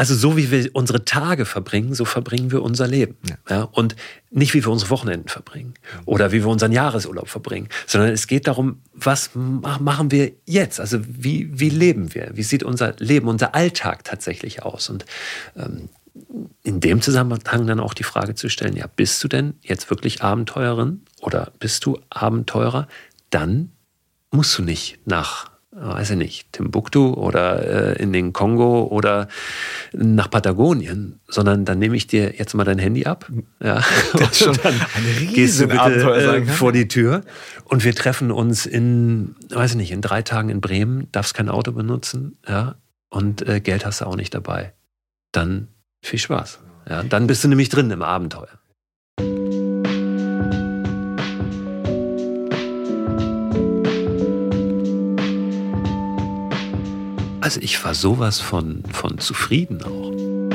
Also 0.00 0.14
so 0.14 0.38
wie 0.38 0.50
wir 0.50 0.70
unsere 0.72 1.04
Tage 1.04 1.44
verbringen, 1.44 1.92
so 1.92 2.06
verbringen 2.06 2.50
wir 2.50 2.62
unser 2.62 2.86
Leben. 2.86 3.18
Ja. 3.28 3.36
ja. 3.50 3.62
und 3.64 3.96
nicht 4.30 4.54
wie 4.54 4.64
wir 4.64 4.72
unsere 4.72 4.88
Wochenenden 4.88 5.28
verbringen 5.28 5.74
oder 6.06 6.32
wie 6.32 6.38
wir 6.38 6.46
unseren 6.46 6.72
Jahresurlaub 6.72 7.28
verbringen, 7.28 7.68
sondern 7.86 8.08
es 8.10 8.26
geht 8.26 8.46
darum, 8.46 8.80
was 8.94 9.32
machen 9.34 10.10
wir 10.10 10.32
jetzt? 10.46 10.80
Also 10.80 11.00
wie, 11.06 11.50
wie 11.52 11.68
leben 11.68 12.14
wir? 12.14 12.30
Wie 12.32 12.42
sieht 12.42 12.62
unser 12.62 12.94
Leben, 12.96 13.28
unser 13.28 13.54
Alltag 13.54 14.04
tatsächlich 14.04 14.62
aus? 14.62 14.88
Und 14.88 15.04
ähm, 15.54 15.90
in 16.62 16.80
dem 16.80 17.02
Zusammenhang 17.02 17.66
dann 17.66 17.78
auch 17.78 17.92
die 17.92 18.02
Frage 18.02 18.34
zu 18.34 18.48
stellen, 18.48 18.76
ja, 18.76 18.86
bist 18.86 19.22
du 19.22 19.28
denn 19.28 19.58
jetzt 19.60 19.90
wirklich 19.90 20.22
Abenteurerin 20.22 21.02
oder 21.20 21.52
bist 21.58 21.84
du 21.84 21.98
Abenteurer? 22.08 22.88
Dann 23.28 23.72
musst 24.30 24.56
du 24.56 24.62
nicht 24.62 24.98
nach, 25.04 25.49
weiß 25.72 26.10
ich 26.10 26.16
nicht, 26.16 26.52
Timbuktu 26.52 27.14
oder 27.14 27.96
äh, 27.96 28.02
in 28.02 28.12
den 28.12 28.32
Kongo 28.32 28.88
oder 28.90 29.28
nach 29.92 30.28
Patagonien, 30.28 31.20
sondern 31.28 31.64
dann 31.64 31.78
nehme 31.78 31.96
ich 31.96 32.08
dir 32.08 32.34
jetzt 32.36 32.54
mal 32.54 32.64
dein 32.64 32.78
Handy 32.78 33.06
ab. 33.06 33.30
Ja, 33.62 33.82
das 34.14 34.38
schon 34.38 34.58
dann 34.62 34.74
eine 34.74 35.26
gehst 35.32 35.60
du 35.60 35.68
bitte 35.68 36.02
äh, 36.12 36.44
vor 36.44 36.72
die 36.72 36.88
Tür 36.88 37.22
und 37.64 37.84
wir 37.84 37.94
treffen 37.94 38.32
uns 38.32 38.66
in, 38.66 39.36
weiß 39.48 39.72
ich 39.72 39.76
nicht, 39.76 39.92
in 39.92 40.00
drei 40.00 40.22
Tagen 40.22 40.48
in 40.48 40.60
Bremen, 40.60 41.08
darfst 41.12 41.34
kein 41.34 41.48
Auto 41.48 41.72
benutzen, 41.72 42.36
ja, 42.48 42.74
und 43.08 43.46
äh, 43.46 43.60
Geld 43.60 43.86
hast 43.86 44.00
du 44.00 44.06
auch 44.06 44.16
nicht 44.16 44.34
dabei. 44.34 44.72
Dann 45.32 45.68
viel 46.02 46.18
Spaß. 46.18 46.60
Ja, 46.88 47.02
dann 47.02 47.26
bist 47.26 47.44
du 47.44 47.48
nämlich 47.48 47.68
drin 47.68 47.90
im 47.90 48.02
Abenteuer. 48.02 48.59
Also 57.40 57.60
ich 57.62 57.82
war 57.84 57.94
sowas 57.94 58.38
von, 58.40 58.82
von 58.92 59.18
zufrieden 59.18 59.82
auch 59.82 60.10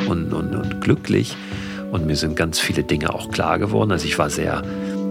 und, 0.07 0.33
und, 0.33 0.55
und 0.55 0.81
glücklich. 0.81 1.35
Und 1.91 2.05
mir 2.05 2.15
sind 2.15 2.35
ganz 2.35 2.59
viele 2.59 2.83
Dinge 2.83 3.13
auch 3.13 3.31
klar 3.31 3.57
geworden. 3.57 3.91
Also 3.91 4.05
ich 4.05 4.19
war 4.19 4.29
sehr 4.29 4.63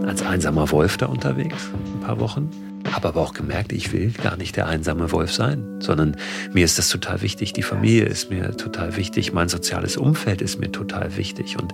als 0.07 0.23
einsamer 0.23 0.71
Wolf 0.71 0.97
da 0.99 1.07
unterwegs, 1.07 1.71
ein 1.95 2.01
paar 2.01 2.21
Wochen. 2.21 2.51
Habe 2.93 3.09
aber 3.09 3.23
auch 3.23 3.33
gemerkt, 3.33 3.73
ich 3.73 3.93
will 3.93 4.13
gar 4.23 4.37
nicht 4.37 4.57
der 4.57 4.67
einsame 4.67 5.11
Wolf 5.11 5.33
sein, 5.33 5.81
sondern 5.81 6.17
mir 6.53 6.65
ist 6.65 6.79
das 6.79 6.91
total 6.91 7.23
wichtig. 7.23 7.55
Die 7.55 7.63
Familie 7.63 8.05
ist 8.05 8.31
mir 8.31 8.57
total 8.57 8.97
wichtig, 8.97 9.33
mein 9.33 9.49
soziales 9.49 9.97
Umfeld 9.97 10.43
ist 10.43 10.61
mir 10.61 10.71
total 10.71 11.17
wichtig 11.17 11.57
und 11.61 11.73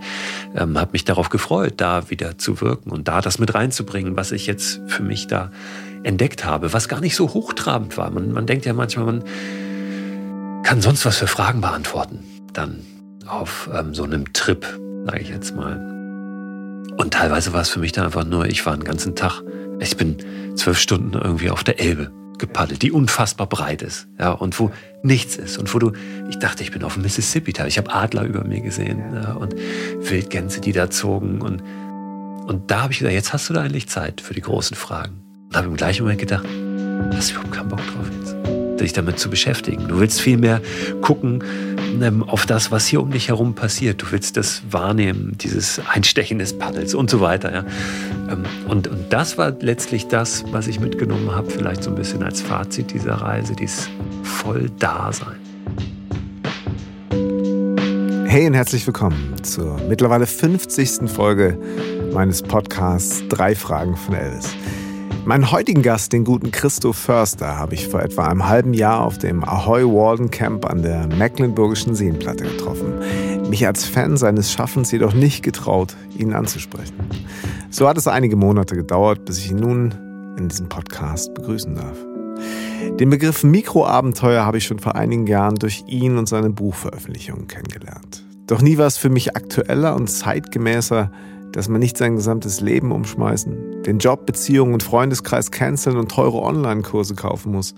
ähm, 0.55 0.79
habe 0.79 0.93
mich 0.93 1.05
darauf 1.05 1.29
gefreut, 1.29 1.75
da 1.79 2.09
wieder 2.09 2.39
zu 2.39 2.61
wirken 2.61 2.91
und 2.91 3.09
da 3.09 3.21
das 3.21 3.41
mit 3.41 3.55
reinzubringen, 3.55 4.17
was 4.17 4.31
ich 4.31 4.47
jetzt 4.47 4.81
für 4.87 5.03
mich 5.03 5.27
da 5.27 5.51
entdeckt 6.05 6.45
habe, 6.45 6.73
was 6.73 6.89
gar 6.89 7.01
nicht 7.01 7.17
so 7.17 7.35
hochtrabend 7.35 7.99
war. 7.99 8.11
Man, 8.11 8.33
man 8.33 8.47
denkt 8.47 8.65
ja 8.65 8.73
manchmal, 8.73 9.07
man 9.07 9.25
kann 10.71 10.81
sonst 10.81 11.05
was 11.05 11.19
für 11.19 11.27
Fragen 11.27 11.61
beantworten, 11.61 12.23
dann 12.53 12.87
auf 13.27 13.69
ähm, 13.75 13.93
so 13.93 14.05
einem 14.05 14.33
Trip, 14.33 14.65
sage 15.05 15.19
ich 15.19 15.29
jetzt 15.29 15.57
mal. 15.57 15.75
Und 16.97 17.13
teilweise 17.13 17.53
war 17.53 17.63
es 17.63 17.71
für 17.71 17.81
mich 17.81 17.91
dann 17.91 18.05
einfach 18.05 18.25
nur, 18.25 18.47
ich 18.47 18.65
war 18.65 18.75
einen 18.75 18.85
ganzen 18.85 19.17
Tag 19.17 19.43
ich 19.81 19.97
bin 19.97 20.17
zwölf 20.55 20.79
Stunden 20.79 21.15
irgendwie 21.15 21.51
auf 21.51 21.65
der 21.65 21.81
Elbe 21.81 22.13
gepaddelt, 22.39 22.83
die 22.83 22.93
unfassbar 22.93 23.49
breit 23.49 23.83
ist, 23.83 24.07
ja, 24.21 24.31
und 24.31 24.61
wo 24.61 24.71
nichts 25.03 25.35
ist 25.35 25.59
und 25.59 25.75
wo 25.75 25.81
du, 25.81 25.91
ich 26.29 26.39
dachte, 26.39 26.63
ich 26.63 26.71
bin 26.71 26.85
auf 26.85 26.95
dem 26.95 27.03
Mississippi, 27.03 27.53
ich 27.67 27.77
habe 27.77 27.93
Adler 27.93 28.23
über 28.23 28.45
mir 28.45 28.61
gesehen 28.61 29.03
ja, 29.13 29.33
und 29.33 29.57
Wildgänse, 29.99 30.61
die 30.61 30.73
da 30.73 30.89
zogen 30.89 31.43
und 31.43 31.65
und 32.47 32.71
da 32.71 32.83
habe 32.83 32.93
ich 32.93 33.01
gedacht, 33.01 33.15
jetzt 33.15 33.33
hast 33.33 33.49
du 33.49 33.55
da 33.55 33.63
eigentlich 33.63 33.89
Zeit 33.89 34.21
für 34.21 34.35
die 34.35 34.41
großen 34.41 34.77
Fragen. 34.77 35.23
Und 35.49 35.57
habe 35.57 35.67
im 35.67 35.77
gleichen 35.77 36.03
Moment 36.03 36.21
gedacht, 36.21 36.45
hast 37.13 37.31
du 37.31 37.35
überhaupt 37.35 37.53
keinen 37.53 37.69
Bock 37.69 37.79
drauf 37.79 38.11
jetzt? 38.21 38.60
Dich 38.85 38.93
damit 38.93 39.19
zu 39.19 39.31
beschäftigen. 39.31 39.89
Du 39.89 40.01
willst 40.01 40.21
vielmehr 40.21 40.61
gucken 41.01 41.43
ähm, 42.03 42.23
auf 42.23 42.47
das, 42.47 42.71
was 42.71 42.87
hier 42.87 43.01
um 43.01 43.11
dich 43.11 43.29
herum 43.29 43.55
passiert. 43.55 44.03
Du 44.03 44.07
willst 44.11 44.37
das 44.37 44.63
wahrnehmen, 44.71 45.37
dieses 45.39 45.81
Einstechen 45.89 46.39
des 46.39 46.59
Paddels 46.59 46.95
und 46.95 47.11
so 47.11 47.21
weiter. 47.21 47.53
Ja. 47.53 47.65
Ähm, 48.31 48.45
und, 48.69 48.89
und 48.89 49.13
das 49.13 49.39
war 49.39 49.53
letztlich 49.61 50.09
das, 50.09 50.45
was 50.51 50.67
ich 50.67 50.81
mitgenommen 50.81 51.31
habe, 51.35 51.51
vielleicht 51.51 51.83
so 51.83 51.91
ein 51.91 51.97
bisschen 51.97 52.23
als 52.23 52.41
Fazit 52.41 52.93
dieser 52.93 53.15
Reise, 53.15 53.55
dieses 53.55 53.89
Volldasein. 54.23 55.37
Hey 58.27 58.47
und 58.47 58.55
herzlich 58.55 58.87
willkommen 58.87 59.35
zur 59.43 59.81
mittlerweile 59.89 60.25
50. 60.25 61.11
Folge 61.11 61.59
meines 62.13 62.43
Podcasts 62.43 63.25
Drei 63.29 63.57
Fragen 63.57 63.97
von 63.97 64.15
Elvis. 64.15 64.55
Meinen 65.25 65.51
heutigen 65.51 65.83
Gast, 65.83 66.13
den 66.13 66.25
guten 66.25 66.51
Christoph 66.51 66.97
Förster, 66.97 67.59
habe 67.59 67.75
ich 67.75 67.89
vor 67.89 68.01
etwa 68.01 68.27
einem 68.27 68.49
halben 68.49 68.73
Jahr 68.73 69.05
auf 69.05 69.19
dem 69.19 69.45
Ahoy 69.45 69.85
Walden 69.85 70.31
Camp 70.31 70.65
an 70.65 70.83
der 70.83 71.07
Mecklenburgischen 71.07 71.95
Seenplatte 71.95 72.45
getroffen. 72.45 72.95
Mich 73.49 73.67
als 73.67 73.85
Fan 73.85 74.17
seines 74.17 74.51
Schaffens 74.51 74.91
jedoch 74.91 75.13
nicht 75.13 75.43
getraut, 75.43 75.95
ihn 76.17 76.33
anzusprechen. 76.33 76.95
So 77.71 77.87
hat 77.87 77.99
es 77.99 78.09
einige 78.09 78.37
Monate 78.37 78.75
gedauert, 78.75 79.27
bis 79.27 79.39
ich 79.39 79.51
ihn 79.51 79.59
nun 79.59 79.95
in 80.39 80.49
diesem 80.49 80.69
Podcast 80.69 81.35
begrüßen 81.35 81.75
darf. 81.75 81.97
Den 82.99 83.11
Begriff 83.11 83.45
Mikroabenteuer 83.45 84.45
habe 84.45 84.59
ich 84.59 84.65
schon 84.65 84.79
vor 84.79 84.95
einigen 84.95 85.27
Jahren 85.27 85.57
durch 85.57 85.85
ihn 85.87 86.17
und 86.17 86.29
seine 86.29 86.51
Buchveröffentlichungen 86.51 87.47
kennengelernt. 87.47 88.25
Doch 88.47 88.63
nie 88.63 88.79
war 88.79 88.87
es 88.87 88.97
für 88.97 89.11
mich 89.11 89.37
aktueller 89.37 89.95
und 89.95 90.09
zeitgemäßer, 90.09 91.13
dass 91.53 91.69
man 91.69 91.81
nicht 91.81 91.97
sein 91.97 92.17
gesamtes 92.17 92.61
Leben 92.61 92.93
umschmeißen, 92.93 93.83
den 93.83 93.99
Job, 93.99 94.27
Beziehungen 94.27 94.75
und 94.75 94.83
Freundeskreis 94.83 95.51
canceln 95.51 95.97
und 95.97 96.11
teure 96.11 96.43
Online-Kurse 96.43 97.15
kaufen 97.15 97.53
muss, 97.53 97.75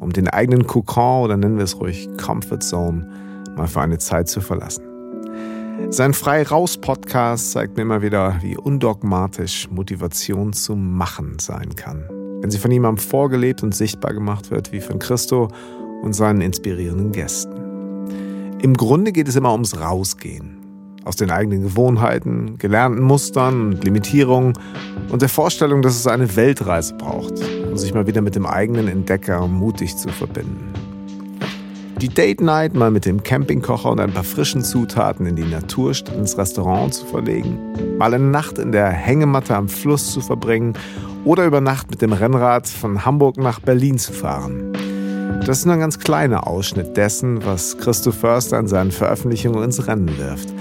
um 0.00 0.12
den 0.12 0.28
eigenen 0.28 0.66
Kokon 0.66 1.24
oder 1.24 1.36
nennen 1.36 1.56
wir 1.56 1.64
es 1.64 1.78
ruhig 1.80 2.08
Comfort 2.16 2.60
Zone 2.60 3.08
mal 3.56 3.66
für 3.66 3.80
eine 3.80 3.98
Zeit 3.98 4.28
zu 4.28 4.40
verlassen. 4.40 4.84
Sein 5.90 6.14
Frei 6.14 6.42
Raus 6.42 6.76
Podcast 6.76 7.52
zeigt 7.52 7.76
mir 7.76 7.82
immer 7.82 8.02
wieder, 8.02 8.38
wie 8.42 8.56
undogmatisch 8.56 9.68
Motivation 9.70 10.52
zu 10.52 10.76
machen 10.76 11.38
sein 11.38 11.74
kann. 11.76 12.08
Wenn 12.40 12.50
sie 12.50 12.58
von 12.58 12.70
jemandem 12.70 13.04
vorgelebt 13.04 13.62
und 13.62 13.74
sichtbar 13.74 14.12
gemacht 14.12 14.50
wird, 14.50 14.72
wie 14.72 14.80
von 14.80 14.98
Christo 14.98 15.48
und 16.02 16.12
seinen 16.12 16.40
inspirierenden 16.40 17.12
Gästen. 17.12 17.54
Im 18.60 18.74
Grunde 18.74 19.12
geht 19.12 19.28
es 19.28 19.36
immer 19.36 19.52
ums 19.52 19.80
Rausgehen, 19.80 20.53
aus 21.04 21.16
den 21.16 21.30
eigenen 21.30 21.62
Gewohnheiten, 21.62 22.58
gelernten 22.58 23.02
Mustern 23.02 23.72
und 23.72 23.84
Limitierungen 23.84 24.54
und 25.10 25.22
der 25.22 25.28
Vorstellung, 25.28 25.82
dass 25.82 25.96
es 25.96 26.06
eine 26.06 26.36
Weltreise 26.36 26.94
braucht, 26.94 27.34
um 27.70 27.76
sich 27.76 27.94
mal 27.94 28.06
wieder 28.06 28.22
mit 28.22 28.34
dem 28.34 28.46
eigenen 28.46 28.88
Entdecker 28.88 29.46
mutig 29.46 29.96
zu 29.96 30.08
verbinden. 30.08 30.72
Die 32.00 32.08
Date 32.08 32.40
Night 32.40 32.74
mal 32.74 32.90
mit 32.90 33.06
dem 33.06 33.22
Campingkocher 33.22 33.90
und 33.90 34.00
ein 34.00 34.12
paar 34.12 34.24
frischen 34.24 34.62
Zutaten 34.62 35.26
in 35.26 35.36
die 35.36 35.44
Natur 35.44 35.94
statt 35.94 36.16
ins 36.16 36.36
Restaurant 36.36 36.92
zu 36.92 37.06
verlegen, 37.06 37.58
mal 37.98 38.12
eine 38.12 38.24
Nacht 38.24 38.58
in 38.58 38.72
der 38.72 38.90
Hängematte 38.90 39.54
am 39.54 39.68
Fluss 39.68 40.12
zu 40.12 40.20
verbringen 40.20 40.74
oder 41.24 41.46
über 41.46 41.60
Nacht 41.60 41.90
mit 41.90 42.02
dem 42.02 42.12
Rennrad 42.12 42.68
von 42.68 43.04
Hamburg 43.04 43.38
nach 43.38 43.60
Berlin 43.60 43.98
zu 43.98 44.12
fahren. 44.12 44.72
Das 45.46 45.58
ist 45.58 45.66
nur 45.66 45.74
ein 45.74 45.80
ganz 45.80 45.98
kleiner 45.98 46.46
Ausschnitt 46.46 46.96
dessen, 46.96 47.44
was 47.44 47.78
Christoph 47.78 48.16
Förster 48.16 48.58
an 48.58 48.66
seinen 48.66 48.90
Veröffentlichungen 48.90 49.62
ins 49.62 49.86
Rennen 49.86 50.18
wirft. 50.18 50.52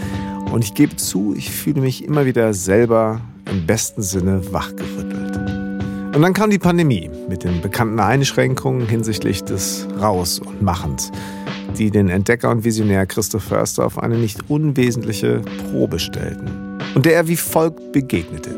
Und 0.53 0.63
ich 0.63 0.75
gebe 0.75 0.95
zu, 0.97 1.33
ich 1.35 1.49
fühle 1.49 1.81
mich 1.81 2.05
immer 2.05 2.27
wieder 2.27 2.53
selber 2.53 3.19
im 3.49 3.65
besten 3.65 4.03
Sinne 4.03 4.53
wachgerüttelt. 4.53 5.35
Und 6.15 6.21
dann 6.21 6.33
kam 6.33 6.51
die 6.51 6.59
Pandemie 6.59 7.09
mit 7.27 7.43
den 7.43 7.59
bekannten 7.59 7.99
Einschränkungen 7.99 8.87
hinsichtlich 8.87 9.43
des 9.43 9.87
Raus- 9.99 10.37
und 10.37 10.61
Machens, 10.61 11.11
die 11.75 11.89
den 11.89 12.07
Entdecker 12.07 12.51
und 12.51 12.63
Visionär 12.63 13.07
Christoph 13.07 13.45
Förster 13.45 13.83
auf 13.83 13.97
eine 13.97 14.15
nicht 14.15 14.47
unwesentliche 14.47 15.41
Probe 15.71 15.97
stellten 15.97 16.77
und 16.93 17.07
der 17.07 17.15
er 17.15 17.27
wie 17.27 17.35
folgt 17.35 17.91
begegnete. 17.91 18.51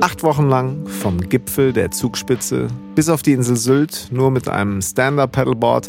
Acht 0.00 0.24
Wochen 0.24 0.48
lang 0.48 0.88
vom 0.88 1.20
Gipfel 1.20 1.72
der 1.72 1.92
Zugspitze 1.92 2.66
bis 2.96 3.08
auf 3.08 3.22
die 3.22 3.32
Insel 3.32 3.56
Sylt 3.56 4.08
nur 4.10 4.32
mit 4.32 4.48
einem 4.48 4.82
Stand-Up-Paddleboard, 4.82 5.88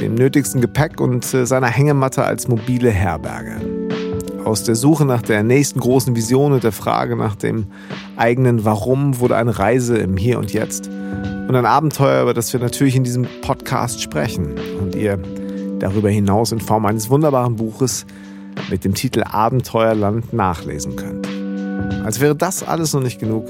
dem 0.00 0.14
nötigsten 0.14 0.60
Gepäck 0.60 1.00
und 1.00 1.34
äh, 1.34 1.44
seiner 1.46 1.66
Hängematte 1.66 2.22
als 2.22 2.46
mobile 2.46 2.90
Herberge 2.90 3.79
aus 4.44 4.64
der 4.64 4.74
Suche 4.74 5.04
nach 5.04 5.22
der 5.22 5.42
nächsten 5.42 5.80
großen 5.80 6.16
Vision 6.16 6.52
und 6.52 6.64
der 6.64 6.72
Frage 6.72 7.16
nach 7.16 7.36
dem 7.36 7.66
eigenen 8.16 8.64
Warum 8.64 9.18
wurde 9.20 9.36
eine 9.36 9.58
Reise 9.58 9.98
im 9.98 10.16
Hier 10.16 10.38
und 10.38 10.52
Jetzt 10.52 10.88
und 10.88 11.54
ein 11.54 11.66
Abenteuer, 11.66 12.22
über 12.22 12.34
das 12.34 12.52
wir 12.52 12.60
natürlich 12.60 12.96
in 12.96 13.04
diesem 13.04 13.26
Podcast 13.42 14.00
sprechen 14.00 14.54
und 14.80 14.94
ihr 14.94 15.18
darüber 15.78 16.10
hinaus 16.10 16.52
in 16.52 16.60
Form 16.60 16.86
eines 16.86 17.10
wunderbaren 17.10 17.56
Buches 17.56 18.06
mit 18.70 18.84
dem 18.84 18.94
Titel 18.94 19.22
Abenteuerland 19.22 20.32
nachlesen 20.32 20.96
könnt. 20.96 21.28
Als 22.04 22.20
wäre 22.20 22.36
das 22.36 22.62
alles 22.62 22.92
noch 22.92 23.02
nicht 23.02 23.18
genug, 23.18 23.48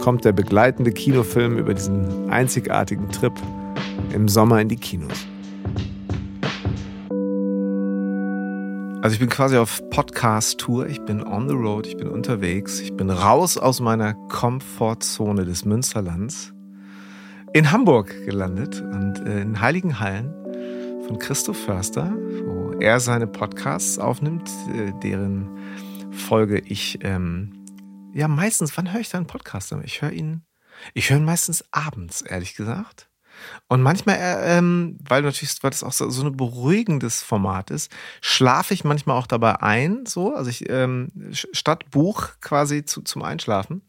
kommt 0.00 0.24
der 0.24 0.32
begleitende 0.32 0.92
Kinofilm 0.92 1.58
über 1.58 1.74
diesen 1.74 2.30
einzigartigen 2.30 3.10
Trip 3.10 3.32
im 4.12 4.28
Sommer 4.28 4.60
in 4.60 4.68
die 4.68 4.76
Kinos. 4.76 5.26
Also 9.06 9.14
ich 9.14 9.20
bin 9.20 9.28
quasi 9.28 9.56
auf 9.56 9.88
Podcast-Tour, 9.90 10.88
ich 10.88 11.00
bin 11.02 11.22
on 11.22 11.48
the 11.48 11.54
road, 11.54 11.86
ich 11.86 11.96
bin 11.96 12.08
unterwegs, 12.08 12.80
ich 12.80 12.92
bin 12.92 13.08
raus 13.08 13.56
aus 13.56 13.78
meiner 13.78 14.14
Komfortzone 14.14 15.44
des 15.44 15.64
Münsterlands, 15.64 16.52
in 17.52 17.70
Hamburg 17.70 18.08
gelandet 18.24 18.80
und 18.80 19.20
äh, 19.24 19.42
in 19.42 19.60
Heiligenhallen 19.60 20.34
von 21.06 21.20
Christoph 21.20 21.56
Förster, 21.56 22.16
wo 22.46 22.72
er 22.80 22.98
seine 22.98 23.28
Podcasts 23.28 24.00
aufnimmt, 24.00 24.50
äh, 24.74 24.90
deren 25.04 25.56
Folge 26.10 26.58
ich, 26.58 26.98
ähm, 27.02 27.64
ja, 28.12 28.26
meistens, 28.26 28.76
wann 28.76 28.92
höre 28.92 29.02
ich 29.02 29.10
deinen 29.10 29.28
Podcast? 29.28 29.72
Ich 29.84 30.02
höre 30.02 30.10
ihn, 30.10 30.42
ich 30.94 31.10
höre 31.10 31.18
ihn 31.18 31.24
meistens 31.24 31.64
abends, 31.70 32.22
ehrlich 32.22 32.56
gesagt. 32.56 33.05
Und 33.68 33.82
manchmal, 33.82 34.16
äh, 34.16 34.58
ähm, 34.58 34.98
weil 35.06 35.22
natürlich, 35.22 35.62
weil 35.62 35.70
das 35.70 35.82
auch 35.82 35.92
so, 35.92 36.08
so 36.10 36.24
ein 36.24 36.36
beruhigendes 36.36 37.22
Format 37.22 37.70
ist, 37.70 37.90
schlafe 38.20 38.74
ich 38.74 38.84
manchmal 38.84 39.16
auch 39.16 39.26
dabei 39.26 39.60
ein, 39.62 40.06
so, 40.06 40.34
also 40.34 40.50
ich 40.50 40.68
ähm, 40.68 41.10
statt 41.32 41.90
Buch 41.90 42.30
quasi 42.40 42.84
zu, 42.84 43.02
zum 43.02 43.22
Einschlafen 43.22 43.82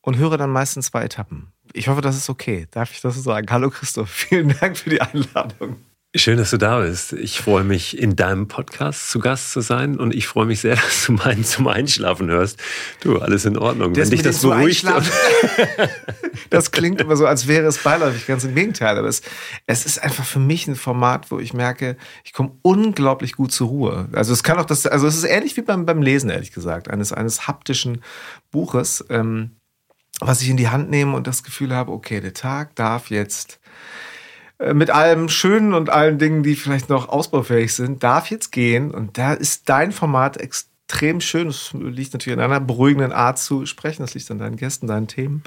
und 0.00 0.16
höre 0.16 0.38
dann 0.38 0.50
meistens 0.50 0.86
zwei 0.86 1.04
Etappen. 1.04 1.52
Ich 1.72 1.88
hoffe, 1.88 2.00
das 2.00 2.16
ist 2.16 2.30
okay. 2.30 2.66
Darf 2.70 2.92
ich 2.92 3.00
das 3.00 3.14
so 3.14 3.20
sagen? 3.20 3.46
Hallo 3.50 3.70
Christoph, 3.70 4.10
vielen 4.28 4.54
Dank 4.58 4.76
für 4.76 4.90
die 4.90 5.00
Einladung. 5.00 5.76
Schön, 6.16 6.38
dass 6.38 6.50
du 6.50 6.56
da 6.56 6.80
bist. 6.80 7.12
Ich 7.12 7.38
freue 7.38 7.62
mich, 7.62 7.96
in 7.96 8.16
deinem 8.16 8.48
Podcast 8.48 9.10
zu 9.10 9.20
Gast 9.20 9.52
zu 9.52 9.60
sein 9.60 9.96
und 9.96 10.12
ich 10.12 10.26
freue 10.26 10.44
mich 10.44 10.60
sehr, 10.60 10.74
dass 10.84 11.06
du 11.06 11.12
meinen 11.12 11.44
zum 11.44 11.68
Einschlafen 11.68 12.28
hörst. 12.28 12.60
Du, 13.00 13.20
alles 13.20 13.44
in 13.44 13.56
Ordnung. 13.56 13.94
Das 13.94 14.10
Wenn 14.10 14.16
dich 14.16 14.22
das 14.22 14.42
beruhigt. 14.42 14.84
das 16.50 16.72
klingt 16.72 17.00
immer 17.00 17.14
so, 17.14 17.26
als 17.26 17.46
wäre 17.46 17.64
es 17.68 17.78
beiläufig. 17.78 18.26
Ganz 18.26 18.42
im 18.42 18.56
Gegenteil. 18.56 18.98
Aber 18.98 19.06
es, 19.06 19.22
es 19.66 19.86
ist 19.86 20.02
einfach 20.02 20.24
für 20.24 20.40
mich 20.40 20.66
ein 20.66 20.74
Format, 20.74 21.30
wo 21.30 21.38
ich 21.38 21.54
merke, 21.54 21.96
ich 22.24 22.32
komme 22.32 22.58
unglaublich 22.62 23.36
gut 23.36 23.52
zur 23.52 23.68
Ruhe. 23.68 24.08
Also 24.10 24.32
es 24.32 24.42
kann 24.42 24.58
auch 24.58 24.66
das, 24.66 24.86
also 24.86 25.06
es 25.06 25.16
ist 25.16 25.24
ähnlich 25.24 25.56
wie 25.56 25.62
beim, 25.62 25.86
beim 25.86 26.02
Lesen, 26.02 26.28
ehrlich 26.28 26.50
gesagt, 26.50 26.90
eines, 26.90 27.12
eines 27.12 27.46
haptischen 27.46 28.02
Buches, 28.50 29.04
ähm, 29.10 29.52
was 30.18 30.42
ich 30.42 30.50
in 30.50 30.56
die 30.56 30.70
Hand 30.70 30.90
nehme 30.90 31.14
und 31.14 31.28
das 31.28 31.44
Gefühl 31.44 31.72
habe, 31.72 31.92
okay, 31.92 32.20
der 32.20 32.34
Tag 32.34 32.74
darf 32.74 33.10
jetzt 33.10 33.59
mit 34.74 34.90
allem 34.90 35.28
Schönen 35.28 35.72
und 35.72 35.90
allen 35.90 36.18
Dingen, 36.18 36.42
die 36.42 36.54
vielleicht 36.54 36.88
noch 36.88 37.08
ausbaufähig 37.08 37.74
sind, 37.74 38.02
darf 38.02 38.30
jetzt 38.30 38.52
gehen. 38.52 38.90
Und 38.90 39.16
da 39.16 39.32
ist 39.32 39.68
dein 39.68 39.90
Format 39.90 40.36
extrem 40.36 41.20
schön. 41.20 41.48
Es 41.48 41.72
liegt 41.72 42.12
natürlich 42.12 42.38
an 42.38 42.44
einer 42.44 42.60
beruhigenden 42.60 43.12
Art 43.12 43.38
zu 43.38 43.64
sprechen. 43.64 44.02
Das 44.02 44.14
liegt 44.14 44.30
an 44.30 44.38
deinen 44.38 44.56
Gästen, 44.56 44.86
deinen 44.86 45.08
Themen. 45.08 45.42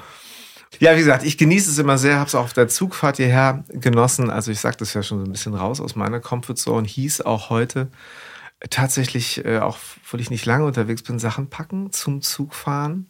Ja, 0.80 0.94
wie 0.94 0.98
gesagt, 0.98 1.24
ich 1.24 1.38
genieße 1.38 1.70
es 1.70 1.78
immer 1.78 1.98
sehr, 1.98 2.16
habe 2.18 2.26
es 2.26 2.34
auch 2.34 2.44
auf 2.44 2.52
der 2.52 2.66
Zugfahrt 2.66 3.18
hierher 3.18 3.64
genossen. 3.68 4.30
Also 4.30 4.50
ich 4.50 4.58
sage 4.58 4.76
das 4.78 4.92
ja 4.94 5.04
schon 5.04 5.20
so 5.20 5.24
ein 5.24 5.32
bisschen 5.32 5.54
raus 5.54 5.80
aus 5.80 5.94
meiner 5.94 6.18
Comfortzone. 6.18 6.86
Hieß 6.86 7.20
auch 7.20 7.50
heute 7.50 7.88
tatsächlich, 8.70 9.44
äh, 9.44 9.58
auch 9.58 9.78
weil 10.10 10.20
ich 10.20 10.30
nicht 10.30 10.46
lange 10.46 10.64
unterwegs 10.64 11.02
bin, 11.02 11.20
Sachen 11.20 11.48
packen 11.48 11.92
zum 11.92 12.22
Zugfahren 12.22 13.06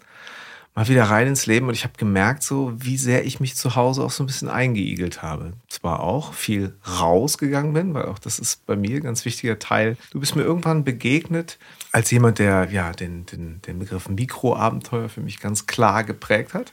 mal 0.74 0.88
wieder 0.88 1.04
rein 1.04 1.28
ins 1.28 1.46
Leben 1.46 1.68
und 1.68 1.74
ich 1.74 1.84
habe 1.84 1.94
gemerkt, 1.96 2.42
so 2.42 2.72
wie 2.76 2.96
sehr 2.96 3.24
ich 3.24 3.38
mich 3.38 3.54
zu 3.54 3.76
Hause 3.76 4.02
auch 4.02 4.10
so 4.10 4.24
ein 4.24 4.26
bisschen 4.26 4.48
eingeigelt 4.48 5.22
habe. 5.22 5.52
Zwar 5.68 6.00
auch 6.00 6.34
viel 6.34 6.74
rausgegangen 7.00 7.72
bin, 7.72 7.94
weil 7.94 8.06
auch 8.06 8.18
das 8.18 8.40
ist 8.40 8.66
bei 8.66 8.74
mir 8.74 8.96
ein 8.96 9.02
ganz 9.02 9.24
wichtiger 9.24 9.58
Teil. 9.58 9.96
Du 10.10 10.18
bist 10.18 10.34
mir 10.34 10.42
irgendwann 10.42 10.82
begegnet 10.82 11.58
als 11.92 12.10
jemand, 12.10 12.40
der 12.40 12.70
ja 12.70 12.92
den, 12.92 13.24
den, 13.26 13.62
den 13.62 13.78
Begriff 13.78 14.08
Mikroabenteuer 14.08 15.08
für 15.08 15.20
mich 15.20 15.38
ganz 15.38 15.66
klar 15.66 16.02
geprägt 16.02 16.54
hat. 16.54 16.72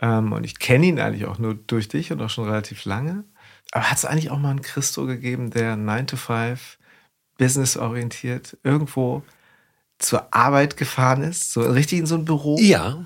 Ähm, 0.00 0.32
und 0.32 0.44
ich 0.44 0.58
kenne 0.58 0.86
ihn 0.86 0.98
eigentlich 0.98 1.26
auch 1.26 1.38
nur 1.38 1.54
durch 1.54 1.88
dich 1.88 2.10
und 2.10 2.20
auch 2.20 2.30
schon 2.30 2.48
relativ 2.48 2.84
lange. 2.84 3.22
Aber 3.70 3.88
hat 3.88 3.98
es 3.98 4.04
eigentlich 4.04 4.30
auch 4.30 4.38
mal 4.38 4.50
einen 4.50 4.62
Christo 4.62 5.06
gegeben, 5.06 5.50
der 5.50 5.76
9 5.76 6.08
to 6.08 6.16
5 6.16 6.76
businessorientiert 7.38 8.58
irgendwo 8.64 9.22
zur 9.98 10.34
Arbeit 10.34 10.76
gefahren 10.76 11.22
ist? 11.22 11.52
So 11.52 11.62
richtig 11.62 12.00
in 12.00 12.06
so 12.06 12.16
ein 12.16 12.24
Büro? 12.24 12.58
Ja, 12.58 13.04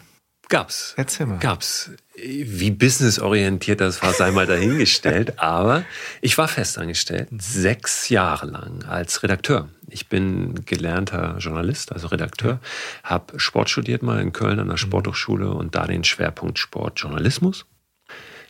Gab's. 0.48 0.94
Erzähl 0.96 1.26
mal. 1.26 1.38
Gab's. 1.38 1.90
Wie 2.14 2.70
businessorientiert 2.70 3.80
das 3.80 4.00
war, 4.02 4.12
sei 4.12 4.30
mal 4.30 4.46
dahingestellt. 4.46 5.38
aber 5.40 5.84
ich 6.20 6.38
war 6.38 6.46
festangestellt, 6.46 7.28
sechs 7.36 8.08
Jahre 8.08 8.46
lang 8.46 8.84
als 8.84 9.22
Redakteur. 9.22 9.68
Ich 9.88 10.08
bin 10.08 10.64
gelernter 10.64 11.36
Journalist, 11.38 11.92
also 11.92 12.08
Redakteur, 12.08 12.60
habe 13.02 13.38
Sport 13.40 13.70
studiert 13.70 14.02
mal 14.02 14.20
in 14.20 14.32
Köln 14.32 14.60
an 14.60 14.68
der 14.68 14.76
Sporthochschule 14.76 15.50
und 15.50 15.74
da 15.74 15.86
den 15.86 16.04
Schwerpunkt 16.04 16.58
Sportjournalismus. 16.58 17.66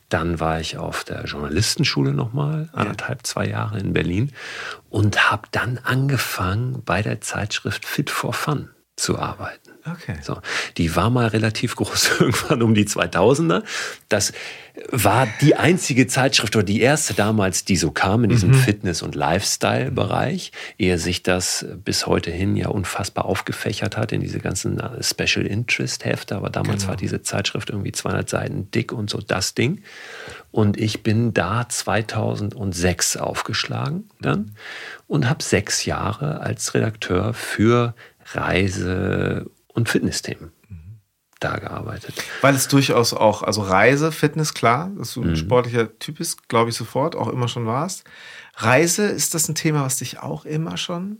Dann 0.08 0.38
war 0.38 0.60
ich 0.60 0.76
auf 0.76 1.02
der 1.02 1.24
Journalistenschule 1.24 2.12
nochmal, 2.12 2.68
anderthalb, 2.72 3.26
zwei 3.26 3.48
Jahre 3.48 3.78
in 3.78 3.92
Berlin 3.92 4.32
und 4.88 5.30
habe 5.30 5.48
dann 5.50 5.78
angefangen 5.82 6.82
bei 6.84 7.02
der 7.02 7.20
Zeitschrift 7.20 7.84
Fit 7.84 8.10
for 8.10 8.32
Fun 8.32 8.70
zu 8.96 9.18
arbeiten. 9.18 9.72
Okay. 9.84 10.16
So, 10.22 10.40
die 10.78 10.96
war 10.96 11.10
mal 11.10 11.28
relativ 11.28 11.76
groß, 11.76 12.10
irgendwann 12.20 12.62
um 12.62 12.74
die 12.74 12.86
2000er. 12.86 13.62
Das 14.08 14.32
war 14.90 15.28
die 15.40 15.54
einzige 15.54 16.06
Zeitschrift 16.06 16.56
oder 16.56 16.64
die 16.64 16.80
erste 16.80 17.14
damals, 17.14 17.64
die 17.64 17.76
so 17.76 17.90
kam 17.90 18.24
in 18.24 18.30
diesem 18.30 18.50
mhm. 18.50 18.54
Fitness- 18.54 19.02
und 19.02 19.14
Lifestyle-Bereich, 19.14 20.52
ehe 20.76 20.98
sich 20.98 21.22
das 21.22 21.66
bis 21.84 22.06
heute 22.06 22.30
hin 22.30 22.56
ja 22.56 22.68
unfassbar 22.68 23.26
aufgefächert 23.26 23.96
hat 23.96 24.12
in 24.12 24.20
diese 24.20 24.38
ganzen 24.38 24.80
äh, 24.80 25.02
Special 25.02 25.46
Interest-Hefte. 25.46 26.36
Aber 26.36 26.50
damals 26.50 26.80
genau. 26.80 26.88
war 26.90 26.96
diese 26.96 27.22
Zeitschrift 27.22 27.70
irgendwie 27.70 27.92
200 27.92 28.28
Seiten 28.28 28.70
dick 28.70 28.92
und 28.92 29.08
so 29.08 29.20
das 29.20 29.54
Ding. 29.54 29.82
Und 30.50 30.78
ich 30.78 31.02
bin 31.02 31.32
da 31.32 31.68
2006 31.68 33.18
aufgeschlagen 33.18 34.08
dann 34.20 34.52
und 35.06 35.28
habe 35.28 35.42
sechs 35.42 35.84
Jahre 35.84 36.40
als 36.40 36.74
Redakteur 36.74 37.34
für 37.34 37.94
Reise- 38.32 39.50
und 39.68 39.88
Fitnessthemen 39.88 40.52
da 41.40 41.58
gearbeitet. 41.58 42.14
Weil 42.40 42.54
es 42.54 42.68
durchaus 42.68 43.12
auch, 43.12 43.42
also 43.42 43.62
Reise, 43.62 44.10
Fitness, 44.10 44.54
klar, 44.54 44.90
dass 44.96 45.14
du 45.14 45.22
ein 45.22 45.30
mhm. 45.30 45.36
sportlicher 45.36 45.98
Typ 45.98 46.18
bist, 46.18 46.48
glaube 46.48 46.70
ich 46.70 46.76
sofort, 46.76 47.14
auch 47.14 47.28
immer 47.28 47.48
schon 47.48 47.66
warst. 47.66 48.04
Reise, 48.56 49.06
ist 49.06 49.34
das 49.34 49.48
ein 49.48 49.54
Thema, 49.54 49.84
was 49.84 49.98
dich 49.98 50.20
auch 50.20 50.46
immer 50.46 50.76
schon? 50.76 51.18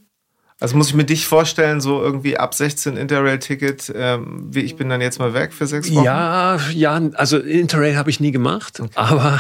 Also 0.59 0.75
muss 0.75 0.89
ich 0.89 0.95
mir 0.95 1.05
dich 1.05 1.27
vorstellen, 1.27 1.83
so 1.83 2.01
irgendwie 2.01 2.39
ab 2.39 2.55
16 2.55 2.97
Interrail-Ticket, 2.97 3.93
ähm, 3.95 4.47
wie 4.51 4.61
ich 4.61 4.77
bin 4.77 4.89
dann 4.89 5.03
jetzt 5.03 5.19
mal 5.19 5.35
weg 5.35 5.53
für 5.53 5.67
sechs 5.67 5.93
Wochen? 5.93 6.05
Ja, 6.05 6.59
ja, 6.73 6.99
also 7.13 7.37
Interrail 7.39 7.99
habe 7.99 8.09
ich 8.09 8.21
nie 8.21 8.33
gemacht, 8.33 8.81
okay. 8.81 8.91
aber 8.95 9.39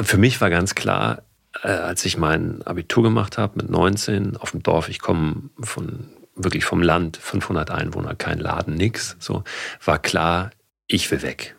für 0.00 0.16
mich 0.16 0.40
war 0.40 0.48
ganz 0.48 0.74
klar, 0.74 1.22
äh, 1.62 1.68
als 1.68 2.06
ich 2.06 2.16
mein 2.16 2.62
Abitur 2.62 3.02
gemacht 3.02 3.36
habe 3.36 3.58
mit 3.58 3.68
19 3.68 4.38
auf 4.38 4.52
dem 4.52 4.62
Dorf, 4.62 4.88
ich 4.88 5.00
komme 5.00 5.50
von 5.60 6.08
wirklich 6.34 6.64
vom 6.64 6.82
Land, 6.82 7.16
500 7.16 7.70
Einwohner, 7.70 8.14
kein 8.14 8.38
Laden, 8.38 8.74
nix. 8.74 9.16
So 9.18 9.44
war 9.84 9.98
klar, 9.98 10.50
ich 10.86 11.10
will 11.10 11.22
weg. 11.22 11.56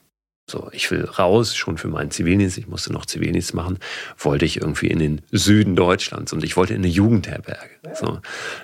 So, 0.53 0.69
ich 0.71 0.91
will 0.91 1.05
raus, 1.05 1.55
schon 1.55 1.79
für 1.79 1.87
meinen 1.87 2.11
Zivildienst, 2.11 2.59
ich 2.59 2.67
musste 2.67 2.93
noch 2.93 3.07
Zivildienst 3.07 3.55
machen, 3.55 3.79
wollte 4.19 4.45
ich 4.45 4.61
irgendwie 4.61 4.85
in 4.85 4.99
den 4.99 5.21
Süden 5.31 5.75
Deutschlands 5.75 6.31
und 6.31 6.43
ich 6.43 6.55
wollte 6.55 6.75
in 6.75 6.81
eine 6.81 6.89
Jugendherberge. 6.89 7.71
So, 7.95 8.19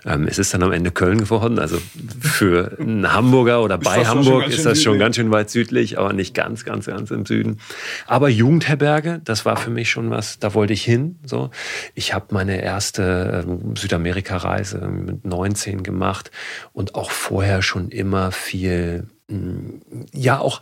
ähm, 0.06 0.28
es 0.28 0.38
ist 0.38 0.54
dann 0.54 0.62
am 0.62 0.72
Ende 0.72 0.92
Köln 0.92 1.18
geworden, 1.18 1.58
also 1.58 1.82
für 2.22 2.78
einen 2.80 3.12
Hamburger 3.12 3.64
oder 3.64 3.80
bei 3.80 4.06
Hamburg 4.06 4.50
ist 4.50 4.68
das 4.68 4.84
schon 4.84 5.00
ganz 5.00 5.16
schön 5.16 5.32
weit 5.32 5.50
südlich, 5.50 5.98
aber 5.98 6.14
nicht 6.14 6.36
ganz, 6.36 6.64
ganz, 6.64 6.86
ganz 6.86 7.10
im 7.10 7.26
Süden. 7.26 7.60
Aber 8.06 8.30
Jugendherberge, 8.30 9.20
das 9.26 9.46
war 9.46 9.58
für 9.58 9.72
mich 9.72 9.90
schon 9.90 10.12
was, 10.12 10.38
da 10.38 10.54
wollte 10.54 10.74
ich 10.74 10.84
hin. 10.84 11.18
So, 11.26 11.50
ich 11.96 12.14
habe 12.14 12.28
meine 12.36 12.62
erste 12.62 13.46
ähm, 13.48 13.76
Südamerika-Reise 13.76 14.88
mit 14.90 15.26
19 15.26 15.82
gemacht 15.82 16.30
und 16.72 16.94
auch 16.94 17.10
vorher 17.10 17.64
schon 17.64 17.90
immer 17.90 18.32
viel, 18.32 19.08
mm, 19.28 20.04
ja 20.14 20.38
auch 20.38 20.62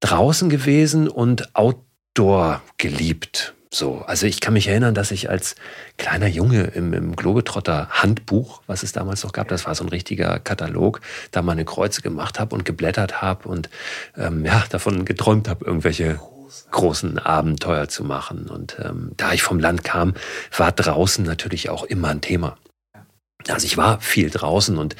draußen 0.00 0.48
gewesen 0.48 1.08
und 1.08 1.54
Outdoor 1.54 2.62
geliebt. 2.76 3.54
So, 3.70 3.98
also 4.06 4.26
ich 4.26 4.40
kann 4.40 4.54
mich 4.54 4.68
erinnern, 4.68 4.94
dass 4.94 5.10
ich 5.10 5.28
als 5.28 5.54
kleiner 5.98 6.26
Junge 6.26 6.62
im, 6.64 6.94
im 6.94 7.14
Globetrotter 7.14 7.88
Handbuch, 7.90 8.62
was 8.66 8.82
es 8.82 8.92
damals 8.92 9.24
noch 9.24 9.32
gab, 9.32 9.48
das 9.48 9.66
war 9.66 9.74
so 9.74 9.84
ein 9.84 9.90
richtiger 9.90 10.38
Katalog, 10.38 11.02
da 11.32 11.42
meine 11.42 11.66
Kreuze 11.66 12.00
gemacht 12.00 12.40
habe 12.40 12.54
und 12.54 12.64
geblättert 12.64 13.20
habe 13.20 13.46
und 13.46 13.68
ähm, 14.16 14.44
ja, 14.46 14.64
davon 14.70 15.04
geträumt 15.04 15.48
habe, 15.48 15.66
irgendwelche 15.66 16.18
großen 16.70 17.18
Abenteuer 17.18 17.88
zu 17.88 18.04
machen. 18.04 18.48
Und 18.48 18.78
ähm, 18.82 19.12
da 19.18 19.32
ich 19.32 19.42
vom 19.42 19.58
Land 19.58 19.84
kam, 19.84 20.14
war 20.56 20.72
draußen 20.72 21.24
natürlich 21.24 21.68
auch 21.68 21.84
immer 21.84 22.08
ein 22.08 22.22
Thema. 22.22 22.56
Also 23.46 23.66
ich 23.66 23.76
war 23.76 24.00
viel 24.00 24.30
draußen 24.30 24.76
und 24.76 24.96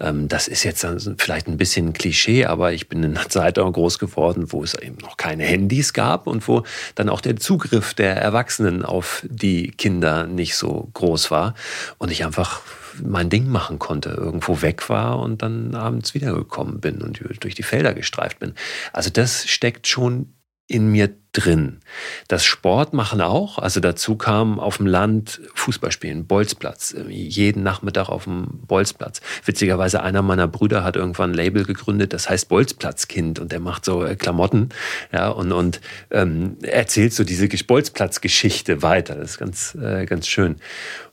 ähm, 0.00 0.26
das 0.26 0.48
ist 0.48 0.64
jetzt 0.64 0.86
vielleicht 1.18 1.46
ein 1.46 1.58
bisschen 1.58 1.92
Klischee, 1.92 2.46
aber 2.46 2.72
ich 2.72 2.88
bin 2.88 3.02
in 3.02 3.16
einer 3.16 3.28
Zeit 3.28 3.58
auch 3.58 3.70
groß 3.70 3.98
geworden, 3.98 4.50
wo 4.50 4.64
es 4.64 4.74
eben 4.74 4.96
noch 5.02 5.18
keine 5.18 5.44
Handys 5.44 5.92
gab 5.92 6.26
und 6.26 6.48
wo 6.48 6.62
dann 6.94 7.10
auch 7.10 7.20
der 7.20 7.36
Zugriff 7.36 7.92
der 7.92 8.16
Erwachsenen 8.16 8.82
auf 8.82 9.22
die 9.28 9.72
Kinder 9.72 10.26
nicht 10.26 10.56
so 10.56 10.88
groß 10.94 11.30
war 11.30 11.54
und 11.98 12.10
ich 12.10 12.24
einfach 12.24 12.62
mein 13.02 13.28
Ding 13.28 13.48
machen 13.48 13.78
konnte, 13.78 14.10
irgendwo 14.10 14.62
weg 14.62 14.88
war 14.88 15.18
und 15.18 15.42
dann 15.42 15.74
abends 15.74 16.14
wiedergekommen 16.14 16.80
bin 16.80 17.02
und 17.02 17.20
durch 17.40 17.54
die 17.54 17.62
Felder 17.62 17.92
gestreift 17.92 18.38
bin. 18.38 18.54
Also 18.92 19.10
das 19.10 19.48
steckt 19.48 19.86
schon 19.86 20.32
in 20.68 20.90
mir 20.90 21.14
drin. 21.32 21.80
Das 22.28 22.44
Sport 22.44 22.92
machen 22.92 23.20
auch. 23.20 23.58
Also 23.58 23.80
dazu 23.80 24.16
kam 24.16 24.60
auf 24.60 24.76
dem 24.76 24.86
Land 24.86 25.40
Fußball 25.54 25.90
spielen, 25.90 26.26
Bolzplatz. 26.26 26.94
Jeden 27.08 27.62
Nachmittag 27.62 28.08
auf 28.08 28.24
dem 28.24 28.60
Bolzplatz. 28.66 29.20
Witzigerweise 29.44 30.02
einer 30.02 30.22
meiner 30.22 30.46
Brüder 30.46 30.84
hat 30.84 30.96
irgendwann 30.96 31.30
ein 31.30 31.34
Label 31.34 31.64
gegründet, 31.64 32.12
das 32.12 32.28
heißt 32.28 32.48
Bolzplatzkind 32.48 33.38
und 33.38 33.50
der 33.50 33.60
macht 33.60 33.84
so 33.84 34.04
äh, 34.04 34.14
Klamotten 34.14 34.70
ja, 35.12 35.28
und, 35.28 35.52
und 35.52 35.80
ähm, 36.10 36.58
erzählt 36.62 37.14
so 37.14 37.24
diese 37.24 37.48
Bolzplatzgeschichte 37.48 38.82
weiter. 38.82 39.14
Das 39.14 39.32
ist 39.32 39.38
ganz, 39.38 39.74
äh, 39.74 40.04
ganz 40.06 40.28
schön. 40.28 40.56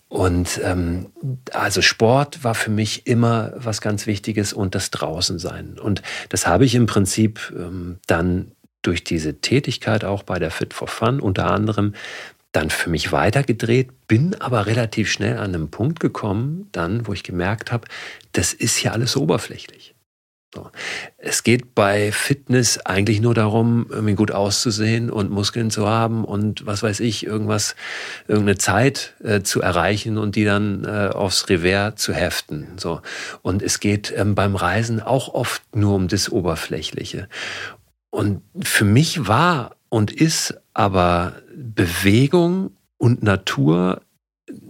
Und 0.10 0.60
ähm, 0.64 1.12
also 1.54 1.84
Sport 1.84 2.44
war 2.44 2.56
für 2.56 2.72
mich 2.72 3.06
immer 3.06 3.54
was 3.56 3.80
ganz 3.80 4.08
Wichtiges 4.08 4.54
und 4.54 4.74
das 4.74 4.90
Draußensein. 4.90 5.78
Und 5.78 6.02
das 6.30 6.48
habe 6.48 6.66
ich 6.66 6.74
im 6.74 6.88
Prinzip 6.88 7.54
ähm, 7.56 8.00
dann 8.08 8.52
durch 8.82 9.04
diese 9.04 9.42
Tätigkeit 9.42 10.04
auch 10.06 10.24
bei 10.24 10.40
der 10.40 10.52
Fit 10.52 10.74
for 10.74 10.88
Fun 10.88 11.20
unter 11.20 11.52
anderem 11.52 11.94
dann 12.52 12.70
für 12.70 12.90
mich 12.90 13.12
weitergedreht, 13.12 14.08
bin 14.08 14.36
aber 14.36 14.66
relativ 14.66 15.12
schnell 15.12 15.38
an 15.38 15.54
einen 15.54 15.70
Punkt 15.70 16.00
gekommen, 16.00 16.68
dann, 16.72 17.06
wo 17.06 17.14
ich 17.14 17.24
gemerkt 17.24 17.72
habe, 17.72 17.88
das 18.32 18.54
ist 18.54 18.82
ja 18.82 18.92
alles 18.92 19.16
oberflächlich. 19.16 19.94
So. 20.56 20.72
Es 21.18 21.44
geht 21.44 21.76
bei 21.76 22.12
Fitness 22.12 22.80
eigentlich 22.84 23.22
nur 23.22 23.36
darum, 23.36 23.86
irgendwie 23.92 24.16
gut 24.16 24.32
auszusehen 24.32 25.12
und 25.12 25.30
Muskeln 25.30 25.70
zu 25.70 25.88
haben 25.88 26.26
und 26.26 26.66
was 26.66 26.82
weiß 26.82 27.02
ich, 27.02 27.24
irgendwas, 27.24 27.76
irgendeine 28.28 28.58
Zeit 28.58 29.14
äh, 29.24 29.42
zu 29.44 29.62
erreichen 29.62 30.18
und 30.18 30.36
die 30.36 30.46
dann 30.46 30.86
äh, 30.86 31.10
aufs 31.14 31.50
Revers 31.50 31.98
zu 31.98 32.14
heften. 32.14 32.68
So. 32.78 33.02
Und 33.44 33.62
es 33.62 33.80
geht 33.80 34.12
ähm, 34.18 34.34
beim 34.34 34.56
Reisen 34.56 35.02
auch 35.02 35.36
oft 35.36 35.62
nur 35.76 35.94
um 35.94 36.08
das 36.08 36.32
Oberflächliche. 36.32 37.30
Und 38.10 38.42
für 38.62 38.86
mich 38.86 39.28
war 39.28 39.76
und 39.90 40.12
ist 40.12 40.56
aber 40.74 41.34
Bewegung 41.56 42.72
und 42.98 43.24
Natur 43.24 44.02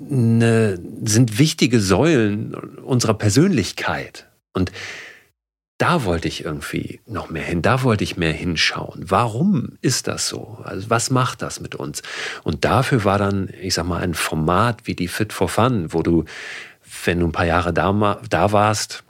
eine, 0.10 0.80
sind 1.04 1.40
wichtige 1.40 1.80
Säulen 1.80 2.54
unserer 2.54 3.14
Persönlichkeit. 3.14 4.28
Und 4.54 4.72
da 5.78 6.04
wollte 6.04 6.28
ich 6.28 6.44
irgendwie 6.44 7.00
noch 7.06 7.30
mehr 7.30 7.44
hin, 7.44 7.62
da 7.62 7.84
wollte 7.84 8.04
ich 8.04 8.18
mehr 8.18 8.34
hinschauen. 8.34 9.06
Warum 9.08 9.78
ist 9.82 10.08
das 10.08 10.28
so? 10.28 10.60
Also 10.64 10.90
was 10.90 11.10
macht 11.10 11.42
das 11.42 11.62
mit 11.62 11.74
uns? 11.76 12.02
Und 12.44 12.66
dafür 12.66 13.06
war 13.06 13.18
dann, 13.18 13.50
ich 13.62 13.76
sag 13.76 13.86
mal, 13.86 14.02
ein 14.02 14.14
Format 14.14 14.88
wie 14.88 14.96
die 14.96 15.08
Fit 15.08 15.32
for 15.32 15.48
Fun, 15.48 15.94
wo 15.94 16.04
du, 16.04 16.26
wenn 17.06 17.22
du 17.22 17.28
ein 17.28 17.32
paar 17.32 17.46
Jahre 17.46 17.72
da, 17.72 18.20
da 18.30 18.52
warst, 18.52 19.06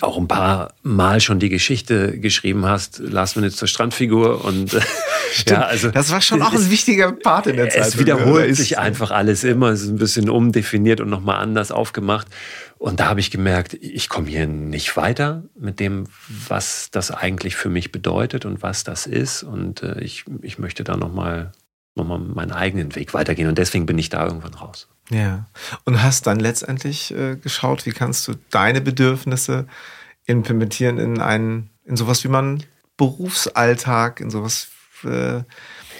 auch 0.00 0.16
ein 0.16 0.28
paar 0.28 0.74
Mal 0.82 1.20
schon 1.20 1.38
die 1.38 1.48
Geschichte 1.48 2.18
geschrieben 2.18 2.64
hast, 2.66 2.98
Last 2.98 3.36
Minute 3.36 3.54
zur 3.54 3.68
Strandfigur 3.68 4.44
und 4.44 4.72
ja, 5.46 5.62
also 5.62 5.90
das 5.90 6.10
war 6.10 6.20
schon 6.20 6.42
auch 6.42 6.52
ein 6.52 6.70
wichtiger 6.70 7.12
Part 7.12 7.46
in 7.46 7.56
der 7.56 7.68
Zeit. 7.68 7.88
Es 7.88 7.98
wiederholt 7.98 8.56
sich 8.56 8.78
einfach 8.78 9.10
alles 9.10 9.44
immer, 9.44 9.68
es 9.68 9.82
ist 9.82 9.88
ein 9.88 9.96
bisschen 9.96 10.30
umdefiniert 10.30 11.00
und 11.00 11.10
nochmal 11.10 11.38
anders 11.38 11.70
aufgemacht 11.70 12.28
und 12.82 12.98
da 12.98 13.06
habe 13.08 13.20
ich 13.20 13.30
gemerkt, 13.30 13.74
ich 13.74 14.08
komme 14.08 14.28
hier 14.28 14.48
nicht 14.48 14.96
weiter 14.96 15.44
mit 15.56 15.78
dem, 15.78 16.08
was 16.48 16.90
das 16.90 17.12
eigentlich 17.12 17.54
für 17.54 17.68
mich 17.68 17.92
bedeutet 17.92 18.44
und 18.44 18.60
was 18.62 18.82
das 18.82 19.06
ist. 19.06 19.44
Und 19.44 19.84
äh, 19.84 20.00
ich, 20.00 20.24
ich 20.40 20.58
möchte 20.58 20.82
da 20.82 20.96
nochmal 20.96 21.52
noch 21.94 22.04
mal 22.04 22.18
meinen 22.18 22.50
eigenen 22.50 22.96
Weg 22.96 23.14
weitergehen. 23.14 23.48
Und 23.48 23.58
deswegen 23.58 23.86
bin 23.86 23.98
ich 23.98 24.08
da 24.08 24.26
irgendwann 24.26 24.54
raus. 24.54 24.88
Ja. 25.12 25.46
Und 25.84 26.02
hast 26.02 26.26
dann 26.26 26.40
letztendlich 26.40 27.14
äh, 27.14 27.36
geschaut, 27.36 27.86
wie 27.86 27.92
kannst 27.92 28.26
du 28.28 28.34
deine 28.50 28.80
Bedürfnisse 28.80 29.66
implementieren 30.26 30.98
in 30.98 31.20
einen, 31.20 31.70
in 31.84 31.96
sowas 31.96 32.24
wie 32.24 32.28
man 32.28 32.62
Berufsalltag, 32.96 34.20
in 34.20 34.30
sowas. 34.30 34.68
Äh, 35.04 35.42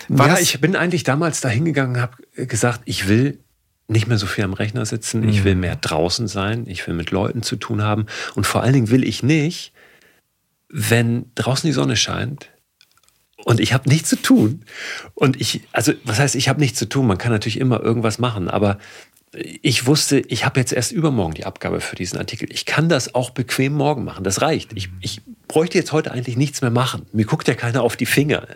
ja, 0.09 0.39
ich 0.39 0.61
bin 0.61 0.77
eigentlich 0.77 1.05
damals 1.05 1.41
da 1.41 1.49
hingegangen 1.49 1.97
und 1.97 2.03
habe 2.03 2.47
gesagt, 2.47 2.83
ich 2.85 3.09
will 3.09 3.39
nicht 3.89 4.07
mehr 4.07 4.19
so 4.19 4.27
viel 4.27 4.45
am 4.45 4.53
Rechner 4.53 4.87
sitzen, 4.87 5.29
ich 5.29 5.45
will 5.45 5.55
mhm. 5.55 5.63
mehr 5.63 5.77
draußen 5.77 6.29
sein, 6.29 6.65
ich 6.67 6.87
will 6.87 6.95
mit 6.95 7.11
Leuten 7.11 7.43
zu 7.43 7.57
tun 7.57 7.83
haben 7.83 8.07
und 8.35 8.47
vor 8.47 8.63
allen 8.63 8.73
Dingen 8.73 8.91
will 8.91 9.05
ich 9.05 9.23
nicht, 9.23 9.73
wenn 10.69 11.27
draußen 11.35 11.69
die 11.69 11.75
Sonne 11.75 11.97
scheint 11.97 12.51
und 13.45 13.61
ich 13.61 13.73
habe 13.73 13.89
nichts 13.89 14.09
zu 14.09 14.17
tun 14.17 14.63
und 15.15 15.41
ich, 15.41 15.63
also 15.73 15.93
was 16.05 16.19
heißt, 16.19 16.35
ich 16.35 16.49
habe 16.49 16.61
nichts 16.61 16.79
zu 16.79 16.89
tun, 16.89 17.07
man 17.07 17.19
kann 17.19 17.33
natürlich 17.33 17.59
immer 17.59 17.81
irgendwas 17.81 18.19
machen, 18.19 18.49
aber 18.49 18.79
ich 19.35 19.87
wusste, 19.87 20.19
ich 20.19 20.45
habe 20.45 20.61
jetzt 20.61 20.75
erst 20.75 20.93
übermorgen 20.93 21.33
die 21.33 21.47
Abgabe 21.47 21.81
für 21.81 21.97
diesen 21.97 22.19
Artikel. 22.19 22.49
Ich 22.53 22.67
kann 22.67 22.91
das 22.91 23.15
auch 23.15 23.31
bequem 23.31 23.73
morgen 23.73 24.05
machen. 24.05 24.25
Das 24.25 24.43
reicht. 24.43 24.73
Ich, 24.75 24.91
ich 25.01 25.23
bräuchte 25.49 25.79
jetzt 25.79 25.93
heute 25.93 26.13
eigentlich 26.13 26.37
nichts 26.37 26.61
mehr 26.61 26.71
machen. 26.71 27.07
Mir 27.15 27.25
guckt 27.25 27.49
ja 27.49 27.55
keiner 27.55 27.83
auf 27.83 27.97
die 27.97 28.05
Finger. 28.05 28.47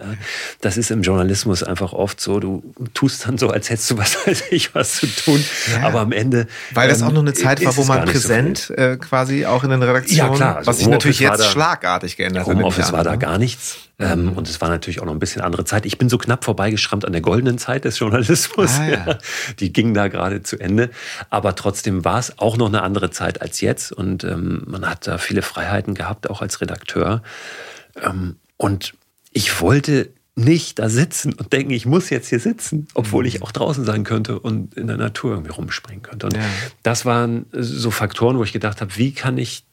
Das 0.60 0.76
ist 0.76 0.90
im 0.90 1.00
Journalismus 1.00 1.62
einfach 1.62 1.94
oft 1.94 2.20
so. 2.20 2.40
Du 2.40 2.62
tust 2.92 3.26
dann 3.26 3.38
so, 3.38 3.48
als 3.48 3.70
hättest 3.70 3.90
du 3.90 3.96
was 3.96 4.16
weiß 4.26 4.44
ich 4.50 4.74
was 4.74 4.96
zu 4.96 5.06
tun. 5.06 5.42
Ja. 5.72 5.86
Aber 5.86 6.00
am 6.00 6.12
Ende. 6.12 6.46
Weil 6.74 6.90
das 6.90 7.00
auch 7.00 7.12
noch 7.12 7.22
eine 7.22 7.30
ähm, 7.30 7.36
Zeit 7.36 7.64
war, 7.64 7.74
wo 7.74 7.84
man 7.84 8.04
präsent 8.04 8.58
so 8.58 8.74
äh, 8.74 8.98
quasi 8.98 9.46
auch 9.46 9.64
in 9.64 9.70
den 9.70 9.82
Redaktionen. 9.82 10.32
Ja, 10.32 10.36
klar. 10.36 10.56
Also 10.56 10.66
was 10.66 10.78
sich 10.78 10.88
natürlich 10.88 11.20
jetzt 11.20 11.46
schlagartig 11.46 12.18
geändert 12.18 12.46
hat. 12.46 12.54
Homeoffice 12.54 12.92
war 12.92 13.02
da 13.02 13.16
gar 13.16 13.38
nichts. 13.38 13.78
Ähm, 13.98 14.34
und 14.34 14.48
es 14.48 14.60
war 14.60 14.68
natürlich 14.68 15.00
auch 15.00 15.06
noch 15.06 15.12
ein 15.12 15.18
bisschen 15.18 15.40
andere 15.40 15.64
Zeit. 15.64 15.86
Ich 15.86 15.96
bin 15.96 16.08
so 16.08 16.18
knapp 16.18 16.44
vorbeigeschrammt 16.44 17.06
an 17.06 17.12
der 17.12 17.22
goldenen 17.22 17.56
Zeit 17.56 17.84
des 17.86 17.98
Journalismus. 17.98 18.78
Ah, 18.78 18.88
ja. 18.88 19.18
Die 19.58 19.72
ging 19.72 19.94
da 19.94 20.08
gerade 20.08 20.42
zu 20.42 20.58
Ende. 20.58 20.90
Aber 21.30 21.54
trotzdem 21.54 22.04
war 22.04 22.18
es 22.18 22.38
auch 22.38 22.58
noch 22.58 22.68
eine 22.68 22.82
andere 22.82 23.10
Zeit 23.10 23.40
als 23.40 23.60
jetzt. 23.62 23.92
Und 23.92 24.22
ähm, 24.24 24.64
man 24.66 24.88
hat 24.88 25.06
da 25.06 25.16
viele 25.16 25.40
Freiheiten 25.42 25.94
gehabt, 25.94 26.28
auch 26.28 26.42
als 26.42 26.60
Redakteur. 26.60 27.22
Ähm, 28.02 28.36
und 28.58 28.92
ich 29.32 29.60
wollte 29.60 30.10
nicht 30.34 30.78
da 30.78 30.90
sitzen 30.90 31.32
und 31.32 31.54
denken, 31.54 31.72
ich 31.72 31.86
muss 31.86 32.10
jetzt 32.10 32.28
hier 32.28 32.40
sitzen, 32.40 32.88
obwohl 32.92 33.26
ich 33.26 33.38
mhm. 33.38 33.44
auch 33.44 33.52
draußen 33.52 33.86
sein 33.86 34.04
könnte 34.04 34.38
und 34.38 34.74
in 34.74 34.86
der 34.86 34.98
Natur 34.98 35.32
irgendwie 35.32 35.52
rumspringen 35.52 36.02
könnte. 36.02 36.26
Und 36.26 36.36
ja. 36.36 36.42
das 36.82 37.06
waren 37.06 37.46
so 37.52 37.90
Faktoren, 37.90 38.36
wo 38.36 38.44
ich 38.44 38.52
gedacht 38.52 38.82
habe, 38.82 38.94
wie 38.96 39.12
kann 39.12 39.38
ich 39.38 39.65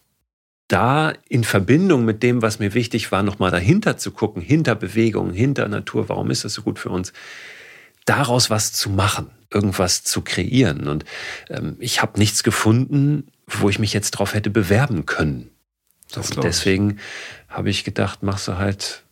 da 0.74 1.13
in 1.30 1.44
Verbindung 1.44 2.03
mit 2.03 2.24
dem, 2.24 2.42
was 2.42 2.58
mir 2.58 2.74
wichtig 2.74 3.12
war, 3.12 3.22
nochmal 3.22 3.51
dahinter 3.51 3.98
zu 3.98 4.10
gucken, 4.10 4.42
hinter 4.42 4.74
Bewegung, 4.74 5.32
hinter 5.32 5.68
Natur, 5.68 6.10
warum 6.10 6.32
ist 6.32 6.46
das 6.46 6.53
so 6.53 6.63
gut 6.63 6.80
für 6.80 6.89
uns, 6.89 7.13
daraus 8.06 8.50
was 8.50 8.74
zu 8.74 8.89
machen, 8.89 9.30
irgendwas 9.51 10.03
zu 10.03 10.22
kreieren. 10.22 10.88
Und 10.88 11.06
ähm, 11.50 11.77
ich 11.80 12.01
habe 12.01 12.18
nichts 12.18 12.42
gefunden, 12.42 13.27
wo 13.46 13.70
ich 13.70 13.77
mich 13.77 13.94
jetzt 13.94 14.12
drauf 14.12 14.34
hätte 14.34 14.50
bewerben 14.50 15.06
können. 15.06 15.51
Und 16.15 16.44
deswegen 16.44 17.00
habe 17.50 17.70
ich 17.70 17.84
gedacht, 17.84 18.24
machst 18.24 18.48
du 18.48 18.58
halt 18.58 19.03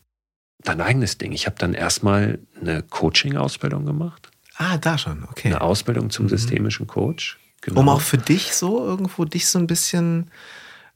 dein 0.63 0.81
eigenes 0.81 1.19
Ding. 1.19 1.31
Ich 1.31 1.45
habe 1.45 1.57
dann 1.59 1.75
erstmal 1.75 2.39
eine 2.59 2.81
Coaching-Ausbildung 2.81 3.85
gemacht. 3.85 4.29
Ah, 4.57 4.77
da 4.77 4.97
schon, 4.97 5.25
okay. 5.29 5.49
Eine 5.49 5.61
Ausbildung 5.61 6.09
zum 6.09 6.25
mhm. 6.25 6.29
systemischen 6.29 6.87
Coach. 6.87 7.39
Genau. 7.61 7.81
Um 7.81 7.89
auch 7.89 8.01
für 8.01 8.17
dich 8.17 8.53
so 8.53 8.83
irgendwo 8.83 9.25
dich 9.25 9.47
so 9.47 9.59
ein 9.59 9.67
bisschen 9.67 10.31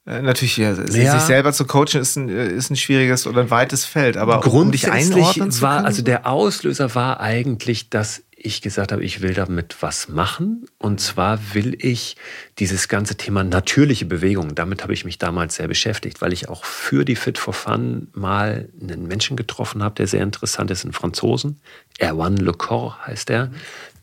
natürlich, 0.06 0.58
ja, 0.58 0.74
ja, 0.74 0.86
sich 0.86 1.22
selber 1.28 1.52
zu 1.52 1.66
coachen 1.66 2.00
ist 2.02 2.16
ein, 2.16 2.30
äh, 2.30 2.48
ist 2.48 2.70
ein 2.70 2.76
schwieriges 2.76 3.26
oder 3.26 3.42
ein 3.42 3.50
weites 3.50 3.86
Feld, 3.86 4.18
aber 4.18 4.40
grundsätzlich 4.42 5.42
um 5.42 5.62
war, 5.62 5.84
also 5.84 6.02
der 6.02 6.28
Auslöser 6.28 6.94
war 6.94 7.20
eigentlich, 7.20 7.90
dass 7.90 8.22
ich 8.46 8.62
gesagt 8.62 8.92
habe, 8.92 9.04
ich 9.04 9.22
will 9.22 9.34
damit 9.34 9.78
was 9.82 10.08
machen. 10.08 10.68
Und 10.78 11.02
zwar 11.02 11.40
will 11.54 11.76
ich 11.80 12.16
dieses 12.60 12.88
ganze 12.88 13.16
Thema 13.16 13.44
natürliche 13.44 14.06
Bewegung, 14.06 14.54
damit 14.54 14.84
habe 14.84 14.94
ich 14.94 15.04
mich 15.04 15.18
damals 15.18 15.56
sehr 15.56 15.68
beschäftigt, 15.68 16.22
weil 16.22 16.32
ich 16.32 16.48
auch 16.48 16.64
für 16.64 17.06
die 17.06 17.16
Fit 17.16 17.40
for 17.40 17.54
Fun 17.54 18.10
mal 18.14 18.70
einen 18.80 19.08
Menschen 19.08 19.36
getroffen 19.36 19.82
habe, 19.82 19.96
der 19.96 20.08
sehr 20.08 20.22
interessant 20.22 20.70
ist, 20.70 20.84
einen 20.84 20.94
Franzosen. 20.94 21.60
Erwan 21.98 22.38
Le 22.38 22.54
Corps 22.54 22.96
heißt 23.08 23.32
er 23.32 23.52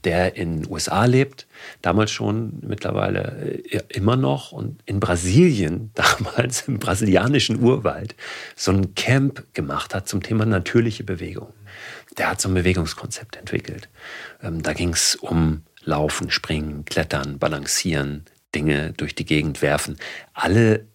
der 0.04 0.37
in 0.37 0.62
den 0.62 0.71
USA 0.71 1.04
lebt, 1.04 1.47
damals 1.80 2.11
schon, 2.11 2.59
mittlerweile 2.62 3.62
äh, 3.71 3.82
immer 3.88 4.16
noch 4.16 4.52
und 4.52 4.82
in 4.87 5.00
Brasilien, 5.00 5.90
damals 5.94 6.68
im 6.68 6.78
brasilianischen 6.78 7.62
Urwald, 7.62 8.14
so 8.56 8.73
ein 8.73 8.94
Camp 8.94 9.44
gemacht 9.54 9.94
hat 9.94 10.09
zum 10.09 10.23
Thema 10.23 10.44
natürliche 10.44 11.04
Bewegung. 11.04 11.52
Der 12.18 12.30
hat 12.30 12.40
so 12.40 12.49
ein 12.49 12.54
Bewegungskonzept 12.54 13.37
entwickelt. 13.37 13.88
Ähm, 14.42 14.62
da 14.62 14.73
ging 14.73 14.90
es 14.90 15.16
um 15.16 15.62
Laufen, 15.85 16.30
Springen, 16.30 16.85
Klettern, 16.85 17.38
Balancieren, 17.38 18.25
Dinge 18.54 18.92
durch 18.97 19.14
die 19.14 19.25
Gegend 19.25 19.62
werfen. 19.62 19.97
Alle 20.35 20.87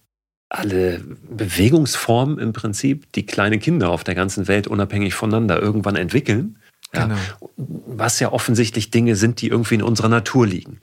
alle 0.50 1.00
Bewegungsformen 1.30 2.40
im 2.40 2.54
Prinzip, 2.54 3.12
die 3.12 3.26
kleine 3.26 3.60
Kinder 3.60 3.90
auf 3.90 4.06
der 4.06 4.16
ganzen 4.16 4.48
Welt 4.48 4.66
unabhängig 4.66 5.14
voneinander 5.14 5.62
irgendwann 5.62 5.98
entwickeln 5.98 6.58
ja, 6.94 7.06
genau. 7.06 7.18
Was 7.58 8.20
ja 8.20 8.32
offensichtlich 8.32 8.92
Dinge 8.92 9.16
sind, 9.16 9.42
die 9.42 9.48
irgendwie 9.48 9.76
in 9.76 9.84
unserer 9.84 10.10
Natur 10.10 10.48
liegen. 10.48 10.80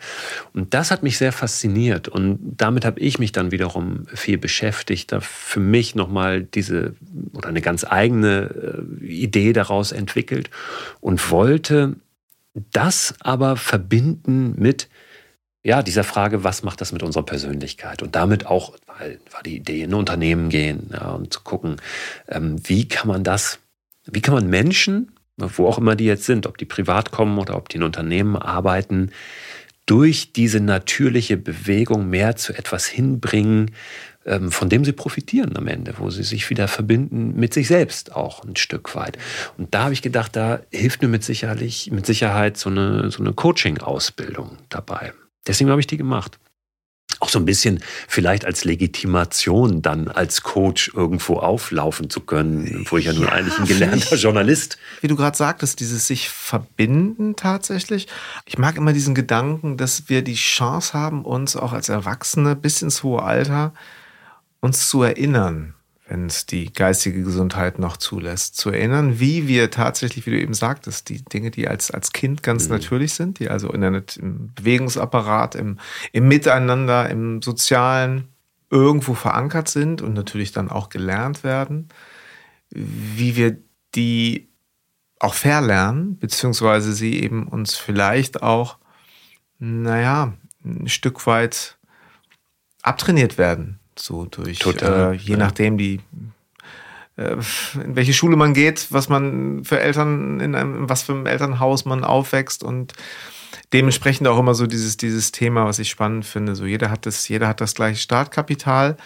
Und 0.52 0.74
das 0.74 0.90
hat 0.90 1.02
mich 1.02 1.16
sehr 1.18 1.32
fasziniert 1.32 2.08
und 2.08 2.38
damit 2.56 2.84
habe 2.84 3.00
ich 3.00 3.18
mich 3.18 3.32
dann 3.32 3.50
wiederum 3.50 4.06
viel 4.12 4.38
beschäftigt, 4.38 5.12
da 5.12 5.20
für 5.20 5.60
mich 5.60 5.94
nochmal 5.94 6.42
diese 6.42 6.94
oder 7.32 7.48
eine 7.48 7.62
ganz 7.62 7.84
eigene 7.84 8.84
äh, 9.00 9.04
Idee 9.06 9.52
daraus 9.52 9.92
entwickelt 9.92 10.50
und 11.00 11.30
wollte 11.30 11.96
das 12.72 13.14
aber 13.20 13.56
verbinden 13.56 14.54
mit 14.56 14.88
ja, 15.64 15.82
dieser 15.82 16.04
Frage, 16.04 16.44
was 16.44 16.62
macht 16.62 16.82
das 16.82 16.92
mit 16.92 17.02
unserer 17.02 17.24
Persönlichkeit? 17.24 18.02
Und 18.02 18.14
damit 18.14 18.46
auch, 18.46 18.74
weil 18.86 19.18
war 19.30 19.42
die 19.42 19.56
Idee, 19.56 19.82
in 19.82 19.90
ein 19.90 19.94
Unternehmen 19.94 20.50
gehen 20.50 20.90
ja, 20.92 21.12
und 21.12 21.32
zu 21.32 21.40
gucken, 21.40 21.76
ähm, 22.28 22.56
wie 22.68 22.86
kann 22.86 23.08
man 23.08 23.24
das, 23.24 23.58
wie 24.04 24.20
kann 24.20 24.34
man 24.34 24.46
Menschen 24.48 25.12
wo 25.36 25.66
auch 25.66 25.78
immer 25.78 25.96
die 25.96 26.04
jetzt 26.04 26.24
sind, 26.24 26.46
ob 26.46 26.58
die 26.58 26.64
privat 26.64 27.10
kommen 27.10 27.38
oder 27.38 27.56
ob 27.56 27.68
die 27.68 27.76
in 27.76 27.82
Unternehmen 27.82 28.36
arbeiten, 28.36 29.10
durch 29.86 30.32
diese 30.32 30.60
natürliche 30.60 31.36
Bewegung 31.36 32.08
mehr 32.08 32.36
zu 32.36 32.54
etwas 32.54 32.86
hinbringen, 32.86 33.72
ähm, 34.24 34.50
von 34.50 34.70
dem 34.70 34.84
sie 34.84 34.92
profitieren 34.92 35.56
am 35.56 35.66
Ende, 35.66 35.94
wo 35.98 36.08
sie 36.08 36.22
sich 36.22 36.48
wieder 36.48 36.68
verbinden 36.68 37.34
mit 37.36 37.52
sich 37.52 37.68
selbst 37.68 38.14
auch 38.16 38.44
ein 38.44 38.56
Stück 38.56 38.94
weit. 38.94 39.18
Und 39.58 39.74
da 39.74 39.84
habe 39.84 39.92
ich 39.92 40.00
gedacht, 40.00 40.36
da 40.36 40.60
hilft 40.70 41.02
mir 41.02 41.08
mit, 41.08 41.22
sicherlich, 41.22 41.90
mit 41.90 42.06
Sicherheit 42.06 42.56
so 42.56 42.70
eine, 42.70 43.10
so 43.10 43.22
eine 43.22 43.34
Coaching-Ausbildung 43.34 44.56
dabei. 44.70 45.12
Deswegen 45.46 45.68
habe 45.68 45.80
ich 45.80 45.86
die 45.86 45.98
gemacht 45.98 46.38
auch 47.24 47.30
so 47.30 47.38
ein 47.38 47.46
bisschen 47.46 47.80
vielleicht 48.06 48.44
als 48.44 48.64
Legitimation 48.64 49.80
dann 49.80 50.08
als 50.08 50.42
Coach 50.42 50.92
irgendwo 50.94 51.38
auflaufen 51.38 52.10
zu 52.10 52.20
können, 52.20 52.86
wo 52.90 52.98
ich 52.98 53.06
ja, 53.06 53.12
ja 53.12 53.18
nun 53.18 53.28
eigentlich 53.28 53.58
ein 53.58 53.64
gelernter 53.64 54.16
Journalist. 54.16 54.76
Wie 55.00 55.08
du 55.08 55.16
gerade 55.16 55.36
sagtest, 55.36 55.80
dieses 55.80 56.06
sich 56.06 56.28
verbinden 56.28 57.34
tatsächlich. 57.34 58.08
Ich 58.44 58.58
mag 58.58 58.76
immer 58.76 58.92
diesen 58.92 59.14
Gedanken, 59.14 59.78
dass 59.78 60.10
wir 60.10 60.20
die 60.20 60.34
Chance 60.34 60.92
haben, 60.92 61.24
uns 61.24 61.56
auch 61.56 61.72
als 61.72 61.88
Erwachsene 61.88 62.56
bis 62.56 62.82
ins 62.82 63.02
hohe 63.02 63.22
Alter 63.22 63.72
uns 64.60 64.88
zu 64.88 65.02
erinnern 65.02 65.74
wenn 66.06 66.26
es 66.26 66.44
die 66.44 66.70
geistige 66.72 67.22
Gesundheit 67.22 67.78
noch 67.78 67.96
zulässt, 67.96 68.56
zu 68.56 68.70
erinnern, 68.70 69.20
wie 69.20 69.48
wir 69.48 69.70
tatsächlich, 69.70 70.26
wie 70.26 70.32
du 70.32 70.40
eben 70.40 70.52
sagtest, 70.52 71.08
die 71.08 71.24
Dinge, 71.24 71.50
die 71.50 71.66
als, 71.66 71.90
als 71.90 72.12
Kind 72.12 72.42
ganz 72.42 72.64
mhm. 72.64 72.74
natürlich 72.74 73.14
sind, 73.14 73.38
die 73.38 73.48
also 73.48 73.72
in 73.72 73.80
der, 73.80 74.02
im 74.18 74.52
Bewegungsapparat, 74.54 75.54
im, 75.54 75.78
im 76.12 76.28
Miteinander, 76.28 77.08
im 77.08 77.40
Sozialen 77.40 78.28
irgendwo 78.70 79.14
verankert 79.14 79.68
sind 79.68 80.02
und 80.02 80.12
natürlich 80.12 80.52
dann 80.52 80.70
auch 80.70 80.90
gelernt 80.90 81.42
werden, 81.42 81.88
wie 82.70 83.36
wir 83.36 83.56
die 83.94 84.50
auch 85.20 85.34
verlernen, 85.34 86.18
beziehungsweise 86.18 86.92
sie 86.92 87.22
eben 87.22 87.46
uns 87.48 87.76
vielleicht 87.76 88.42
auch, 88.42 88.78
naja, 89.58 90.34
ein 90.64 90.88
Stück 90.88 91.26
weit 91.26 91.78
abtrainiert 92.82 93.38
werden 93.38 93.80
so 93.98 94.26
durch, 94.26 94.58
Total, 94.58 95.14
äh, 95.14 95.16
je 95.16 95.32
ja. 95.32 95.36
nachdem, 95.38 95.78
die, 95.78 96.00
äh, 97.16 97.36
in 97.74 97.96
welche 97.96 98.12
Schule 98.12 98.36
man 98.36 98.54
geht, 98.54 98.88
was 98.90 99.08
man 99.08 99.64
für 99.64 99.80
Eltern, 99.80 100.40
in 100.40 100.54
einem, 100.54 100.88
was 100.88 101.02
für 101.02 101.12
einem 101.12 101.26
Elternhaus 101.26 101.84
man 101.84 102.04
aufwächst 102.04 102.62
und 102.62 102.92
dementsprechend 103.72 104.28
auch 104.28 104.38
immer 104.38 104.54
so 104.54 104.66
dieses, 104.66 104.96
dieses 104.96 105.32
Thema, 105.32 105.66
was 105.66 105.78
ich 105.78 105.90
spannend 105.90 106.24
finde. 106.24 106.54
So 106.54 106.64
jeder 106.64 106.90
hat 106.90 107.06
das, 107.06 107.28
jeder 107.28 107.48
hat 107.48 107.60
das 107.60 107.74
gleiche 107.74 108.00
Startkapital. 108.00 108.96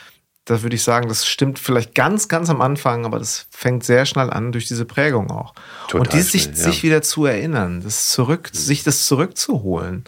Da 0.44 0.62
würde 0.62 0.76
ich 0.76 0.82
sagen, 0.82 1.08
das 1.08 1.26
stimmt 1.26 1.58
vielleicht 1.58 1.94
ganz, 1.94 2.28
ganz 2.28 2.48
am 2.48 2.62
Anfang, 2.62 3.04
aber 3.04 3.18
das 3.18 3.46
fängt 3.50 3.84
sehr 3.84 4.06
schnell 4.06 4.30
an 4.30 4.52
durch 4.52 4.66
diese 4.66 4.86
Prägung 4.86 5.30
auch. 5.30 5.54
Total 5.88 6.00
und 6.00 6.12
die 6.14 6.22
sich, 6.22 6.44
schnell, 6.44 6.56
ja. 6.56 6.62
sich 6.62 6.82
wieder 6.82 7.02
zu 7.02 7.26
erinnern, 7.26 7.82
das 7.82 8.08
zurück, 8.08 8.50
mhm. 8.52 8.56
sich 8.56 8.82
das 8.82 9.06
zurückzuholen. 9.06 10.04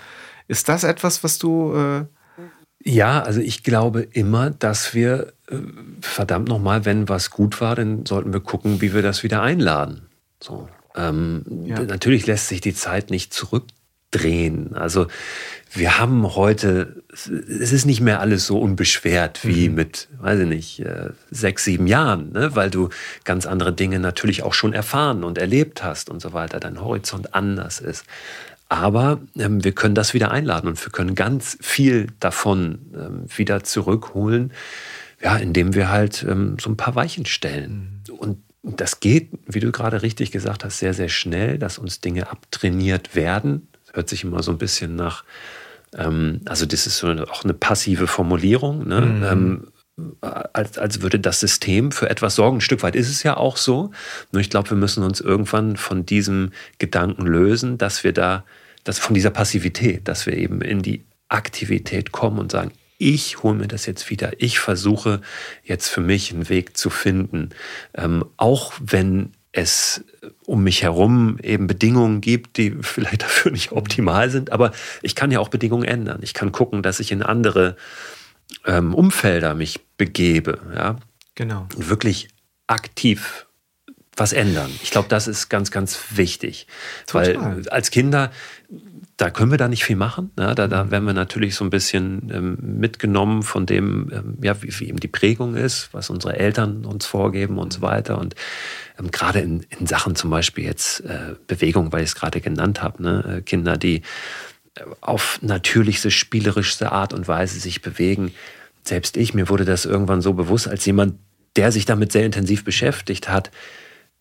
Ist 0.48 0.68
das 0.68 0.84
etwas, 0.84 1.22
was 1.22 1.38
du 1.38 1.74
äh, 1.74 2.04
ja, 2.82 3.22
also 3.22 3.40
ich 3.40 3.62
glaube 3.62 4.02
immer, 4.02 4.50
dass 4.50 4.94
wir, 4.94 5.32
äh, 5.50 5.56
verdammt 6.00 6.48
nochmal, 6.48 6.84
wenn 6.84 7.08
was 7.08 7.30
gut 7.30 7.60
war, 7.60 7.74
dann 7.76 8.06
sollten 8.06 8.32
wir 8.32 8.40
gucken, 8.40 8.80
wie 8.80 8.94
wir 8.94 9.02
das 9.02 9.22
wieder 9.22 9.42
einladen. 9.42 10.02
So. 10.42 10.68
Ähm, 10.96 11.44
ja. 11.66 11.80
Natürlich 11.82 12.26
lässt 12.26 12.48
sich 12.48 12.60
die 12.60 12.74
Zeit 12.74 13.10
nicht 13.10 13.34
zurückdrehen. 13.34 14.74
Also 14.74 15.08
wir 15.72 15.98
haben 15.98 16.34
heute, 16.34 17.02
es 17.12 17.28
ist 17.72 17.84
nicht 17.84 18.00
mehr 18.00 18.20
alles 18.20 18.46
so 18.46 18.58
unbeschwert 18.58 19.44
wie 19.44 19.68
mhm. 19.68 19.74
mit, 19.74 20.08
weiß 20.18 20.40
ich 20.40 20.48
nicht, 20.48 20.80
äh, 20.80 21.10
sechs, 21.30 21.64
sieben 21.64 21.86
Jahren, 21.86 22.32
ne? 22.32 22.56
weil 22.56 22.70
du 22.70 22.88
ganz 23.24 23.46
andere 23.46 23.72
Dinge 23.74 24.00
natürlich 24.00 24.42
auch 24.42 24.54
schon 24.54 24.72
erfahren 24.72 25.22
und 25.22 25.36
erlebt 25.38 25.84
hast 25.84 26.08
und 26.08 26.20
so 26.20 26.32
weiter, 26.32 26.58
dein 26.58 26.80
Horizont 26.80 27.34
anders 27.34 27.78
ist. 27.78 28.04
Aber 28.70 29.20
ähm, 29.36 29.64
wir 29.64 29.72
können 29.72 29.96
das 29.96 30.14
wieder 30.14 30.30
einladen 30.30 30.68
und 30.68 30.82
wir 30.82 30.92
können 30.92 31.16
ganz 31.16 31.58
viel 31.60 32.06
davon 32.20 32.78
ähm, 32.94 33.24
wieder 33.26 33.64
zurückholen, 33.64 34.52
ja, 35.20 35.36
indem 35.36 35.74
wir 35.74 35.90
halt 35.90 36.24
ähm, 36.26 36.56
so 36.58 36.70
ein 36.70 36.76
paar 36.76 36.94
Weichen 36.94 37.26
stellen. 37.26 38.04
Mhm. 38.08 38.14
Und 38.14 38.38
das 38.62 39.00
geht, 39.00 39.30
wie 39.46 39.58
du 39.58 39.72
gerade 39.72 40.02
richtig 40.02 40.30
gesagt 40.30 40.64
hast, 40.64 40.78
sehr, 40.78 40.94
sehr 40.94 41.08
schnell, 41.08 41.58
dass 41.58 41.78
uns 41.78 42.00
Dinge 42.00 42.30
abtrainiert 42.30 43.16
werden. 43.16 43.66
Das 43.86 43.96
hört 43.96 44.08
sich 44.08 44.22
immer 44.22 44.40
so 44.44 44.52
ein 44.52 44.58
bisschen 44.58 44.94
nach, 44.94 45.24
ähm, 45.96 46.40
also 46.44 46.64
das 46.64 46.86
ist 46.86 46.98
so 46.98 47.08
auch 47.08 47.42
eine 47.42 47.54
passive 47.54 48.06
Formulierung, 48.06 48.86
ne? 48.86 49.00
Mhm 49.00 49.22
ähm, 49.24 49.66
als, 50.22 50.78
als 50.78 51.02
würde 51.02 51.20
das 51.20 51.40
System 51.40 51.92
für 51.92 52.08
etwas 52.08 52.34
sorgen. 52.36 52.58
Ein 52.58 52.62
Stück 52.62 52.82
weit 52.82 52.96
ist 52.96 53.10
es 53.10 53.22
ja 53.22 53.36
auch 53.36 53.58
so. 53.58 53.90
Nur 54.32 54.40
ich 54.40 54.48
glaube, 54.48 54.70
wir 54.70 54.76
müssen 54.78 55.02
uns 55.04 55.20
irgendwann 55.20 55.76
von 55.76 56.06
diesem 56.06 56.52
Gedanken 56.78 57.26
lösen, 57.26 57.76
dass 57.76 58.02
wir 58.02 58.14
da 58.14 58.44
dass 58.84 58.98
von 58.98 59.14
dieser 59.14 59.30
Passivität, 59.30 60.08
dass 60.08 60.26
wir 60.26 60.36
eben 60.36 60.60
in 60.62 60.82
die 60.82 61.04
Aktivität 61.28 62.12
kommen 62.12 62.38
und 62.38 62.52
sagen, 62.52 62.72
ich 62.98 63.42
hole 63.42 63.54
mir 63.54 63.68
das 63.68 63.86
jetzt 63.86 64.10
wieder. 64.10 64.32
Ich 64.38 64.58
versuche 64.58 65.22
jetzt 65.64 65.88
für 65.88 66.02
mich 66.02 66.32
einen 66.32 66.50
Weg 66.50 66.76
zu 66.76 66.90
finden. 66.90 67.50
Ähm, 67.94 68.26
auch 68.36 68.74
wenn 68.78 69.32
es 69.52 70.04
um 70.44 70.62
mich 70.62 70.82
herum 70.82 71.38
eben 71.42 71.66
Bedingungen 71.66 72.20
gibt, 72.20 72.58
die 72.58 72.70
vielleicht 72.82 73.22
dafür 73.22 73.52
nicht 73.52 73.72
optimal 73.72 74.30
sind, 74.30 74.52
aber 74.52 74.72
ich 75.02 75.14
kann 75.14 75.30
ja 75.30 75.40
auch 75.40 75.48
Bedingungen 75.48 75.84
ändern. 75.84 76.20
Ich 76.22 76.34
kann 76.34 76.52
gucken, 76.52 76.82
dass 76.82 77.00
ich 77.00 77.10
in 77.10 77.22
andere 77.22 77.76
ähm, 78.66 78.94
Umfelder 78.94 79.54
mich 79.54 79.80
begebe. 79.96 80.60
Ja? 80.74 80.96
Genau. 81.34 81.66
Und 81.74 81.88
wirklich 81.88 82.28
aktiv 82.66 83.46
was 84.20 84.34
ändern. 84.34 84.70
Ich 84.82 84.90
glaube, 84.90 85.08
das 85.08 85.26
ist 85.26 85.48
ganz, 85.48 85.70
ganz 85.70 85.98
wichtig. 86.10 86.66
Total. 87.06 87.36
Weil 87.36 87.68
als 87.70 87.90
Kinder, 87.90 88.30
da 89.16 89.30
können 89.30 89.50
wir 89.50 89.56
da 89.56 89.66
nicht 89.66 89.82
viel 89.82 89.96
machen. 89.96 90.30
Ja, 90.38 90.54
da, 90.54 90.68
da 90.68 90.90
werden 90.90 91.06
wir 91.06 91.14
natürlich 91.14 91.54
so 91.54 91.64
ein 91.64 91.70
bisschen 91.70 92.30
ähm, 92.32 92.58
mitgenommen 92.60 93.42
von 93.42 93.64
dem, 93.64 94.10
ähm, 94.12 94.38
ja, 94.42 94.62
wie, 94.62 94.78
wie, 94.78 94.88
eben 94.88 95.00
die 95.00 95.08
Prägung 95.08 95.56
ist, 95.56 95.88
was 95.92 96.10
unsere 96.10 96.36
Eltern 96.36 96.84
uns 96.84 97.06
vorgeben 97.06 97.58
und 97.58 97.72
so 97.72 97.80
weiter. 97.80 98.18
Und 98.18 98.34
ähm, 98.98 99.10
gerade 99.10 99.40
in, 99.40 99.64
in 99.78 99.86
Sachen 99.86 100.14
zum 100.16 100.28
Beispiel 100.28 100.64
jetzt 100.64 101.00
äh, 101.00 101.34
Bewegung, 101.46 101.90
weil 101.90 102.02
ich 102.02 102.10
es 102.10 102.14
gerade 102.14 102.42
genannt 102.42 102.82
habe, 102.82 103.02
ne? 103.02 103.38
Äh, 103.38 103.40
Kinder, 103.40 103.78
die 103.78 104.02
äh, 104.74 104.82
auf 105.00 105.38
natürlichste, 105.40 106.10
spielerischste 106.10 106.92
Art 106.92 107.14
und 107.14 107.26
Weise 107.26 107.58
sich 107.58 107.80
bewegen. 107.80 108.32
Selbst 108.84 109.16
ich, 109.16 109.32
mir 109.32 109.48
wurde 109.48 109.64
das 109.64 109.86
irgendwann 109.86 110.20
so 110.20 110.34
bewusst, 110.34 110.68
als 110.68 110.84
jemand, 110.84 111.14
der 111.56 111.72
sich 111.72 111.86
damit 111.86 112.12
sehr 112.12 112.26
intensiv 112.26 112.64
beschäftigt 112.64 113.30
hat, 113.30 113.50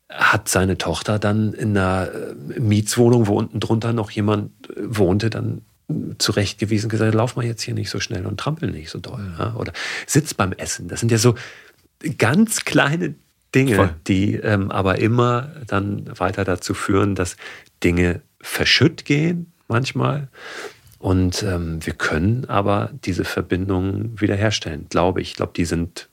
hat 0.09 0.49
seine 0.49 0.77
Tochter 0.77 1.19
dann 1.19 1.53
in 1.53 1.77
einer 1.77 2.09
äh, 2.11 2.59
Mietswohnung, 2.59 3.27
wo 3.27 3.37
unten 3.37 3.59
drunter 3.59 3.93
noch 3.93 4.11
jemand 4.11 4.51
äh, 4.69 4.73
wohnte, 4.77 5.29
dann 5.29 5.61
zurechtgewiesen 6.17 6.89
gesagt, 6.89 7.15
lauf 7.15 7.35
mal 7.35 7.45
jetzt 7.45 7.63
hier 7.63 7.73
nicht 7.73 7.89
so 7.89 7.99
schnell 7.99 8.25
und 8.25 8.39
trampel 8.39 8.71
nicht 8.71 8.89
so 8.89 8.99
doll. 8.99 9.33
Ja? 9.37 9.55
Oder 9.55 9.73
sitz 10.05 10.33
beim 10.33 10.51
Essen. 10.53 10.87
Das 10.87 10.99
sind 10.99 11.11
ja 11.11 11.17
so 11.17 11.35
ganz 12.17 12.65
kleine 12.65 13.15
Dinge, 13.55 13.75
Voll. 13.75 13.95
die 14.07 14.35
ähm, 14.35 14.69
aber 14.69 14.99
immer 14.99 15.51
dann 15.65 16.05
weiter 16.19 16.43
dazu 16.43 16.73
führen, 16.73 17.15
dass 17.15 17.37
Dinge 17.83 18.21
verschütt 18.39 19.05
gehen 19.05 19.51
manchmal. 19.67 20.27
Und 20.99 21.43
ähm, 21.43 21.83
wir 21.83 21.93
können 21.93 22.45
aber 22.45 22.91
diese 23.05 23.23
Verbindungen 23.23 24.19
wiederherstellen, 24.19 24.87
glaube 24.89 25.21
ich. 25.21 25.29
Ich 25.29 25.35
glaube, 25.35 25.53
die 25.55 25.65
sind 25.65 26.09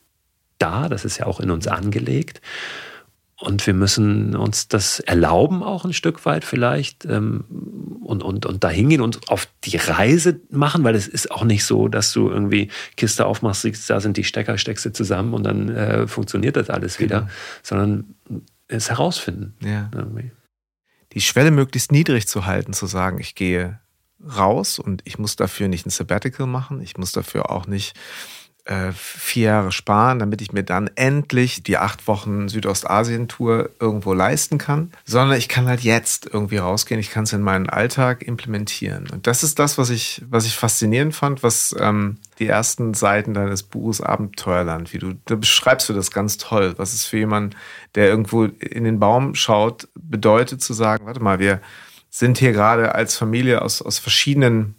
da, 0.58 0.88
das 0.88 1.04
ist 1.04 1.18
ja 1.18 1.26
auch 1.26 1.40
in 1.40 1.50
uns 1.50 1.66
angelegt. 1.66 2.40
Und 3.38 3.66
wir 3.66 3.74
müssen 3.74 4.34
uns 4.34 4.68
das 4.68 5.00
erlauben, 5.00 5.62
auch 5.62 5.84
ein 5.84 5.92
Stück 5.92 6.24
weit 6.24 6.44
vielleicht, 6.44 7.04
ähm, 7.04 7.44
und, 8.00 8.22
und, 8.22 8.46
und 8.46 8.64
da 8.64 8.70
hingehen 8.70 9.02
und 9.02 9.28
auf 9.28 9.48
die 9.64 9.76
Reise 9.76 10.40
machen, 10.50 10.84
weil 10.84 10.94
es 10.94 11.06
ist 11.06 11.30
auch 11.30 11.44
nicht 11.44 11.64
so, 11.64 11.88
dass 11.88 12.12
du 12.12 12.30
irgendwie 12.30 12.70
Kiste 12.96 13.26
aufmachst, 13.26 13.62
siehst, 13.62 13.90
da 13.90 14.00
sind 14.00 14.16
die 14.16 14.24
Stecker, 14.24 14.56
steckst 14.56 14.86
du 14.86 14.92
zusammen 14.92 15.34
und 15.34 15.44
dann 15.44 15.68
äh, 15.68 16.06
funktioniert 16.06 16.56
das 16.56 16.70
alles 16.70 16.98
wieder, 16.98 17.20
genau. 17.20 17.32
sondern 17.62 18.14
es 18.68 18.88
herausfinden. 18.88 19.54
Ja. 19.60 19.90
Irgendwie. 19.94 20.30
Die 21.12 21.20
Schwelle 21.20 21.50
möglichst 21.50 21.92
niedrig 21.92 22.28
zu 22.28 22.46
halten, 22.46 22.72
zu 22.72 22.86
sagen, 22.86 23.18
ich 23.20 23.34
gehe 23.34 23.80
raus 24.24 24.78
und 24.78 25.02
ich 25.04 25.18
muss 25.18 25.36
dafür 25.36 25.68
nicht 25.68 25.86
ein 25.86 25.90
Sabbatical 25.90 26.46
machen, 26.46 26.80
ich 26.80 26.96
muss 26.96 27.12
dafür 27.12 27.50
auch 27.50 27.66
nicht 27.66 27.94
äh, 28.66 28.90
vier 28.92 29.44
Jahre 29.44 29.72
sparen, 29.72 30.18
damit 30.18 30.42
ich 30.42 30.52
mir 30.52 30.64
dann 30.64 30.90
endlich 30.96 31.62
die 31.62 31.78
acht 31.78 32.08
Wochen 32.08 32.48
Südostasien-Tour 32.48 33.70
irgendwo 33.78 34.12
leisten 34.12 34.58
kann, 34.58 34.90
sondern 35.04 35.38
ich 35.38 35.48
kann 35.48 35.68
halt 35.68 35.80
jetzt 35.80 36.28
irgendwie 36.32 36.56
rausgehen, 36.56 36.98
ich 36.98 37.10
kann 37.10 37.24
es 37.24 37.32
in 37.32 37.42
meinen 37.42 37.70
Alltag 37.70 38.22
implementieren. 38.26 39.08
Und 39.12 39.28
das 39.28 39.44
ist 39.44 39.60
das, 39.60 39.78
was 39.78 39.90
ich, 39.90 40.22
was 40.28 40.46
ich 40.46 40.56
faszinierend 40.56 41.14
fand, 41.14 41.44
was 41.44 41.76
ähm, 41.78 42.18
die 42.40 42.48
ersten 42.48 42.92
Seiten 42.94 43.34
deines 43.34 43.62
Buches 43.62 44.00
Abenteuerland, 44.00 44.92
wie 44.92 44.98
du, 44.98 45.14
da 45.26 45.36
beschreibst 45.36 45.88
du 45.88 45.92
das 45.92 46.10
ganz 46.10 46.36
toll, 46.36 46.74
was 46.76 46.92
es 46.92 47.04
für 47.04 47.18
jemanden, 47.18 47.54
der 47.94 48.08
irgendwo 48.08 48.44
in 48.44 48.82
den 48.82 48.98
Baum 48.98 49.36
schaut, 49.36 49.88
bedeutet 49.94 50.60
zu 50.60 50.72
sagen, 50.72 51.06
warte 51.06 51.20
mal, 51.20 51.38
wir 51.38 51.60
sind 52.10 52.38
hier 52.38 52.52
gerade 52.52 52.94
als 52.96 53.16
Familie 53.16 53.62
aus, 53.62 53.80
aus 53.80 53.98
verschiedenen 53.98 54.74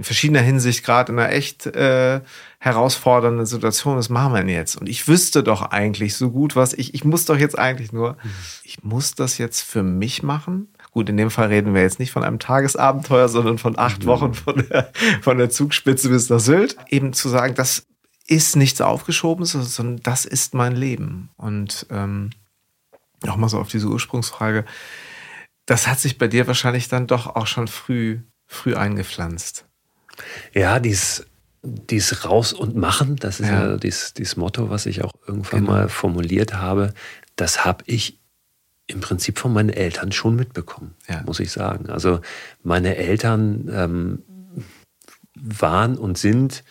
in 0.00 0.04
verschiedener 0.04 0.40
Hinsicht 0.40 0.82
gerade 0.82 1.12
in 1.12 1.18
einer 1.18 1.30
echt 1.30 1.66
äh, 1.66 2.22
herausfordernden 2.62 3.46
Situation. 3.46 3.96
Was 3.96 4.10
machen 4.10 4.34
wir 4.34 4.40
denn 4.40 4.50
jetzt? 4.50 4.76
Und 4.76 4.86
ich 4.86 5.08
wüsste 5.08 5.42
doch 5.42 5.62
eigentlich 5.62 6.14
so 6.14 6.30
gut, 6.30 6.56
was 6.56 6.74
ich, 6.74 6.92
ich 6.92 7.04
muss 7.04 7.24
doch 7.24 7.38
jetzt 7.38 7.58
eigentlich 7.58 7.90
nur, 7.90 8.12
mhm. 8.12 8.30
ich 8.64 8.84
muss 8.84 9.14
das 9.14 9.38
jetzt 9.38 9.62
für 9.62 9.82
mich 9.82 10.22
machen. 10.22 10.68
Gut, 10.90 11.08
in 11.08 11.16
dem 11.16 11.30
Fall 11.30 11.48
reden 11.48 11.74
wir 11.74 11.80
jetzt 11.80 11.98
nicht 11.98 12.12
von 12.12 12.22
einem 12.22 12.38
Tagesabenteuer, 12.38 13.28
sondern 13.30 13.56
von 13.56 13.78
acht 13.78 14.02
mhm. 14.02 14.06
Wochen 14.08 14.34
von 14.34 14.66
der, 14.68 14.92
von 15.22 15.38
der 15.38 15.48
Zugspitze 15.48 16.10
bis 16.10 16.28
nach 16.28 16.38
Sylt. 16.38 16.76
Eben 16.90 17.14
zu 17.14 17.30
sagen, 17.30 17.54
das 17.54 17.86
ist 18.26 18.56
nichts 18.56 18.82
Aufgeschobenes, 18.82 19.52
sondern 19.52 20.02
das 20.02 20.26
ist 20.26 20.52
mein 20.52 20.76
Leben. 20.76 21.30
Und 21.36 21.86
ähm, 21.90 22.30
nochmal 23.24 23.48
so 23.48 23.58
auf 23.58 23.68
diese 23.68 23.88
Ursprungsfrage. 23.88 24.66
Das 25.64 25.88
hat 25.88 25.98
sich 25.98 26.18
bei 26.18 26.28
dir 26.28 26.46
wahrscheinlich 26.46 26.88
dann 26.88 27.06
doch 27.06 27.34
auch 27.36 27.46
schon 27.46 27.68
früh, 27.68 28.20
früh 28.46 28.74
eingepflanzt. 28.74 29.64
Ja, 30.52 30.78
dies, 30.78 31.24
dies 31.62 32.24
raus 32.24 32.52
und 32.52 32.74
machen, 32.76 33.16
das 33.16 33.40
ist 33.40 33.48
ja, 33.48 33.70
ja 33.70 33.76
dieses, 33.76 34.14
dieses 34.14 34.36
Motto, 34.36 34.70
was 34.70 34.86
ich 34.86 35.02
auch 35.04 35.12
irgendwann 35.26 35.60
genau. 35.60 35.72
mal 35.72 35.88
formuliert 35.88 36.54
habe, 36.54 36.94
das 37.36 37.64
habe 37.64 37.84
ich 37.86 38.18
im 38.86 39.00
Prinzip 39.00 39.38
von 39.38 39.52
meinen 39.52 39.68
Eltern 39.68 40.12
schon 40.12 40.36
mitbekommen, 40.36 40.94
ja. 41.08 41.22
muss 41.22 41.38
ich 41.40 41.52
sagen. 41.52 41.90
Also 41.90 42.20
meine 42.62 42.96
Eltern 42.96 43.70
ähm, 43.72 44.22
waren 45.34 45.96
und 45.96 46.18
sind 46.18 46.64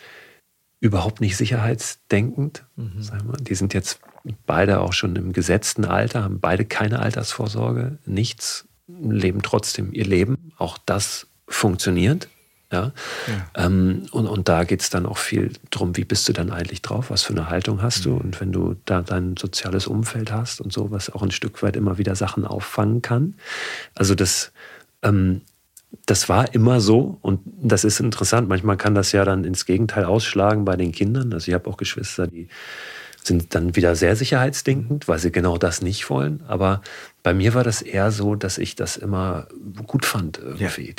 überhaupt 0.80 1.20
nicht 1.20 1.36
sicherheitsdenkend. 1.36 2.64
Mhm. 2.76 3.06
Die 3.40 3.54
sind 3.54 3.74
jetzt 3.74 4.00
beide 4.46 4.80
auch 4.80 4.92
schon 4.92 5.16
im 5.16 5.32
gesetzten 5.32 5.84
Alter, 5.84 6.24
haben 6.24 6.40
beide 6.40 6.64
keine 6.64 7.00
Altersvorsorge, 7.00 7.98
nichts, 8.06 8.66
leben 8.86 9.42
trotzdem 9.42 9.92
ihr 9.92 10.04
Leben. 10.04 10.52
Auch 10.56 10.78
das 10.78 11.26
funktioniert. 11.46 12.28
Ja? 12.72 12.92
ja. 13.26 13.66
Ähm, 13.66 14.06
und, 14.12 14.26
und 14.26 14.48
da 14.48 14.64
geht 14.64 14.80
es 14.80 14.90
dann 14.90 15.06
auch 15.06 15.18
viel 15.18 15.52
darum, 15.70 15.96
wie 15.96 16.04
bist 16.04 16.28
du 16.28 16.32
dann 16.32 16.50
eigentlich 16.50 16.82
drauf, 16.82 17.10
was 17.10 17.22
für 17.22 17.32
eine 17.32 17.50
Haltung 17.50 17.82
hast 17.82 18.00
mhm. 18.00 18.10
du 18.10 18.16
und 18.16 18.40
wenn 18.40 18.52
du 18.52 18.76
da 18.84 19.02
dein 19.02 19.36
soziales 19.36 19.86
Umfeld 19.86 20.30
hast 20.30 20.60
und 20.60 20.72
so, 20.72 20.90
was 20.90 21.10
auch 21.10 21.22
ein 21.22 21.32
Stück 21.32 21.62
weit 21.62 21.76
immer 21.76 21.98
wieder 21.98 22.14
Sachen 22.14 22.44
auffangen 22.44 23.02
kann. 23.02 23.34
Also 23.94 24.14
das, 24.14 24.52
ähm, 25.02 25.42
das 26.06 26.28
war 26.28 26.54
immer 26.54 26.80
so 26.80 27.18
und 27.22 27.40
das 27.44 27.82
ist 27.82 27.98
interessant. 27.98 28.48
Manchmal 28.48 28.76
kann 28.76 28.94
das 28.94 29.10
ja 29.12 29.24
dann 29.24 29.44
ins 29.44 29.66
Gegenteil 29.66 30.04
ausschlagen 30.04 30.64
bei 30.64 30.76
den 30.76 30.92
Kindern. 30.92 31.32
Also 31.32 31.48
ich 31.48 31.54
habe 31.54 31.68
auch 31.68 31.76
Geschwister, 31.76 32.28
die 32.28 32.48
sind 33.22 33.54
dann 33.54 33.76
wieder 33.76 33.96
sehr 33.96 34.16
sicherheitsdenkend, 34.16 35.08
weil 35.08 35.18
sie 35.18 35.32
genau 35.32 35.58
das 35.58 35.82
nicht 35.82 36.08
wollen. 36.08 36.42
Aber 36.46 36.82
bei 37.22 37.34
mir 37.34 37.54
war 37.54 37.64
das 37.64 37.82
eher 37.82 38.12
so, 38.12 38.34
dass 38.34 38.58
ich 38.58 38.76
das 38.76 38.96
immer 38.96 39.48
gut 39.86 40.06
fand 40.06 40.38
irgendwie. 40.38 40.86
Ja. 40.86 40.94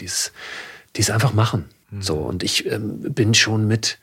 Dies, 0.96 1.08
dies 1.08 1.10
einfach 1.10 1.34
machen. 1.34 1.66
Mhm. 1.90 2.02
So 2.02 2.16
und 2.16 2.44
ich 2.44 2.66
ähm, 2.72 3.00
bin 3.02 3.34
schon 3.34 3.68
mit 3.68 4.00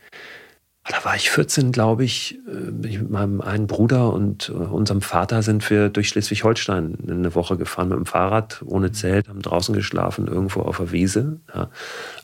da 0.88 1.04
war 1.04 1.14
ich 1.16 1.30
14, 1.30 1.70
glaube 1.70 2.04
ich, 2.04 2.38
äh, 2.48 2.70
bin 2.70 2.90
ich 2.90 2.98
mit 2.98 3.10
meinem 3.10 3.40
einen 3.40 3.66
Bruder 3.66 4.12
und 4.12 4.48
äh, 4.48 4.52
unserem 4.52 5.02
Vater 5.02 5.42
sind 5.42 5.68
wir 5.68 5.90
durch 5.90 6.08
Schleswig-Holstein 6.08 6.96
eine 7.06 7.34
Woche 7.34 7.56
gefahren 7.56 7.90
mit 7.90 7.98
dem 7.98 8.06
Fahrrad, 8.06 8.62
ohne 8.64 8.90
Zelt, 8.92 9.28
haben 9.28 9.42
draußen 9.42 9.74
geschlafen, 9.74 10.26
irgendwo 10.26 10.60
auf 10.62 10.78
der 10.78 10.90
Wiese. 10.90 11.40
Ja. 11.54 11.68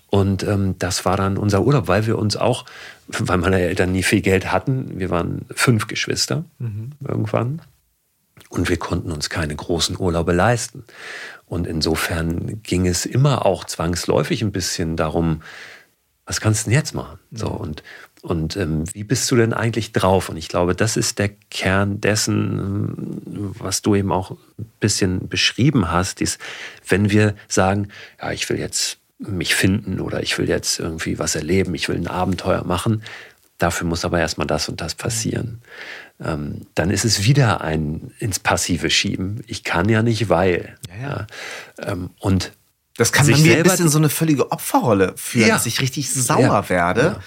Und 0.09 0.45
ähm, 0.45 0.77
das 0.79 1.05
war 1.05 1.17
dann 1.17 1.37
unser 1.37 1.63
Urlaub, 1.63 1.89
weil 1.89 2.07
wir 2.07 2.19
uns 2.19 2.37
auch, 2.37 2.65
weil 3.09 3.39
meine 3.39 3.61
Eltern 3.61 3.93
nie 3.93 4.03
viel 4.03 4.23
Geld 4.23 4.51
hatten, 4.51 4.99
wir 4.99 5.11
waren 5.11 5.43
fünf 5.55 5.87
Geschwister 5.87 6.45
mhm. 6.59 6.93
irgendwann. 7.07 7.61
Und 8.55 8.69
wir 8.69 8.77
konnten 8.77 9.11
uns 9.11 9.31
keine 9.31 9.57
großen 9.57 9.99
Urlaube 9.99 10.33
leisten. 10.33 10.85
Und 11.45 11.67
insofern 11.67 12.63
ging 12.63 12.87
es 12.87 13.05
immer 13.05 13.45
auch 13.45 13.65
zwangsläufig 13.65 14.43
ein 14.43 14.53
bisschen 14.53 14.97
darum, 14.97 15.43
was 16.25 16.41
kannst 16.41 16.65
du 16.65 16.71
denn 16.71 16.79
jetzt 16.79 16.95
machen? 16.95 17.19
So, 17.33 17.51
mhm. 17.51 17.57
und 17.57 17.83
und 18.23 18.57
ähm, 18.57 18.85
wie 18.95 19.05
bist 19.05 19.31
du 19.31 19.37
denn 19.37 19.53
eigentlich 19.53 19.93
drauf? 19.93 20.31
Und 20.31 20.39
ich 20.39 20.49
glaube, 20.49 20.75
das 20.75 20.97
ist 20.97 21.19
der 21.19 21.29
Kern 21.51 22.01
dessen, 22.01 22.59
ähm, 22.59 23.53
was 23.59 23.83
du 23.83 23.95
eben 23.95 24.13
auch 24.13 24.31
ein 24.31 24.71
bisschen 24.81 25.29
beschrieben 25.29 25.91
hast, 25.91 26.23
ist, 26.23 26.41
wenn 26.89 27.11
wir 27.11 27.35
sagen, 27.49 27.89
ja, 28.19 28.33
ich 28.33 28.49
will 28.49 28.59
jetzt 28.59 28.97
mich 29.19 29.55
finden 29.55 30.01
oder 30.01 30.23
ich 30.23 30.39
will 30.39 30.49
jetzt 30.49 30.81
irgendwie 30.81 31.19
was 31.19 31.35
erleben, 31.35 31.75
ich 31.75 31.91
will 31.91 31.97
ein 31.97 32.07
Abenteuer 32.07 32.65
machen, 32.65 33.03
dafür 33.65 33.87
muss 33.87 34.05
aber 34.05 34.21
erstmal 34.21 34.47
das 34.47 34.69
und 34.69 34.81
das 34.81 34.95
passieren. 34.95 35.61
Ähm, 36.23 36.67
dann 36.75 36.91
ist 36.91 37.05
es 37.05 37.25
wieder 37.25 37.61
ein 37.63 38.13
ins 38.19 38.39
Passive 38.39 38.91
schieben. 38.91 39.43
Ich 39.47 39.65
kann 39.65 39.89
ja 39.89 40.03
nicht, 40.03 40.29
weil. 40.29 40.77
Ja, 40.89 41.03
ja. 41.03 41.27
Ja, 41.79 41.93
ähm, 41.93 42.11
und 42.21 42.53
das 42.97 43.13
kann 43.13 43.27
bei 43.27 43.37
mir 43.37 43.57
ein 43.57 43.63
bisschen 43.65 43.89
so 43.89 43.99
eine 43.99 44.09
völlige 44.09 44.53
Opferrolle 44.53 45.15
führen, 45.17 45.49
dass 45.49 45.67
ich 45.67 45.81
richtig 45.81 46.13
sauer 46.13 46.69
werde 46.69 47.19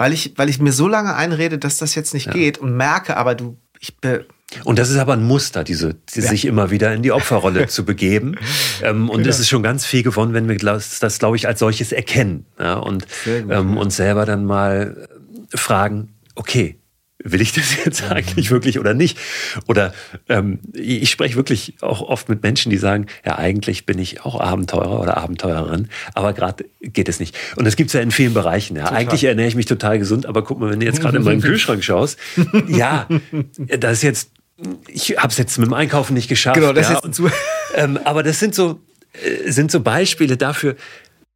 weil 0.00 0.14
ich, 0.14 0.32
weil 0.36 0.48
ich 0.48 0.58
mir 0.58 0.72
so 0.72 0.88
lange 0.88 1.14
einrede, 1.14 1.58
dass 1.58 1.76
das 1.76 1.94
jetzt 1.94 2.14
nicht 2.14 2.28
ja. 2.28 2.32
geht 2.32 2.56
und 2.56 2.74
merke, 2.74 3.18
aber 3.18 3.34
du, 3.34 3.58
ich 3.80 3.98
bin. 3.98 4.20
Und 4.64 4.78
das 4.78 4.88
ist 4.88 4.96
aber 4.96 5.12
ein 5.12 5.22
Muster, 5.22 5.62
diese, 5.62 5.94
die 6.14 6.20
ja. 6.20 6.26
sich 6.26 6.46
immer 6.46 6.70
wieder 6.70 6.94
in 6.94 7.02
die 7.02 7.12
Opferrolle 7.12 7.66
zu 7.66 7.84
begeben. 7.84 8.36
Ähm, 8.82 9.10
und 9.10 9.18
genau. 9.18 9.28
es 9.28 9.38
ist 9.38 9.50
schon 9.50 9.62
ganz 9.62 9.84
viel 9.84 10.02
gewonnen, 10.02 10.32
wenn 10.32 10.48
wir 10.48 10.56
das, 10.56 11.00
das 11.00 11.18
glaube 11.18 11.36
ich, 11.36 11.46
als 11.46 11.58
solches 11.58 11.92
erkennen 11.92 12.46
ja, 12.58 12.76
und 12.76 13.06
ähm, 13.26 13.76
uns 13.76 13.96
selber 13.96 14.24
dann 14.24 14.46
mal 14.46 15.06
fragen, 15.54 16.14
okay, 16.34 16.80
will 17.22 17.40
ich 17.40 17.52
das 17.52 17.84
jetzt 17.84 18.02
mhm. 18.04 18.12
eigentlich 18.12 18.50
wirklich 18.50 18.78
oder 18.78 18.94
nicht? 18.94 19.18
Oder 19.66 19.92
ähm, 20.28 20.60
ich 20.72 21.10
spreche 21.10 21.36
wirklich 21.36 21.74
auch 21.80 22.00
oft 22.00 22.28
mit 22.28 22.42
Menschen, 22.42 22.70
die 22.70 22.78
sagen, 22.78 23.06
ja, 23.24 23.36
eigentlich 23.36 23.86
bin 23.86 23.98
ich 23.98 24.24
auch 24.24 24.40
Abenteurer 24.40 25.00
oder 25.00 25.16
Abenteurerin, 25.16 25.88
aber 26.14 26.32
gerade 26.32 26.64
geht 26.80 27.08
es 27.08 27.20
nicht. 27.20 27.36
Und 27.56 27.64
das 27.64 27.76
gibt 27.76 27.88
es 27.88 27.94
ja 27.94 28.00
in 28.00 28.10
vielen 28.10 28.34
Bereichen. 28.34 28.76
Ja. 28.76 28.90
Eigentlich 28.90 29.24
ernähre 29.24 29.48
ich 29.48 29.54
mich 29.54 29.66
total 29.66 29.98
gesund, 29.98 30.26
aber 30.26 30.44
guck 30.44 30.60
mal, 30.60 30.70
wenn 30.70 30.80
du 30.80 30.86
jetzt 30.86 31.00
gerade 31.00 31.18
in 31.18 31.24
meinen 31.24 31.42
Kühlschrank 31.42 31.84
schaust, 31.84 32.18
ja, 32.68 33.06
das 33.78 33.98
ist 33.98 34.02
jetzt, 34.02 34.30
ich 34.88 35.16
habe 35.18 35.28
es 35.28 35.38
jetzt 35.38 35.58
mit 35.58 35.66
dem 35.66 35.74
Einkaufen 35.74 36.14
nicht 36.14 36.28
geschafft. 36.28 36.58
Genau, 36.58 36.72
das 36.72 36.88
ja, 36.88 36.98
ist 36.98 37.20
und, 37.20 37.32
ähm, 37.74 37.98
aber 38.04 38.22
das 38.22 38.38
sind 38.38 38.54
so, 38.54 38.80
äh, 39.12 39.50
sind 39.50 39.70
so 39.70 39.80
Beispiele 39.80 40.36
dafür, 40.36 40.76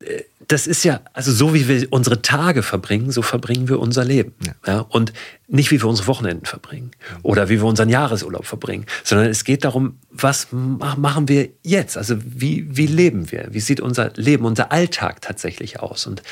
äh, 0.01 0.23
das 0.49 0.67
ist 0.67 0.85
ja, 0.85 1.01
also 1.13 1.33
so 1.33 1.55
wie 1.55 1.69
wir 1.69 1.87
unsere 1.91 2.23
Tage 2.23 2.63
verbringen, 2.63 3.11
so 3.11 3.23
verbringen 3.23 3.69
wir 3.69 3.81
unser 3.81 4.05
Leben. 4.05 4.35
Ja. 4.45 4.55
ja. 4.67 4.81
und 4.81 5.13
nicht 5.47 5.71
wie 5.71 5.81
wir 5.81 5.89
unsere 5.89 6.09
Wochenenden 6.09 6.47
verbringen 6.47 6.91
oder 7.23 7.49
wie 7.49 7.61
wir 7.61 7.65
unseren 7.65 7.89
Jahresurlaub 7.89 8.47
verbringen, 8.47 8.87
sondern 9.05 9.29
es 9.29 9.45
geht 9.45 9.65
darum, 9.65 9.99
was 10.11 10.49
machen 10.51 11.29
wir 11.29 11.51
jetzt? 11.63 11.97
Also 11.97 12.17
wie, 12.25 12.67
wie 12.77 12.87
leben 12.87 13.31
wir? 13.31 13.49
Wie 13.51 13.61
sieht 13.61 13.81
unser 13.81 14.13
Leben, 14.15 14.45
unser 14.45 14.73
Alltag 14.73 15.21
tatsächlich 15.21 15.81
aus? 15.81 16.07
Und 16.07 16.23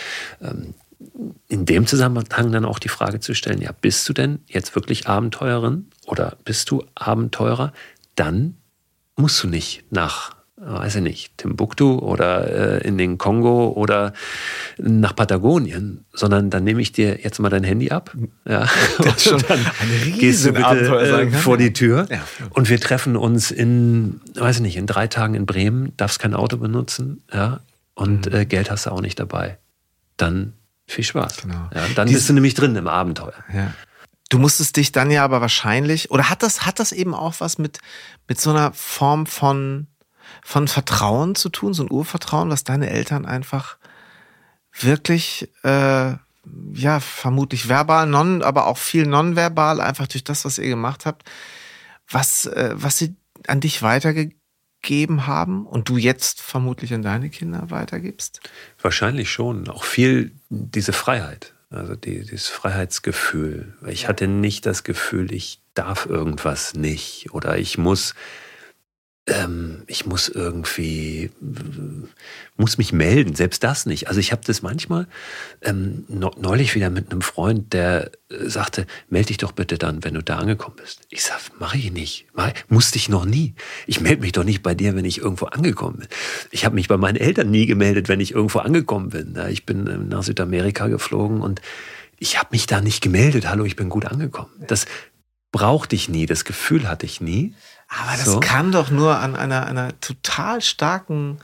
ähm, 0.40 0.74
in 1.48 1.66
dem 1.66 1.86
Zusammenhang 1.86 2.52
dann 2.52 2.64
auch 2.64 2.78
die 2.78 2.88
Frage 2.88 3.20
zu 3.20 3.34
stellen, 3.34 3.60
ja, 3.60 3.72
bist 3.72 4.08
du 4.08 4.12
denn 4.12 4.40
jetzt 4.46 4.74
wirklich 4.74 5.08
Abenteurerin 5.08 5.90
oder 6.06 6.36
bist 6.44 6.70
du 6.70 6.84
Abenteurer? 6.94 7.72
Dann 8.14 8.56
musst 9.16 9.42
du 9.42 9.48
nicht 9.48 9.84
nach 9.90 10.41
weiß 10.64 10.96
ich 10.96 11.02
nicht, 11.02 11.38
Timbuktu 11.38 11.98
oder 11.98 12.80
äh, 12.82 12.86
in 12.86 12.96
den 12.96 13.18
Kongo 13.18 13.68
oder 13.68 14.12
nach 14.78 15.14
Patagonien, 15.16 16.04
sondern 16.12 16.50
dann 16.50 16.62
nehme 16.62 16.80
ich 16.80 16.92
dir 16.92 17.20
jetzt 17.22 17.40
mal 17.40 17.48
dein 17.48 17.64
Handy 17.64 17.90
ab. 17.90 18.14
Ja. 18.48 18.66
Das 18.98 19.16
ist 19.16 19.24
schon 19.24 19.42
dann 19.48 19.58
ein 19.58 20.18
gehst 20.18 20.44
du 20.44 20.52
bitte 20.52 20.68
äh, 20.68 21.30
vor 21.30 21.56
die 21.56 21.72
Tür 21.72 22.06
ja. 22.10 22.22
und 22.50 22.68
wir 22.68 22.80
treffen 22.80 23.16
uns 23.16 23.50
in, 23.50 24.20
weiß 24.34 24.56
ich 24.56 24.62
nicht, 24.62 24.76
in 24.76 24.86
drei 24.86 25.08
Tagen 25.08 25.34
in 25.34 25.46
Bremen, 25.46 25.92
darfst 25.96 26.18
kein 26.18 26.34
Auto 26.34 26.56
benutzen, 26.56 27.22
ja, 27.32 27.60
und 27.94 28.26
mhm. 28.26 28.34
äh, 28.34 28.46
Geld 28.46 28.70
hast 28.70 28.86
du 28.86 28.90
auch 28.90 29.00
nicht 29.00 29.18
dabei. 29.18 29.58
Dann 30.16 30.52
viel 30.86 31.04
Spaß. 31.04 31.38
Genau. 31.38 31.68
Ja, 31.74 31.86
dann 31.94 32.06
Dies, 32.06 32.18
bist 32.18 32.28
du 32.28 32.34
nämlich 32.34 32.54
drin 32.54 32.76
im 32.76 32.88
Abenteuer. 32.88 33.34
Ja. 33.52 33.72
Du 34.28 34.38
musstest 34.38 34.76
dich 34.76 34.92
dann 34.92 35.10
ja 35.10 35.24
aber 35.24 35.40
wahrscheinlich, 35.40 36.10
oder 36.10 36.30
hat 36.30 36.42
das, 36.42 36.64
hat 36.64 36.78
das 36.78 36.92
eben 36.92 37.14
auch 37.14 37.34
was 37.38 37.58
mit, 37.58 37.78
mit 38.28 38.40
so 38.40 38.50
einer 38.50 38.72
Form 38.72 39.26
von 39.26 39.88
von 40.42 40.68
Vertrauen 40.68 41.34
zu 41.34 41.48
tun, 41.48 41.72
so 41.72 41.84
ein 41.84 41.90
Urvertrauen, 41.90 42.50
was 42.50 42.64
deine 42.64 42.90
Eltern 42.90 43.24
einfach 43.24 43.78
wirklich, 44.78 45.48
äh, 45.62 46.14
ja, 46.74 47.00
vermutlich 47.00 47.68
verbal, 47.68 48.06
non, 48.06 48.42
aber 48.42 48.66
auch 48.66 48.78
viel 48.78 49.06
nonverbal, 49.06 49.80
einfach 49.80 50.08
durch 50.08 50.24
das, 50.24 50.44
was 50.44 50.58
ihr 50.58 50.68
gemacht 50.68 51.06
habt, 51.06 51.30
was, 52.10 52.46
äh, 52.46 52.72
was 52.74 52.98
sie 52.98 53.14
an 53.46 53.60
dich 53.60 53.82
weitergegeben 53.82 55.26
haben 55.26 55.66
und 55.66 55.88
du 55.88 55.96
jetzt 55.96 56.40
vermutlich 56.40 56.92
an 56.92 57.02
deine 57.02 57.30
Kinder 57.30 57.70
weitergibst? 57.70 58.40
Wahrscheinlich 58.80 59.30
schon. 59.30 59.68
Auch 59.68 59.84
viel 59.84 60.32
diese 60.50 60.92
Freiheit. 60.92 61.54
Also 61.70 61.94
die, 61.94 62.20
dieses 62.20 62.48
Freiheitsgefühl. 62.48 63.74
Ich 63.86 64.06
hatte 64.08 64.28
nicht 64.28 64.66
das 64.66 64.84
Gefühl, 64.84 65.32
ich 65.32 65.60
darf 65.74 66.04
irgendwas 66.06 66.74
nicht 66.74 67.32
oder 67.32 67.56
ich 67.56 67.78
muss 67.78 68.14
ähm, 69.28 69.84
ich 69.86 70.04
muss 70.04 70.28
irgendwie, 70.28 71.30
muss 72.56 72.76
mich 72.76 72.92
melden, 72.92 73.36
selbst 73.36 73.62
das 73.62 73.86
nicht. 73.86 74.08
Also 74.08 74.18
ich 74.18 74.32
habe 74.32 74.42
das 74.44 74.62
manchmal, 74.62 75.06
ähm, 75.60 76.04
neulich 76.08 76.74
wieder 76.74 76.90
mit 76.90 77.12
einem 77.12 77.22
Freund, 77.22 77.72
der 77.72 78.10
äh, 78.30 78.48
sagte, 78.48 78.84
melde 79.10 79.28
dich 79.28 79.36
doch 79.36 79.52
bitte 79.52 79.78
dann, 79.78 80.02
wenn 80.02 80.14
du 80.14 80.22
da 80.24 80.38
angekommen 80.38 80.76
bist. 80.76 81.02
Ich 81.10 81.22
sag, 81.22 81.38
mache 81.60 81.78
ich 81.78 81.92
nicht, 81.92 82.26
mach, 82.34 82.52
musste 82.68 82.98
ich 82.98 83.08
noch 83.08 83.24
nie. 83.24 83.54
Ich 83.86 84.00
melde 84.00 84.22
mich 84.22 84.32
doch 84.32 84.44
nicht 84.44 84.62
bei 84.62 84.74
dir, 84.74 84.96
wenn 84.96 85.04
ich 85.04 85.18
irgendwo 85.18 85.46
angekommen 85.46 85.98
bin. 85.98 86.08
Ich 86.50 86.64
habe 86.64 86.74
mich 86.74 86.88
bei 86.88 86.96
meinen 86.96 87.16
Eltern 87.16 87.48
nie 87.48 87.66
gemeldet, 87.66 88.08
wenn 88.08 88.18
ich 88.18 88.32
irgendwo 88.32 88.58
angekommen 88.58 89.10
bin. 89.10 89.38
Ich 89.50 89.64
bin 89.64 89.86
ähm, 89.86 90.08
nach 90.08 90.24
Südamerika 90.24 90.88
geflogen 90.88 91.42
und 91.42 91.62
ich 92.18 92.38
habe 92.38 92.48
mich 92.50 92.66
da 92.66 92.80
nicht 92.80 93.02
gemeldet. 93.02 93.48
Hallo, 93.48 93.64
ich 93.64 93.76
bin 93.76 93.88
gut 93.88 94.04
angekommen. 94.04 94.50
Das 94.66 94.86
brauchte 95.52 95.94
ich 95.94 96.08
nie, 96.08 96.26
das 96.26 96.44
Gefühl 96.44 96.88
hatte 96.88 97.06
ich 97.06 97.20
nie. 97.20 97.54
Aber 98.00 98.12
das 98.12 98.24
so. 98.24 98.40
kann 98.40 98.72
doch 98.72 98.90
nur 98.90 99.18
an 99.18 99.36
einer, 99.36 99.66
einer 99.66 100.00
total 100.00 100.62
starken 100.62 101.38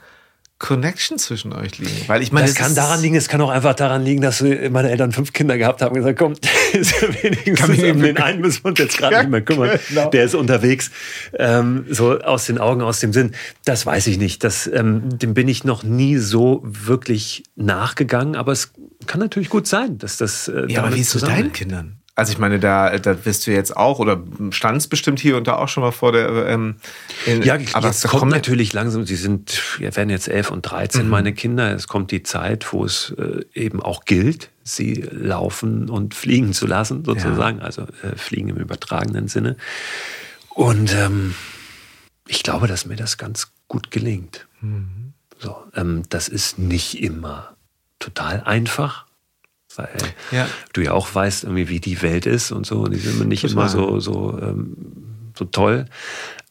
Connection 0.57 1.17
zwischen 1.17 1.53
euch 1.53 1.77
liegen? 1.77 2.07
Weil 2.07 2.21
ich 2.21 2.31
meine, 2.31 2.47
das 2.47 2.55
kann 2.55 2.75
daran 2.75 3.01
liegen, 3.01 3.15
es 3.15 3.29
kann 3.29 3.39
auch 3.39 3.49
einfach 3.49 3.75
daran 3.75 4.03
liegen, 4.03 4.21
dass 4.21 4.41
meine 4.41 4.89
Eltern 4.89 5.11
fünf 5.11 5.31
Kinder 5.31 5.57
gehabt 5.57 5.81
haben 5.81 5.95
und 5.95 6.01
gesagt, 6.01 6.19
komm, 6.19 6.33
wenigstens 7.21 7.83
um 7.83 8.01
den 8.01 8.17
einen 8.17 8.41
müssen 8.41 8.63
wir 8.63 8.69
uns 8.69 8.79
jetzt 8.79 8.97
gerade 8.97 9.19
nicht 9.19 9.29
mehr 9.29 9.41
kümmern. 9.41 9.79
Genau. 9.87 10.09
Der 10.09 10.25
ist 10.25 10.35
unterwegs. 10.35 10.91
Ähm, 11.33 11.85
so 11.89 12.19
aus 12.19 12.45
den 12.45 12.57
Augen, 12.57 12.81
aus 12.81 12.99
dem 12.99 13.13
Sinn. 13.13 13.31
Das 13.63 13.85
weiß 13.85 14.07
ich 14.07 14.17
nicht. 14.17 14.43
Das, 14.43 14.67
ähm, 14.67 15.17
dem 15.17 15.33
bin 15.33 15.47
ich 15.47 15.63
noch 15.63 15.83
nie 15.83 16.17
so 16.17 16.61
wirklich 16.63 17.43
nachgegangen, 17.55 18.35
aber 18.35 18.51
es 18.51 18.71
kann 19.05 19.19
natürlich 19.19 19.49
gut 19.49 19.67
sein, 19.67 19.97
dass 19.99 20.17
das. 20.17 20.47
Äh, 20.47 20.65
ja, 20.67 20.83
aber 20.83 20.95
wie 20.95 21.01
ist 21.01 21.15
es 21.15 21.21
zu 21.21 21.27
deinen 21.27 21.53
Kindern? 21.53 21.98
Also 22.19 22.33
ich 22.33 22.37
meine, 22.37 22.59
da, 22.59 22.99
da 22.99 23.25
wirst 23.25 23.47
du 23.47 23.51
jetzt 23.51 23.75
auch 23.77 23.99
oder 23.99 24.21
standst 24.51 24.89
bestimmt 24.89 25.21
hier 25.21 25.37
und 25.37 25.47
da 25.47 25.55
auch 25.55 25.69
schon 25.69 25.83
mal 25.83 25.91
vor 25.91 26.11
der. 26.11 26.47
Ähm, 26.47 26.75
in, 27.25 27.41
ja, 27.43 27.57
aber 27.71 27.89
es 27.89 28.03
kommt 28.03 28.29
natürlich 28.29 28.73
langsam. 28.73 29.05
Sie 29.05 29.15
sind, 29.15 29.79
wir 29.79 29.95
werden 29.95 30.09
jetzt 30.09 30.27
elf 30.27 30.51
und 30.51 30.63
13, 30.63 31.05
mhm. 31.05 31.09
meine 31.09 31.33
Kinder. 31.33 31.73
Es 31.73 31.87
kommt 31.87 32.11
die 32.11 32.21
Zeit, 32.21 32.73
wo 32.73 32.83
es 32.83 33.15
äh, 33.17 33.45
eben 33.53 33.81
auch 33.81 34.03
gilt, 34.03 34.49
sie 34.63 34.95
laufen 35.09 35.89
und 35.89 36.13
fliegen 36.13 36.51
zu 36.51 36.67
lassen, 36.67 37.05
sozusagen. 37.05 37.59
Ja. 37.59 37.63
Also 37.63 37.83
äh, 38.03 38.17
fliegen 38.17 38.49
im 38.49 38.57
übertragenen 38.57 39.29
Sinne. 39.29 39.55
Und 40.49 40.93
ähm, 40.93 41.35
ich 42.27 42.43
glaube, 42.43 42.67
dass 42.67 42.85
mir 42.85 42.97
das 42.97 43.17
ganz 43.17 43.53
gut 43.69 43.91
gelingt. 43.91 44.45
Mhm. 44.59 45.13
So, 45.37 45.55
ähm, 45.73 46.03
das 46.09 46.27
ist 46.27 46.59
nicht 46.59 47.01
immer 47.01 47.55
total 47.97 48.43
einfach 48.43 49.05
weil 49.83 50.39
ja. 50.39 50.47
du 50.73 50.81
ja 50.81 50.91
auch 50.91 51.13
weißt, 51.13 51.43
irgendwie, 51.43 51.69
wie 51.69 51.79
die 51.79 52.01
Welt 52.01 52.25
ist 52.25 52.51
und 52.51 52.65
so. 52.65 52.81
Und 52.81 52.91
die 52.91 52.99
sind 52.99 53.27
nicht 53.27 53.43
immer 53.43 53.69
so, 53.69 53.99
so, 53.99 54.37
ähm, 54.41 54.75
so 55.37 55.45
toll. 55.45 55.85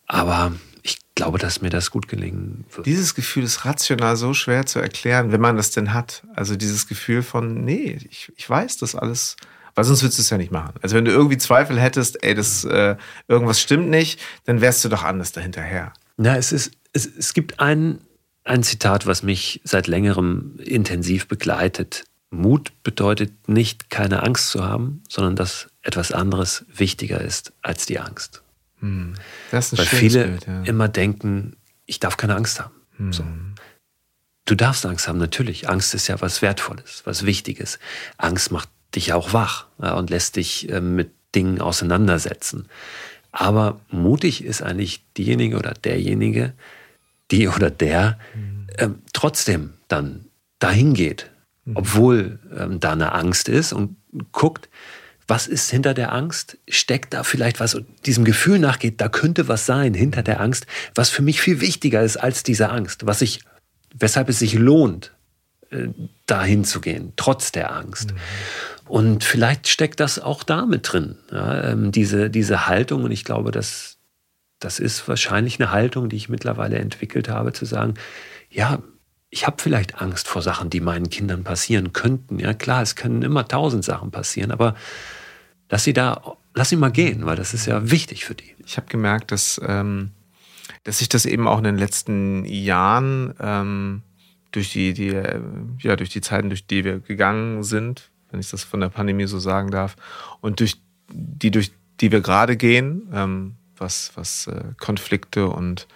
Aber 0.07 0.53
ich 0.83 0.99
glaube, 1.15 1.39
dass 1.39 1.61
mir 1.61 1.71
das 1.71 1.91
gut 1.91 2.09
gelingen 2.09 2.65
wird. 2.75 2.87
Dieses 2.87 3.15
Gefühl 3.15 3.45
ist 3.45 3.65
rational 3.65 4.17
so 4.17 4.35
schwer 4.35 4.67
zu 4.67 4.79
erklären, 4.79 5.33
wenn 5.33 5.41
man 5.41 5.57
das 5.57 5.71
denn 5.71 5.93
hat. 5.93 6.23
Also 6.35 6.57
dieses 6.57 6.87
Gefühl 6.87 7.23
von, 7.23 7.65
nee, 7.65 7.99
ich, 8.11 8.33
ich 8.37 8.49
weiß 8.49 8.79
das 8.79 8.95
alles. 8.95 9.37
Weil 9.75 9.85
sonst 9.85 10.03
würdest 10.03 10.19
du 10.19 10.23
es 10.23 10.31
ja 10.31 10.39
nicht 10.39 10.51
machen. 10.51 10.75
Also 10.83 10.97
wenn 10.97 11.05
du 11.05 11.13
irgendwie 11.13 11.39
Zweifel 11.39 11.79
hättest, 11.79 12.25
ey, 12.25 12.35
das, 12.35 12.65
äh, 12.65 12.97
irgendwas 13.29 13.61
stimmt 13.61 13.89
nicht, 13.89 14.19
dann 14.45 14.61
wärst 14.61 14.85
du 14.85 14.89
doch 14.89 15.05
anders 15.05 15.31
dahinterher. 15.31 15.93
Na, 16.17 16.37
es 16.37 16.51
ist, 16.51 16.73
es, 16.93 17.07
es 17.07 17.33
gibt 17.33 17.61
ein, 17.61 18.01
ein 18.43 18.65
Zitat, 18.65 19.07
was 19.07 19.23
mich 19.23 19.61
seit 19.63 19.87
längerem 19.87 20.59
intensiv 20.59 21.29
begleitet. 21.29 22.05
Mut 22.31 22.73
bedeutet 22.83 23.49
nicht, 23.49 23.91
keine 23.91 24.23
Angst 24.23 24.51
zu 24.51 24.65
haben, 24.65 25.03
sondern 25.09 25.37
dass 25.37 25.69
etwas 25.83 26.13
anderes 26.13 26.65
wichtiger 26.73 27.21
ist 27.21 27.53
als 27.63 27.87
die 27.87 27.99
Angst. 27.99 28.43
Hm. 28.81 29.15
Das 29.51 29.73
ist 29.73 29.73
ein 29.73 29.79
Weil 29.79 29.87
viele 29.87 30.25
Bild, 30.27 30.47
ja. 30.47 30.63
immer 30.65 30.89
denken, 30.89 31.57
ich 31.87 32.01
darf 32.01 32.17
keine 32.17 32.37
Angst 32.37 32.61
haben. 32.61 32.75
Hm. 32.97 33.13
So. 33.13 33.25
Du 34.45 34.55
darfst 34.55 34.85
Angst 34.87 35.09
haben, 35.09 35.19
natürlich. 35.19 35.69
Angst 35.69 35.95
ist 35.95 36.07
ja 36.09 36.21
was 36.21 36.43
Wertvolles, 36.43 37.03
was 37.05 37.27
Wichtiges. 37.27 37.79
Angst 38.17 38.51
macht 38.51 38.69
dich 38.95 39.13
auch 39.13 39.33
wach 39.33 39.67
ja, 39.81 39.95
und 39.95 40.11
lässt 40.11 40.37
dich 40.37 40.71
äh, 40.71 40.81
mit 40.81 41.11
Dingen 41.35 41.61
auseinandersetzen. 41.61 42.69
Aber 43.33 43.81
mutig 43.91 44.45
ist 44.45 44.63
eigentlich 44.63 45.05
diejenige 45.17 45.59
oder 45.59 45.75
derjenige, 45.75 46.55
die 47.31 47.49
oder 47.49 47.71
der 47.71 48.19
äh, 48.77 48.89
trotzdem 49.13 49.75
dann 49.89 50.25
dahin 50.59 50.95
geht. 50.95 51.31
Obwohl 51.75 52.39
ähm, 52.57 52.81
da 52.81 52.93
eine 52.93 53.13
Angst 53.13 53.49
ist 53.49 53.73
und 53.73 53.97
guckt, 54.33 54.69
was 55.27 55.47
ist 55.47 55.71
hinter 55.71 55.93
der 55.93 56.13
Angst? 56.13 56.57
Steckt 56.69 57.13
da 57.13 57.23
vielleicht 57.23 57.61
was, 57.61 57.81
diesem 58.07 58.25
Gefühl 58.25 58.59
nachgeht, 58.59 59.01
da 59.01 59.09
könnte 59.09 59.47
was 59.47 59.67
sein 59.67 59.93
hinter 59.93 60.23
der 60.23 60.41
Angst, 60.41 60.67
was 60.95 61.11
für 61.11 61.23
mich 61.23 61.41
viel 61.41 61.61
wichtiger 61.61 62.03
ist 62.03 62.17
als 62.17 62.43
diese 62.43 62.71
Angst, 62.71 63.07
was 63.07 63.21
ich, 63.21 63.41
weshalb 63.95 64.31
es 64.31 64.39
sich 64.39 64.55
lohnt, 64.55 65.13
äh, 65.71 65.89
dahin 66.25 66.65
zu 66.65 66.81
gehen, 66.81 67.13
trotz 67.17 67.53
der 67.53 67.75
Angst. 67.75 68.13
Mhm. 68.13 68.19
Und 68.89 69.25
vielleicht 69.25 69.69
steckt 69.69 70.01
das 70.01 70.19
auch 70.19 70.43
damit 70.43 70.93
drin, 70.93 71.17
ja, 71.31 71.73
ähm, 71.73 71.93
diese, 71.93 72.31
diese 72.31 72.67
Haltung. 72.67 73.05
Und 73.05 73.11
ich 73.11 73.25
glaube, 73.25 73.51
das, 73.51 73.99
das 74.61 74.79
ist 74.79 75.07
wahrscheinlich 75.09 75.61
eine 75.61 75.71
Haltung, 75.73 76.09
die 76.09 76.17
ich 76.17 76.31
mittlerweile 76.31 76.79
entwickelt 76.79 77.29
habe, 77.29 77.53
zu 77.53 77.67
sagen, 77.67 77.95
ja, 78.49 78.83
ich 79.31 79.47
habe 79.47 79.57
vielleicht 79.61 80.01
Angst 80.01 80.29
vor 80.29 80.43
Sachen, 80.43 80.71
die 80.71 80.81
meinen 80.81 81.11
Kindern 81.11 81.45
passieren 81.45 81.93
könnten. 81.93 82.39
Ja, 82.39 82.55
klar, 82.55 82.83
es 82.83 82.97
können 82.97 83.23
immer 83.23 83.47
tausend 83.47 83.85
Sachen 83.85 84.11
passieren, 84.11 84.51
aber 84.51 84.75
lass 85.69 85.85
sie 85.85 85.93
da, 85.93 86.37
lass 86.55 86.71
sie 86.71 86.77
mal 86.77 86.91
gehen, 86.91 87.27
weil 87.27 87.37
das 87.37 87.55
ist 87.55 87.67
ja 87.67 87.91
wichtig 87.91 88.25
für 88.25 88.35
die. 88.35 88.55
Ich 88.65 88.77
habe 88.77 88.87
gemerkt, 88.89 89.31
dass, 89.31 89.61
ähm, 89.65 90.13
dass 90.85 90.99
sich 90.99 91.09
das 91.09 91.27
eben 91.27 91.47
auch 91.47 91.59
in 91.59 91.65
den 91.65 91.79
letzten 91.79 92.45
Jahren 92.47 93.35
ähm, 93.41 94.03
durch 94.53 94.73
die, 94.73 94.95
die, 94.95 95.09
äh, 95.09 95.41
ja, 95.81 95.97
durch 95.97 96.11
die 96.11 96.23
Zeiten, 96.23 96.49
durch 96.49 96.67
die 96.67 96.85
wir 96.85 97.01
gegangen 97.01 97.63
sind, 97.63 98.11
wenn 98.31 98.41
ich 98.41 98.51
das 98.51 98.65
von 98.65 98.81
der 98.81 98.89
Pandemie 98.89 99.27
so 99.27 99.39
sagen 99.39 99.71
darf, 99.71 99.97
und 100.41 100.61
durch 100.61 100.81
die, 101.11 101.51
durch 101.51 101.73
die 102.01 102.13
wir 102.13 102.21
gerade 102.21 102.57
gehen, 102.57 103.09
ähm, 103.13 103.57
was, 103.77 104.13
was 104.15 104.47
äh, 104.47 104.73
Konflikte 104.79 105.49
und 105.49 105.87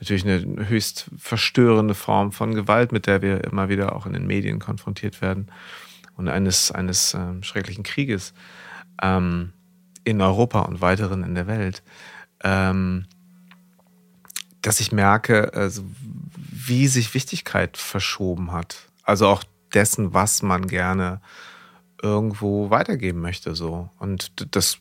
natürlich 0.00 0.24
eine 0.24 0.68
höchst 0.68 1.10
verstörende 1.16 1.94
Form 1.94 2.32
von 2.32 2.54
Gewalt, 2.54 2.92
mit 2.92 3.06
der 3.06 3.22
wir 3.22 3.44
immer 3.44 3.68
wieder 3.68 3.94
auch 3.94 4.06
in 4.06 4.12
den 4.12 4.26
Medien 4.26 4.58
konfrontiert 4.58 5.20
werden 5.20 5.48
und 6.16 6.28
eines, 6.28 6.70
eines 6.72 7.14
äh, 7.14 7.42
schrecklichen 7.42 7.84
Krieges 7.84 8.34
ähm, 9.02 9.52
in 10.04 10.20
Europa 10.20 10.60
und 10.62 10.80
weiteren 10.80 11.22
in 11.24 11.34
der 11.34 11.46
Welt, 11.46 11.82
ähm, 12.42 13.06
dass 14.62 14.80
ich 14.80 14.92
merke, 14.92 15.52
also, 15.54 15.82
wie 16.36 16.88
sich 16.88 17.14
Wichtigkeit 17.14 17.76
verschoben 17.76 18.52
hat. 18.52 18.88
Also 19.04 19.26
auch 19.26 19.44
dessen, 19.72 20.14
was 20.14 20.42
man 20.42 20.66
gerne 20.66 21.20
irgendwo 22.02 22.70
weitergeben 22.70 23.20
möchte 23.20 23.56
so 23.56 23.90
und 23.98 24.30
das 24.54 24.78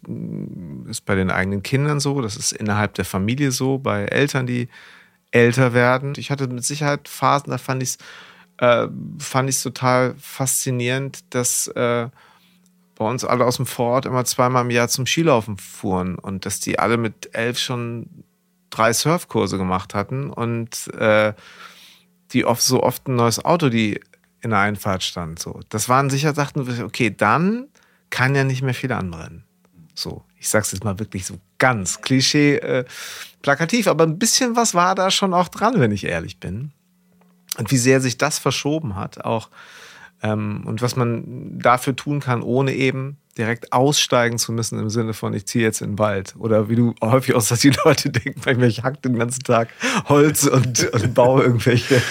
ist 0.86 1.06
bei 1.06 1.16
den 1.16 1.32
eigenen 1.32 1.64
Kindern 1.64 2.00
so 2.00 2.22
das 2.22 2.36
ist 2.36 2.52
innerhalb 2.52 2.94
der 2.94 3.06
Familie 3.06 3.52
so 3.52 3.80
bei 3.80 4.06
Eltern 4.06 4.46
die 4.46 4.70
älter 5.38 5.74
werden. 5.74 6.14
Ich 6.18 6.32
hatte 6.32 6.48
mit 6.48 6.64
Sicherheit 6.64 7.08
Phasen, 7.08 7.52
da 7.52 7.58
fand 7.58 7.84
ich 7.84 7.90
es 7.90 7.98
äh, 8.58 8.88
fand 9.20 9.50
ich 9.50 9.62
total 9.62 10.16
faszinierend, 10.20 11.20
dass 11.30 11.68
äh, 11.68 12.10
bei 12.96 13.06
uns 13.06 13.24
alle 13.24 13.46
aus 13.46 13.58
dem 13.58 13.68
Vorort 13.68 14.06
immer 14.06 14.26
zweimal 14.26 14.66
im 14.66 14.72
Jahr 14.72 14.88
zum 14.88 15.06
Skilaufen 15.06 15.58
fuhren 15.58 16.16
und 16.18 16.46
dass 16.46 16.60
die 16.60 16.80
alle 16.80 16.98
mit 16.98 17.30
elf 17.34 17.60
schon 17.60 18.24
drei 18.70 18.92
Surfkurse 18.94 19.58
gemacht 19.58 19.94
hatten 19.94 20.32
und 20.32 20.88
äh, 20.96 21.34
die 22.32 22.46
oft 22.46 22.62
so 22.62 22.84
oft 22.84 23.08
ein 23.08 23.16
neues 23.16 23.44
Auto, 23.46 23.70
die 23.70 24.02
in 24.42 24.50
der 24.50 24.60
Einfahrt 24.60 25.04
stand. 25.04 25.40
So, 25.40 25.60
das 25.70 25.88
waren 25.88 26.10
sicher 26.10 26.34
dachten, 26.34 26.84
okay, 26.84 27.14
dann 27.16 27.68
kann 28.10 28.36
ja 28.36 28.44
nicht 28.44 28.64
mehr 28.64 28.74
viel 28.74 28.92
anbrennen. 28.92 29.44
So, 29.94 30.24
ich 30.38 30.50
sag's 30.50 30.72
jetzt 30.72 30.84
mal 30.84 31.00
wirklich 31.00 31.26
so 31.26 31.36
ganz 31.58 32.02
Klischee. 32.02 32.56
Äh, 32.56 32.86
plakativ, 33.48 33.88
aber 33.88 34.04
ein 34.04 34.20
bisschen 34.20 34.58
was 34.58 34.74
war 34.74 34.94
da 34.94 35.10
schon 35.10 35.34
auch 35.34 35.48
dran, 35.48 35.80
wenn 35.80 35.94
ich 35.94 36.04
ehrlich 36.04 36.38
bin. 36.38 36.74
Und 37.58 37.72
wie 37.72 37.78
sehr 37.78 38.02
sich 38.02 38.18
das 38.18 38.40
verschoben 38.40 38.98
hat, 38.98 39.24
auch 39.24 39.50
ähm, 40.22 40.64
und 40.66 40.82
was 40.82 40.98
man 40.98 41.58
dafür 41.58 41.96
tun 41.96 42.20
kann, 42.20 42.42
ohne 42.42 42.74
eben 42.74 43.16
direkt 43.38 43.74
aussteigen 43.74 44.38
zu 44.38 44.52
müssen 44.52 44.80
im 44.80 44.90
Sinne 44.90 45.14
von, 45.14 45.34
ich 45.34 45.46
ziehe 45.46 45.64
jetzt 45.64 45.82
in 45.82 45.92
den 45.92 46.00
Wald. 46.00 46.36
Oder 46.38 46.70
wie 46.70 46.76
du 46.76 46.96
häufig 47.02 47.36
auch 47.36 47.42
sagst, 47.42 47.64
die 47.64 47.74
Leute 47.86 48.10
denken, 48.12 48.64
ich 48.64 48.84
hack 48.84 49.02
den 49.02 49.18
ganzen 49.18 49.44
Tag 49.44 49.70
Holz 50.06 50.46
und, 50.46 50.92
und 50.94 51.14
baue 51.14 51.44
irgendwelche 51.44 52.02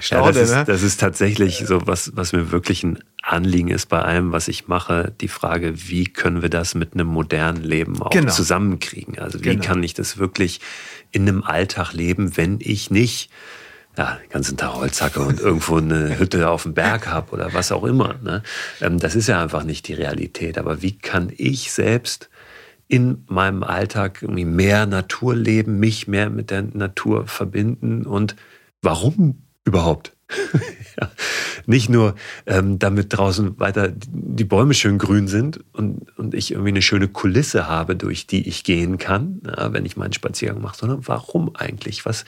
Staude. 0.00 0.26
Ja, 0.26 0.32
das, 0.32 0.50
ist, 0.50 0.56
ne? 0.56 0.64
das 0.66 0.82
ist 0.82 1.00
tatsächlich 1.00 1.64
so, 1.66 1.86
was, 1.86 2.12
was 2.14 2.32
mir 2.32 2.50
wirklich 2.50 2.82
ein 2.82 2.98
Anliegen 3.22 3.68
ist 3.68 3.88
bei 3.88 4.02
allem, 4.02 4.32
was 4.32 4.48
ich 4.48 4.68
mache, 4.68 5.12
die 5.20 5.28
Frage, 5.28 5.88
wie 5.88 6.04
können 6.04 6.42
wir 6.42 6.50
das 6.50 6.74
mit 6.74 6.94
einem 6.94 7.06
modernen 7.06 7.62
Leben 7.62 8.02
auch 8.02 8.10
genau. 8.10 8.32
zusammenkriegen? 8.32 9.18
Also 9.18 9.40
wie 9.40 9.50
genau. 9.50 9.64
kann 9.64 9.82
ich 9.82 9.94
das 9.94 10.18
wirklich 10.18 10.60
in 11.10 11.28
einem 11.28 11.42
Alltag 11.42 11.92
leben, 11.92 12.36
wenn 12.36 12.58
ich 12.60 12.90
nicht 12.90 13.30
ja, 13.96 14.18
den 14.22 14.28
ganzen 14.30 14.56
Tag 14.56 14.74
Holzhacke 14.74 15.20
und 15.20 15.40
irgendwo 15.40 15.76
eine 15.76 16.18
Hütte 16.18 16.48
auf 16.48 16.64
dem 16.64 16.74
Berg 16.74 17.06
habe 17.06 17.32
oder 17.32 17.52
was 17.54 17.72
auch 17.72 17.84
immer. 17.84 18.16
Ne? 18.22 18.42
Ähm, 18.80 18.98
das 18.98 19.14
ist 19.14 19.28
ja 19.28 19.42
einfach 19.42 19.64
nicht 19.64 19.88
die 19.88 19.94
Realität. 19.94 20.58
Aber 20.58 20.82
wie 20.82 20.98
kann 20.98 21.32
ich 21.36 21.72
selbst 21.72 22.28
in 22.88 23.24
meinem 23.28 23.62
Alltag 23.62 24.22
irgendwie 24.22 24.44
mehr 24.44 24.86
Natur 24.86 25.34
leben, 25.34 25.78
mich 25.78 26.06
mehr 26.06 26.30
mit 26.30 26.50
der 26.50 26.62
Natur 26.62 27.26
verbinden 27.26 28.04
und 28.04 28.36
warum 28.82 29.42
überhaupt? 29.64 30.12
ja, 31.00 31.10
nicht 31.66 31.88
nur, 31.88 32.14
ähm, 32.46 32.78
damit 32.78 33.16
draußen 33.16 33.58
weiter 33.60 33.92
die 33.92 34.44
Bäume 34.44 34.74
schön 34.74 34.98
grün 34.98 35.28
sind 35.28 35.60
und, 35.72 36.06
und 36.18 36.34
ich 36.34 36.50
irgendwie 36.50 36.70
eine 36.70 36.82
schöne 36.82 37.08
Kulisse 37.08 37.68
habe, 37.68 37.94
durch 37.94 38.26
die 38.26 38.48
ich 38.48 38.64
gehen 38.64 38.98
kann, 38.98 39.42
ja, 39.46 39.72
wenn 39.72 39.84
ich 39.86 39.96
meinen 39.96 40.12
Spaziergang 40.12 40.62
mache, 40.62 40.78
sondern 40.78 41.06
warum 41.06 41.54
eigentlich? 41.54 42.04
Was, 42.04 42.24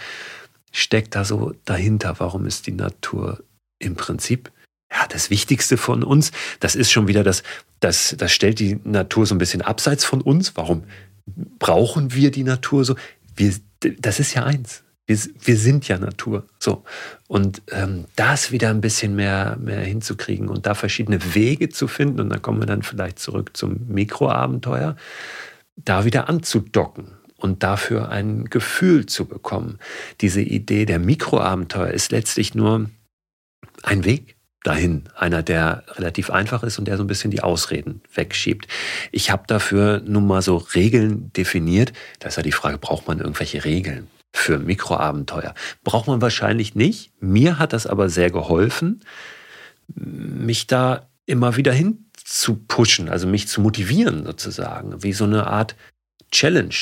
steckt 0.76 1.14
da 1.14 1.24
so 1.24 1.54
dahinter? 1.64 2.16
Warum 2.18 2.46
ist 2.46 2.66
die 2.66 2.72
Natur 2.72 3.42
im 3.78 3.96
Prinzip 3.96 4.52
ja, 4.92 5.06
das 5.08 5.30
Wichtigste 5.30 5.76
von 5.76 6.02
uns? 6.02 6.32
Das 6.60 6.76
ist 6.76 6.92
schon 6.92 7.08
wieder 7.08 7.24
das, 7.24 7.42
das, 7.80 8.14
das 8.18 8.32
stellt 8.32 8.58
die 8.58 8.78
Natur 8.84 9.26
so 9.26 9.34
ein 9.34 9.38
bisschen 9.38 9.62
abseits 9.62 10.04
von 10.04 10.20
uns. 10.20 10.56
Warum 10.56 10.84
brauchen 11.58 12.12
wir 12.12 12.30
die 12.30 12.44
Natur 12.44 12.84
so? 12.84 12.94
Wir, 13.34 13.54
das 13.98 14.20
ist 14.20 14.34
ja 14.34 14.44
eins. 14.44 14.82
Wir, 15.06 15.18
wir 15.40 15.56
sind 15.56 15.88
ja 15.88 15.98
Natur. 15.98 16.46
So. 16.58 16.84
Und 17.26 17.62
ähm, 17.70 18.04
das 18.16 18.52
wieder 18.52 18.68
ein 18.70 18.80
bisschen 18.82 19.16
mehr, 19.16 19.56
mehr 19.58 19.80
hinzukriegen 19.80 20.48
und 20.48 20.66
da 20.66 20.74
verschiedene 20.74 21.34
Wege 21.34 21.70
zu 21.70 21.88
finden, 21.88 22.20
und 22.20 22.28
dann 22.28 22.42
kommen 22.42 22.60
wir 22.60 22.66
dann 22.66 22.82
vielleicht 22.82 23.18
zurück 23.18 23.56
zum 23.56 23.86
Mikroabenteuer, 23.88 24.96
da 25.76 26.04
wieder 26.04 26.28
anzudocken 26.28 27.12
und 27.36 27.62
dafür 27.62 28.08
ein 28.08 28.46
Gefühl 28.46 29.06
zu 29.06 29.26
bekommen. 29.26 29.78
Diese 30.20 30.40
Idee 30.40 30.86
der 30.86 30.98
Mikroabenteuer 30.98 31.90
ist 31.90 32.12
letztlich 32.12 32.54
nur 32.54 32.90
ein 33.82 34.04
Weg 34.04 34.36
dahin. 34.62 35.04
Einer, 35.14 35.42
der 35.42 35.84
relativ 35.90 36.30
einfach 36.30 36.62
ist 36.62 36.78
und 36.78 36.86
der 36.86 36.96
so 36.96 37.04
ein 37.04 37.08
bisschen 37.08 37.30
die 37.30 37.42
Ausreden 37.42 38.02
wegschiebt. 38.14 38.66
Ich 39.12 39.30
habe 39.30 39.44
dafür 39.46 40.02
nun 40.04 40.26
mal 40.26 40.42
so 40.42 40.56
Regeln 40.56 41.32
definiert. 41.34 41.92
Da 42.18 42.28
ist 42.28 42.36
ja 42.36 42.42
die 42.42 42.52
Frage, 42.52 42.78
braucht 42.78 43.06
man 43.06 43.18
irgendwelche 43.18 43.64
Regeln? 43.64 44.08
für 44.36 44.58
Mikroabenteuer. 44.58 45.54
Braucht 45.82 46.08
man 46.08 46.20
wahrscheinlich 46.20 46.74
nicht. 46.74 47.10
Mir 47.20 47.58
hat 47.58 47.72
das 47.72 47.86
aber 47.86 48.08
sehr 48.10 48.30
geholfen, 48.30 49.02
mich 49.88 50.66
da 50.66 51.08
immer 51.24 51.56
wieder 51.56 51.72
hin 51.72 52.10
zu 52.14 52.56
pushen, 52.56 53.08
also 53.08 53.26
mich 53.26 53.48
zu 53.48 53.60
motivieren 53.60 54.24
sozusagen, 54.24 55.02
wie 55.02 55.12
so 55.12 55.24
eine 55.24 55.46
Art 55.46 55.74
Challenge 56.30 56.74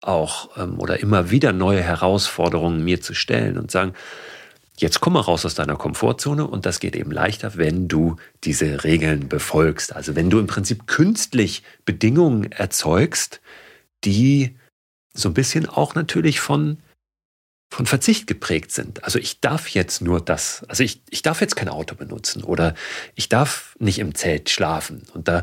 auch 0.00 0.56
ähm, 0.56 0.78
oder 0.78 1.00
immer 1.00 1.30
wieder 1.30 1.52
neue 1.52 1.82
Herausforderungen 1.82 2.84
mir 2.84 3.00
zu 3.00 3.14
stellen 3.14 3.58
und 3.58 3.70
sagen, 3.70 3.94
jetzt 4.78 5.00
komm 5.00 5.14
mal 5.14 5.20
raus 5.20 5.44
aus 5.46 5.54
deiner 5.54 5.76
Komfortzone 5.76 6.46
und 6.46 6.66
das 6.66 6.80
geht 6.80 6.96
eben 6.96 7.10
leichter, 7.10 7.56
wenn 7.56 7.88
du 7.88 8.16
diese 8.44 8.84
Regeln 8.84 9.28
befolgst. 9.28 9.94
Also 9.94 10.14
wenn 10.14 10.30
du 10.30 10.38
im 10.38 10.46
Prinzip 10.46 10.86
künstlich 10.86 11.62
Bedingungen 11.84 12.52
erzeugst, 12.52 13.40
die 14.04 14.56
so 15.14 15.30
ein 15.30 15.34
bisschen 15.34 15.66
auch 15.66 15.94
natürlich 15.94 16.40
von 16.40 16.78
von 17.68 17.86
Verzicht 17.86 18.26
geprägt 18.28 18.70
sind. 18.70 19.02
Also 19.02 19.18
ich 19.18 19.40
darf 19.40 19.68
jetzt 19.68 20.00
nur 20.00 20.20
das, 20.20 20.64
also 20.68 20.84
ich, 20.84 21.02
ich 21.10 21.22
darf 21.22 21.40
jetzt 21.40 21.56
kein 21.56 21.68
Auto 21.68 21.96
benutzen 21.96 22.44
oder 22.44 22.74
ich 23.16 23.28
darf 23.28 23.74
nicht 23.80 23.98
im 23.98 24.14
Zelt 24.14 24.50
schlafen. 24.50 25.02
Und 25.14 25.26
da 25.26 25.42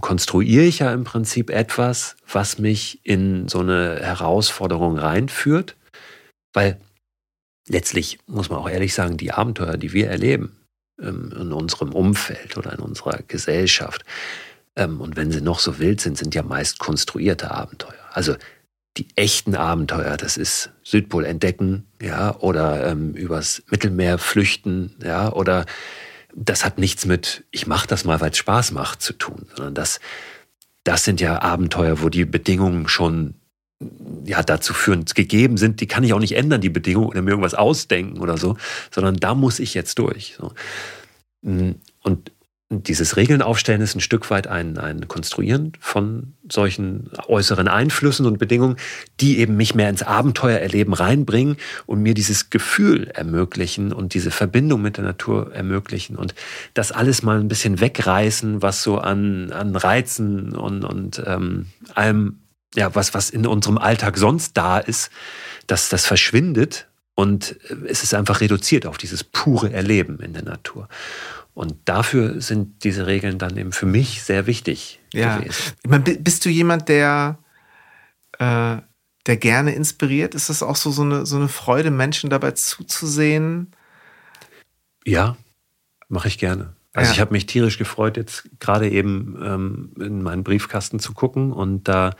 konstruiere 0.00 0.64
ich 0.64 0.78
ja 0.78 0.92
im 0.92 1.04
Prinzip 1.04 1.50
etwas, 1.50 2.16
was 2.30 2.58
mich 2.58 3.00
in 3.02 3.48
so 3.48 3.60
eine 3.60 4.00
Herausforderung 4.00 4.98
reinführt, 4.98 5.76
weil 6.52 6.80
letztlich 7.68 8.18
muss 8.26 8.50
man 8.50 8.60
auch 8.60 8.68
ehrlich 8.68 8.94
sagen, 8.94 9.16
die 9.16 9.32
Abenteuer, 9.32 9.76
die 9.76 9.92
wir 9.92 10.08
erleben 10.08 10.56
ähm, 11.00 11.32
in 11.36 11.52
unserem 11.52 11.92
Umfeld 11.92 12.56
oder 12.56 12.72
in 12.72 12.78
unserer 12.78 13.18
Gesellschaft, 13.26 14.04
ähm, 14.76 15.00
und 15.00 15.16
wenn 15.16 15.30
sie 15.30 15.40
noch 15.40 15.58
so 15.58 15.78
wild 15.78 16.00
sind, 16.00 16.18
sind 16.18 16.34
ja 16.34 16.42
meist 16.42 16.78
konstruierte 16.78 17.50
Abenteuer. 17.50 17.94
Also 18.12 18.36
die 18.96 19.08
echten 19.16 19.56
Abenteuer, 19.56 20.16
das 20.16 20.36
ist 20.36 20.70
Südpol 20.84 21.24
entdecken, 21.24 21.86
ja, 22.00 22.36
oder 22.36 22.86
ähm, 22.86 23.14
übers 23.14 23.62
Mittelmeer 23.70 24.18
flüchten, 24.18 24.94
ja, 25.02 25.32
oder 25.32 25.66
das 26.34 26.64
hat 26.64 26.78
nichts 26.78 27.06
mit, 27.06 27.44
ich 27.50 27.66
mache 27.66 27.86
das 27.86 28.04
mal, 28.04 28.20
weil 28.20 28.30
es 28.30 28.38
Spaß 28.38 28.72
macht, 28.72 29.02
zu 29.02 29.12
tun, 29.12 29.46
sondern 29.54 29.74
das, 29.74 30.00
das 30.82 31.04
sind 31.04 31.20
ja 31.20 31.40
Abenteuer, 31.40 32.02
wo 32.02 32.08
die 32.08 32.24
Bedingungen 32.24 32.88
schon 32.88 33.34
ja, 34.24 34.42
dazu 34.42 34.72
führend 34.72 35.14
gegeben 35.14 35.56
sind, 35.56 35.80
die 35.80 35.86
kann 35.86 36.04
ich 36.04 36.12
auch 36.12 36.20
nicht 36.20 36.36
ändern, 36.36 36.60
die 36.60 36.70
Bedingungen, 36.70 37.08
oder 37.08 37.22
mir 37.22 37.30
irgendwas 37.30 37.54
ausdenken 37.54 38.20
oder 38.20 38.38
so, 38.38 38.56
sondern 38.90 39.16
da 39.16 39.34
muss 39.34 39.58
ich 39.58 39.74
jetzt 39.74 39.98
durch. 39.98 40.36
So. 40.38 40.52
Und 41.42 42.32
dieses 42.82 43.16
Regeln 43.16 43.42
aufstellen 43.42 43.80
ist 43.80 43.94
ein 43.94 44.00
Stück 44.00 44.30
weit 44.30 44.46
ein, 44.46 44.78
ein 44.78 45.08
Konstruieren 45.08 45.72
von 45.80 46.34
solchen 46.50 47.10
äußeren 47.26 47.68
Einflüssen 47.68 48.26
und 48.26 48.38
Bedingungen, 48.38 48.76
die 49.20 49.38
eben 49.38 49.56
mich 49.56 49.74
mehr 49.74 49.88
ins 49.88 50.02
Abenteuererleben 50.02 50.92
reinbringen 50.92 51.56
und 51.86 52.02
mir 52.02 52.14
dieses 52.14 52.50
Gefühl 52.50 53.08
ermöglichen 53.08 53.92
und 53.92 54.14
diese 54.14 54.30
Verbindung 54.30 54.82
mit 54.82 54.96
der 54.96 55.04
Natur 55.04 55.54
ermöglichen 55.54 56.16
und 56.16 56.34
das 56.74 56.92
alles 56.92 57.22
mal 57.22 57.38
ein 57.38 57.48
bisschen 57.48 57.80
wegreißen, 57.80 58.62
was 58.62 58.82
so 58.82 58.98
an, 58.98 59.52
an 59.52 59.76
Reizen 59.76 60.54
und, 60.54 60.84
und 60.84 61.22
ähm, 61.26 61.66
allem, 61.94 62.40
ja, 62.74 62.94
was, 62.94 63.14
was 63.14 63.30
in 63.30 63.46
unserem 63.46 63.78
Alltag 63.78 64.16
sonst 64.16 64.56
da 64.56 64.78
ist, 64.78 65.10
dass 65.66 65.88
das 65.88 66.06
verschwindet 66.06 66.88
und 67.14 67.56
es 67.86 68.02
ist 68.02 68.14
einfach 68.14 68.40
reduziert 68.40 68.86
auf 68.86 68.98
dieses 68.98 69.22
pure 69.22 69.72
Erleben 69.72 70.18
in 70.18 70.32
der 70.32 70.42
Natur. 70.42 70.88
Und 71.54 71.76
dafür 71.84 72.40
sind 72.40 72.82
diese 72.82 73.06
Regeln 73.06 73.38
dann 73.38 73.56
eben 73.56 73.72
für 73.72 73.86
mich 73.86 74.22
sehr 74.24 74.46
wichtig 74.46 75.00
ja. 75.12 75.38
gewesen. 75.38 75.72
Ich 75.82 75.90
meine, 75.90 76.02
bist 76.02 76.44
du 76.44 76.50
jemand, 76.50 76.88
der, 76.88 77.38
äh, 78.38 78.76
der 79.26 79.36
gerne 79.36 79.74
inspiriert? 79.74 80.34
Ist 80.34 80.50
das 80.50 80.64
auch 80.64 80.76
so, 80.76 80.90
so, 80.90 81.02
eine, 81.02 81.26
so 81.26 81.36
eine 81.36 81.48
Freude, 81.48 81.92
Menschen 81.92 82.28
dabei 82.28 82.50
zuzusehen? 82.52 83.70
Ja, 85.04 85.36
mache 86.08 86.28
ich 86.28 86.38
gerne. 86.38 86.74
Also 86.92 87.08
ja. 87.08 87.14
ich 87.14 87.20
habe 87.20 87.32
mich 87.32 87.46
tierisch 87.46 87.78
gefreut, 87.78 88.16
jetzt 88.16 88.48
gerade 88.60 88.88
eben 88.88 89.36
ähm, 89.42 89.92
in 89.98 90.22
meinen 90.22 90.44
Briefkasten 90.44 91.00
zu 91.00 91.12
gucken 91.12 91.52
und 91.52 91.88
da 91.88 92.14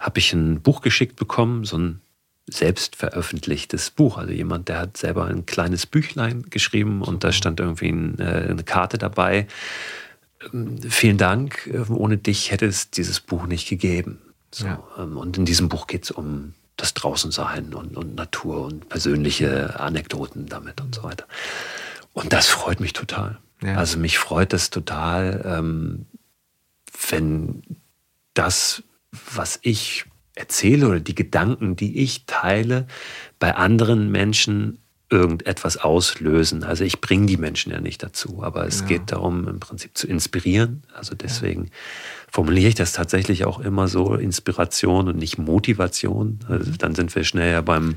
habe 0.00 0.18
ich 0.18 0.32
ein 0.34 0.60
Buch 0.60 0.82
geschickt 0.82 1.16
bekommen, 1.16 1.64
so 1.64 1.78
ein 1.78 2.01
selbst 2.46 2.96
veröffentlichtes 2.96 3.90
Buch. 3.90 4.18
Also 4.18 4.32
jemand, 4.32 4.68
der 4.68 4.78
hat 4.78 4.96
selber 4.96 5.26
ein 5.26 5.46
kleines 5.46 5.86
Büchlein 5.86 6.46
geschrieben 6.50 7.02
und 7.02 7.24
da 7.24 7.32
stand 7.32 7.60
irgendwie 7.60 7.90
ein, 7.90 8.18
äh, 8.18 8.48
eine 8.50 8.64
Karte 8.64 8.98
dabei. 8.98 9.46
Ähm, 10.52 10.78
vielen 10.82 11.18
Dank, 11.18 11.68
äh, 11.72 11.90
ohne 11.90 12.18
dich 12.18 12.50
hätte 12.50 12.66
es 12.66 12.90
dieses 12.90 13.20
Buch 13.20 13.46
nicht 13.46 13.68
gegeben. 13.68 14.18
So, 14.50 14.66
ja. 14.66 14.82
ähm, 14.98 15.16
und 15.16 15.38
in 15.38 15.44
diesem 15.44 15.68
Buch 15.68 15.86
geht 15.86 16.04
es 16.04 16.10
um 16.10 16.54
das 16.76 16.94
Draußensein 16.94 17.74
und, 17.74 17.96
und 17.96 18.16
Natur 18.16 18.64
und 18.66 18.88
persönliche 18.88 19.78
Anekdoten 19.78 20.46
damit 20.46 20.80
und 20.80 20.94
so 20.94 21.04
weiter. 21.04 21.26
Und 22.12 22.32
das 22.32 22.48
freut 22.48 22.80
mich 22.80 22.92
total. 22.92 23.38
Ja. 23.62 23.76
Also 23.76 23.98
mich 23.98 24.18
freut 24.18 24.52
es 24.52 24.70
total, 24.70 25.42
ähm, 25.44 26.06
wenn 27.10 27.62
das, 28.34 28.82
was 29.32 29.58
ich 29.62 30.06
erzähle 30.34 30.88
oder 30.88 31.00
die 31.00 31.14
Gedanken, 31.14 31.76
die 31.76 32.02
ich 32.02 32.26
teile, 32.26 32.86
bei 33.38 33.54
anderen 33.54 34.10
Menschen 34.10 34.78
irgendetwas 35.12 35.76
auslösen. 35.76 36.64
Also 36.64 36.84
ich 36.84 37.02
bringe 37.02 37.26
die 37.26 37.36
Menschen 37.36 37.70
ja 37.70 37.82
nicht 37.82 38.02
dazu, 38.02 38.42
aber 38.42 38.66
es 38.66 38.80
ja. 38.80 38.86
geht 38.86 39.12
darum, 39.12 39.46
im 39.46 39.60
Prinzip 39.60 39.96
zu 39.96 40.06
inspirieren. 40.06 40.84
Also 40.94 41.14
deswegen 41.14 41.64
ja. 41.64 41.70
formuliere 42.30 42.68
ich 42.68 42.74
das 42.76 42.92
tatsächlich 42.92 43.44
auch 43.44 43.60
immer 43.60 43.88
so, 43.88 44.14
Inspiration 44.14 45.08
und 45.08 45.18
nicht 45.18 45.36
Motivation. 45.36 46.38
Also 46.48 46.70
dann 46.78 46.94
sind 46.94 47.14
wir 47.14 47.24
schnell 47.24 47.52
ja 47.52 47.60
beim 47.60 47.96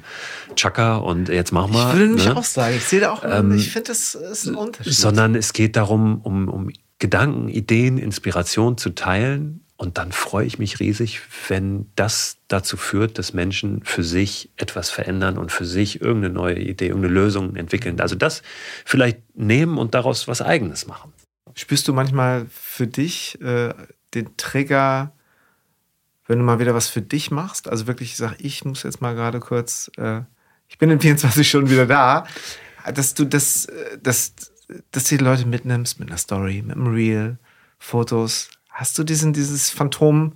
Chaka 0.58 0.98
und 0.98 1.30
jetzt 1.30 1.54
machen 1.54 1.74
wir. 1.74 1.88
Ich 1.88 1.93
würde 1.93 2.06
nämlich 2.08 2.26
ne? 2.26 2.36
auch 2.36 2.43
sagen, 2.43 2.76
ich 2.76 2.84
sehe 2.84 3.00
da 3.00 3.12
auch, 3.12 3.24
ähm, 3.24 3.56
ich 3.56 3.71
finde, 3.71 3.88
das 3.88 4.13
ist 4.15 4.48
ein 4.48 4.56
Unterschied. 4.56 4.93
Sondern 4.93 5.36
es 5.36 5.54
geht 5.54 5.78
darum, 5.78 6.19
um, 6.19 6.50
um 6.50 6.69
Gedanken, 7.00 7.48
Ideen, 7.48 7.98
Inspiration 7.98 8.78
zu 8.78 8.89
teilen 8.89 9.64
und 9.78 9.98
dann 9.98 10.14
freue 10.14 10.46
ich 10.46 10.58
mich 10.58 10.80
riesig, 10.80 11.22
wenn 11.50 11.92
das 11.96 12.38
dazu 12.48 12.78
führt, 12.78 13.18
dass 13.18 13.34
Menschen 13.34 13.84
für 13.84 14.04
sich 14.04 14.50
etwas 14.56 14.90
verändern 14.90 15.38
und 15.38 15.52
für 15.52 15.66
sich 15.66 16.00
irgendeine 16.02 16.34
neue 16.34 16.60
Idee, 16.60 16.88
irgendeine 16.88 17.14
Lösung 17.14 17.58
entwickeln. 17.58 18.00
Also 18.00 18.16
das 18.16 18.42
vielleicht 18.86 19.20
nehmen 19.36 19.78
und 19.78 19.94
daraus 19.94 20.30
was 20.30 20.42
Eigenes 20.42 20.88
machen. 20.88 21.12
Spürst 21.56 21.88
du 21.88 21.94
manchmal 21.94 22.46
für 22.50 22.88
dich 22.88 23.40
äh, 23.42 23.74
den 24.14 24.38
Trigger, 24.38 25.12
wenn 26.26 26.40
du 26.40 26.46
mal 26.46 26.60
wieder 26.60 26.74
was 26.74 26.88
für 26.88 27.02
dich 27.02 27.30
machst? 27.30 27.68
Also 27.68 27.86
wirklich 27.86 28.16
sag, 28.16 28.38
ich 28.40 28.64
muss 28.64 28.84
jetzt 28.84 29.02
mal 29.02 29.14
gerade 29.14 29.42
kurz, 29.42 29.92
äh, 29.98 30.22
ich 30.70 30.78
bin 30.78 30.90
in 30.90 31.00
24 31.02 31.48
Stunden 31.48 31.70
wieder 31.70 31.86
da, 31.86 32.26
dass 32.94 33.14
du 33.14 33.26
das, 33.26 33.66
äh, 33.66 33.98
dass, 34.02 34.34
dass 34.92 35.04
die 35.04 35.18
Leute 35.18 35.46
mitnimmst 35.46 36.00
mit 36.00 36.08
einer 36.08 36.18
Story, 36.18 36.62
mit 36.62 36.78
einem 36.78 36.88
Reel, 36.88 37.38
Fotos, 37.78 38.50
Hast 38.76 39.00
du 39.00 39.06
diesen, 39.06 39.32
dieses 39.32 39.70
Phantom? 39.70 40.34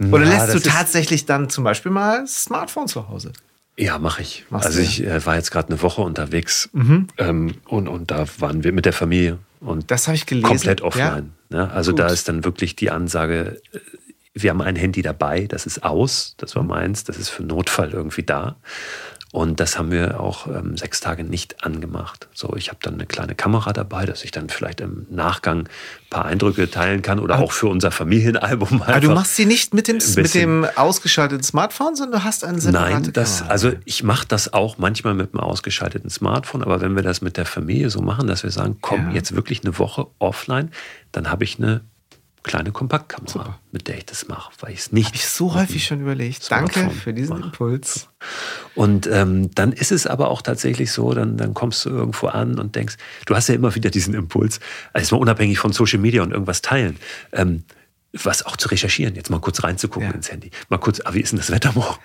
Oder 0.00 0.24
ja, 0.24 0.44
lässt 0.44 0.54
du 0.54 0.58
tatsächlich 0.58 1.24
dann 1.24 1.48
zum 1.48 1.62
Beispiel 1.62 1.92
mal 1.92 2.26
Smartphone 2.26 2.88
zu 2.88 3.08
Hause? 3.08 3.32
Ja, 3.76 4.00
mache 4.00 4.22
ich. 4.22 4.44
Machst 4.50 4.66
also 4.66 4.80
ich 4.80 5.04
äh, 5.04 5.24
war 5.24 5.36
jetzt 5.36 5.52
gerade 5.52 5.68
eine 5.68 5.80
Woche 5.80 6.02
unterwegs 6.02 6.68
mhm. 6.72 7.06
ähm, 7.16 7.54
und, 7.66 7.86
und 7.86 8.10
da 8.10 8.26
waren 8.38 8.64
wir 8.64 8.72
mit 8.72 8.86
der 8.86 8.92
Familie 8.92 9.38
und 9.60 9.92
das 9.92 10.08
habe 10.08 10.16
ich 10.16 10.26
gelesen. 10.26 10.48
Komplett 10.48 10.82
offline. 10.82 11.32
Ja? 11.50 11.66
Ne? 11.66 11.70
Also 11.70 11.92
Gut. 11.92 12.00
da 12.00 12.08
ist 12.08 12.28
dann 12.28 12.44
wirklich 12.44 12.74
die 12.74 12.90
Ansage, 12.90 13.60
äh, 13.72 13.78
wir 14.34 14.50
haben 14.50 14.60
ein 14.60 14.74
Handy 14.74 15.02
dabei, 15.02 15.46
das 15.46 15.64
ist 15.64 15.84
aus, 15.84 16.34
das 16.38 16.56
war 16.56 16.64
meins, 16.64 17.04
das 17.04 17.18
ist 17.18 17.28
für 17.28 17.44
Notfall 17.44 17.92
irgendwie 17.92 18.24
da. 18.24 18.56
Und 19.34 19.58
das 19.58 19.76
haben 19.76 19.90
wir 19.90 20.20
auch 20.20 20.46
ähm, 20.46 20.76
sechs 20.76 21.00
Tage 21.00 21.24
nicht 21.24 21.64
angemacht. 21.64 22.28
So, 22.34 22.54
ich 22.54 22.68
habe 22.68 22.78
dann 22.80 22.94
eine 22.94 23.04
kleine 23.04 23.34
Kamera 23.34 23.72
dabei, 23.72 24.06
dass 24.06 24.22
ich 24.22 24.30
dann 24.30 24.48
vielleicht 24.48 24.80
im 24.80 25.08
Nachgang 25.10 25.62
ein 25.62 25.68
paar 26.08 26.26
Eindrücke 26.26 26.70
teilen 26.70 27.02
kann 27.02 27.18
oder 27.18 27.34
aber, 27.34 27.42
auch 27.42 27.50
für 27.50 27.66
unser 27.66 27.90
Familienalbum. 27.90 28.82
Aber 28.82 29.00
du 29.00 29.10
machst 29.10 29.34
sie 29.34 29.44
nicht 29.44 29.74
mit 29.74 29.88
dem, 29.88 29.98
mit 30.14 30.34
dem 30.34 30.64
ausgeschalteten 30.76 31.42
Smartphone, 31.42 31.96
sondern 31.96 32.20
du 32.20 32.24
hast 32.24 32.44
einen 32.44 32.60
separate 32.60 32.92
Nein, 32.92 33.12
das, 33.12 33.38
Kamera. 33.38 33.50
also 33.50 33.72
ich 33.84 34.04
mache 34.04 34.24
das 34.28 34.52
auch 34.52 34.78
manchmal 34.78 35.14
mit 35.14 35.34
einem 35.34 35.40
ausgeschalteten 35.40 36.10
Smartphone, 36.10 36.62
aber 36.62 36.80
wenn 36.80 36.94
wir 36.94 37.02
das 37.02 37.20
mit 37.20 37.36
der 37.36 37.44
Familie 37.44 37.90
so 37.90 38.02
machen, 38.02 38.28
dass 38.28 38.44
wir 38.44 38.52
sagen, 38.52 38.76
komm, 38.82 39.08
ja. 39.08 39.14
jetzt 39.16 39.34
wirklich 39.34 39.64
eine 39.64 39.76
Woche 39.80 40.06
offline, 40.20 40.70
dann 41.10 41.32
habe 41.32 41.42
ich 41.42 41.58
eine 41.58 41.80
kleine 42.44 42.72
Kompaktkamera, 42.72 43.32
Super. 43.32 43.58
mit 43.72 43.88
der 43.88 43.98
ich 43.98 44.06
das 44.06 44.28
mache, 44.28 44.52
weil 44.60 44.72
ich 44.72 44.80
es 44.80 44.92
nicht. 44.92 45.06
Habe 45.06 45.16
ich 45.16 45.26
so 45.26 45.54
häufig 45.54 45.84
schon 45.84 46.00
überlegt. 46.00 46.48
Danke 46.50 46.90
für 46.90 47.12
diesen 47.12 47.38
mache. 47.38 47.48
Impuls. 47.48 48.08
Und 48.74 49.08
ähm, 49.08 49.52
dann 49.54 49.72
ist 49.72 49.90
es 49.90 50.06
aber 50.06 50.28
auch 50.30 50.42
tatsächlich 50.42 50.92
so, 50.92 51.12
dann, 51.12 51.36
dann 51.36 51.54
kommst 51.54 51.84
du 51.84 51.90
irgendwo 51.90 52.28
an 52.28 52.58
und 52.58 52.76
denkst, 52.76 52.96
du 53.26 53.34
hast 53.34 53.48
ja 53.48 53.54
immer 53.54 53.74
wieder 53.74 53.90
diesen 53.90 54.14
Impuls, 54.14 54.60
also 54.92 55.16
mal 55.16 55.22
unabhängig 55.22 55.58
von 55.58 55.72
Social 55.72 55.98
Media 55.98 56.22
und 56.22 56.30
irgendwas 56.30 56.62
teilen. 56.62 56.98
Ähm, 57.32 57.64
was 58.12 58.46
auch 58.46 58.56
zu 58.56 58.68
recherchieren, 58.68 59.16
jetzt 59.16 59.30
mal 59.30 59.40
kurz 59.40 59.64
reinzugucken 59.64 60.10
ja. 60.10 60.14
ins 60.14 60.30
Handy. 60.30 60.50
Mal 60.68 60.78
kurz, 60.78 61.00
ah, 61.04 61.14
wie 61.14 61.20
ist 61.20 61.32
denn 61.32 61.38
das 61.38 61.50
Wetter 61.50 61.72
morgen? 61.74 61.98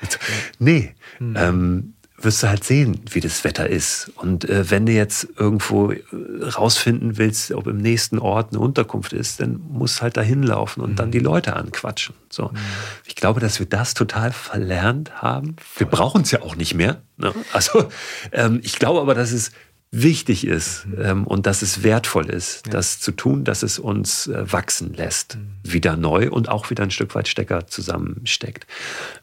Nee. 0.57 0.95
Mhm. 1.19 1.35
Ähm, 1.37 1.93
wirst 2.21 2.43
du 2.43 2.49
halt 2.49 2.63
sehen, 2.63 2.99
wie 3.09 3.19
das 3.19 3.43
Wetter 3.43 3.69
ist. 3.69 4.11
Und 4.15 4.47
äh, 4.49 4.69
wenn 4.69 4.85
du 4.85 4.91
jetzt 4.91 5.27
irgendwo 5.37 5.91
äh, 5.91 5.99
rausfinden 6.43 7.17
willst, 7.17 7.51
ob 7.51 7.67
im 7.67 7.77
nächsten 7.77 8.19
Ort 8.19 8.51
eine 8.51 8.59
Unterkunft 8.59 9.13
ist, 9.13 9.39
dann 9.39 9.61
musst 9.69 9.99
du 9.99 10.01
halt 10.03 10.17
dahin 10.17 10.43
laufen 10.43 10.81
und 10.81 10.91
mhm. 10.91 10.95
dann 10.95 11.11
die 11.11 11.19
Leute 11.19 11.55
anquatschen. 11.55 12.15
So. 12.29 12.45
Mhm. 12.49 12.57
Ich 13.05 13.15
glaube, 13.15 13.39
dass 13.39 13.59
wir 13.59 13.65
das 13.65 13.93
total 13.93 14.31
verlernt 14.31 15.21
haben. 15.21 15.55
Wir 15.77 15.87
brauchen 15.87 16.21
es 16.21 16.31
ja 16.31 16.41
auch 16.41 16.55
nicht 16.55 16.73
mehr. 16.73 17.01
Ne? 17.17 17.33
Also 17.53 17.89
ähm, 18.31 18.59
ich 18.63 18.79
glaube 18.79 19.01
aber, 19.01 19.15
dass 19.15 19.31
es 19.31 19.51
wichtig 19.91 20.45
ist 20.45 20.85
mhm. 20.85 21.01
ähm, 21.01 21.27
und 21.27 21.45
dass 21.45 21.61
es 21.61 21.83
wertvoll 21.83 22.29
ist, 22.29 22.67
ja. 22.67 22.73
das 22.73 22.99
zu 22.99 23.11
tun, 23.11 23.43
dass 23.43 23.63
es 23.63 23.79
uns 23.79 24.27
äh, 24.27 24.51
wachsen 24.51 24.93
lässt, 24.93 25.35
mhm. 25.35 25.51
wieder 25.63 25.95
neu 25.95 26.29
und 26.29 26.49
auch 26.49 26.69
wieder 26.69 26.83
ein 26.83 26.91
Stück 26.91 27.15
weit 27.15 27.27
Stecker 27.27 27.67
zusammensteckt. 27.67 28.67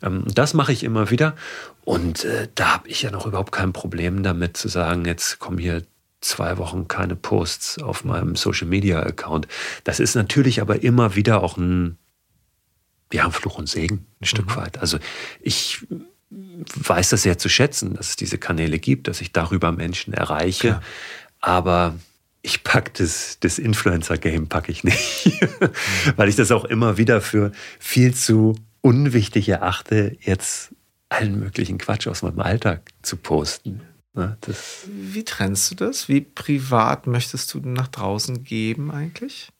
Ähm, 0.03 0.25
das 0.27 0.55
mache 0.55 0.73
ich 0.73 0.83
immer 0.83 1.11
wieder 1.11 1.37
und 1.85 2.25
äh, 2.25 2.49
da 2.55 2.75
habe 2.75 2.89
ich 2.89 3.03
ja 3.03 3.11
noch 3.11 3.27
überhaupt 3.27 3.53
kein 3.53 3.73
Problem 3.73 4.23
damit 4.23 4.57
zu 4.57 4.69
sagen, 4.69 5.05
jetzt 5.05 5.39
kommen 5.39 5.59
hier 5.59 5.83
zwei 6.21 6.59
Wochen 6.59 6.89
keine 6.89 7.14
Posts 7.14 7.83
auf 7.83 8.05
meinem 8.05 8.35
Social 8.35 8.67
Media 8.67 9.01
Account. 9.01 9.47
Das 9.85 10.01
ist 10.01 10.17
natürlich 10.17 10.61
aber 10.61 10.83
immer 10.83 11.14
wieder 11.14 11.43
auch 11.43 11.57
ein, 11.57 11.99
ja, 13.12 13.25
ein 13.25 13.33
Fluch 13.33 13.59
und 13.59 13.69
Segen, 13.69 13.99
ein 13.99 14.07
mhm. 14.21 14.27
Stück 14.27 14.57
weit. 14.57 14.79
Also 14.79 14.99
ich 15.41 15.87
weiß 16.89 17.11
das 17.11 17.22
sehr 17.22 17.39
zu 17.39 17.49
schätzen, 17.49 17.95
dass 17.95 18.11
es 18.11 18.16
diese 18.16 18.39
Kanäle 18.39 18.78
gibt, 18.78 19.09
dass 19.09 19.20
ich 19.20 19.32
darüber 19.32 19.72
Menschen 19.72 20.12
erreiche. 20.12 20.68
Klar. 20.68 20.82
Aber 21.41 21.95
ich 22.43 22.62
packe 22.62 22.93
das, 22.95 23.39
das 23.41 23.59
Influencer-Game 23.59 24.49
packe 24.49 24.70
ich 24.70 24.84
nicht, 24.84 25.30
weil 26.16 26.28
ich 26.28 26.37
das 26.37 26.53
auch 26.53 26.64
immer 26.64 26.97
wieder 26.97 27.20
für 27.20 27.53
viel 27.78 28.14
zu 28.14 28.57
unwichtig 28.82 29.49
erachte, 29.49 30.16
jetzt 30.20 30.70
allen 31.09 31.39
möglichen 31.39 31.78
Quatsch 31.78 32.07
aus 32.07 32.22
meinem 32.22 32.41
Alltag 32.41 32.82
zu 33.03 33.16
posten. 33.16 33.80
Ne, 34.14 34.37
Wie 34.87 35.24
trennst 35.24 35.70
du 35.70 35.74
das? 35.74 36.09
Wie 36.09 36.20
privat 36.20 37.07
möchtest 37.07 37.53
du 37.53 37.61
nach 37.61 37.89
draußen 37.89 38.45
geben 38.45 38.91
eigentlich? 38.91 39.51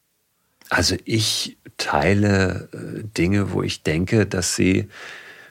Also 0.71 0.97
ich 1.05 1.59
teile 1.77 2.69
äh, 2.73 3.05
Dinge, 3.05 3.53
wo 3.53 3.63
ich 3.63 3.83
denke, 3.83 4.27
dass 4.27 4.57
sie 4.57 4.89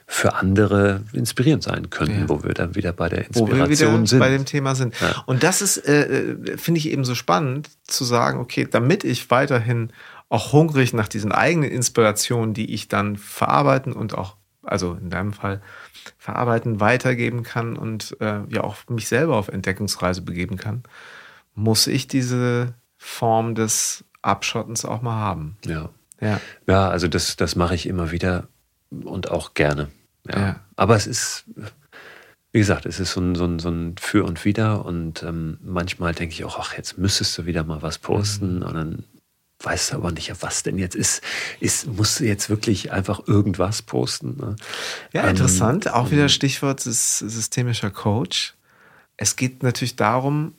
für 0.07 0.35
andere 0.35 1.01
inspirierend 1.13 1.63
sein 1.63 1.89
könnten, 1.89 2.21
ja. 2.21 2.29
wo 2.29 2.43
wir 2.43 2.53
dann 2.53 2.75
wieder 2.75 2.93
bei 2.93 3.09
der 3.09 3.25
Inspiration 3.25 3.49
wo 3.49 3.55
wir 3.55 3.69
wieder 3.69 4.05
sind. 4.07 4.19
bei 4.19 4.29
dem 4.29 4.45
Thema 4.45 4.75
sind. 4.75 4.99
Ja. 5.01 5.23
Und 5.25 5.43
das 5.43 5.61
ist, 5.61 5.77
äh, 5.77 6.03
äh, 6.03 6.57
finde 6.57 6.77
ich 6.77 6.89
eben 6.89 7.03
so 7.05 7.15
spannend 7.15 7.69
zu 7.83 8.03
sagen, 8.03 8.39
okay, 8.39 8.67
damit 8.69 9.03
ich 9.03 9.31
weiterhin 9.31 9.91
auch 10.29 10.53
hungrig 10.53 10.93
nach 10.93 11.07
diesen 11.07 11.31
eigenen 11.31 11.71
Inspirationen, 11.71 12.53
die 12.53 12.73
ich 12.73 12.87
dann 12.87 13.17
verarbeiten 13.17 13.93
und 13.93 14.15
auch, 14.15 14.35
also 14.61 14.93
in 14.93 15.09
deinem 15.09 15.33
Fall, 15.33 15.61
verarbeiten, 16.17 16.79
weitergeben 16.79 17.41
kann 17.41 17.75
und 17.75 18.15
äh, 18.19 18.41
ja 18.49 18.63
auch 18.63 18.77
mich 18.89 19.07
selber 19.07 19.35
auf 19.37 19.47
Entdeckungsreise 19.47 20.21
begeben 20.21 20.57
kann, 20.57 20.83
muss 21.55 21.87
ich 21.87 22.07
diese 22.07 22.75
Form 22.97 23.55
des 23.55 24.03
Abschottens 24.21 24.85
auch 24.85 25.01
mal 25.01 25.15
haben. 25.15 25.57
Ja. 25.65 25.89
Ja, 26.21 26.39
ja 26.67 26.89
also 26.89 27.07
das, 27.07 27.35
das 27.37 27.55
mache 27.55 27.75
ich 27.75 27.87
immer 27.87 28.11
wieder 28.11 28.47
und 29.03 29.31
auch 29.31 29.53
gerne. 29.53 29.89
Ja. 30.27 30.39
ja. 30.39 30.59
Aber 30.75 30.95
es 30.95 31.07
ist, 31.07 31.45
wie 32.51 32.59
gesagt, 32.59 32.85
es 32.85 32.99
ist 32.99 33.11
so 33.11 33.21
ein, 33.21 33.35
so 33.35 33.45
ein, 33.45 33.59
so 33.59 33.69
ein 33.69 33.95
Für 33.97 34.25
und 34.25 34.43
Wider 34.45 34.85
und 34.85 35.23
ähm, 35.23 35.57
manchmal 35.61 36.13
denke 36.13 36.33
ich 36.33 36.43
auch, 36.45 36.59
ach, 36.59 36.77
jetzt 36.77 36.97
müsstest 36.97 37.37
du 37.37 37.45
wieder 37.45 37.63
mal 37.63 37.81
was 37.81 37.97
posten 37.97 38.57
mhm. 38.57 38.63
und 38.63 38.73
dann 38.73 39.03
weißt 39.59 39.91
du 39.91 39.95
aber 39.95 40.11
nicht, 40.11 40.31
was 40.41 40.63
denn 40.63 40.77
jetzt 40.77 40.95
ist. 40.95 41.23
ist 41.59 41.87
musst 41.87 42.19
du 42.19 42.25
jetzt 42.25 42.49
wirklich 42.49 42.91
einfach 42.91 43.27
irgendwas 43.27 43.81
posten? 43.81 44.37
Ne? 44.37 44.55
Ja, 45.13 45.23
ähm, 45.23 45.31
interessant. 45.31 45.91
Auch 45.91 46.11
wieder 46.11 46.29
Stichwort 46.29 46.81
systemischer 46.81 47.89
Coach. 47.89 48.55
Es 49.17 49.35
geht 49.35 49.63
natürlich 49.63 49.95
darum, 49.95 50.53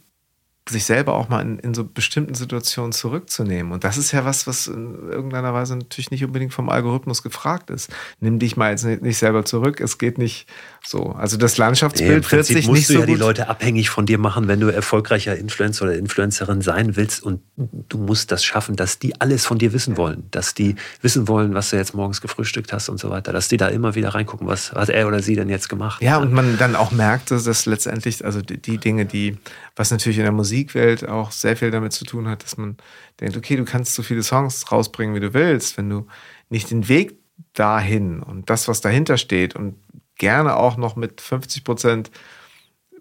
sich 0.69 0.85
selber 0.85 1.15
auch 1.15 1.29
mal 1.29 1.43
in, 1.43 1.59
in, 1.61 1.75
so 1.75 1.85
bestimmten 1.85 2.35
Situationen 2.35 2.91
zurückzunehmen. 2.91 3.71
Und 3.71 3.85
das 3.85 3.99
ist 3.99 4.11
ja 4.11 4.25
was, 4.25 4.49
was 4.49 4.67
in 4.67 5.11
irgendeiner 5.11 5.55
Weise 5.55 5.77
natürlich 5.77 6.11
nicht 6.11 6.25
unbedingt 6.25 6.53
vom 6.53 6.69
Algorithmus 6.69 7.23
gefragt 7.23 7.71
ist. 7.71 7.89
Nimm 8.19 8.41
dich 8.41 8.57
mal 8.57 8.71
jetzt 8.71 8.85
nicht 8.85 9.19
selber 9.19 9.45
zurück. 9.45 9.81
Es 9.81 9.99
geht 9.99 10.19
nicht 10.19 10.49
so. 10.85 11.13
Also 11.13 11.37
das 11.37 11.57
Landschaftsbild 11.57 12.25
nee, 12.25 12.33
wird 12.33 12.47
sich 12.47 12.69
nicht 12.69 12.89
so. 12.89 12.95
Du 12.95 13.01
ja 13.01 13.07
die 13.07 13.15
Leute 13.15 13.49
abhängig 13.49 13.91
von 13.91 14.07
dir 14.07 14.19
machen, 14.19 14.49
wenn 14.49 14.59
du 14.59 14.67
erfolgreicher 14.67 15.37
Influencer 15.37 15.85
oder 15.85 15.97
Influencerin 15.97 16.63
sein 16.63 16.97
willst. 16.97 17.23
Und 17.23 17.43
du 17.57 17.99
musst 17.99 18.33
das 18.33 18.45
schaffen, 18.45 18.75
dass 18.75 18.99
die 18.99 19.21
alles 19.21 19.47
von 19.47 19.59
dir 19.59 19.73
wissen 19.73 19.97
wollen. 19.97 20.25
Dass 20.33 20.55
die 20.55 20.75
wissen 21.01 21.29
wollen, 21.29 21.55
was 21.55 21.71
du 21.71 21.77
jetzt 21.77 21.95
morgens 21.95 22.21
gefrühstückt 22.21 22.73
hast 22.73 22.89
und 22.89 22.99
so 22.99 23.09
weiter. 23.11 23.33
Dass 23.33 23.47
die 23.47 23.57
da 23.57 23.69
immer 23.69 23.95
wieder 23.95 24.09
reingucken, 24.17 24.49
was 24.49 24.73
hat 24.73 24.89
er 24.89 25.07
oder 25.07 25.23
sie 25.23 25.37
denn 25.37 25.49
jetzt 25.49 25.69
gemacht. 25.69 26.03
Ja, 26.03 26.19
und 26.19 26.33
man 26.33 26.59
dann 26.59 26.75
auch 26.75 26.91
merkt, 26.91 27.31
dass 27.31 27.45
das 27.45 27.67
letztendlich, 27.67 28.25
also 28.25 28.43
die 28.43 28.79
Dinge, 28.79 29.07
die, 29.07 29.37
was 29.77 29.91
natürlich 29.91 30.19
in 30.19 30.25
der 30.25 30.33
Musik 30.33 30.75
Musikwelt 30.75 31.09
auch 31.09 31.31
sehr 31.31 31.57
viel 31.57 31.71
damit 31.71 31.93
zu 31.93 32.05
tun 32.05 32.29
hat, 32.29 32.43
dass 32.43 32.57
man 32.57 32.79
denkt, 33.21 33.37
okay, 33.37 33.57
du 33.57 33.65
kannst 33.65 33.95
so 33.95 34.03
viele 34.03 34.23
Songs 34.23 34.73
rausbringen, 34.73 35.15
wie 35.15 35.21
du 35.21 35.35
willst, 35.35 35.77
wenn 35.77 35.91
du 35.91 36.07
nicht 36.49 36.71
den 36.71 36.89
Weg 36.89 37.19
dahin 37.53 38.23
und 38.23 38.49
das, 38.49 38.69
was 38.69 38.81
dahinter 38.81 39.19
steht 39.19 39.55
und 39.55 39.77
gerne 40.17 40.57
auch 40.57 40.79
noch 40.79 40.97
mit 40.97 41.21
50 41.21 41.63
Prozent 41.63 42.11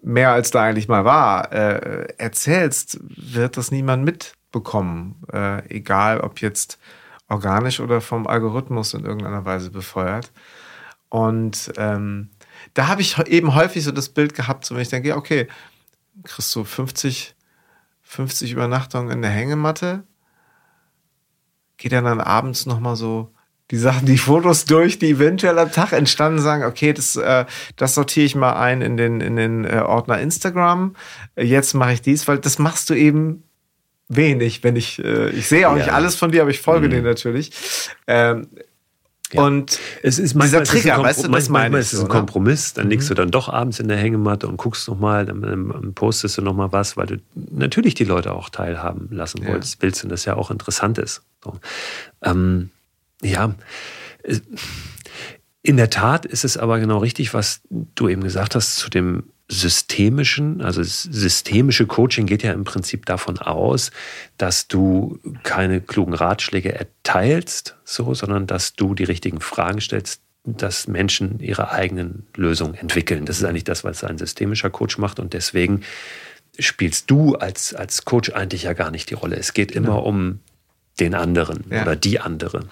mehr 0.02 0.30
als 0.32 0.50
da 0.50 0.64
eigentlich 0.64 0.88
mal 0.88 1.04
war, 1.06 1.50
äh, 1.52 2.08
erzählst, 2.18 3.00
wird 3.02 3.56
das 3.56 3.70
niemand 3.70 4.04
mitbekommen. 4.04 5.22
Äh, 5.32 5.66
egal, 5.74 6.20
ob 6.20 6.40
jetzt 6.40 6.78
organisch 7.28 7.80
oder 7.80 8.00
vom 8.00 8.26
Algorithmus 8.26 8.94
in 8.94 9.04
irgendeiner 9.04 9.44
Weise 9.44 9.70
befeuert. 9.70 10.30
Und 11.08 11.72
ähm, 11.78 12.30
da 12.74 12.88
habe 12.88 13.00
ich 13.00 13.18
eben 13.26 13.54
häufig 13.54 13.82
so 13.84 13.92
das 13.92 14.10
Bild 14.10 14.34
gehabt, 14.34 14.64
so 14.64 14.74
wenn 14.74 14.82
ich 14.82 14.90
denke, 14.90 15.16
okay, 15.16 15.48
kriegst 16.24 16.54
du 16.54 16.64
50 16.64 17.36
50 18.06 18.52
Übernachtungen 18.52 19.10
in 19.10 19.20
der 19.20 19.32
Hängematte, 19.32 20.04
geht 21.76 21.92
dann, 21.92 22.04
dann 22.04 22.20
abends 22.20 22.64
nochmal 22.64 22.96
so 22.96 23.32
die 23.72 23.76
Sachen, 23.76 24.06
die 24.06 24.16
Fotos 24.16 24.64
durch, 24.64 25.00
die 25.00 25.10
eventuell 25.10 25.58
am 25.58 25.72
Tag 25.72 25.92
entstanden, 25.92 26.40
sagen, 26.40 26.62
okay, 26.64 26.92
das, 26.92 27.16
äh, 27.16 27.44
das 27.74 27.96
sortiere 27.96 28.24
ich 28.24 28.36
mal 28.36 28.52
ein 28.52 28.80
in 28.80 28.96
den, 28.96 29.20
in 29.20 29.34
den 29.34 29.64
äh, 29.64 29.82
Ordner 29.84 30.20
Instagram. 30.20 30.94
Jetzt 31.36 31.74
mache 31.74 31.94
ich 31.94 32.00
dies, 32.00 32.28
weil 32.28 32.38
das 32.38 32.60
machst 32.60 32.88
du 32.90 32.94
eben 32.94 33.42
wenig, 34.08 34.62
wenn 34.62 34.76
ich, 34.76 35.04
äh, 35.04 35.30
ich 35.30 35.48
sehe 35.48 35.68
auch 35.68 35.72
ja. 35.72 35.78
nicht 35.78 35.92
alles 35.92 36.14
von 36.14 36.30
dir, 36.30 36.42
aber 36.42 36.50
ich 36.52 36.60
folge 36.60 36.86
mhm. 36.86 36.92
dir 36.92 37.02
natürlich. 37.02 37.50
Ähm, 38.06 38.46
ja. 39.32 39.42
Und 39.42 39.78
es 40.02 40.18
ist 40.18 40.40
dieser 40.40 40.62
Trigger, 40.62 41.02
weißt 41.02 41.24
du, 41.24 41.28
das 41.28 41.48
manchmal 41.48 41.80
ist 41.80 41.92
es 41.92 42.00
ein 42.00 42.08
Kompromiss. 42.08 42.74
Dann 42.74 42.86
mhm. 42.86 42.90
liegst 42.90 43.10
du 43.10 43.14
dann 43.14 43.30
doch 43.30 43.48
abends 43.48 43.80
in 43.80 43.88
der 43.88 43.96
Hängematte 43.96 44.46
und 44.46 44.56
guckst 44.56 44.88
nochmal, 44.88 45.26
dann, 45.26 45.42
dann 45.42 45.94
postest 45.94 46.38
du 46.38 46.42
nochmal 46.42 46.72
was, 46.72 46.96
weil 46.96 47.06
du 47.06 47.16
natürlich 47.34 47.94
die 47.94 48.04
Leute 48.04 48.32
auch 48.32 48.48
teilhaben 48.48 49.08
lassen 49.10 49.42
ja. 49.42 49.52
willst, 49.52 49.82
willst 49.82 50.04
und 50.04 50.10
das 50.10 50.24
ja 50.24 50.36
auch 50.36 50.50
interessant 50.50 50.98
ist. 50.98 51.22
So. 51.42 51.58
Ähm, 52.22 52.70
ja, 53.22 53.54
in 55.62 55.76
der 55.76 55.90
Tat 55.90 56.26
ist 56.26 56.44
es 56.44 56.56
aber 56.56 56.78
genau 56.78 56.98
richtig, 56.98 57.34
was 57.34 57.60
du 57.70 58.08
eben 58.08 58.22
gesagt 58.22 58.54
hast 58.54 58.76
zu 58.76 58.88
dem 58.88 59.24
systemischen, 59.48 60.60
also 60.60 60.82
systemische 60.82 61.86
Coaching 61.86 62.26
geht 62.26 62.42
ja 62.42 62.52
im 62.52 62.64
Prinzip 62.64 63.06
davon 63.06 63.38
aus, 63.38 63.92
dass 64.38 64.66
du 64.66 65.20
keine 65.44 65.80
klugen 65.80 66.14
Ratschläge 66.14 66.74
erteilst, 66.74 67.76
so, 67.84 68.12
sondern 68.14 68.46
dass 68.46 68.74
du 68.74 68.94
die 68.94 69.04
richtigen 69.04 69.40
Fragen 69.40 69.80
stellst, 69.80 70.20
dass 70.44 70.88
Menschen 70.88 71.40
ihre 71.40 71.70
eigenen 71.70 72.26
Lösungen 72.34 72.74
entwickeln. 72.74 73.24
Das 73.24 73.38
ist 73.38 73.44
eigentlich 73.44 73.64
das, 73.64 73.84
was 73.84 74.04
ein 74.04 74.18
systemischer 74.18 74.70
Coach 74.70 74.98
macht 74.98 75.20
und 75.20 75.32
deswegen 75.32 75.82
spielst 76.58 77.10
du 77.10 77.34
als, 77.36 77.74
als 77.74 78.04
Coach 78.04 78.30
eigentlich 78.30 78.64
ja 78.64 78.72
gar 78.72 78.90
nicht 78.90 79.10
die 79.10 79.14
Rolle. 79.14 79.36
Es 79.36 79.54
geht 79.54 79.70
immer 79.70 79.88
ja. 79.88 79.94
um 79.94 80.40
den 80.98 81.14
anderen 81.14 81.64
ja. 81.70 81.82
oder 81.82 81.94
die 81.94 82.20
andere. 82.20 82.68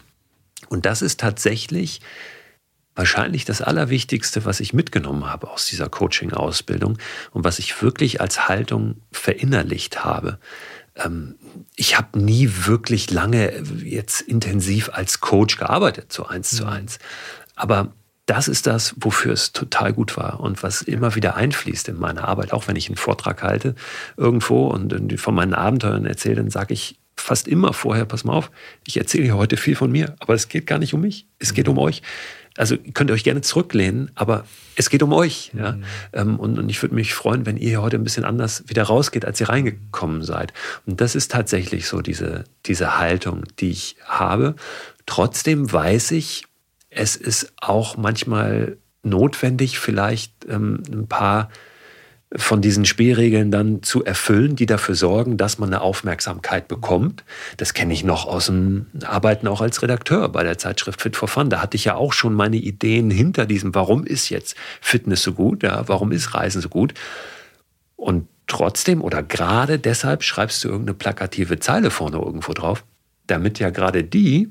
Und 0.68 0.86
das 0.86 1.02
ist 1.02 1.20
tatsächlich 1.20 2.00
wahrscheinlich 2.94 3.44
das 3.44 3.60
Allerwichtigste, 3.60 4.44
was 4.44 4.60
ich 4.60 4.72
mitgenommen 4.72 5.26
habe 5.26 5.50
aus 5.50 5.66
dieser 5.66 5.88
Coaching-Ausbildung 5.88 6.98
und 7.32 7.44
was 7.44 7.58
ich 7.58 7.82
wirklich 7.82 8.20
als 8.20 8.48
Haltung 8.48 8.96
verinnerlicht 9.12 10.04
habe. 10.04 10.38
Ähm, 10.96 11.36
ich 11.76 11.98
habe 11.98 12.18
nie 12.18 12.50
wirklich 12.64 13.10
lange 13.10 13.62
jetzt 13.82 14.20
intensiv 14.20 14.90
als 14.92 15.20
Coach 15.20 15.56
gearbeitet, 15.56 16.12
so 16.12 16.26
eins 16.26 16.50
zu 16.50 16.64
mhm. 16.64 16.70
eins. 16.70 16.98
Aber 17.56 17.92
das 18.26 18.48
ist 18.48 18.66
das, 18.66 18.94
wofür 18.96 19.32
es 19.32 19.52
total 19.52 19.92
gut 19.92 20.16
war 20.16 20.40
und 20.40 20.62
was 20.62 20.80
immer 20.80 21.14
wieder 21.14 21.36
einfließt 21.36 21.88
in 21.88 21.98
meine 21.98 22.26
Arbeit. 22.26 22.52
Auch 22.52 22.68
wenn 22.68 22.76
ich 22.76 22.88
einen 22.88 22.96
Vortrag 22.96 23.42
halte 23.42 23.74
irgendwo 24.16 24.68
und 24.68 25.20
von 25.20 25.34
meinen 25.34 25.52
Abenteuern 25.52 26.06
erzähle, 26.06 26.36
dann 26.36 26.50
sage 26.50 26.72
ich 26.72 26.98
fast 27.16 27.48
immer 27.48 27.72
vorher, 27.72 28.06
pass 28.06 28.24
mal 28.24 28.32
auf, 28.32 28.50
ich 28.86 28.96
erzähle 28.96 29.24
hier 29.24 29.36
heute 29.36 29.56
viel 29.56 29.76
von 29.76 29.92
mir, 29.92 30.16
aber 30.20 30.34
es 30.34 30.48
geht 30.48 30.66
gar 30.66 30.78
nicht 30.78 30.94
um 30.94 31.00
mich, 31.00 31.26
es 31.38 31.54
geht 31.54 31.68
um 31.68 31.78
euch. 31.78 32.02
Also 32.56 32.76
könnt 32.94 33.10
ihr 33.10 33.14
euch 33.14 33.24
gerne 33.24 33.40
zurücklehnen, 33.40 34.10
aber 34.14 34.44
es 34.76 34.90
geht 34.90 35.02
um 35.02 35.12
euch. 35.12 35.50
Ja? 35.54 35.72
Mhm. 35.72 35.84
Ähm, 36.12 36.40
und, 36.40 36.58
und, 36.58 36.68
ich 36.68 36.80
würde 36.82 36.94
mich 36.94 37.14
freuen, 37.14 37.46
wenn 37.46 37.56
ihr 37.56 37.68
hier 37.68 37.82
heute 37.82 37.96
ein 37.96 38.04
bisschen 38.04 38.24
anders 38.24 38.64
wieder 38.68 38.84
rausgeht, 38.84 39.24
als 39.24 39.40
ihr 39.40 39.48
reingekommen 39.48 40.22
seid. 40.22 40.52
Und 40.86 41.00
das 41.00 41.14
ist 41.14 41.32
tatsächlich 41.32 41.88
so 41.88 42.00
diese, 42.00 42.44
diese 42.66 42.98
Haltung, 42.98 43.44
die 43.58 43.70
ich 43.70 43.96
habe. 44.04 44.54
Trotzdem 45.06 45.72
weiß 45.72 46.12
ich, 46.12 46.44
es 46.90 47.16
ist 47.16 47.52
auch 47.60 47.96
manchmal 47.96 48.76
notwendig, 49.02 49.78
vielleicht 49.78 50.32
ähm, 50.48 50.82
ein 50.90 51.08
paar 51.08 51.50
von 52.36 52.60
diesen 52.60 52.84
Spielregeln 52.84 53.50
dann 53.50 53.82
zu 53.82 54.04
erfüllen, 54.04 54.56
die 54.56 54.66
dafür 54.66 54.96
sorgen, 54.96 55.36
dass 55.36 55.58
man 55.58 55.68
eine 55.68 55.82
Aufmerksamkeit 55.82 56.66
bekommt. 56.66 57.24
Das 57.58 57.74
kenne 57.74 57.92
ich 57.92 58.02
noch 58.02 58.26
aus 58.26 58.46
dem 58.46 58.86
Arbeiten 59.04 59.46
auch 59.46 59.60
als 59.60 59.82
Redakteur 59.82 60.28
bei 60.28 60.42
der 60.42 60.58
Zeitschrift 60.58 61.00
Fit 61.00 61.16
for 61.16 61.28
Fun. 61.28 61.48
Da 61.48 61.62
hatte 61.62 61.76
ich 61.76 61.84
ja 61.84 61.94
auch 61.94 62.12
schon 62.12 62.34
meine 62.34 62.56
Ideen 62.56 63.10
hinter 63.10 63.46
diesem, 63.46 63.74
warum 63.74 64.04
ist 64.04 64.30
jetzt 64.30 64.56
Fitness 64.80 65.22
so 65.22 65.32
gut, 65.32 65.62
ja, 65.62 65.86
warum 65.86 66.10
ist 66.10 66.34
Reisen 66.34 66.60
so 66.60 66.68
gut. 66.68 66.94
Und 67.96 68.26
trotzdem 68.48 69.00
oder 69.00 69.22
gerade 69.22 69.78
deshalb 69.78 70.24
schreibst 70.24 70.64
du 70.64 70.68
irgendeine 70.68 70.94
plakative 70.94 71.60
Zeile 71.60 71.90
vorne 71.90 72.16
irgendwo 72.16 72.52
drauf, 72.52 72.84
damit 73.28 73.60
ja 73.60 73.70
gerade 73.70 74.02
die, 74.02 74.48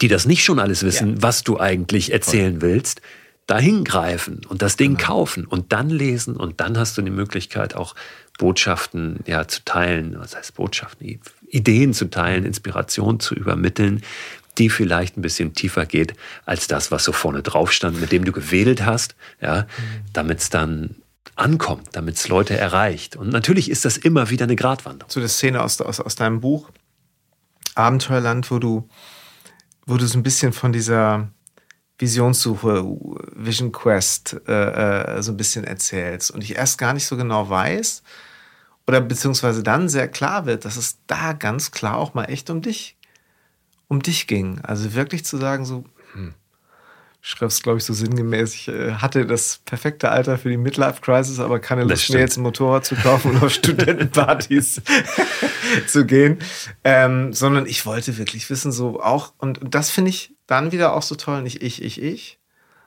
die 0.00 0.08
das 0.08 0.26
nicht 0.26 0.44
schon 0.44 0.60
alles 0.60 0.84
wissen, 0.84 1.14
ja. 1.14 1.22
was 1.22 1.42
du 1.42 1.58
eigentlich 1.58 2.12
erzählen 2.12 2.62
willst, 2.62 3.02
dahin 3.46 3.84
greifen 3.84 4.42
und 4.48 4.62
das 4.62 4.76
Ding 4.76 4.96
genau. 4.96 5.06
kaufen 5.06 5.46
und 5.46 5.72
dann 5.72 5.90
lesen 5.90 6.36
und 6.36 6.60
dann 6.60 6.78
hast 6.78 6.96
du 6.96 7.02
die 7.02 7.10
Möglichkeit 7.10 7.74
auch 7.74 7.94
Botschaften 8.38 9.20
ja 9.26 9.46
zu 9.46 9.64
teilen, 9.64 10.16
was 10.18 10.36
heißt 10.36 10.54
Botschaften, 10.54 11.20
Ideen 11.48 11.92
zu 11.92 12.06
teilen, 12.06 12.44
Inspiration 12.44 13.20
zu 13.20 13.34
übermitteln, 13.34 14.02
die 14.58 14.68
vielleicht 14.68 15.16
ein 15.16 15.22
bisschen 15.22 15.54
tiefer 15.54 15.86
geht 15.86 16.14
als 16.44 16.66
das, 16.66 16.90
was 16.90 17.04
so 17.04 17.12
vorne 17.12 17.42
drauf 17.42 17.72
stand, 17.72 18.00
mit 18.00 18.12
dem 18.12 18.24
du 18.24 18.32
gewedelt 18.32 18.84
hast, 18.84 19.16
ja, 19.40 19.62
mhm. 19.62 19.66
damit 20.12 20.40
es 20.40 20.50
dann 20.50 20.96
ankommt, 21.36 21.88
damit 21.92 22.16
es 22.16 22.28
Leute 22.28 22.56
erreicht. 22.56 23.16
Und 23.16 23.30
natürlich 23.30 23.70
ist 23.70 23.84
das 23.84 23.96
immer 23.96 24.30
wieder 24.30 24.44
eine 24.44 24.56
Gratwanderung. 24.56 25.10
So 25.10 25.20
eine 25.20 25.28
Szene 25.28 25.62
aus, 25.62 25.80
aus, 25.80 26.00
aus 26.00 26.14
deinem 26.14 26.40
Buch 26.40 26.70
Abenteuerland, 27.74 28.50
wo 28.50 28.58
du, 28.58 28.88
wo 29.86 29.96
du 29.96 30.06
so 30.06 30.18
ein 30.18 30.22
bisschen 30.22 30.52
von 30.52 30.72
dieser 30.72 31.30
Visionssuche, 32.02 32.84
Vision 33.36 33.70
Quest 33.70 34.36
äh, 34.48 35.18
äh, 35.18 35.22
so 35.22 35.30
ein 35.30 35.36
bisschen 35.36 35.62
erzählst 35.62 36.32
und 36.32 36.42
ich 36.42 36.56
erst 36.56 36.76
gar 36.76 36.94
nicht 36.94 37.06
so 37.06 37.16
genau 37.16 37.48
weiß 37.48 38.02
oder 38.88 39.00
beziehungsweise 39.00 39.62
dann 39.62 39.88
sehr 39.88 40.08
klar 40.08 40.44
wird, 40.44 40.64
dass 40.64 40.76
es 40.76 40.98
da 41.06 41.32
ganz 41.32 41.70
klar 41.70 41.96
auch 41.96 42.14
mal 42.14 42.24
echt 42.24 42.50
um 42.50 42.60
dich, 42.60 42.96
um 43.86 44.02
dich 44.02 44.26
ging. 44.26 44.60
Also 44.64 44.94
wirklich 44.94 45.24
zu 45.24 45.36
sagen 45.36 45.64
so, 45.64 45.84
hm, 46.14 46.34
schreibst 47.20 47.62
glaube 47.62 47.78
ich 47.78 47.84
so 47.84 47.94
sinngemäß, 47.94 48.52
ich 48.52 48.66
äh, 48.66 48.94
hatte 48.94 49.24
das 49.24 49.60
perfekte 49.64 50.10
Alter 50.10 50.38
für 50.38 50.48
die 50.48 50.56
Midlife 50.56 51.02
Crisis, 51.02 51.38
aber 51.38 51.60
keine 51.60 51.84
Lust 51.84 52.10
mir 52.10 52.18
jetzt 52.18 52.36
ein 52.36 52.42
Motorrad 52.42 52.84
zu 52.84 52.96
kaufen 52.96 53.30
und 53.30 53.44
auf 53.44 53.52
Studentenpartys 53.54 54.82
zu 55.86 56.04
gehen, 56.04 56.40
ähm, 56.82 57.32
sondern 57.32 57.66
ich 57.66 57.86
wollte 57.86 58.18
wirklich 58.18 58.50
wissen 58.50 58.72
so 58.72 59.00
auch 59.00 59.34
und 59.38 59.60
das 59.62 59.90
finde 59.90 60.10
ich 60.10 60.34
dann 60.46 60.72
wieder 60.72 60.94
auch 60.94 61.02
so 61.02 61.14
toll, 61.14 61.42
nicht 61.42 61.62
ich, 61.62 61.82
ich, 61.82 62.00
ich, 62.02 62.38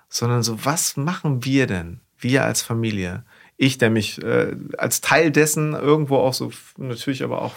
sondern 0.10 0.44
so, 0.44 0.64
was 0.66 0.98
machen 0.98 1.44
wir 1.46 1.68
denn, 1.68 2.02
wir 2.18 2.44
als 2.44 2.62
Familie? 2.62 3.24
Ich, 3.58 3.78
der 3.78 3.90
mich 3.90 4.22
äh, 4.22 4.56
als 4.78 5.02
Teil 5.02 5.32
dessen 5.32 5.74
irgendwo 5.74 6.18
auch 6.18 6.34
so, 6.34 6.52
natürlich 6.78 7.24
aber 7.24 7.42
auch 7.42 7.56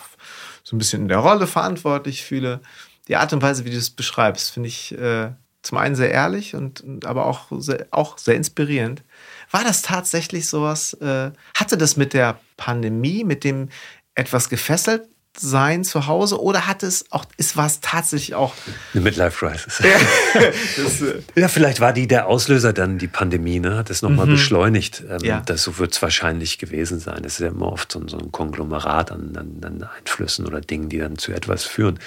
so 0.63 0.77
ein 0.77 0.79
bisschen 0.79 1.03
in 1.03 1.09
der 1.09 1.19
Rolle 1.19 1.47
verantwortlich 1.47 2.23
fühle. 2.23 2.61
Die 3.09 3.17
Art 3.17 3.33
und 3.33 3.43
Weise, 3.43 3.65
wie 3.65 3.71
du 3.71 3.77
es 3.77 3.91
beschreibst, 3.91 4.51
finde 4.51 4.69
ich 4.69 4.97
äh, 4.97 5.33
zum 5.63 5.79
einen 5.79 5.97
sehr 5.97 6.11
ehrlich 6.11 6.55
und 6.55 7.05
aber 7.05 7.27
auch 7.27 7.47
sehr, 7.59 7.87
auch 7.91 8.19
sehr 8.19 8.37
inspirierend. 8.37 9.03
War 9.51 9.65
das 9.65 9.83
tatsächlich 9.83 10.49
sowas? 10.49 10.95
Äh, 10.95 11.33
hatte 11.55 11.77
das 11.77 11.97
mit 11.97 12.13
der 12.13 12.39
Pandemie, 12.57 13.25
mit 13.25 13.45
dem 13.45 13.69
etwas 14.15 14.49
gefesselt 14.49 15.09
sein 15.41 15.85
zu 15.85 16.07
Hause 16.07 16.41
oder 16.41 16.67
hat 16.67 16.83
es 16.83 17.07
auch, 17.11 17.25
ist 17.37 17.57
was 17.57 17.81
tatsächlich 17.81 18.35
auch 18.35 18.55
eine 18.93 19.03
Midlife 19.03 19.47
Crisis? 19.47 19.81
Ja, 19.81 20.41
das, 20.77 21.03
äh 21.03 21.23
ja, 21.35 21.49
vielleicht 21.49 21.81
war 21.81 21.93
die 21.93 22.07
der 22.07 22.27
Auslöser 22.27 22.73
dann 22.73 22.99
die 22.99 23.09
Pandemie, 23.09 23.61
ne? 23.61 23.77
Hat 23.77 23.91
es 23.91 24.03
nochmal 24.03 24.27
mhm. 24.27 24.33
beschleunigt. 24.33 25.05
Ähm, 25.09 25.21
ja. 25.23 25.43
Das 25.45 25.63
so 25.63 25.79
wird 25.79 25.93
es 25.93 26.03
wahrscheinlich 26.03 26.59
gewesen 26.59 26.99
sein. 27.01 27.25
Es 27.25 27.35
ist 27.35 27.41
ja 27.41 27.49
immer 27.49 27.73
oft 27.73 27.93
so, 27.93 28.07
so 28.09 28.19
ein 28.19 28.33
Konglomerat 28.33 29.13
an, 29.13 29.37
an, 29.37 29.61
an, 29.65 29.89
Einflüssen 29.99 30.47
oder 30.47 30.61
Dingen, 30.61 30.89
die 30.89 30.99
dann 30.99 31.19
zu 31.19 31.33
etwas 31.33 31.65
führen. 31.65 31.99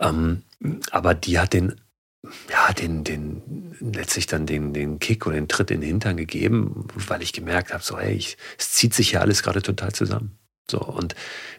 Ähm, 0.00 0.42
aber 0.90 1.14
die 1.14 1.38
hat 1.38 1.52
den 1.52 1.74
ja, 2.50 2.72
den, 2.72 3.04
den, 3.04 3.76
letztlich 3.80 4.26
dann 4.26 4.46
den, 4.46 4.72
den 4.72 4.98
Kick 4.98 5.26
oder 5.26 5.36
den 5.36 5.46
Tritt 5.46 5.70
in 5.70 5.80
den 5.80 5.88
Hintern 5.88 6.16
gegeben, 6.16 6.88
weil 6.94 7.22
ich 7.22 7.32
gemerkt 7.32 7.72
habe, 7.72 7.84
so, 7.84 7.98
hey, 7.98 8.14
ich, 8.14 8.36
es 8.58 8.72
zieht 8.72 8.94
sich 8.94 9.12
ja 9.12 9.20
alles 9.20 9.44
gerade 9.44 9.62
total 9.62 9.92
zusammen. 9.92 10.36
So, 10.70 10.80
und 10.80 11.14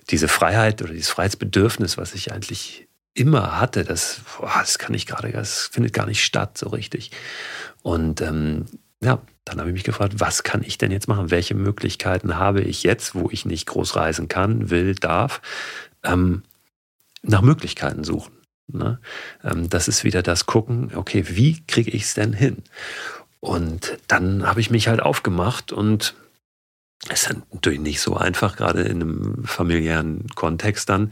diese 0.09 0.27
Freiheit 0.27 0.81
oder 0.81 0.93
dieses 0.93 1.09
Freiheitsbedürfnis, 1.09 1.97
was 1.97 2.13
ich 2.13 2.31
eigentlich 2.31 2.87
immer 3.13 3.59
hatte, 3.59 3.83
das, 3.83 4.21
boah, 4.37 4.51
das 4.59 4.77
kann 4.77 4.93
ich 4.93 5.05
gerade, 5.05 5.31
das 5.31 5.67
findet 5.71 5.93
gar 5.93 6.05
nicht 6.05 6.23
statt 6.23 6.57
so 6.57 6.69
richtig. 6.69 7.11
Und 7.81 8.21
ähm, 8.21 8.65
ja, 9.01 9.21
dann 9.45 9.59
habe 9.59 9.69
ich 9.69 9.73
mich 9.73 9.83
gefragt, 9.83 10.15
was 10.17 10.43
kann 10.43 10.61
ich 10.63 10.77
denn 10.77 10.91
jetzt 10.91 11.07
machen? 11.07 11.31
Welche 11.31 11.55
Möglichkeiten 11.55 12.35
habe 12.35 12.61
ich 12.61 12.83
jetzt, 12.83 13.15
wo 13.15 13.29
ich 13.31 13.45
nicht 13.45 13.65
groß 13.67 13.95
reisen 13.95 14.27
kann, 14.27 14.69
will, 14.69 14.95
darf, 14.95 15.41
ähm, 16.03 16.43
nach 17.23 17.41
Möglichkeiten 17.41 18.03
suchen. 18.03 18.33
Ne? 18.67 18.99
Ähm, 19.43 19.69
das 19.69 19.87
ist 19.87 20.03
wieder 20.03 20.21
das 20.21 20.45
Gucken, 20.45 20.91
okay, 20.95 21.23
wie 21.29 21.63
kriege 21.65 21.91
ich 21.91 22.03
es 22.03 22.13
denn 22.13 22.33
hin? 22.33 22.63
Und 23.39 23.97
dann 24.07 24.45
habe 24.45 24.59
ich 24.59 24.69
mich 24.69 24.87
halt 24.87 25.01
aufgemacht 25.01 25.71
und 25.71 26.15
es 27.09 27.27
ist 27.27 27.35
natürlich 27.53 27.79
nicht 27.79 28.01
so 28.01 28.17
einfach, 28.17 28.55
gerade 28.55 28.81
in 28.81 29.01
einem 29.01 29.45
familiären 29.45 30.27
Kontext 30.35 30.89
dann. 30.89 31.11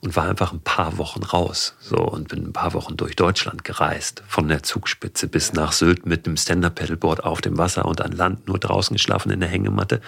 Und 0.00 0.14
war 0.14 0.28
einfach 0.28 0.52
ein 0.52 0.60
paar 0.60 0.98
Wochen 0.98 1.22
raus. 1.22 1.74
So, 1.80 1.96
und 1.96 2.28
bin 2.28 2.46
ein 2.46 2.52
paar 2.52 2.74
Wochen 2.74 2.96
durch 2.96 3.16
Deutschland 3.16 3.64
gereist. 3.64 4.22
Von 4.28 4.48
der 4.48 4.62
Zugspitze 4.62 5.26
bis 5.26 5.52
nach 5.52 5.72
Sylt 5.72 6.06
mit 6.06 6.26
einem 6.26 6.36
Stand-Up-Pedalboard 6.36 7.24
auf 7.24 7.40
dem 7.40 7.58
Wasser 7.58 7.86
und 7.86 8.00
an 8.02 8.12
Land 8.12 8.46
nur 8.46 8.58
draußen 8.58 8.94
geschlafen 8.94 9.30
in 9.30 9.40
der 9.40 9.48
Hängematte. 9.48 10.00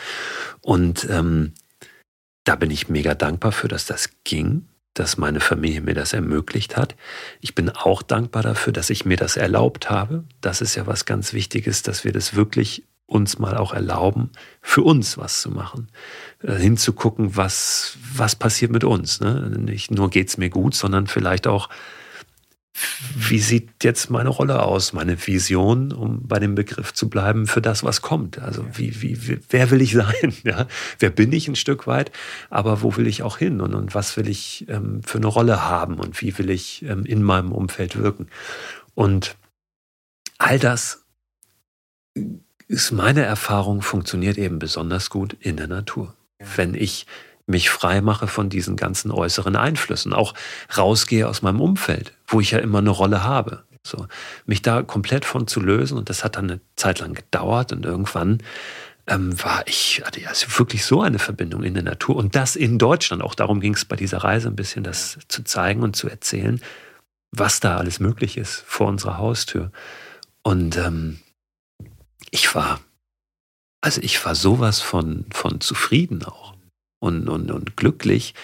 Und 0.61 1.07
ähm, 1.11 1.53
da 2.45 2.55
bin 2.57 2.71
ich 2.71 2.89
mega 2.89 3.15
dankbar 3.15 3.53
für, 3.53 3.69
dass 3.69 3.87
das 3.87 4.11
ging, 4.25 4.69
dass 4.95 5.17
meine 5.17 5.41
Familie 5.41 5.81
mir 5.81 5.95
das 5.95 6.13
ermöglicht 6.13 6.77
hat. 6.77 6.97
Ich 7.41 7.55
bin 7.55 7.71
auch 7.71 8.03
dankbar 8.03 8.43
dafür, 8.43 8.73
dass 8.73 8.91
ich 8.91 9.05
mir 9.05 9.17
das 9.17 9.37
erlaubt 9.37 9.91
habe. 9.91 10.25
Das 10.41 10.61
ist 10.61 10.75
ja 10.75 10.87
was 10.87 11.05
ganz 11.05 11.33
Wichtiges, 11.33 11.83
dass 11.83 12.05
wir 12.05 12.13
das 12.13 12.35
wirklich 12.35 12.85
uns 13.09 13.39
mal 13.39 13.57
auch 13.57 13.73
erlauben, 13.73 14.31
für 14.61 14.83
uns 14.83 15.17
was 15.17 15.41
zu 15.41 15.51
machen. 15.51 15.89
Äh, 16.43 16.57
hinzugucken, 16.57 17.37
was, 17.37 17.97
was 18.15 18.37
passiert 18.37 18.71
mit 18.71 18.85
uns. 18.85 19.21
Ne? 19.21 19.51
Nicht 19.59 19.91
nur 19.91 20.11
geht 20.11 20.29
es 20.29 20.37
mir 20.37 20.51
gut, 20.51 20.75
sondern 20.75 21.07
vielleicht 21.07 21.47
auch, 21.47 21.71
wie 23.17 23.39
sieht 23.39 23.83
jetzt 23.83 24.11
meine 24.11 24.29
Rolle 24.29 24.63
aus, 24.63 24.93
meine 24.93 25.27
Vision, 25.27 25.91
um 25.91 26.29
bei 26.29 26.39
dem 26.39 26.55
Begriff 26.55 26.93
zu 26.93 27.09
bleiben, 27.09 27.47
für 27.47 27.63
das, 27.63 27.83
was 27.83 28.03
kommt. 28.03 28.39
Also 28.41 28.65
wie, 28.75 29.01
wie, 29.01 29.41
wer 29.49 29.71
will 29.71 29.81
ich 29.81 29.93
sein? 29.95 30.35
Ja? 30.45 30.67
Wer 30.99 31.11
bin 31.11 31.33
ich 31.33 31.49
ein 31.49 31.57
Stück 31.57 31.87
weit? 31.87 32.13
Aber 32.51 32.83
wo 32.83 32.95
will 32.97 33.07
ich 33.07 33.23
auch 33.23 33.39
hin? 33.39 33.63
Und, 33.63 33.75
und 33.75 33.95
was 33.95 34.19
will 34.19 34.29
ich 34.29 34.67
ähm, 34.69 35.03
für 35.03 35.17
eine 35.17 35.29
Rolle 35.29 35.65
haben? 35.65 35.95
Und 35.95 36.21
wie 36.21 36.37
will 36.37 36.51
ich 36.51 36.85
ähm, 36.85 37.07
in 37.07 37.23
meinem 37.23 37.53
Umfeld 37.53 37.97
wirken? 37.97 38.29
Und 38.95 39.37
all 40.37 40.59
das 40.59 41.07
ist 42.69 42.93
meine 42.93 43.25
Erfahrung, 43.25 43.83
funktioniert 43.83 44.39
eben 44.39 44.59
besonders 44.59 45.11
gut 45.11 45.37
in 45.41 45.57
der 45.57 45.67
Natur. 45.67 46.15
Wenn 46.39 46.75
ich 46.75 47.07
mich 47.47 47.71
frei 47.71 48.03
mache 48.03 48.27
von 48.29 48.51
diesen 48.51 48.77
ganzen 48.77 49.11
äußeren 49.11 49.57
Einflüssen, 49.57 50.13
auch 50.13 50.35
rausgehe 50.77 51.27
aus 51.27 51.41
meinem 51.41 51.63
Umfeld, 51.63 52.13
wo 52.27 52.41
ich 52.41 52.51
ja 52.51 52.59
immer 52.59 52.79
eine 52.79 52.91
Rolle 52.91 53.25
habe. 53.25 53.65
So, 53.83 54.07
mich 54.45 54.61
da 54.61 54.83
komplett 54.83 55.25
von 55.25 55.47
zu 55.47 55.61
lösen 55.61 55.97
und 55.97 56.11
das 56.11 56.23
hat 56.23 56.37
dann 56.37 56.51
eine 56.51 56.61
Zeit 56.77 57.01
lang 57.01 57.15
gedauert 57.15 57.73
und 57.73 57.87
irgendwann 57.87 58.43
ähm, 59.07 59.43
war 59.43 59.63
ich, 59.67 60.03
hatte 60.05 60.21
ja 60.21 60.31
wirklich 60.59 60.85
so 60.85 61.01
eine 61.01 61.19
Verbindung 61.19 61.63
in 61.63 61.73
der 61.73 61.83
Natur 61.83 62.17
und 62.17 62.37
das 62.37 62.55
in 62.55 62.79
Deutschland. 62.79 63.23
Auch 63.23 63.35
darum 63.35 63.61
ging 63.61 63.73
es 63.73 63.87
bei 63.87 63.97
dieser 63.97 64.19
Reise 64.19 64.49
ein 64.49 64.57
bisschen, 64.57 64.85
das 64.85 65.19
zu 65.29 65.43
zeigen 65.43 65.83
und 65.83 65.97
zu 65.97 66.09
erzählen, 66.09 66.61
was 67.31 67.61
da 67.61 67.79
alles 67.79 67.99
möglich 67.99 68.37
ist 68.37 68.63
vor 68.67 68.89
unserer 68.89 69.17
Haustür. 69.17 69.73
Und 70.43 70.77
ähm, 70.77 71.21
ich 72.31 72.55
war, 72.55 72.81
also 73.81 74.01
ich 74.03 74.25
war 74.25 74.35
sowas 74.35 74.81
von, 74.81 75.27
von 75.31 75.61
zufrieden 75.61 76.25
auch 76.25 76.55
und, 77.01 77.29
und, 77.29 77.51
und 77.51 77.77
glücklich. 77.77 78.35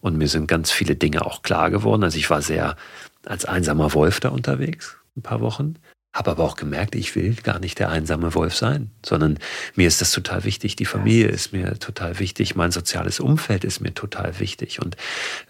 Und 0.00 0.16
mir 0.16 0.28
sind 0.28 0.46
ganz 0.46 0.70
viele 0.70 0.96
Dinge 0.96 1.24
auch 1.24 1.42
klar 1.42 1.70
geworden. 1.70 2.04
Also 2.04 2.18
ich 2.18 2.30
war 2.30 2.42
sehr 2.42 2.76
als 3.24 3.44
einsamer 3.44 3.92
Wolf 3.94 4.20
da 4.20 4.28
unterwegs, 4.30 4.96
ein 5.16 5.22
paar 5.22 5.40
Wochen. 5.40 5.76
Habe 6.14 6.30
aber 6.30 6.44
auch 6.44 6.54
gemerkt, 6.54 6.94
ich 6.94 7.16
will 7.16 7.34
gar 7.34 7.58
nicht 7.58 7.80
der 7.80 7.90
einsame 7.90 8.34
Wolf 8.34 8.56
sein, 8.56 8.92
sondern 9.04 9.38
mir 9.74 9.88
ist 9.88 10.00
das 10.00 10.12
total 10.12 10.44
wichtig. 10.44 10.76
Die 10.76 10.84
Familie 10.84 11.26
ist 11.26 11.52
mir 11.52 11.76
total 11.80 12.20
wichtig, 12.20 12.54
mein 12.54 12.70
soziales 12.70 13.18
Umfeld 13.18 13.64
ist 13.64 13.80
mir 13.80 13.92
total 13.92 14.38
wichtig 14.38 14.80
und 14.80 14.96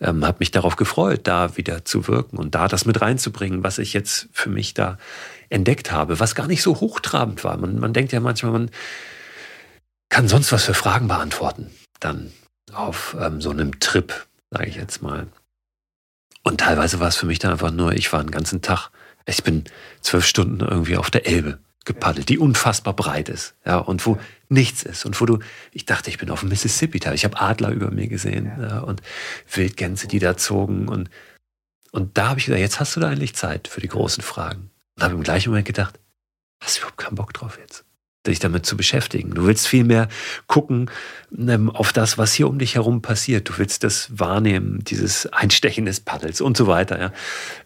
ähm, 0.00 0.24
habe 0.24 0.38
mich 0.40 0.50
darauf 0.50 0.76
gefreut, 0.76 1.20
da 1.24 1.58
wieder 1.58 1.84
zu 1.84 2.08
wirken 2.08 2.38
und 2.38 2.54
da 2.54 2.66
das 2.66 2.86
mit 2.86 3.02
reinzubringen, 3.02 3.62
was 3.62 3.78
ich 3.78 3.92
jetzt 3.92 4.28
für 4.32 4.48
mich 4.48 4.72
da 4.72 4.96
entdeckt 5.50 5.92
habe, 5.92 6.18
was 6.18 6.34
gar 6.34 6.46
nicht 6.46 6.62
so 6.62 6.80
hochtrabend 6.80 7.44
war. 7.44 7.58
Man, 7.58 7.78
man 7.78 7.92
denkt 7.92 8.12
ja 8.12 8.20
manchmal, 8.20 8.52
man 8.52 8.70
kann 10.08 10.28
sonst 10.28 10.50
was 10.50 10.64
für 10.64 10.74
Fragen 10.74 11.08
beantworten, 11.08 11.70
dann 12.00 12.32
auf 12.72 13.14
ähm, 13.20 13.42
so 13.42 13.50
einem 13.50 13.80
Trip, 13.80 14.26
sage 14.50 14.70
ich 14.70 14.76
jetzt 14.76 15.02
mal. 15.02 15.26
Und 16.42 16.60
teilweise 16.60 17.00
war 17.00 17.08
es 17.08 17.16
für 17.16 17.26
mich 17.26 17.38
dann 17.38 17.52
einfach 17.52 17.70
nur, 17.70 17.92
ich 17.92 18.10
war 18.14 18.20
einen 18.20 18.30
ganzen 18.30 18.62
Tag 18.62 18.90
ich 19.26 19.42
bin 19.42 19.64
zwölf 20.00 20.26
Stunden 20.26 20.60
irgendwie 20.60 20.96
auf 20.96 21.10
der 21.10 21.26
Elbe 21.26 21.58
gepaddelt, 21.84 22.30
die 22.30 22.38
unfassbar 22.38 22.94
breit 22.94 23.28
ist, 23.28 23.54
ja, 23.66 23.76
und 23.76 24.04
wo 24.06 24.18
nichts 24.48 24.82
ist 24.82 25.04
und 25.04 25.20
wo 25.20 25.26
du, 25.26 25.38
ich 25.72 25.84
dachte, 25.84 26.08
ich 26.08 26.18
bin 26.18 26.30
auf 26.30 26.40
dem 26.40 26.48
Mississippi, 26.48 26.98
ich 27.12 27.24
habe 27.24 27.40
Adler 27.40 27.70
über 27.70 27.90
mir 27.90 28.08
gesehen 28.08 28.50
ja. 28.58 28.80
Und 28.80 29.02
Wildgänse, 29.50 30.08
die 30.08 30.18
da 30.18 30.36
zogen 30.36 30.88
und 30.88 31.10
und 31.94 32.18
da 32.18 32.30
habe 32.30 32.40
ich 32.40 32.46
gesagt, 32.46 32.60
jetzt 32.60 32.80
hast 32.80 32.96
du 32.96 33.00
da 33.00 33.12
endlich 33.12 33.36
Zeit 33.36 33.68
für 33.68 33.80
die 33.80 33.86
großen 33.86 34.20
Fragen. 34.20 34.72
Und 34.96 35.04
habe 35.04 35.14
im 35.14 35.22
gleichen 35.22 35.50
Moment 35.50 35.64
gedacht, 35.64 36.00
hast 36.60 36.76
du 36.76 36.80
überhaupt 36.80 36.98
keinen 36.98 37.14
Bock 37.14 37.32
drauf 37.32 37.56
jetzt? 37.56 37.83
Dich 38.26 38.38
damit 38.38 38.66
zu 38.66 38.76
beschäftigen. 38.76 39.34
Du 39.34 39.46
willst 39.46 39.66
vielmehr 39.66 40.08
gucken 40.46 40.90
ähm, 41.36 41.70
auf 41.70 41.92
das, 41.92 42.18
was 42.18 42.32
hier 42.32 42.48
um 42.48 42.58
dich 42.58 42.74
herum 42.76 43.02
passiert. 43.02 43.48
Du 43.48 43.58
willst 43.58 43.84
das 43.84 44.18
wahrnehmen, 44.18 44.82
dieses 44.84 45.26
Einstechen 45.26 45.84
des 45.84 46.00
Paddels 46.00 46.40
und 46.40 46.56
so 46.56 46.66
weiter. 46.66 47.00
Ja. 47.00 47.12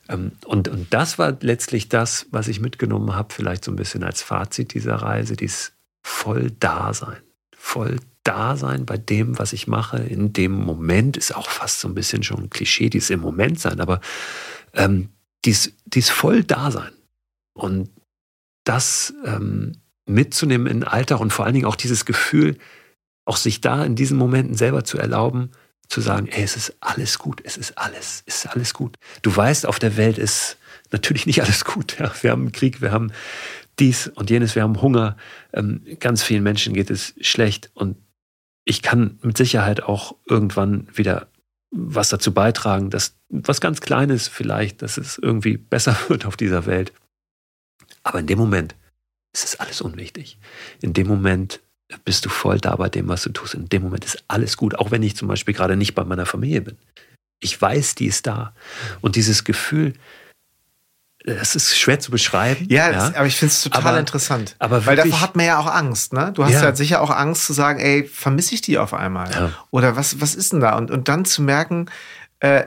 Ähm, 0.09 0.33
und, 0.45 0.69
und 0.69 0.93
das 0.93 1.19
war 1.19 1.37
letztlich 1.41 1.89
das, 1.89 2.27
was 2.31 2.49
ich 2.49 2.61
mitgenommen 2.61 3.15
habe, 3.15 3.33
vielleicht 3.33 3.65
so 3.65 3.73
ein 3.73 3.77
bisschen 3.77 4.03
als 4.03 4.23
Fazit 4.23 4.75
dieser 4.75 4.97
Reise, 4.97 5.37
dies 5.37 5.73
voll 6.03 6.51
Dasein. 6.59 7.19
Voll 7.57 7.99
Dasein 8.25 8.85
bei 8.85 8.97
dem, 8.97 9.39
was 9.39 9.53
ich 9.53 9.69
mache, 9.69 9.99
in 9.99 10.33
dem 10.33 10.53
Moment, 10.53 11.17
ist 11.17 11.35
auch 11.35 11.49
fast 11.49 11.81
so 11.81 11.89
ein 11.89 11.95
bisschen 11.95 12.23
schon 12.23 12.45
ein 12.45 12.51
Klischee, 12.51 12.91
dies 12.91 13.11
im 13.11 13.21
Moment 13.21 13.61
sein, 13.61 13.81
aber 13.81 14.01
ähm, 14.75 15.11
dies, 15.45 15.73
dies 15.87 16.11
voll 16.11 16.45
Dasein. 16.45 16.93
Und 17.55 17.91
das 18.65 19.15
ähm, 19.25 19.73
mitzunehmen 20.09 20.67
in 20.67 20.81
den 20.81 20.89
Alltag 20.89 21.21
und 21.21 21.33
vor 21.33 21.45
allen 21.45 21.55
Dingen 21.55 21.67
auch 21.67 21.77
dieses 21.77 22.05
Gefühl, 22.05 22.59
auch 23.25 23.37
sich 23.37 23.61
da 23.61 23.85
in 23.85 23.95
diesen 23.95 24.17
Momenten 24.17 24.55
selber 24.55 24.85
zu 24.85 24.99
erlauben, 24.99 25.51
zu 25.89 26.01
sagen, 26.01 26.29
ey, 26.29 26.43
es 26.43 26.57
ist 26.57 26.77
alles 26.81 27.19
gut, 27.19 27.41
es 27.45 27.57
ist 27.57 27.79
alles, 27.79 28.23
es 28.27 28.45
ist 28.45 28.47
alles 28.47 28.75
gut. 28.75 28.97
Du 29.23 29.35
weißt, 29.35 29.67
auf 29.67 29.79
der 29.79 29.97
Welt 29.97 30.19
ist 30.19 30.59
natürlich 30.91 31.27
nicht 31.27 31.43
alles 31.43 31.65
gut. 31.65 31.99
Ja. 31.99 32.13
Wir 32.21 32.31
haben 32.31 32.53
Krieg, 32.53 32.81
wir 32.81 32.93
haben 32.93 33.13
dies 33.79 34.09
und 34.09 34.31
jenes, 34.31 34.55
wir 34.55 34.63
haben 34.63 34.83
Hunger. 34.83 35.17
Ähm, 35.53 35.83
ganz 36.01 36.23
vielen 36.23 36.43
Menschen 36.43 36.75
geht 36.75 36.91
es 36.91 37.15
schlecht 37.21 37.71
und 37.75 37.97
ich 38.65 38.83
kann 38.83 39.19
mit 39.23 39.39
Sicherheit 39.39 39.83
auch 39.83 40.17
irgendwann 40.27 40.89
wieder 40.93 41.29
was 41.71 42.09
dazu 42.09 42.33
beitragen, 42.33 42.91
dass 42.91 43.15
was 43.29 43.61
ganz 43.61 43.81
Kleines 43.81 44.29
vielleicht, 44.29 44.83
dass 44.83 44.99
es 44.99 45.19
irgendwie 45.19 45.57
besser 45.57 45.97
wird 46.09 46.27
auf 46.27 46.37
dieser 46.37 46.67
Welt. 46.67 46.93
Aber 48.03 48.21
in 48.21 48.27
dem 48.27 48.39
Moment 48.39 48.75
es 49.33 49.45
ist 49.45 49.61
alles 49.61 49.81
unwichtig. 49.81 50.39
In 50.81 50.93
dem 50.93 51.07
Moment 51.07 51.61
bist 52.05 52.25
du 52.25 52.29
voll 52.29 52.59
da 52.59 52.77
bei 52.77 52.89
dem, 52.89 53.09
was 53.09 53.23
du 53.23 53.31
tust. 53.31 53.55
In 53.55 53.69
dem 53.69 53.83
Moment 53.83 54.05
ist 54.05 54.25
alles 54.29 54.57
gut, 54.57 54.79
auch 54.79 54.91
wenn 54.91 55.03
ich 55.03 55.17
zum 55.17 55.29
Beispiel 55.29 55.55
gerade 55.55 55.77
nicht 55.77 55.95
bei 55.95 56.05
meiner 56.05 56.27
Familie 56.27 56.61
bin. 56.63 56.77
Ich 57.41 57.61
weiß, 57.61 57.95
die 57.95 58.07
ist 58.07 58.27
da. 58.27 58.55
Und 59.01 59.17
dieses 59.17 59.45
Gefühl, 59.45 59.95
das 61.25 61.55
ist 61.55 61.77
schwer 61.77 61.99
zu 62.01 62.11
beschreiben. 62.11 62.67
Ja, 62.69 62.91
ja. 62.91 63.13
aber 63.15 63.27
ich 63.27 63.37
finde 63.37 63.53
es 63.53 63.63
total 63.63 63.87
aber, 63.87 63.99
interessant. 63.99 64.57
Aber 64.59 64.87
Weil 64.87 64.97
davor 64.97 65.21
hat 65.21 65.37
man 65.37 65.47
ja 65.47 65.59
auch 65.59 65.67
Angst, 65.67 66.13
ne? 66.13 66.33
Du 66.33 66.45
hast 66.45 66.53
ja, 66.53 66.65
ja 66.65 66.75
sicher 66.75 67.01
auch 67.01 67.11
Angst 67.11 67.45
zu 67.45 67.53
sagen, 67.53 67.81
ey, 67.81 68.05
vermisse 68.05 68.55
ich 68.55 68.61
die 68.61 68.79
auf 68.79 68.95
einmal? 68.95 69.31
Ja. 69.31 69.53
Oder 69.71 69.97
was, 69.97 70.21
was 70.21 70.35
ist 70.35 70.53
denn 70.53 70.61
da? 70.61 70.77
Und, 70.77 70.91
und 70.91 71.09
dann 71.09 71.25
zu 71.25 71.43
merken, 71.43 71.91
äh, 72.41 72.65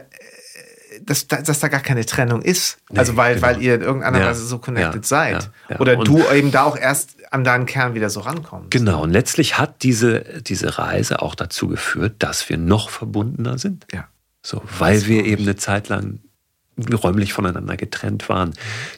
dass, 1.05 1.27
dass 1.27 1.59
da 1.59 1.67
gar 1.67 1.81
keine 1.81 2.05
Trennung 2.05 2.41
ist. 2.41 2.77
Nee, 2.89 2.99
also 2.99 3.17
weil, 3.17 3.35
genau. 3.35 3.47
weil 3.47 3.61
ihr 3.61 3.75
in 3.75 3.81
irgendeiner 3.81 4.19
ja, 4.19 4.27
Weise 4.27 4.45
so 4.45 4.59
connected 4.59 5.03
ja, 5.03 5.07
seid. 5.07 5.49
Ja, 5.69 5.79
Oder 5.79 5.97
und 5.97 6.07
du 6.07 6.23
eben 6.31 6.51
da 6.51 6.63
auch 6.63 6.77
erst 6.77 7.15
an 7.31 7.43
deinen 7.43 7.65
Kern 7.65 7.93
wieder 7.93 8.09
so 8.09 8.19
rankommst. 8.21 8.71
Genau, 8.71 9.03
und 9.03 9.11
letztlich 9.11 9.57
hat 9.57 9.83
diese, 9.83 10.41
diese 10.41 10.77
Reise 10.77 11.21
auch 11.21 11.35
dazu 11.35 11.67
geführt, 11.67 12.15
dass 12.19 12.49
wir 12.49 12.57
noch 12.57 12.89
verbundener 12.89 13.57
sind. 13.57 13.85
Ja. 13.91 14.07
So, 14.43 14.61
weil 14.79 15.05
wir 15.05 15.25
eben 15.25 15.43
eine 15.43 15.55
Zeit 15.55 15.87
lang 15.89 16.19
räumlich 16.77 17.33
voneinander 17.33 17.77
getrennt 17.77 18.29
waren. 18.29 18.53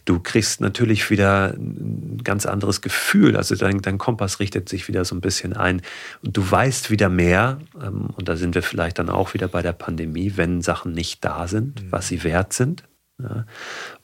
Du 0.05 0.19
kriegst 0.19 0.61
natürlich 0.61 1.09
wieder 1.09 1.53
ein 1.53 2.21
ganz 2.24 2.45
anderes 2.45 2.82
Gefühl. 2.82 3.36
Also 3.36 3.55
dein, 3.55 3.82
dein 3.82 3.97
Kompass 3.97 4.39
richtet 4.39 4.69
sich 4.69 4.88
wieder 4.88 5.05
so 5.05 5.15
ein 5.15 5.21
bisschen 5.21 5.53
ein. 5.53 5.82
Und 6.21 6.38
du 6.38 6.49
weißt 6.49 6.91
wieder 6.91 7.09
mehr, 7.09 7.59
ähm, 7.82 8.09
und 8.15 8.30
da 8.30 8.36
sind 8.36 8.55
wir 8.55 8.63
vielleicht 8.63 8.99
dann 8.99 9.09
auch 9.09 9.34
wieder 9.34 9.47
bei 9.47 9.61
der 9.61 9.74
Pandemie, 9.74 10.34
wenn 10.36 10.61
Sachen 10.61 10.93
nicht 10.93 11.24
da 11.26 11.47
sind, 11.47 11.84
mhm. 11.84 11.91
was 11.91 12.07
sie 12.07 12.24
wert 12.24 12.53
sind. 12.53 12.84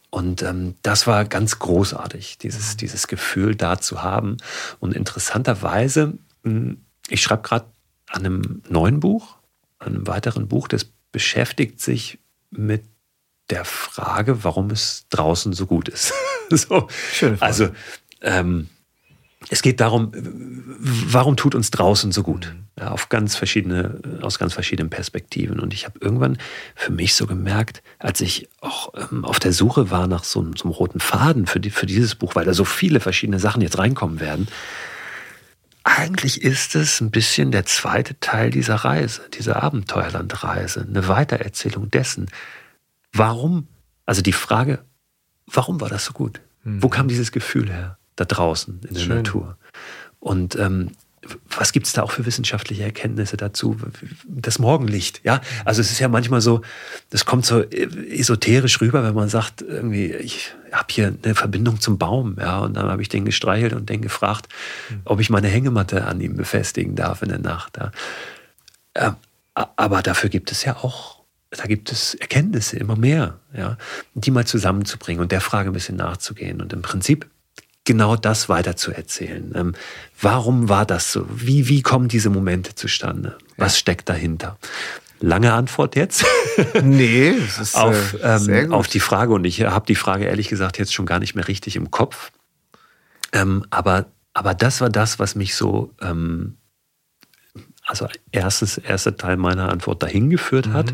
Und 0.09 0.41
ähm, 0.41 0.76
das 0.82 1.07
war 1.07 1.26
ganz 1.26 1.59
großartig, 1.59 2.38
dieses, 2.39 2.74
mhm. 2.74 2.78
dieses 2.78 3.07
Gefühl 3.07 3.55
da 3.55 3.80
zu 3.80 4.01
haben. 4.01 4.38
Und 4.80 4.93
interessanterweise, 4.93 6.17
hm, 6.43 6.82
ich 7.09 7.22
schreibe 7.22 7.43
gerade 7.43 7.65
an 8.07 8.26
einem 8.26 8.63
neuen 8.70 8.99
Buch, 8.99 9.38
an 9.78 9.95
einem 9.95 10.07
weiteren 10.07 10.47
Buch, 10.47 10.67
das 10.67 10.86
beschäftigt 11.11 11.80
sich 11.80 12.20
mit 12.51 12.84
der 13.50 13.66
Frage, 13.66 14.43
warum 14.43 14.70
es 14.70 15.06
draußen 15.10 15.54
so 15.54 15.66
gut 15.66 15.89
ist. 15.89 16.14
so. 16.50 16.88
Also 17.39 17.70
ähm, 18.22 18.70
es 19.50 19.62
geht 19.62 19.80
darum, 19.80 20.12
warum 20.14 21.38
tut 21.38 21.56
uns 21.56 21.72
draußen 21.72 22.12
so 22.12 22.24
gut? 22.24 22.54
Mhm. 22.54 22.66
Ja, 22.80 22.91
auf 22.91 23.10
ganz 23.10 23.36
verschiedene, 23.36 24.00
aus 24.22 24.39
ganz 24.39 24.54
verschiedenen 24.54 24.89
Perspektiven. 24.89 25.60
Und 25.60 25.74
ich 25.74 25.86
habe 25.86 26.00
irgendwann 26.02 26.38
für 26.76 26.91
mich 26.91 27.14
so 27.14 27.28
gemerkt, 27.28 27.82
als 27.97 28.22
ich 28.22 28.47
auch 28.62 28.93
ähm, 29.12 29.26
auf 29.26 29.39
der 29.39 29.52
Suche 29.52 29.91
war 29.91 30.08
nach 30.08 30.24
so, 30.24 30.41
so 30.56 30.64
einem 30.64 30.74
roten 30.74 31.00
Faden 31.00 31.45
für, 31.45 31.60
die, 31.60 31.72
für 31.72 31.86
dieses 31.86 32.16
Buch, 32.16 32.36
weil 32.36 32.45
da 32.45 32.54
so 32.54 32.66
viele 32.66 33.00
verschiedene 33.00 33.39
Sachen 33.39 33.62
jetzt 33.62 33.78
reinkommen 33.78 34.20
werden, 34.20 34.47
eigentlich 35.84 36.41
ist 36.41 36.76
es 36.76 37.02
ein 37.02 37.12
bisschen 37.12 37.52
der 37.52 37.66
zweite 37.66 38.20
Teil 38.20 38.52
dieser 38.52 38.76
Reise, 38.76 39.22
dieser 39.34 39.64
Abenteuerlandreise, 39.64 40.86
eine 40.88 41.08
Weitererzählung 41.08 41.89
dessen, 41.89 42.30
Warum? 43.14 43.68
Also 44.05 44.22
die 44.22 44.34
Frage, 44.34 44.84
warum 45.45 45.82
war 45.82 45.89
das 45.89 46.05
so 46.05 46.14
gut? 46.14 46.41
Mhm. 46.64 46.84
Wo 46.84 46.89
kam 46.89 47.07
dieses 47.07 47.32
Gefühl 47.32 47.70
her, 47.70 47.97
da 48.16 48.26
draußen 48.26 48.82
in 48.88 48.93
der 48.93 49.01
Schön. 49.01 49.16
Natur? 49.18 49.57
Und 50.20 50.55
ähm, 50.57 50.91
was 51.49 51.74
gibt 51.74 51.86
es 51.86 51.93
da 51.93 52.03
auch 52.03 52.12
für 52.12 52.26
wissenschaftliche 52.26 52.84
Erkenntnisse 52.84 53.36
dazu? 53.38 53.78
Das 54.26 54.57
Morgenlicht, 54.57 55.22
ja. 55.24 55.41
Also 55.66 55.82
es 55.82 55.91
ist 55.91 55.99
ja 55.99 56.07
manchmal 56.07 56.41
so, 56.41 56.62
das 57.10 57.26
kommt 57.26 57.45
so 57.45 57.62
esoterisch 57.62 58.80
rüber, 58.82 59.03
wenn 59.03 59.14
man 59.14 59.30
sagt, 59.30 59.62
irgendwie, 59.62 60.14
ich 60.14 60.53
habe 60.72 60.88
hier 60.89 61.14
eine 61.22 61.36
Verbindung 61.36 61.82
zum 61.82 61.97
Baum, 61.97 62.38
ja. 62.39 62.60
Und 62.60 62.76
dann 62.76 62.88
habe 62.88 63.01
ich 63.01 63.10
den 63.10 63.26
gestreichelt 63.26 63.74
und 63.74 63.89
den 63.89 64.01
gefragt, 64.01 64.47
mhm. 64.89 65.01
ob 65.05 65.20
ich 65.20 65.30
meine 65.30 65.47
Hängematte 65.47 66.05
an 66.05 66.22
ihm 66.22 66.36
befestigen 66.36 66.95
darf 66.95 67.22
in 67.22 67.30
der 67.30 67.39
Nacht. 67.39 67.78
Ja. 67.78 67.91
Ähm, 68.95 69.16
aber 69.53 70.01
dafür 70.01 70.30
gibt 70.30 70.51
es 70.51 70.64
ja 70.64 70.78
auch 70.78 71.18
da 71.52 71.64
gibt 71.66 71.91
es 71.91 72.14
Erkenntnisse 72.16 72.78
immer 72.78 72.95
mehr, 72.95 73.39
ja, 73.56 73.78
die 74.14 74.32
mal 74.32 74.45
zusammenzubringen 74.45 75.22
und 75.22 75.32
der 75.32 75.41
Frage 75.41 75.70
ein 75.70 75.74
bisschen 75.74 75.97
nachzugehen 75.97 76.62
und 76.62 76.74
im 76.74 76.82
Prinzip 76.82 77.28
genau 77.86 78.16
das 78.16 78.50
weiterzuerzählen. 78.50 79.52
Ähm, 79.56 79.74
warum 80.22 80.70
war 80.70 80.86
das 80.86 81.12
so? 81.12 81.26
Wie, 81.28 81.68
wie 81.68 81.82
kommen 81.82 82.08
diese 82.08 82.30
Momente 82.30 82.76
zustande? 82.76 83.38
Was 83.58 83.74
ja. 83.74 83.80
steckt 83.80 84.10
dahinter? 84.10 84.60
Lange 85.22 85.52
Antwort 85.54 85.95
jetzt. 85.95 86.24
nee, 86.84 87.34
das 87.39 87.58
ist 87.58 87.76
auf, 87.76 88.14
äh, 88.22 88.36
ähm, 88.36 88.72
auf 88.72 88.88
die 88.88 89.00
Frage 89.00 89.34
und 89.34 89.43
ich 89.43 89.62
habe 89.64 89.88
die 89.88 89.95
Frage 89.95 90.26
ehrlich 90.26 90.50
gesagt 90.50 90.78
jetzt 90.78 90.93
schon 90.93 91.08
gar 91.08 91.20
nicht 91.20 91.34
mehr 91.34 91.47
richtig 91.47 91.76
im 91.76 91.89
Kopf. 91.89 92.32
Ähm, 93.34 93.66
aber, 93.72 94.06
aber 94.34 94.54
das 94.54 94.82
war 94.82 94.89
das, 94.89 95.18
was 95.18 95.34
mich 95.34 95.56
so 95.56 95.91
ähm, 96.00 96.58
also 97.90 98.08
erstes, 98.32 98.78
erster 98.78 99.18
Teil 99.18 99.38
meiner 99.38 99.70
Antwort 99.70 100.04
dahin 100.04 100.30
geführt 100.30 100.68
mhm. 100.68 100.74
hat, 100.74 100.94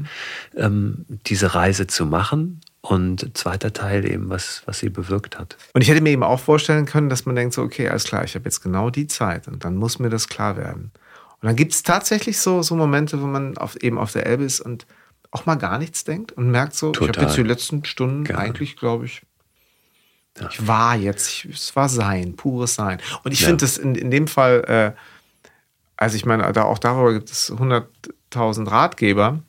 ähm, 0.55 1.05
diese 1.27 1.53
Reise 1.53 1.87
zu 1.87 2.05
machen. 2.05 2.61
Und 2.79 3.35
zweiter 3.35 3.73
Teil 3.73 4.05
eben, 4.05 4.29
was, 4.29 4.61
was 4.67 4.77
sie 4.77 4.89
bewirkt 4.89 5.39
hat. 5.39 5.57
Und 5.73 5.81
ich 5.81 5.89
hätte 5.89 6.01
mir 6.01 6.11
eben 6.11 6.21
auch 6.21 6.39
vorstellen 6.39 6.85
können, 6.85 7.09
dass 7.09 7.25
man 7.25 7.35
denkt, 7.35 7.55
so, 7.55 7.63
okay, 7.63 7.89
alles 7.89 8.03
klar, 8.03 8.23
ich 8.23 8.35
habe 8.35 8.45
jetzt 8.45 8.61
genau 8.61 8.91
die 8.91 9.07
Zeit 9.07 9.47
und 9.47 9.65
dann 9.65 9.75
muss 9.75 9.97
mir 9.97 10.09
das 10.09 10.27
klar 10.27 10.55
werden. 10.55 10.91
Und 11.41 11.47
dann 11.47 11.55
gibt 11.55 11.73
es 11.73 11.81
tatsächlich 11.81 12.39
so, 12.39 12.61
so 12.61 12.75
Momente, 12.75 13.19
wo 13.19 13.25
man 13.25 13.57
auf, 13.57 13.75
eben 13.77 13.97
auf 13.97 14.11
der 14.11 14.27
Elbe 14.27 14.43
ist 14.43 14.61
und 14.61 14.85
auch 15.31 15.47
mal 15.47 15.55
gar 15.55 15.79
nichts 15.79 16.03
denkt 16.03 16.33
und 16.33 16.51
merkt 16.51 16.75
so, 16.75 16.91
Total. 16.91 17.09
ich 17.09 17.17
habe 17.17 17.27
jetzt 17.27 17.37
die 17.37 17.43
letzten 17.43 17.85
Stunden 17.85 18.23
Gerne. 18.23 18.43
eigentlich, 18.43 18.75
glaube 18.75 19.05
ich, 19.05 19.23
ja. 20.39 20.47
ich 20.51 20.67
war 20.67 20.95
jetzt, 20.95 21.27
ich, 21.27 21.45
es 21.45 21.75
war 21.75 21.89
Sein, 21.89 22.35
pures 22.35 22.75
Sein. 22.75 22.99
Und 23.23 23.31
ich 23.31 23.41
ja. 23.41 23.47
finde 23.47 23.65
das 23.65 23.79
in, 23.79 23.95
in 23.95 24.11
dem 24.11 24.27
Fall 24.27 24.93
äh, 24.95 24.99
also 25.97 26.15
ich 26.15 26.25
meine, 26.25 26.51
da 26.51 26.63
auch 26.63 26.79
darüber 26.79 27.13
gibt 27.13 27.29
es 27.29 27.51
100.000 27.51 28.69
Ratgeber. 28.69 29.41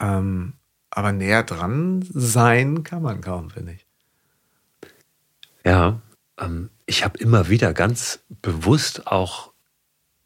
Ähm, 0.00 0.54
aber 0.90 1.12
näher 1.12 1.42
dran 1.42 2.04
sein 2.12 2.82
kann 2.82 3.02
man 3.02 3.20
kaum, 3.20 3.50
finde 3.50 3.72
ich. 3.72 3.86
Ja, 5.64 6.00
ähm, 6.38 6.70
ich 6.86 7.04
habe 7.04 7.18
immer 7.18 7.48
wieder 7.48 7.74
ganz 7.74 8.20
bewusst 8.42 9.06
auch 9.06 9.52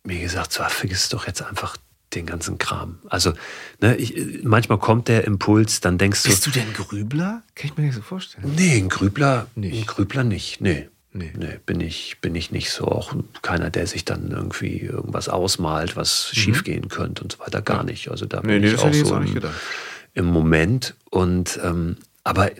mir 0.04 0.20
gesagt, 0.20 0.52
so, 0.52 0.62
vergiss 0.64 1.08
doch 1.08 1.26
jetzt 1.26 1.42
einfach 1.42 1.76
den 2.14 2.26
ganzen 2.26 2.58
Kram. 2.58 2.98
Also, 3.08 3.32
ne, 3.80 3.96
ich, 3.96 4.42
manchmal 4.44 4.78
kommt 4.78 5.08
der 5.08 5.24
Impuls, 5.24 5.80
dann 5.80 5.98
denkst 5.98 6.22
du. 6.22 6.28
Bist 6.28 6.46
du 6.46 6.50
denn 6.50 6.72
Grübler? 6.74 7.42
Kann 7.54 7.70
ich 7.70 7.76
mir 7.76 7.84
nicht 7.84 7.94
so 7.94 8.02
vorstellen. 8.02 8.52
Nee, 8.54 8.78
ein 8.78 8.88
Grübler 8.88 9.46
nicht. 9.54 9.80
Ein 9.80 9.86
Grübler 9.86 10.24
nicht. 10.24 10.60
Nee. 10.60 10.88
Nee. 11.14 11.32
nee, 11.36 11.58
bin 11.66 11.80
ich, 11.80 12.18
bin 12.20 12.34
ich 12.34 12.52
nicht 12.52 12.70
so. 12.70 12.86
Auch 12.86 13.14
keiner, 13.42 13.68
der 13.70 13.86
sich 13.86 14.04
dann 14.04 14.30
irgendwie 14.30 14.78
irgendwas 14.78 15.28
ausmalt, 15.28 15.94
was 15.96 16.30
mhm. 16.32 16.36
schiefgehen 16.38 16.88
könnte 16.88 17.22
und 17.22 17.32
so 17.32 17.38
weiter. 17.40 17.60
Gar 17.60 17.84
nicht. 17.84 18.10
Also 18.10 18.24
da 18.24 18.40
nee, 18.40 18.58
bin 18.58 18.62
nee, 18.62 18.68
ich 18.68 18.78
auch 18.78 18.92
so 18.92 19.16
im, 19.16 19.42
im, 20.14 20.24
Moment. 20.24 20.94
Und 21.10 21.60
ähm, 21.62 21.96
aber 22.24 22.50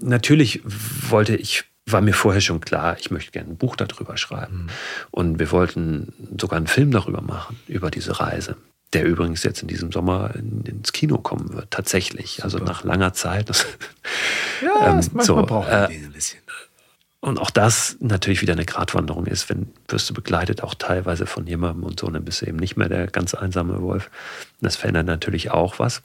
natürlich 0.00 0.62
wollte 0.64 1.36
ich, 1.36 1.64
war 1.84 2.00
mir 2.00 2.14
vorher 2.14 2.40
schon 2.40 2.60
klar, 2.60 2.96
ich 2.98 3.10
möchte 3.10 3.32
gerne 3.32 3.50
ein 3.50 3.56
Buch 3.58 3.76
darüber 3.76 4.16
schreiben. 4.16 4.64
Mhm. 4.64 4.68
Und 5.10 5.38
wir 5.38 5.50
wollten 5.50 6.14
sogar 6.40 6.56
einen 6.56 6.68
Film 6.68 6.90
darüber 6.90 7.20
machen, 7.20 7.58
über 7.68 7.90
diese 7.90 8.18
Reise 8.18 8.56
der 8.92 9.06
übrigens 9.06 9.42
jetzt 9.42 9.62
in 9.62 9.68
diesem 9.68 9.90
Sommer 9.90 10.34
in, 10.34 10.62
ins 10.66 10.92
Kino 10.92 11.18
kommen 11.18 11.54
wird, 11.54 11.70
tatsächlich. 11.70 12.44
Also 12.44 12.58
Super. 12.58 12.70
Also 12.70 12.80
nach 12.80 12.84
langer 12.84 13.12
Zeit. 13.14 13.48
ja, 14.60 14.68
ähm, 14.88 14.96
manchmal 14.96 15.24
so, 15.24 15.42
braucht 15.46 15.68
äh, 15.68 15.86
ein 15.86 16.12
bisschen. 16.12 16.41
Und 17.24 17.38
auch 17.38 17.50
das 17.50 17.96
natürlich 18.00 18.42
wieder 18.42 18.54
eine 18.54 18.64
Gratwanderung 18.64 19.26
ist, 19.26 19.48
wenn 19.48 19.68
wirst 19.86 20.10
du 20.10 20.14
begleitet 20.14 20.64
auch 20.64 20.74
teilweise 20.74 21.24
von 21.24 21.46
jemandem 21.46 21.84
und 21.84 22.00
so, 22.00 22.10
dann 22.10 22.24
bist 22.24 22.42
du 22.42 22.46
eben 22.46 22.56
nicht 22.56 22.76
mehr 22.76 22.88
der 22.88 23.06
ganz 23.06 23.32
einsame 23.32 23.80
Wolf. 23.80 24.10
Das 24.60 24.74
verändert 24.74 25.06
natürlich 25.06 25.52
auch 25.52 25.78
was. 25.78 26.02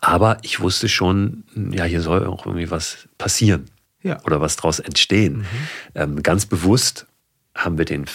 Aber 0.00 0.38
ich 0.42 0.58
wusste 0.58 0.88
schon, 0.88 1.44
ja, 1.54 1.84
hier 1.84 2.00
soll 2.00 2.26
auch 2.26 2.44
irgendwie 2.44 2.72
was 2.72 3.06
passieren. 3.18 3.66
Ja. 4.02 4.20
Oder 4.24 4.40
was 4.40 4.56
daraus 4.56 4.80
entstehen. 4.80 5.38
Mhm. 5.38 5.44
Ähm, 5.94 6.22
ganz 6.24 6.44
bewusst 6.44 7.06
haben 7.54 7.78
wir 7.78 7.84
den 7.84 8.06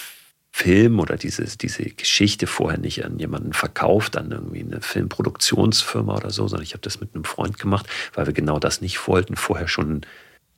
Film 0.52 1.00
oder 1.00 1.16
diese, 1.16 1.46
diese 1.46 1.84
Geschichte 1.86 2.46
vorher 2.46 2.78
nicht 2.78 3.06
an 3.06 3.20
jemanden 3.20 3.54
verkauft, 3.54 4.18
an 4.18 4.32
irgendwie 4.32 4.64
eine 4.64 4.82
Filmproduktionsfirma 4.82 6.18
oder 6.18 6.30
so, 6.30 6.46
sondern 6.50 6.66
ich 6.66 6.74
habe 6.74 6.82
das 6.82 7.00
mit 7.00 7.16
einem 7.16 7.24
Freund 7.24 7.58
gemacht, 7.58 7.88
weil 8.14 8.26
wir 8.26 8.34
genau 8.34 8.60
das 8.60 8.82
nicht 8.82 9.08
wollten, 9.08 9.38
vorher 9.38 9.70
schon 9.70 10.02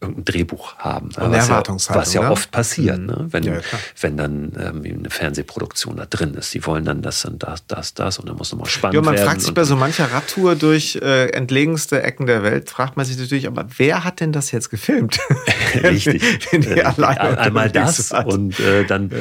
irgendein 0.04 0.26
Drehbuch 0.26 0.78
haben. 0.78 1.08
Und 1.08 1.32
was, 1.32 1.48
ja, 1.48 1.64
was 1.96 2.14
ja, 2.14 2.30
oft 2.30 2.52
passiert, 2.52 3.00
mhm. 3.00 3.06
ne? 3.06 3.28
wenn, 3.32 3.44
ja, 3.44 3.60
wenn 4.00 4.18
dann 4.18 4.52
ähm, 4.60 4.84
eine 4.84 5.10
Fernsehproduktion 5.10 5.98
da 5.98 6.06
drin 6.06 6.36
ist. 6.36 6.54
Die 6.54 6.66
wollen 6.66 6.86
dann 6.86 7.02
das 7.02 7.26
und 7.26 7.42
das, 7.42 7.66
das, 7.66 7.94
das 7.94 8.20
und 8.20 8.30
dann 8.30 8.38
muss 8.38 8.52
nochmal 8.52 8.70
spannend 8.70 8.96
werden. 8.96 9.06
Ja, 9.06 9.12
man 9.12 9.28
fragt 9.28 9.42
sich 9.42 9.54
bei 9.54 9.64
so 9.64 9.76
mancher 9.76 10.12
Radtour 10.12 10.56
durch 10.56 10.98
äh, 11.02 11.30
entlegenste 11.30 12.04
Ecken 12.04 12.28
der 12.28 12.44
Welt, 12.44 12.70
fragt 12.70 12.98
man 12.98 13.06
sich 13.06 13.18
natürlich, 13.18 13.48
aber 13.48 13.66
wer 13.78 14.04
hat 14.04 14.20
denn 14.20 14.32
das 14.32 14.52
jetzt 14.52 14.70
gefilmt? 14.70 15.20
Richtig. 15.84 16.22
wenn, 16.52 16.66
wenn 16.66 16.78
äh, 16.78 16.84
einmal 16.84 17.72
das 17.72 18.12
und 18.12 18.60
äh, 18.60 18.86
dann... 18.86 19.12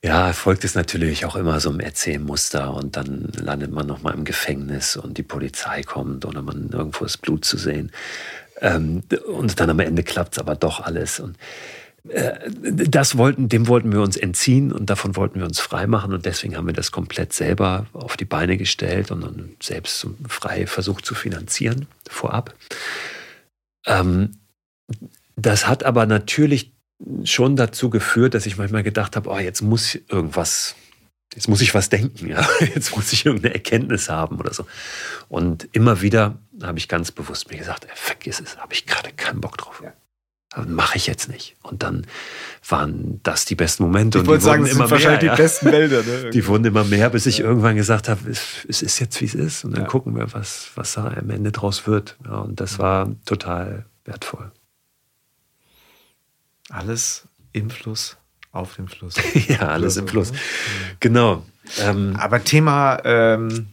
Ja, 0.00 0.32
folgt 0.32 0.62
es 0.62 0.76
natürlich 0.76 1.24
auch 1.24 1.34
immer 1.34 1.58
so 1.58 1.70
einem 1.70 1.80
Erzählmuster 1.80 2.72
und 2.72 2.96
dann 2.96 3.32
landet 3.36 3.72
man 3.72 3.84
nochmal 3.88 4.14
im 4.14 4.24
Gefängnis 4.24 4.96
und 4.96 5.18
die 5.18 5.24
Polizei 5.24 5.82
kommt 5.82 6.24
oder 6.24 6.40
man 6.40 6.70
irgendwo 6.70 7.04
ist 7.04 7.18
Blut 7.18 7.44
zu 7.44 7.56
sehen. 7.56 7.90
Ähm, 8.60 9.02
und 9.32 9.60
dann 9.60 9.70
am 9.70 9.80
Ende 9.80 10.02
klappt 10.02 10.34
es 10.34 10.38
aber 10.38 10.56
doch 10.56 10.80
alles. 10.80 11.20
Und 11.20 11.36
äh, 12.08 12.32
das 12.50 13.18
wollten, 13.18 13.48
dem 13.48 13.68
wollten 13.68 13.92
wir 13.92 14.00
uns 14.00 14.16
entziehen 14.16 14.72
und 14.72 14.88
davon 14.90 15.16
wollten 15.16 15.40
wir 15.40 15.46
uns 15.46 15.60
freimachen 15.60 16.12
und 16.12 16.24
deswegen 16.24 16.56
haben 16.56 16.66
wir 16.66 16.74
das 16.74 16.92
komplett 16.92 17.32
selber 17.32 17.86
auf 17.92 18.16
die 18.16 18.24
Beine 18.24 18.56
gestellt 18.56 19.10
und 19.10 19.22
dann 19.22 19.50
selbst 19.62 20.06
frei 20.28 20.66
versucht 20.66 21.04
zu 21.04 21.14
finanzieren 21.14 21.86
vorab. 22.08 22.54
Ähm, 23.86 24.36
das 25.36 25.66
hat 25.66 25.84
aber 25.84 26.06
natürlich 26.06 26.72
schon 27.24 27.56
dazu 27.56 27.90
geführt, 27.90 28.34
dass 28.34 28.46
ich 28.46 28.56
manchmal 28.56 28.82
gedacht 28.82 29.14
habe, 29.14 29.30
oh, 29.30 29.38
jetzt 29.38 29.62
muss 29.62 29.98
irgendwas 30.08 30.74
jetzt 31.34 31.48
muss 31.48 31.60
ich 31.60 31.74
was 31.74 31.88
denken, 31.88 32.28
ja? 32.28 32.46
jetzt 32.74 32.96
muss 32.96 33.12
ich 33.12 33.26
irgendeine 33.26 33.54
Erkenntnis 33.54 34.08
haben 34.08 34.38
oder 34.38 34.52
so. 34.54 34.66
Und 35.28 35.68
immer 35.72 36.00
wieder 36.00 36.38
habe 36.62 36.78
ich 36.78 36.88
ganz 36.88 37.12
bewusst 37.12 37.50
mir 37.50 37.58
gesagt, 37.58 37.86
vergiss 37.94 38.40
es, 38.40 38.56
habe 38.58 38.72
ich 38.72 38.86
gerade 38.86 39.12
keinen 39.12 39.40
Bock 39.40 39.58
drauf. 39.58 39.82
Ja. 39.82 39.92
Mache 40.66 40.96
ich 40.96 41.06
jetzt 41.06 41.28
nicht. 41.28 41.56
Und 41.62 41.82
dann 41.82 42.06
waren 42.66 43.20
das 43.22 43.44
die 43.44 43.54
besten 43.54 43.82
Momente. 43.82 44.18
Ich 44.18 44.26
wollte 44.26 44.44
sagen, 44.44 44.62
das 44.62 44.72
immer 44.72 44.88
sind 44.88 44.92
wahrscheinlich 44.92 45.22
mehr, 45.22 45.36
die 45.36 45.42
besten 45.42 45.70
Wälder. 45.70 46.02
Ne? 46.02 46.30
Die 46.30 46.46
wurden 46.46 46.64
immer 46.64 46.84
mehr, 46.84 47.10
bis 47.10 47.26
ich 47.26 47.38
ja. 47.38 47.44
irgendwann 47.44 47.76
gesagt 47.76 48.08
habe, 48.08 48.28
es, 48.30 48.64
ist 48.64 48.98
jetzt, 48.98 49.20
wie 49.20 49.26
es 49.26 49.34
ist. 49.34 49.64
Und 49.64 49.72
dann 49.72 49.82
ja. 49.82 49.88
gucken 49.88 50.16
wir, 50.16 50.32
was, 50.32 50.70
was 50.74 50.94
da 50.94 51.06
am 51.08 51.30
Ende 51.30 51.52
draus 51.52 51.86
wird. 51.86 52.16
Ja, 52.24 52.38
und 52.38 52.60
das 52.60 52.78
war 52.78 53.14
total 53.26 53.84
wertvoll. 54.04 54.50
Alles 56.70 57.28
im 57.52 57.68
Fluss 57.68 58.16
auf 58.50 58.74
dem 58.74 58.88
Fluss. 58.88 59.14
ja, 59.48 59.68
alles 59.68 59.98
im 59.98 60.08
Fluss. 60.08 60.32
Genau. 61.00 61.44
Ähm, 61.78 62.16
Aber 62.18 62.42
Thema 62.42 63.00
ähm, 63.04 63.68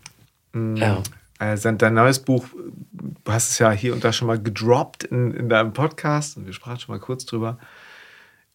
ja. 0.53 1.01
Äh, 1.39 1.57
dein 1.57 1.93
neues 1.93 2.19
Buch, 2.19 2.45
du 2.93 3.31
hast 3.31 3.51
es 3.51 3.59
ja 3.59 3.71
hier 3.71 3.93
und 3.93 4.03
da 4.03 4.13
schon 4.13 4.27
mal 4.27 4.41
gedroppt 4.41 5.03
in, 5.03 5.31
in 5.31 5.49
deinem 5.49 5.73
Podcast 5.73 6.38
und 6.38 6.45
wir 6.45 6.53
sprachen 6.53 6.79
schon 6.79 6.95
mal 6.95 7.01
kurz 7.01 7.25
drüber, 7.25 7.57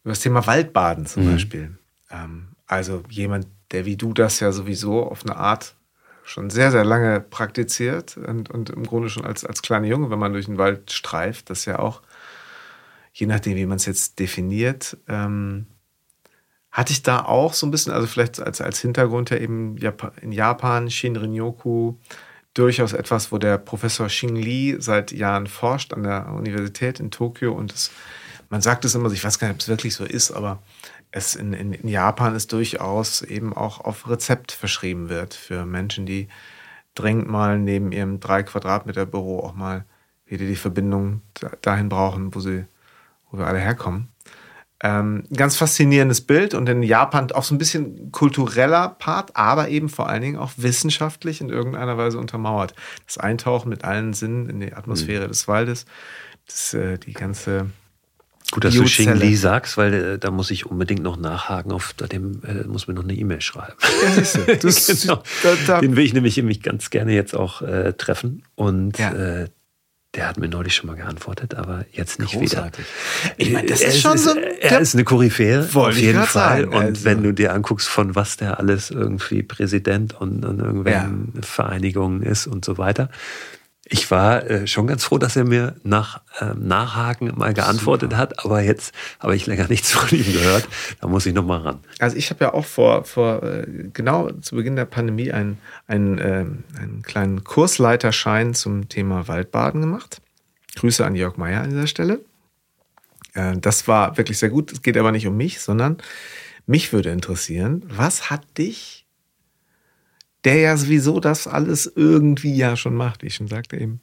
über 0.02 0.12
das 0.12 0.20
Thema 0.20 0.46
Waldbaden 0.46 1.06
zum 1.06 1.24
mhm. 1.26 1.32
Beispiel. 1.32 1.78
Ähm, 2.10 2.48
also 2.66 3.02
jemand, 3.08 3.46
der 3.72 3.84
wie 3.84 3.96
du 3.96 4.12
das 4.12 4.40
ja 4.40 4.52
sowieso 4.52 5.04
auf 5.04 5.24
eine 5.24 5.36
Art 5.36 5.74
schon 6.22 6.50
sehr, 6.50 6.70
sehr 6.70 6.84
lange 6.84 7.20
praktiziert 7.20 8.16
und, 8.16 8.50
und 8.50 8.70
im 8.70 8.84
Grunde 8.84 9.08
schon 9.08 9.24
als, 9.24 9.44
als 9.44 9.62
kleiner 9.62 9.86
Junge, 9.86 10.10
wenn 10.10 10.18
man 10.18 10.32
durch 10.32 10.46
den 10.46 10.58
Wald 10.58 10.92
streift, 10.92 11.50
das 11.50 11.64
ja 11.64 11.78
auch, 11.78 12.02
je 13.12 13.26
nachdem, 13.26 13.56
wie 13.56 13.66
man 13.66 13.76
es 13.76 13.86
jetzt 13.86 14.18
definiert, 14.18 14.96
ähm, 15.08 15.66
hatte 16.70 16.92
ich 16.92 17.02
da 17.02 17.24
auch 17.24 17.52
so 17.52 17.66
ein 17.66 17.72
bisschen, 17.72 17.92
also 17.92 18.06
vielleicht 18.06 18.40
als, 18.40 18.60
als 18.60 18.78
Hintergrund 18.78 19.30
ja 19.30 19.38
eben 19.38 19.76
in 20.20 20.30
Japan, 20.30 20.88
Shinrin-yoku, 20.88 21.96
durchaus 22.54 22.92
etwas, 22.92 23.32
wo 23.32 23.38
der 23.38 23.58
Professor 23.58 24.08
Xing 24.08 24.36
Li 24.36 24.76
seit 24.78 25.12
Jahren 25.12 25.46
forscht 25.46 25.92
an 25.92 26.02
der 26.02 26.28
Universität 26.28 27.00
in 27.00 27.10
Tokio 27.10 27.52
und 27.52 27.72
es, 27.72 27.90
man 28.48 28.60
sagt 28.60 28.84
es 28.84 28.94
immer, 28.94 29.10
ich 29.12 29.22
weiß 29.22 29.38
gar 29.38 29.48
nicht, 29.48 29.56
ob 29.56 29.60
es 29.60 29.68
wirklich 29.68 29.94
so 29.94 30.04
ist, 30.04 30.32
aber 30.32 30.62
es 31.12 31.34
in, 31.34 31.52
in, 31.52 31.72
in 31.72 31.88
Japan 31.88 32.34
ist 32.34 32.52
durchaus 32.52 33.22
eben 33.22 33.52
auch 33.52 33.80
auf 33.80 34.08
Rezept 34.08 34.52
verschrieben 34.52 35.08
wird 35.08 35.34
für 35.34 35.66
Menschen, 35.66 36.06
die 36.06 36.28
dringend 36.94 37.28
mal 37.28 37.58
neben 37.58 37.92
ihrem 37.92 38.20
drei 38.20 38.42
Quadratmeter 38.42 39.06
Büro 39.06 39.40
auch 39.40 39.54
mal 39.54 39.84
wieder 40.26 40.46
die 40.46 40.56
Verbindung 40.56 41.22
dahin 41.62 41.88
brauchen, 41.88 42.34
wo 42.34 42.40
sie, 42.40 42.66
wo 43.30 43.38
wir 43.38 43.46
alle 43.46 43.58
herkommen. 43.58 44.09
Ähm, 44.82 45.24
ganz 45.34 45.56
faszinierendes 45.56 46.22
Bild 46.22 46.54
und 46.54 46.66
in 46.68 46.82
Japan 46.82 47.30
auch 47.32 47.44
so 47.44 47.54
ein 47.54 47.58
bisschen 47.58 48.10
kultureller 48.12 48.96
Part, 48.98 49.36
aber 49.36 49.68
eben 49.68 49.90
vor 49.90 50.08
allen 50.08 50.22
Dingen 50.22 50.38
auch 50.38 50.52
wissenschaftlich 50.56 51.42
in 51.42 51.50
irgendeiner 51.50 51.98
Weise 51.98 52.18
untermauert. 52.18 52.74
Das 53.06 53.18
Eintauchen 53.18 53.68
mit 53.68 53.84
allen 53.84 54.14
Sinnen 54.14 54.48
in 54.48 54.60
die 54.60 54.72
Atmosphäre 54.72 55.24
mhm. 55.24 55.28
des 55.28 55.48
Waldes, 55.48 55.84
das, 56.46 56.72
äh, 56.72 56.98
die 56.98 57.12
ganze 57.12 57.66
Gut, 58.50 58.64
dass 58.64 58.74
du 58.74 58.84
Xing 58.84 59.14
Li 59.14 59.36
sagst, 59.36 59.76
weil 59.76 59.94
äh, 59.94 60.18
da 60.18 60.30
muss 60.30 60.50
ich 60.50 60.66
unbedingt 60.66 61.02
noch 61.02 61.16
nachhaken, 61.16 61.70
auf 61.70 61.92
dem 61.92 62.42
äh, 62.44 62.66
muss 62.66 62.88
mir 62.88 62.94
noch 62.94 63.04
eine 63.04 63.14
E-Mail 63.14 63.40
schreiben. 63.40 63.74
Ja, 64.02 64.10
siehst 64.10 64.36
du. 64.36 64.56
Das, 64.60 64.86
genau. 64.86 65.22
da, 65.42 65.54
da. 65.66 65.80
Den 65.80 65.94
will 65.94 66.04
ich 66.04 66.14
nämlich, 66.14 66.36
nämlich 66.36 66.62
ganz 66.62 66.90
gerne 66.90 67.12
jetzt 67.12 67.34
auch 67.34 67.62
äh, 67.62 67.92
treffen 67.92 68.42
und 68.56 68.98
ja. 68.98 69.46
Der 70.14 70.28
hat 70.28 70.38
mir 70.38 70.48
neulich 70.48 70.74
schon 70.74 70.88
mal 70.88 70.96
geantwortet, 70.96 71.54
aber 71.54 71.84
jetzt 71.92 72.18
nicht 72.18 72.32
Großartig. 72.32 72.84
wieder. 72.84 73.34
Ich 73.36 73.52
meine, 73.52 73.68
das 73.68 73.80
ist, 73.80 73.94
ist 73.94 74.00
schon 74.00 74.18
so. 74.18 74.34
Er 74.34 74.80
ist 74.80 74.94
eine 74.94 75.04
Koryphäe, 75.04 75.68
auf 75.72 75.96
jeden 75.96 76.24
Fall. 76.24 76.62
Sagen, 76.62 76.74
und 76.74 76.82
also. 76.82 77.04
wenn 77.04 77.22
du 77.22 77.32
dir 77.32 77.52
anguckst, 77.54 77.86
von 77.88 78.16
was 78.16 78.36
der 78.36 78.58
alles 78.58 78.90
irgendwie 78.90 79.44
Präsident 79.44 80.20
und, 80.20 80.44
und 80.44 80.58
irgendwelchen 80.58 81.32
ja. 81.36 81.42
Vereinigungen 81.42 82.22
ist 82.22 82.48
und 82.48 82.64
so 82.64 82.76
weiter, 82.76 83.08
ich 83.92 84.10
war 84.10 84.48
äh, 84.48 84.66
schon 84.68 84.86
ganz 84.86 85.04
froh, 85.04 85.18
dass 85.18 85.34
er 85.34 85.44
mir 85.44 85.74
nach 85.82 86.20
ähm, 86.40 86.68
Nachhaken 86.68 87.32
mal 87.36 87.52
geantwortet 87.52 88.12
Super. 88.12 88.22
hat, 88.22 88.44
aber 88.44 88.62
jetzt 88.62 88.94
habe 89.18 89.34
ich 89.34 89.46
länger 89.46 89.66
nichts 89.68 89.90
von 89.92 90.16
ihm 90.16 90.32
gehört. 90.32 90.68
Da 91.00 91.08
muss 91.08 91.26
ich 91.26 91.34
noch 91.34 91.44
mal 91.44 91.60
ran. 91.60 91.80
Also 91.98 92.16
ich 92.16 92.30
habe 92.30 92.44
ja 92.44 92.54
auch 92.54 92.64
vor, 92.64 93.04
vor 93.04 93.42
äh, 93.42 93.66
genau 93.92 94.30
zu 94.30 94.54
Beginn 94.54 94.76
der 94.76 94.84
Pandemie 94.84 95.32
einen, 95.32 95.58
einen, 95.88 96.18
äh, 96.18 96.46
einen 96.78 97.02
kleinen 97.02 97.42
Kursleiterschein 97.42 98.54
zum 98.54 98.88
Thema 98.88 99.26
Waldbaden 99.26 99.80
gemacht. 99.80 100.22
Grüße 100.76 101.04
an 101.04 101.16
Jörg 101.16 101.36
Meyer 101.36 101.62
an 101.62 101.70
dieser 101.70 101.88
Stelle. 101.88 102.20
Äh, 103.34 103.58
das 103.58 103.88
war 103.88 104.16
wirklich 104.16 104.38
sehr 104.38 104.50
gut. 104.50 104.70
Es 104.70 104.82
geht 104.82 104.96
aber 104.96 105.10
nicht 105.10 105.26
um 105.26 105.36
mich, 105.36 105.60
sondern 105.60 105.98
mich 106.64 106.92
würde 106.92 107.10
interessieren, 107.10 107.82
was 107.88 108.30
hat 108.30 108.42
dich 108.56 108.99
der 110.44 110.56
ja 110.56 110.76
sowieso 110.76 111.20
das 111.20 111.46
alles 111.46 111.90
irgendwie 111.94 112.54
ja 112.56 112.76
schon 112.76 112.94
macht, 112.94 113.22
wie 113.22 113.26
ich 113.26 113.34
schon 113.34 113.48
sagte 113.48 113.76
eben. 113.76 114.00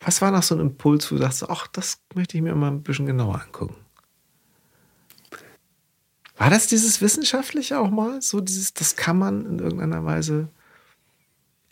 Was 0.00 0.22
war 0.22 0.30
noch 0.30 0.42
so 0.42 0.54
ein 0.54 0.60
Impuls, 0.60 1.10
wo 1.10 1.16
du 1.16 1.22
sagst, 1.22 1.48
ach, 1.48 1.66
das 1.68 1.98
möchte 2.14 2.36
ich 2.36 2.42
mir 2.42 2.54
mal 2.54 2.70
ein 2.70 2.82
bisschen 2.82 3.06
genauer 3.06 3.42
angucken? 3.42 3.76
War 6.36 6.50
das 6.50 6.66
dieses 6.66 7.00
Wissenschaftliche 7.00 7.78
auch 7.78 7.90
mal? 7.90 8.20
So 8.20 8.40
dieses, 8.40 8.74
das 8.74 8.96
kann 8.96 9.18
man 9.18 9.46
in 9.46 9.58
irgendeiner 9.58 10.04
Weise. 10.04 10.48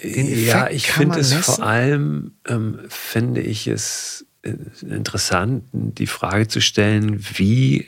ja, 0.01 0.71
ich 0.71 0.91
finde 0.91 1.21
es 1.21 1.35
vor 1.35 1.63
allem, 1.63 2.33
ähm, 2.47 2.81
finde 2.89 3.43
ich 3.43 3.67
es 3.67 4.27
äh, 4.43 4.57
interessant, 4.81 5.65
die 5.73 6.07
Frage 6.07 6.49
zu 6.49 6.61
stellen, 6.61 7.25
wie 7.37 7.87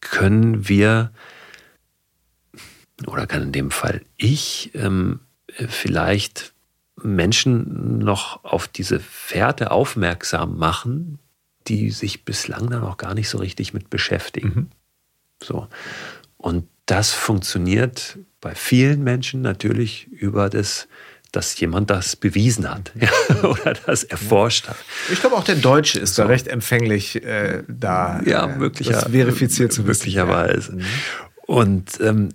können 0.00 0.68
wir, 0.68 1.10
oder 3.06 3.26
kann 3.26 3.42
in 3.42 3.52
dem 3.52 3.70
Fall 3.70 4.02
ich, 4.16 4.70
ähm, 4.74 5.20
vielleicht 5.68 6.52
Menschen 6.96 7.98
noch 7.98 8.44
auf 8.44 8.68
diese 8.68 9.00
Fährte 9.00 9.70
aufmerksam 9.70 10.58
machen, 10.58 11.18
die 11.68 11.90
sich 11.90 12.24
bislang 12.24 12.70
dann 12.70 12.82
auch 12.82 12.96
gar 12.96 13.14
nicht 13.14 13.28
so 13.28 13.38
richtig 13.38 13.72
mit 13.72 13.90
beschäftigen. 13.90 14.48
Mhm. 14.48 14.66
So. 15.42 15.68
Und 16.36 16.66
das 16.86 17.12
funktioniert 17.12 18.18
bei 18.40 18.54
vielen 18.54 19.04
Menschen 19.04 19.42
natürlich 19.42 20.08
über 20.08 20.48
das 20.48 20.88
dass 21.30 21.60
jemand 21.60 21.90
das 21.90 22.16
bewiesen 22.16 22.70
hat 22.70 22.90
ja, 22.98 23.10
oder 23.44 23.74
das 23.74 24.02
erforscht 24.04 24.66
hat. 24.68 24.76
Ich 25.12 25.20
glaube, 25.20 25.36
auch 25.36 25.44
der 25.44 25.56
Deutsche 25.56 26.00
ist 26.00 26.14
so. 26.14 26.22
da 26.22 26.28
recht 26.28 26.48
empfänglich, 26.48 27.22
äh, 27.22 27.64
da 27.68 28.22
ja, 28.24 28.46
möglicher, 28.46 28.92
das 28.92 29.10
verifiziert 29.10 29.72
zu 29.72 29.86
wissen. 29.86 30.04
Möglicherweise. 30.04 30.72
Ja. 30.72 30.78
Mhm. 30.78 30.84
Und 31.46 32.00
ähm, 32.00 32.28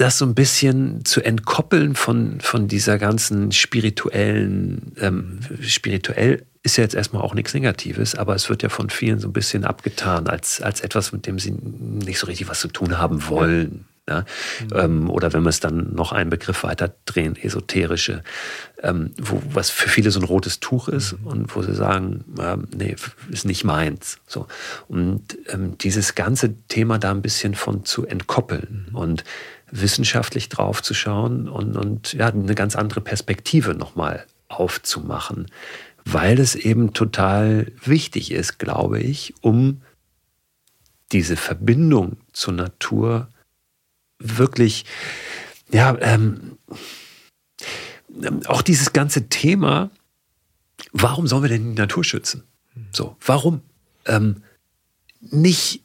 das 0.00 0.18
so 0.18 0.24
ein 0.24 0.34
bisschen 0.34 1.04
zu 1.04 1.20
entkoppeln 1.22 1.94
von, 1.94 2.40
von 2.40 2.68
dieser 2.68 2.98
ganzen 2.98 3.50
spirituellen, 3.52 4.92
ähm, 5.00 5.40
spirituell 5.60 6.46
ist 6.62 6.76
ja 6.76 6.84
jetzt 6.84 6.94
erstmal 6.94 7.22
auch 7.22 7.34
nichts 7.34 7.54
Negatives, 7.54 8.14
aber 8.14 8.34
es 8.34 8.48
wird 8.48 8.62
ja 8.62 8.68
von 8.68 8.90
vielen 8.90 9.18
so 9.18 9.28
ein 9.28 9.32
bisschen 9.32 9.64
abgetan 9.64 10.28
als, 10.28 10.60
als 10.60 10.80
etwas, 10.80 11.12
mit 11.12 11.26
dem 11.26 11.38
sie 11.38 11.50
nicht 11.50 12.18
so 12.18 12.26
richtig 12.26 12.48
was 12.48 12.60
zu 12.60 12.68
tun 12.68 12.98
haben 12.98 13.26
wollen. 13.28 13.86
Ja? 14.08 14.20
Mhm. 14.20 14.68
Ähm, 14.74 15.10
oder 15.10 15.32
wenn 15.32 15.42
wir 15.42 15.50
es 15.50 15.60
dann 15.60 15.94
noch 15.94 16.12
einen 16.12 16.30
Begriff 16.30 16.62
weiter 16.62 16.94
drehen, 17.04 17.36
esoterische, 17.36 18.22
ähm, 18.82 19.12
wo, 19.20 19.42
was 19.52 19.70
für 19.70 19.88
viele 19.88 20.10
so 20.10 20.20
ein 20.20 20.24
rotes 20.24 20.60
Tuch 20.60 20.88
ist 20.88 21.18
mhm. 21.20 21.26
und 21.26 21.56
wo 21.56 21.62
sie 21.62 21.74
sagen, 21.74 22.24
ähm, 22.40 22.68
nee, 22.74 22.96
ist 23.30 23.44
nicht 23.44 23.64
meins. 23.64 24.18
So. 24.26 24.46
Und 24.86 25.38
ähm, 25.48 25.76
dieses 25.78 26.14
ganze 26.14 26.54
Thema 26.68 26.98
da 26.98 27.10
ein 27.10 27.22
bisschen 27.22 27.54
von 27.54 27.84
zu 27.84 28.06
entkoppeln 28.06 28.86
mhm. 28.90 28.96
und 28.96 29.24
wissenschaftlich 29.70 30.48
drauf 30.48 30.82
zu 30.82 30.94
schauen 30.94 31.48
und, 31.48 31.76
und 31.76 32.12
ja, 32.14 32.28
eine 32.28 32.54
ganz 32.54 32.76
andere 32.76 33.00
Perspektive 33.00 33.74
nochmal 33.74 34.26
aufzumachen, 34.48 35.46
weil 36.04 36.40
es 36.40 36.54
eben 36.54 36.94
total 36.94 37.70
wichtig 37.84 38.30
ist, 38.30 38.58
glaube 38.58 39.00
ich, 39.00 39.34
um 39.40 39.82
diese 41.12 41.36
Verbindung 41.36 42.16
zur 42.32 42.54
Natur 42.54 43.28
wirklich, 44.18 44.84
ja, 45.70 45.96
ähm, 46.00 46.58
auch 48.46 48.62
dieses 48.62 48.92
ganze 48.92 49.28
Thema, 49.28 49.90
warum 50.92 51.26
sollen 51.26 51.42
wir 51.42 51.50
denn 51.50 51.74
die 51.74 51.80
Natur 51.80 52.04
schützen? 52.04 52.44
So, 52.92 53.16
warum? 53.24 53.62
Ähm, 54.06 54.42
nicht, 55.20 55.82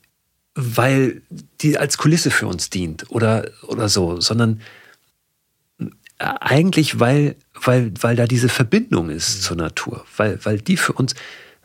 weil 0.56 1.22
die 1.62 1.78
als 1.78 1.98
Kulisse 1.98 2.32
für 2.32 2.48
uns 2.48 2.70
dient 2.70 3.10
oder, 3.10 3.50
oder 3.64 3.90
so, 3.90 4.22
sondern 4.22 4.62
eigentlich, 6.18 7.00
weil, 7.00 7.36
weil, 7.62 7.92
weil 8.00 8.16
da 8.16 8.28
diese 8.28 8.50
Verbindung 8.50 9.10
ist 9.10 9.38
mhm. 9.38 9.42
zur 9.42 9.58
Natur, 9.58 10.06
weil, 10.18 10.40
weil 10.44 10.60
die 10.60 10.78
für 10.78 10.94
uns 10.94 11.16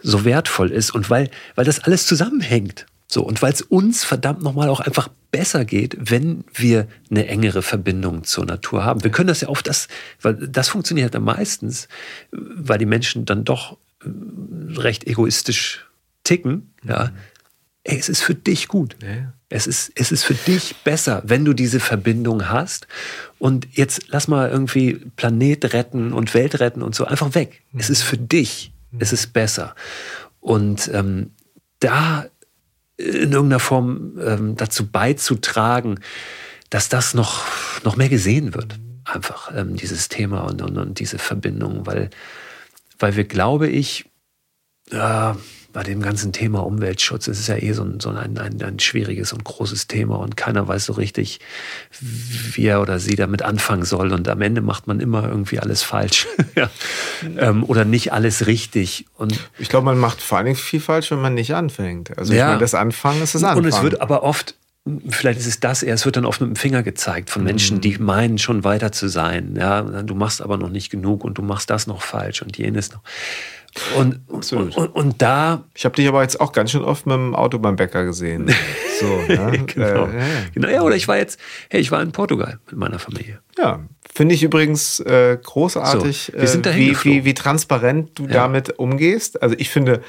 so 0.01 0.25
wertvoll 0.25 0.71
ist 0.71 0.91
und 0.95 1.11
weil, 1.11 1.31
weil 1.55 1.65
das 1.65 1.81
alles 1.81 2.07
zusammenhängt. 2.07 2.87
So, 3.11 3.23
und 3.23 3.41
weil 3.41 3.53
es 3.53 3.63
uns 3.63 4.05
verdammt 4.05 4.43
nochmal 4.43 4.69
auch 4.69 4.81
einfach 4.81 5.09
besser 5.31 5.65
geht, 5.65 5.97
wenn 5.99 6.45
wir 6.53 6.87
eine 7.11 7.27
engere 7.27 7.63
Verbindung 7.63 8.25
zur 8.25 8.45
Natur 8.45 8.85
haben. 8.85 9.03
Wir 9.03 9.11
können 9.11 9.29
das 9.29 9.41
ja 9.41 9.49
auf 9.49 9.63
das, 9.63 9.89
weil 10.21 10.35
das 10.35 10.69
funktioniert 10.69 11.17
am 11.17 11.25
meistens, 11.25 11.89
weil 12.31 12.79
die 12.79 12.87
Menschen 12.87 13.25
dann 13.25 13.45
doch 13.45 13.79
äh, 14.03 14.09
recht 14.79 15.07
egoistisch 15.07 15.87
ticken. 16.23 16.75
Ja. 16.85 17.13
Mhm. 17.89 17.93
Ey, 17.93 17.99
es 17.99 18.09
ist 18.09 18.23
für 18.23 18.35
dich 18.35 18.69
gut. 18.69 18.97
Ja. 19.03 19.33
Es, 19.49 19.67
ist, 19.67 19.93
es 19.95 20.13
ist 20.13 20.25
für 20.25 20.35
dich 20.35 20.77
besser, 20.85 21.23
wenn 21.25 21.45
du 21.45 21.55
diese 21.55 21.81
Verbindung 21.81 22.49
hast. 22.49 22.87
Und 23.39 23.67
jetzt 23.73 24.09
lass 24.09 24.29
mal 24.29 24.51
irgendwie 24.51 24.95
Planet 25.17 25.73
retten 25.73 26.13
und 26.13 26.35
Welt 26.35 26.61
retten 26.61 26.83
und 26.83 26.95
so 26.95 27.05
einfach 27.05 27.35
weg. 27.35 27.63
Mhm. 27.73 27.81
Es 27.81 27.91
ist 27.91 28.03
für 28.03 28.19
dich. 28.19 28.73
Mhm. 28.91 28.99
Es 29.01 29.13
ist 29.13 29.33
besser. 29.33 29.75
Und 30.41 30.91
ähm, 30.93 31.31
da 31.81 32.27
in 32.97 33.33
irgendeiner 33.33 33.61
Form 33.61 34.19
ähm, 34.21 34.57
dazu 34.57 34.87
beizutragen, 34.87 36.01
dass 36.69 36.89
das 36.89 37.15
noch, 37.15 37.45
noch 37.85 37.97
mehr 37.97 38.09
gesehen 38.09 38.55
wird. 38.55 38.79
Einfach 39.05 39.53
ähm, 39.57 39.77
dieses 39.77 40.09
Thema 40.09 40.41
und, 40.41 40.61
und, 40.61 40.77
und 40.77 40.99
diese 40.99 41.19
Verbindung, 41.19 41.87
weil, 41.87 42.11
weil 42.99 43.17
wir, 43.17 43.25
glaube 43.25 43.69
ich, 43.69 44.05
äh, 44.91 45.33
bei 45.79 45.85
dem 45.85 46.03
ganzen 46.03 46.33
Thema 46.33 46.67
Umweltschutz 46.67 47.29
ist 47.29 47.39
es 47.39 47.47
ja 47.47 47.55
eh 47.55 47.73
so 47.73 47.85
ein, 47.85 48.01
so 48.01 48.09
ein, 48.09 48.37
ein, 48.37 48.61
ein 48.61 48.81
schwieriges 48.81 49.33
und 49.33 49.45
großes 49.45 49.87
Thema 49.87 50.17
und 50.17 50.37
keiner 50.37 50.67
weiß 50.67 50.87
so 50.87 50.95
richtig, 50.95 51.39
wie 52.01 52.67
er 52.67 52.83
oder 52.83 52.99
sie 52.99 53.15
damit 53.15 53.43
anfangen 53.43 53.85
soll. 53.85 54.13
Und 54.13 54.29
am 54.29 54.43
Ende 54.43 54.61
macht 54.61 54.89
man 54.89 54.99
immer 54.99 55.29
irgendwie 55.29 55.61
alles 55.61 55.85
falsch 55.85 56.27
ja. 56.57 56.69
ähm, 57.37 57.63
oder 57.63 57.85
nicht 57.85 58.13
alles 58.13 58.49
richtig. 58.49 59.07
Und 59.19 59.39
ich 59.61 59.69
glaube, 59.69 59.85
man 59.85 59.99
macht 59.99 60.21
vor 60.21 60.39
allen 60.39 60.47
Dingen 60.47 60.57
viel 60.57 60.81
falsch, 60.81 61.13
wenn 61.13 61.21
man 61.21 61.35
nicht 61.35 61.55
anfängt. 61.55 62.19
Also 62.19 62.33
ja. 62.33 62.39
ich 62.39 62.47
meine, 62.49 62.59
das 62.59 62.75
Anfangen 62.75 63.23
ist 63.23 63.37
das 63.37 63.45
Anfangen. 63.45 63.67
Und 63.67 63.73
es 63.73 63.81
wird 63.81 64.01
aber 64.01 64.25
oft 64.25 64.57
vielleicht 65.09 65.39
ist 65.39 65.47
es 65.47 65.61
das 65.61 65.85
eher, 65.85 65.95
es 65.95 66.07
wird 66.07 66.17
dann 66.17 66.25
oft 66.25 66.41
mit 66.41 66.51
dem 66.51 66.57
Finger 66.57 66.83
gezeigt 66.83 67.31
von 67.31 67.45
Menschen, 67.45 67.77
mhm. 67.77 67.81
die 67.83 67.99
meinen, 67.99 68.39
schon 68.39 68.65
weiter 68.65 68.91
zu 68.91 69.07
sein. 69.07 69.55
Ja, 69.57 69.83
du 69.83 70.15
machst 70.17 70.43
aber 70.43 70.57
noch 70.57 70.71
nicht 70.71 70.91
genug 70.91 71.25
und 71.25 71.39
du 71.39 71.43
machst 71.43 71.71
das 71.71 71.87
noch 71.87 72.03
falsch 72.03 72.43
und 72.43 72.57
jenes 72.57 72.91
noch. 72.93 73.03
Und, 73.97 74.21
und, 74.29 74.53
und, 74.53 74.77
und, 74.77 75.23
da. 75.23 75.65
Ich 75.75 75.85
habe 75.85 75.95
dich 75.97 76.09
aber 76.09 76.23
jetzt 76.23 76.41
auch 76.41 76.53
ganz 76.53 76.71
schön 76.71 76.83
oft 76.83 77.07
mit 77.07 77.15
dem 77.15 77.35
Auto 77.35 77.59
beim 77.59 77.77
Bäcker 77.77 78.05
gesehen. 78.05 78.53
So, 79.01 79.07
ne? 79.29 79.65
genau. 79.67 80.07
Äh, 80.07 80.19
ja. 80.19 80.25
genau. 80.55 80.69
Ja, 80.69 80.83
oder 80.83 80.97
ich 80.97 81.09
war 81.09 81.17
jetzt, 81.17 81.39
hey, 81.71 81.81
ich 81.81 81.91
war 81.91 82.03
in 82.03 82.13
Portugal 82.13 82.59
mit 82.67 82.79
meiner 82.79 82.99
Familie. 82.99 83.41
Ja, 83.57 83.81
finde 84.13 84.35
ich 84.35 84.43
übrigens 84.43 85.01
äh, 85.01 85.39
großartig, 85.43 86.33
so, 86.33 86.41
wir 86.41 86.49
sind 86.49 86.67
äh, 86.67 86.77
wie, 86.77 86.97
wie, 87.05 87.25
wie, 87.25 87.35
transparent 87.35 88.19
du 88.19 88.25
ja. 88.25 88.33
damit 88.33 88.79
umgehst. 88.79 89.43
Also 89.43 89.55
ich 89.59 89.71
finde, 89.71 90.03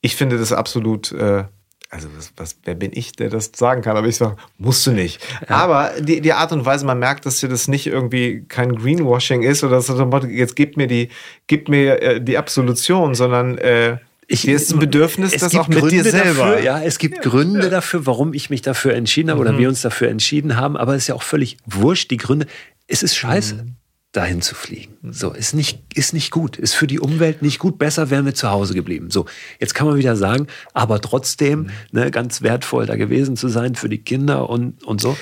ich 0.00 0.16
finde 0.16 0.38
das 0.38 0.52
absolut. 0.52 1.12
Äh, 1.12 1.44
also 1.92 2.08
was, 2.16 2.32
was, 2.38 2.56
wer 2.64 2.74
bin 2.74 2.90
ich, 2.94 3.12
der 3.12 3.28
das 3.28 3.52
sagen 3.54 3.82
kann? 3.82 3.98
Aber 3.98 4.06
ich 4.06 4.16
sage, 4.16 4.36
musst 4.56 4.86
du 4.86 4.92
nicht. 4.92 5.20
Ja. 5.46 5.56
Aber 5.56 5.92
die, 6.00 6.22
die 6.22 6.32
Art 6.32 6.50
und 6.50 6.64
Weise, 6.64 6.86
man 6.86 6.98
merkt, 6.98 7.26
dass 7.26 7.38
dir 7.40 7.50
das 7.50 7.68
nicht 7.68 7.86
irgendwie 7.86 8.44
kein 8.48 8.74
Greenwashing 8.74 9.42
ist 9.42 9.62
oder 9.62 9.82
so, 9.82 10.02
jetzt 10.26 10.56
gib 10.56 10.78
mir 10.78 10.86
die, 10.86 11.10
gib 11.48 11.68
mir 11.68 12.00
äh, 12.00 12.20
die 12.20 12.38
Absolution, 12.38 13.14
sondern 13.14 13.58
äh, 13.58 13.98
ich, 14.26 14.40
hier 14.40 14.56
ist 14.56 14.72
ein 14.72 14.78
Bedürfnis, 14.78 15.36
das 15.36 15.54
auch 15.54 15.68
mit 15.68 15.80
Gründe 15.80 16.02
dir 16.02 16.10
selber. 16.10 16.52
Dafür, 16.52 16.60
ja, 16.62 16.80
es 16.80 16.98
gibt 16.98 17.16
ja. 17.16 17.30
Gründe 17.30 17.68
dafür, 17.68 18.06
warum 18.06 18.32
ich 18.32 18.48
mich 18.48 18.62
dafür 18.62 18.94
entschieden 18.94 19.30
habe 19.30 19.42
mhm. 19.42 19.48
oder 19.48 19.58
wir 19.58 19.68
uns 19.68 19.82
dafür 19.82 20.08
entschieden 20.08 20.56
haben, 20.56 20.78
aber 20.78 20.94
es 20.94 21.02
ist 21.02 21.08
ja 21.08 21.14
auch 21.14 21.22
völlig 21.22 21.58
wurscht, 21.66 22.10
die 22.10 22.16
Gründe. 22.16 22.46
Es 22.86 23.02
ist 23.02 23.14
scheiße. 23.14 23.56
Mhm 23.56 23.76
dahin 24.12 24.42
zu 24.42 24.54
fliegen. 24.54 24.94
So, 25.10 25.32
ist 25.32 25.54
nicht, 25.54 25.80
ist 25.94 26.12
nicht 26.12 26.30
gut, 26.30 26.58
ist 26.58 26.74
für 26.74 26.86
die 26.86 27.00
Umwelt 27.00 27.40
nicht 27.40 27.58
gut, 27.58 27.78
besser 27.78 28.10
wären 28.10 28.26
wir 28.26 28.34
zu 28.34 28.50
Hause 28.50 28.74
geblieben. 28.74 29.10
So, 29.10 29.24
jetzt 29.58 29.74
kann 29.74 29.86
man 29.86 29.96
wieder 29.96 30.16
sagen, 30.16 30.48
aber 30.74 31.00
trotzdem, 31.00 31.60
mhm. 31.60 31.70
ne, 31.92 32.10
ganz 32.10 32.42
wertvoll 32.42 32.84
da 32.84 32.96
gewesen 32.96 33.36
zu 33.36 33.48
sein 33.48 33.74
für 33.74 33.88
die 33.88 33.98
Kinder 33.98 34.50
und, 34.50 34.84
und 34.84 35.00
so. 35.00 35.16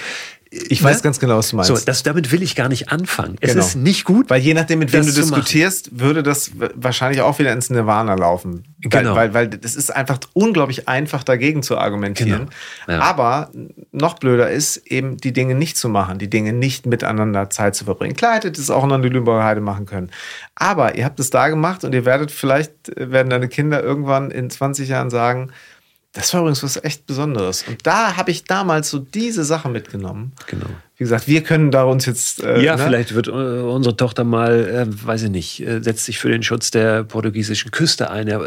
Ich 0.53 0.83
weiß 0.83 0.97
ne? 0.97 1.03
ganz 1.03 1.21
genau, 1.21 1.39
was 1.39 1.51
du 1.51 1.57
meinst. 1.57 1.69
So, 1.69 1.77
das, 1.77 2.03
damit 2.03 2.33
will 2.33 2.43
ich 2.43 2.57
gar 2.57 2.69
nicht 2.69 2.91
anfangen. 2.91 3.37
Es 3.41 3.53
genau. 3.53 3.65
ist 3.65 3.77
nicht 3.77 4.05
gut. 4.05 4.29
Weil 4.31 4.41
je 4.41 4.53
nachdem, 4.53 4.81
mit 4.81 4.93
wem 4.93 5.07
du 5.07 5.13
diskutierst, 5.13 6.01
würde 6.01 6.25
das 6.25 6.51
wahrscheinlich 6.75 7.21
auch 7.21 7.39
wieder 7.39 7.53
ins 7.53 7.71
Nirvana 7.71 8.15
laufen. 8.15 8.65
Genau. 8.81 9.15
Weil, 9.15 9.33
weil, 9.33 9.53
weil 9.53 9.61
es 9.63 9.77
ist 9.77 9.95
einfach 9.95 10.19
unglaublich 10.33 10.89
einfach, 10.89 11.23
dagegen 11.23 11.63
zu 11.63 11.79
argumentieren. 11.79 12.49
Genau. 12.87 12.99
Ja. 12.99 13.05
Aber 13.05 13.51
noch 13.93 14.19
blöder 14.19 14.51
ist, 14.51 14.79
eben 14.89 15.19
die 15.19 15.33
Dinge 15.33 15.55
nicht 15.55 15.77
zu 15.77 15.89
machen, 15.89 16.19
die 16.19 16.29
Dinge 16.29 16.53
nicht 16.53 16.85
miteinander 16.85 17.49
Zeit 17.51 17.77
zu 17.77 17.85
verbringen. 17.85 18.17
Klar 18.17 18.35
hättet 18.35 18.59
ihr 18.59 18.63
es 18.63 18.71
auch 18.71 18.83
in 18.83 18.89
der 18.89 18.99
Lüneburger 18.99 19.45
Heide 19.45 19.61
machen 19.61 19.87
können. 19.87 20.11
Aber 20.57 20.97
ihr 20.97 21.05
habt 21.05 21.21
es 21.21 21.31
da 21.31 21.49
gemacht 21.49 21.85
und 21.85 21.95
ihr 21.95 22.05
werdet 22.05 22.33
vielleicht, 22.33 22.73
werden 22.97 23.31
deine 23.31 23.47
Kinder 23.47 23.85
irgendwann 23.85 24.33
in 24.33 24.51
20 24.51 24.89
Jahren 24.89 25.11
sagen, 25.11 25.53
das 26.13 26.35
war 26.35 26.41
übrigens 26.41 26.63
was 26.63 26.83
echt 26.83 27.07
Besonderes. 27.07 27.65
Und 27.69 27.87
da 27.87 28.17
habe 28.17 28.33
ich 28.33 28.45
damals 28.45 28.91
so 28.91 28.99
diese 28.99 29.45
Sache 29.45 29.69
mitgenommen. 29.69 30.33
Genau. 30.49 30.67
Wie 30.97 31.05
gesagt, 31.05 31.29
wir 31.29 31.43
können 31.43 31.71
da 31.71 31.85
uns 31.85 32.05
jetzt. 32.05 32.43
Äh, 32.43 32.63
ja, 32.63 32.77
ne? 32.77 32.83
vielleicht 32.83 33.15
wird 33.15 33.29
äh, 33.29 33.31
unsere 33.31 33.97
Tochter 33.97 34.25
mal, 34.25 34.69
äh, 34.69 35.07
weiß 35.07 35.23
ich 35.23 35.31
nicht, 35.31 35.61
äh, 35.61 35.81
setzt 35.81 36.05
sich 36.05 36.19
für 36.19 36.29
den 36.29 36.43
Schutz 36.43 36.71
der 36.71 37.05
portugiesischen 37.05 37.71
Küste 37.71 38.11
ein. 38.11 38.27
Ja, 38.27 38.41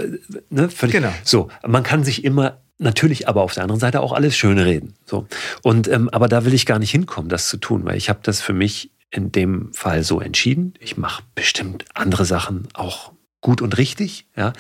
ne? 0.50 0.70
Völlig, 0.70 0.96
genau. 0.96 1.14
So, 1.24 1.50
man 1.66 1.84
kann 1.84 2.04
sich 2.04 2.26
immer 2.26 2.60
natürlich 2.80 3.28
aber 3.30 3.42
auf 3.42 3.54
der 3.54 3.64
anderen 3.64 3.80
Seite 3.80 4.02
auch 4.02 4.12
alles 4.12 4.36
schön 4.36 4.60
reden. 4.60 4.96
So. 5.06 5.28
Und, 5.62 5.88
ähm, 5.88 6.10
aber 6.10 6.28
da 6.28 6.44
will 6.44 6.54
ich 6.54 6.66
gar 6.66 6.80
nicht 6.80 6.92
hinkommen, 6.92 7.30
das 7.30 7.48
zu 7.48 7.58
tun, 7.58 7.86
weil 7.86 7.96
ich 7.96 8.10
habe 8.10 8.20
das 8.24 8.42
für 8.42 8.54
mich 8.54 8.92
in 9.10 9.32
dem 9.32 9.72
Fall 9.74 10.04
so 10.04 10.20
entschieden. 10.20 10.74
Ich 10.80 10.98
mache 10.98 11.24
bestimmt 11.36 11.86
andere 11.94 12.26
Sachen 12.26 12.68
auch 12.74 13.14
gut 13.42 13.62
und 13.62 13.78
richtig, 13.78 14.28
ja. 14.36 14.54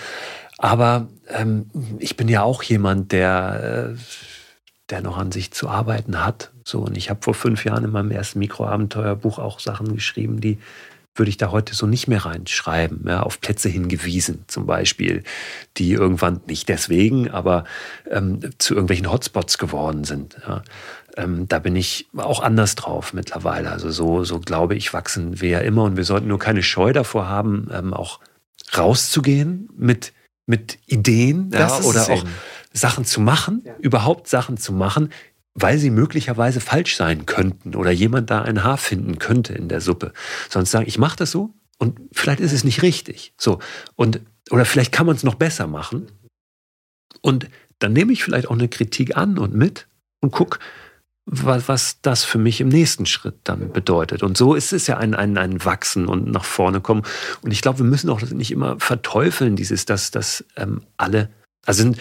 Aber 0.63 1.09
ähm, 1.27 1.69
ich 1.99 2.15
bin 2.15 2.29
ja 2.29 2.41
auch 2.41 2.63
jemand, 2.63 3.11
der, 3.11 3.89
äh, 3.91 3.99
der 4.89 5.01
noch 5.01 5.17
an 5.17 5.33
sich 5.33 5.51
zu 5.51 5.67
arbeiten 5.67 6.23
hat. 6.23 6.53
So, 6.63 6.79
und 6.79 6.95
ich 6.95 7.09
habe 7.09 7.19
vor 7.21 7.33
fünf 7.33 7.65
Jahren 7.65 7.83
in 7.83 7.91
meinem 7.91 8.11
ersten 8.11 8.39
Mikroabenteuerbuch 8.39 9.39
auch 9.39 9.59
Sachen 9.59 9.93
geschrieben, 9.93 10.39
die 10.39 10.59
würde 11.15 11.27
ich 11.27 11.35
da 11.35 11.51
heute 11.51 11.75
so 11.75 11.85
nicht 11.85 12.07
mehr 12.07 12.25
reinschreiben, 12.25 13.03
ja, 13.05 13.23
auf 13.23 13.41
Plätze 13.41 13.67
hingewiesen 13.67 14.45
zum 14.47 14.65
Beispiel, 14.65 15.23
die 15.75 15.91
irgendwann 15.91 16.39
nicht 16.47 16.69
deswegen, 16.69 17.29
aber 17.29 17.65
ähm, 18.09 18.39
zu 18.57 18.73
irgendwelchen 18.73 19.11
Hotspots 19.11 19.57
geworden 19.57 20.05
sind. 20.05 20.37
Ja. 20.47 20.63
Ähm, 21.17 21.45
da 21.49 21.59
bin 21.59 21.75
ich 21.75 22.07
auch 22.15 22.41
anders 22.41 22.75
drauf 22.75 23.11
mittlerweile. 23.11 23.69
Also 23.69 23.91
so, 23.91 24.23
so 24.23 24.39
glaube 24.39 24.75
ich, 24.75 24.93
wachsen 24.93 25.41
wir 25.41 25.49
ja 25.49 25.59
immer 25.59 25.83
und 25.83 25.97
wir 25.97 26.05
sollten 26.05 26.29
nur 26.29 26.39
keine 26.39 26.63
Scheu 26.63 26.93
davor 26.93 27.27
haben, 27.27 27.67
ähm, 27.73 27.93
auch 27.93 28.21
rauszugehen 28.77 29.67
mit, 29.75 30.13
mit 30.45 30.79
Ideen 30.87 31.51
ja, 31.53 31.79
oder 31.81 32.09
auch 32.09 32.25
Sachen 32.73 33.05
zu 33.05 33.21
machen, 33.21 33.61
ja. 33.65 33.75
überhaupt 33.79 34.27
Sachen 34.27 34.57
zu 34.57 34.73
machen, 34.73 35.09
weil 35.53 35.77
sie 35.77 35.89
möglicherweise 35.89 36.59
falsch 36.59 36.95
sein 36.95 37.25
könnten 37.25 37.75
oder 37.75 37.91
jemand 37.91 38.29
da 38.29 38.41
ein 38.41 38.63
Haar 38.63 38.77
finden 38.77 39.19
könnte 39.19 39.53
in 39.53 39.69
der 39.69 39.81
Suppe. 39.81 40.13
Sonst 40.49 40.71
sagen, 40.71 40.87
ich 40.87 40.97
mache 40.97 41.17
das 41.17 41.31
so 41.31 41.53
und 41.77 41.99
vielleicht 42.11 42.39
ist 42.39 42.53
es 42.53 42.63
nicht 42.63 42.81
richtig. 42.81 43.33
So 43.37 43.59
und 43.95 44.21
oder 44.49 44.65
vielleicht 44.65 44.91
kann 44.91 45.05
man 45.05 45.15
es 45.15 45.23
noch 45.23 45.35
besser 45.35 45.67
machen. 45.67 46.11
Und 47.21 47.47
dann 47.79 47.93
nehme 47.93 48.11
ich 48.11 48.23
vielleicht 48.23 48.47
auch 48.47 48.53
eine 48.53 48.67
Kritik 48.67 49.15
an 49.15 49.37
und 49.37 49.53
mit 49.53 49.87
und 50.21 50.31
guck, 50.31 50.59
was, 51.25 52.01
das 52.01 52.23
für 52.23 52.37
mich 52.37 52.59
im 52.59 52.67
nächsten 52.69 53.05
Schritt 53.05 53.35
dann 53.43 53.71
bedeutet. 53.71 54.23
Und 54.23 54.37
so 54.37 54.55
ist 54.55 54.73
es 54.73 54.87
ja 54.87 54.97
ein, 54.97 55.15
ein, 55.15 55.37
ein 55.37 55.63
Wachsen 55.63 56.07
und 56.07 56.29
nach 56.29 56.43
vorne 56.43 56.81
kommen. 56.81 57.03
Und 57.41 57.51
ich 57.51 57.61
glaube, 57.61 57.79
wir 57.79 57.85
müssen 57.85 58.09
auch 58.09 58.21
nicht 58.21 58.51
immer 58.51 58.79
verteufeln, 58.79 59.55
dieses, 59.55 59.85
dass, 59.85 60.11
dass 60.11 60.43
ähm, 60.57 60.81
alle, 60.97 61.29
also 61.65 61.83
sind, 61.83 61.97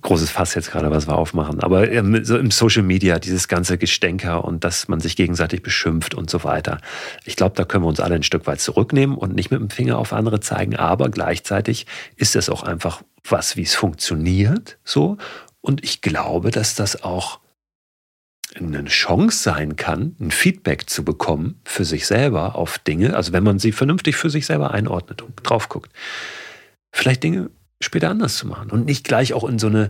großes 0.00 0.30
Fass 0.30 0.54
jetzt 0.54 0.70
gerade, 0.70 0.90
was 0.90 1.08
wir 1.08 1.16
aufmachen. 1.16 1.60
Aber 1.60 1.86
so 2.24 2.38
im 2.38 2.50
Social 2.50 2.82
Media, 2.82 3.18
dieses 3.18 3.48
ganze 3.48 3.78
Gestänker 3.78 4.44
und 4.44 4.62
dass 4.62 4.86
man 4.88 5.00
sich 5.00 5.16
gegenseitig 5.16 5.62
beschimpft 5.62 6.14
und 6.14 6.30
so 6.30 6.44
weiter. 6.44 6.78
Ich 7.24 7.36
glaube, 7.36 7.56
da 7.56 7.64
können 7.64 7.84
wir 7.84 7.88
uns 7.88 8.00
alle 8.00 8.14
ein 8.14 8.22
Stück 8.22 8.46
weit 8.46 8.60
zurücknehmen 8.60 9.16
und 9.16 9.34
nicht 9.34 9.50
mit 9.50 9.60
dem 9.60 9.70
Finger 9.70 9.98
auf 9.98 10.12
andere 10.12 10.40
zeigen. 10.40 10.76
Aber 10.76 11.08
gleichzeitig 11.08 11.86
ist 12.16 12.36
es 12.36 12.48
auch 12.48 12.62
einfach 12.62 13.02
was, 13.28 13.56
wie 13.56 13.62
es 13.62 13.74
funktioniert, 13.74 14.78
so. 14.84 15.16
Und 15.64 15.82
ich 15.82 16.02
glaube, 16.02 16.50
dass 16.50 16.74
das 16.74 17.04
auch 17.04 17.40
eine 18.54 18.84
Chance 18.84 19.38
sein 19.42 19.76
kann, 19.76 20.14
ein 20.20 20.30
Feedback 20.30 20.90
zu 20.90 21.06
bekommen 21.06 21.58
für 21.64 21.86
sich 21.86 22.06
selber 22.06 22.54
auf 22.54 22.78
Dinge, 22.78 23.16
also 23.16 23.32
wenn 23.32 23.44
man 23.44 23.58
sie 23.58 23.72
vernünftig 23.72 24.14
für 24.16 24.28
sich 24.28 24.44
selber 24.44 24.72
einordnet 24.72 25.22
und 25.22 25.32
drauf 25.42 25.70
guckt. 25.70 25.90
Vielleicht 26.92 27.22
Dinge 27.22 27.48
später 27.80 28.10
anders 28.10 28.36
zu 28.36 28.46
machen 28.46 28.70
und 28.70 28.84
nicht 28.84 29.04
gleich 29.04 29.32
auch 29.32 29.48
in 29.48 29.58
so 29.58 29.68
eine 29.68 29.88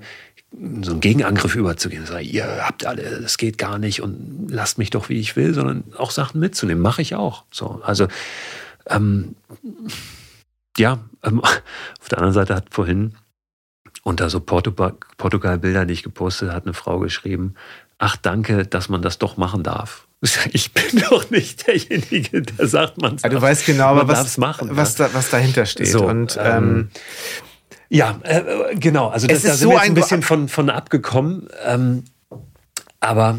so 0.82 0.92
einen 0.92 1.00
Gegenangriff 1.00 1.56
überzugehen. 1.56 2.06
Sagen, 2.06 2.24
ihr 2.24 2.64
habt 2.64 2.86
alle, 2.86 3.20
das 3.20 3.36
geht 3.36 3.58
gar 3.58 3.78
nicht 3.80 4.00
und 4.00 4.46
lasst 4.50 4.78
mich 4.78 4.90
doch, 4.90 5.08
wie 5.08 5.18
ich 5.18 5.34
will, 5.34 5.54
sondern 5.54 5.82
auch 5.98 6.12
Sachen 6.12 6.38
mitzunehmen. 6.38 6.80
Mache 6.80 7.02
ich 7.02 7.16
auch. 7.16 7.42
So, 7.50 7.80
also 7.82 8.06
ähm, 8.86 9.34
ja, 10.78 11.00
ähm, 11.24 11.40
auf 11.40 12.08
der 12.08 12.18
anderen 12.18 12.34
Seite 12.34 12.54
hat 12.54 12.68
vorhin 12.70 13.16
unter 14.04 14.30
so 14.30 14.38
Portugal-Bildern, 14.38 15.88
die 15.88 15.94
ich 15.94 16.04
gepostet 16.04 16.52
hat, 16.52 16.64
eine 16.64 16.74
Frau 16.74 17.00
geschrieben, 17.00 17.54
ach 17.98 18.16
danke, 18.16 18.66
dass 18.66 18.88
man 18.88 19.02
das 19.02 19.18
doch 19.18 19.36
machen 19.36 19.64
darf. 19.64 20.06
Ich 20.52 20.72
bin 20.72 21.02
doch 21.10 21.30
nicht 21.30 21.66
derjenige, 21.66 22.42
der 22.42 22.68
sagt, 22.68 23.00
man 23.00 23.16
darf. 23.16 23.32
Du 23.32 23.42
weißt 23.42 23.66
genau, 23.66 23.86
aber 23.86 24.06
was, 24.06 24.38
machen, 24.38 24.68
was, 24.72 24.94
da, 24.94 25.12
was 25.12 25.30
dahinter 25.30 25.66
steht. 25.66 25.88
So, 25.88 26.06
und 26.06 26.38
ähm, 26.40 26.54
ähm 26.54 26.88
ja, 27.90 28.18
äh, 28.22 28.74
genau. 28.76 29.08
Also 29.08 29.26
das, 29.26 29.42
da 29.42 29.54
sind 29.54 29.58
so 29.58 29.68
wir 29.70 29.76
jetzt 29.76 29.84
ein 29.86 29.94
bisschen 29.94 30.22
von, 30.22 30.48
von 30.48 30.70
abgekommen. 30.70 31.48
Ähm, 31.64 32.04
aber 33.00 33.38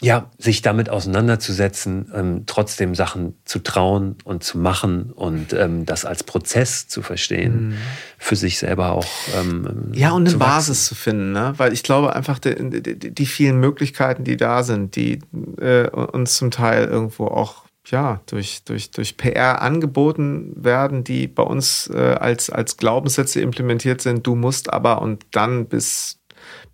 ja, 0.00 0.30
sich 0.38 0.62
damit 0.62 0.90
auseinanderzusetzen, 0.90 2.12
ähm, 2.14 2.42
trotzdem 2.46 2.94
Sachen 2.94 3.34
zu 3.44 3.58
trauen 3.58 4.16
und 4.24 4.44
zu 4.44 4.58
machen 4.58 5.10
und 5.12 5.52
ähm, 5.52 5.86
das 5.86 6.04
als 6.04 6.22
Prozess 6.22 6.86
zu 6.86 7.02
verstehen, 7.02 7.70
mhm. 7.70 7.74
für 8.16 8.36
sich 8.36 8.58
selber 8.58 8.92
auch. 8.92 9.06
Ähm, 9.36 9.90
ja, 9.94 10.12
und 10.12 10.28
eine 10.28 10.36
Basis 10.38 10.86
zu 10.86 10.94
finden, 10.94 11.32
ne? 11.32 11.54
weil 11.56 11.72
ich 11.72 11.82
glaube 11.82 12.14
einfach, 12.14 12.38
die, 12.38 12.54
die, 12.80 13.12
die 13.12 13.26
vielen 13.26 13.58
Möglichkeiten, 13.58 14.22
die 14.22 14.36
da 14.36 14.62
sind, 14.62 14.94
die 14.94 15.18
äh, 15.60 15.88
uns 15.88 16.36
zum 16.36 16.52
Teil 16.52 16.84
irgendwo 16.84 17.26
auch 17.26 17.64
ja, 17.90 18.20
durch, 18.26 18.64
durch, 18.64 18.90
durch 18.90 19.16
PR 19.16 19.62
angeboten 19.62 20.52
werden, 20.56 21.04
die 21.04 21.26
bei 21.26 21.42
uns 21.42 21.90
äh, 21.92 22.16
als, 22.20 22.50
als 22.50 22.76
Glaubenssätze 22.76 23.40
implementiert 23.40 24.00
sind. 24.00 24.26
Du 24.26 24.34
musst 24.34 24.72
aber 24.72 25.00
und 25.02 25.24
dann 25.32 25.66
bist, 25.66 26.17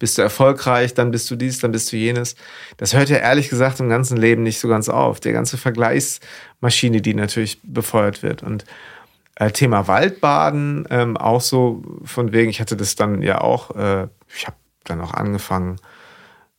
bist 0.05 0.19
du 0.19 0.23
erfolgreich, 0.23 0.93
dann 0.93 1.11
bist 1.11 1.31
du 1.31 1.37
dies, 1.37 1.61
dann 1.61 1.73
bist 1.73 1.91
du 1.91 1.97
jenes. 1.97 2.37
Das 2.77 2.93
hört 2.93 3.09
ja 3.09 3.17
ehrlich 3.17 3.49
gesagt 3.49 3.81
im 3.81 3.89
ganzen 3.89 4.19
Leben 4.19 4.43
nicht 4.43 4.61
so 4.61 4.69
ganz 4.69 4.91
auf. 4.91 5.19
Der 5.19 5.33
ganze 5.33 5.57
Vergleichsmaschine, 5.57 7.01
die 7.01 7.15
natürlich 7.15 7.59
befeuert 7.63 8.23
wird. 8.23 8.43
Und 8.43 8.67
äh, 9.37 9.51
Thema 9.51 9.89
Waldbaden, 9.89 10.87
ähm, 10.91 11.17
auch 11.17 11.41
so 11.41 11.83
von 12.05 12.33
wegen, 12.33 12.51
ich 12.51 12.61
hatte 12.61 12.77
das 12.77 12.97
dann 12.97 13.23
ja 13.23 13.41
auch, 13.41 13.75
äh, 13.77 14.09
ich 14.37 14.47
habe 14.47 14.59
dann 14.85 15.01
auch 15.01 15.15
angefangen, 15.15 15.77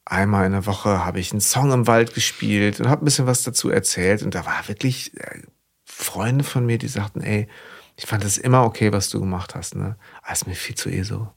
einmal 0.06 0.48
in 0.48 0.54
der 0.54 0.66
Woche 0.66 1.06
habe 1.06 1.20
ich 1.20 1.32
einen 1.32 1.39
Song 1.39 1.72
im 1.72 1.86
Wald 1.86 2.16
gespielt 2.16 2.80
und 2.80 2.89
habe 2.89 3.04
ein 3.04 3.06
bisschen 3.06 3.28
was 3.28 3.43
dazu 3.43 3.70
erzählt. 3.70 4.24
Und 4.24 4.34
da 4.34 4.48
war 4.48 4.68
wirklich 4.68 5.16
äh, 5.20 5.43
Freunde 5.86 6.43
von 6.43 6.66
mir, 6.66 6.80
die 6.80 6.88
sagten, 6.88 7.22
ey, 7.22 7.48
ich 7.96 8.08
fand 8.08 8.24
das 8.24 8.39
immer 8.39 8.64
okay, 8.64 8.91
was 8.91 9.10
du 9.10 9.20
gemacht 9.20 9.54
hast. 9.54 9.76
Ne? 9.76 9.98
Aber 10.24 10.34
ist 10.34 10.48
mir 10.48 10.56
viel 10.56 10.76
zu 10.76 10.89
eh 10.89 11.04
so. 11.04 11.30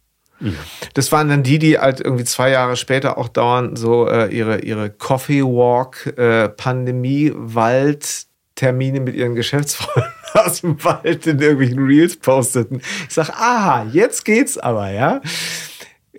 Das 0.95 1.11
waren 1.12 1.28
dann 1.28 1.43
die, 1.43 1.59
die 1.59 1.78
halt 1.78 2.01
irgendwie 2.01 2.24
zwei 2.24 2.51
Jahre 2.51 2.76
später 2.76 3.18
auch 3.18 3.28
dauernd 3.28 3.78
so 3.78 4.09
äh, 4.09 4.28
ihre, 4.34 4.61
ihre 4.61 4.91
Coffee 4.91 5.43
Walk, 5.43 6.14
äh, 6.16 6.49
Pandemie, 6.49 7.32
Wald, 7.34 8.26
Termine 8.55 9.01
mit 9.01 9.14
ihren 9.14 9.34
Geschäftsfreunden 9.34 10.12
aus 10.34 10.61
dem 10.61 10.82
Wald 10.84 11.26
in 11.26 11.39
irgendwelchen 11.41 11.84
Reels 11.84 12.16
posteten. 12.16 12.80
Ich 13.09 13.14
sag, 13.14 13.30
aha, 13.30 13.86
jetzt 13.93 14.24
geht's 14.24 14.59
aber, 14.59 14.91
ja. 14.91 15.20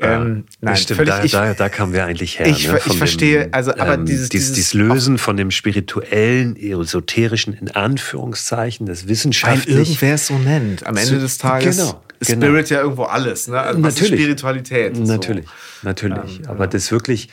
Ähm, 0.02 0.46
nein, 0.62 0.78
stimmt, 0.78 0.98
völlig, 0.98 1.14
da, 1.14 1.24
ich, 1.24 1.32
da, 1.32 1.54
da 1.54 1.68
kamen 1.68 1.92
wir 1.92 2.06
eigentlich 2.06 2.40
her. 2.40 2.48
Ich, 2.48 2.70
ne, 2.70 2.80
ich 2.86 2.98
verstehe, 2.98 3.46
dem, 3.46 3.54
also 3.54 3.72
aber 3.76 3.96
ähm, 3.96 4.06
dieses, 4.06 4.30
dieses, 4.30 4.54
dieses 4.54 4.74
Lösen 4.74 5.18
von 5.18 5.36
dem 5.36 5.52
spirituellen, 5.52 6.56
esoterischen, 6.56 7.54
in 7.54 7.70
Anführungszeichen, 7.72 8.86
das 8.86 9.10
wissenschaftlichen. 9.10 9.78
Weil 9.78 9.86
irgendwer 9.86 10.16
es 10.16 10.28
so 10.28 10.38
nennt. 10.38 10.86
Am 10.86 10.96
Ende 10.96 11.20
des 11.20 11.38
Tages 11.38 11.78
genau, 11.78 12.02
genau. 12.28 12.48
Spirit 12.48 12.70
ja 12.70 12.82
irgendwo 12.82 13.04
alles, 13.04 13.48
ne? 13.48 13.60
Also 13.60 13.80
natürlich. 13.80 14.20
Spiritualität. 14.20 14.98
Natürlich, 15.00 15.46
so. 15.46 15.88
natürlich. 15.88 16.40
Ähm, 16.40 16.48
aber 16.48 16.66
ja. 16.66 16.68
das 16.68 16.92
wirklich 16.92 17.30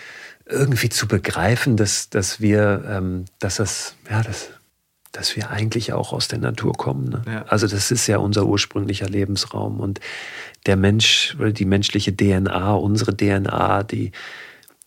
irgendwie 0.49 0.89
zu 0.89 1.09
begreifen, 1.09 1.77
dass, 1.77 2.09
dass 2.09 2.41
wir, 2.41 2.85
ähm, 2.89 3.25
dass 3.41 3.57
das, 3.57 3.97
ja, 4.09 4.23
das, 4.23 4.49
dass 5.13 5.35
wir 5.35 5.51
eigentlich 5.51 5.93
auch 5.93 6.13
aus 6.13 6.29
der 6.29 6.39
Natur 6.39 6.73
kommen. 6.75 7.09
Ne? 7.09 7.23
Ja. 7.27 7.45
Also 7.49 7.67
das 7.67 7.91
ist 7.91 8.07
ja 8.07 8.19
unser 8.19 8.47
ursprünglicher 8.47 9.09
Lebensraum 9.09 9.81
und 9.81 10.01
der 10.67 10.77
Mensch 10.77 11.37
oder 11.39 11.53
die 11.53 11.65
menschliche 11.65 12.15
DNA, 12.15 12.75
unsere 12.75 13.17
DNA, 13.17 13.83
die, 13.83 14.13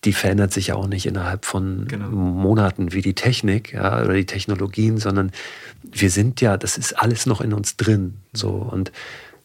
die 0.05 0.13
verändert 0.13 0.53
sich 0.53 0.67
ja 0.67 0.75
auch 0.75 0.87
nicht 0.87 1.05
innerhalb 1.05 1.45
von 1.45 1.85
genau. 1.87 2.07
Monaten 2.09 2.93
wie 2.93 3.01
die 3.01 3.15
Technik 3.15 3.73
ja, 3.73 4.01
oder 4.03 4.13
die 4.13 4.25
Technologien, 4.25 4.97
sondern 4.97 5.31
wir 5.83 6.09
sind 6.09 6.39
ja, 6.39 6.57
das 6.57 6.77
ist 6.77 6.93
alles 6.93 7.25
noch 7.25 7.41
in 7.41 7.53
uns 7.53 7.75
drin. 7.75 8.17
So. 8.31 8.49
Und 8.49 8.93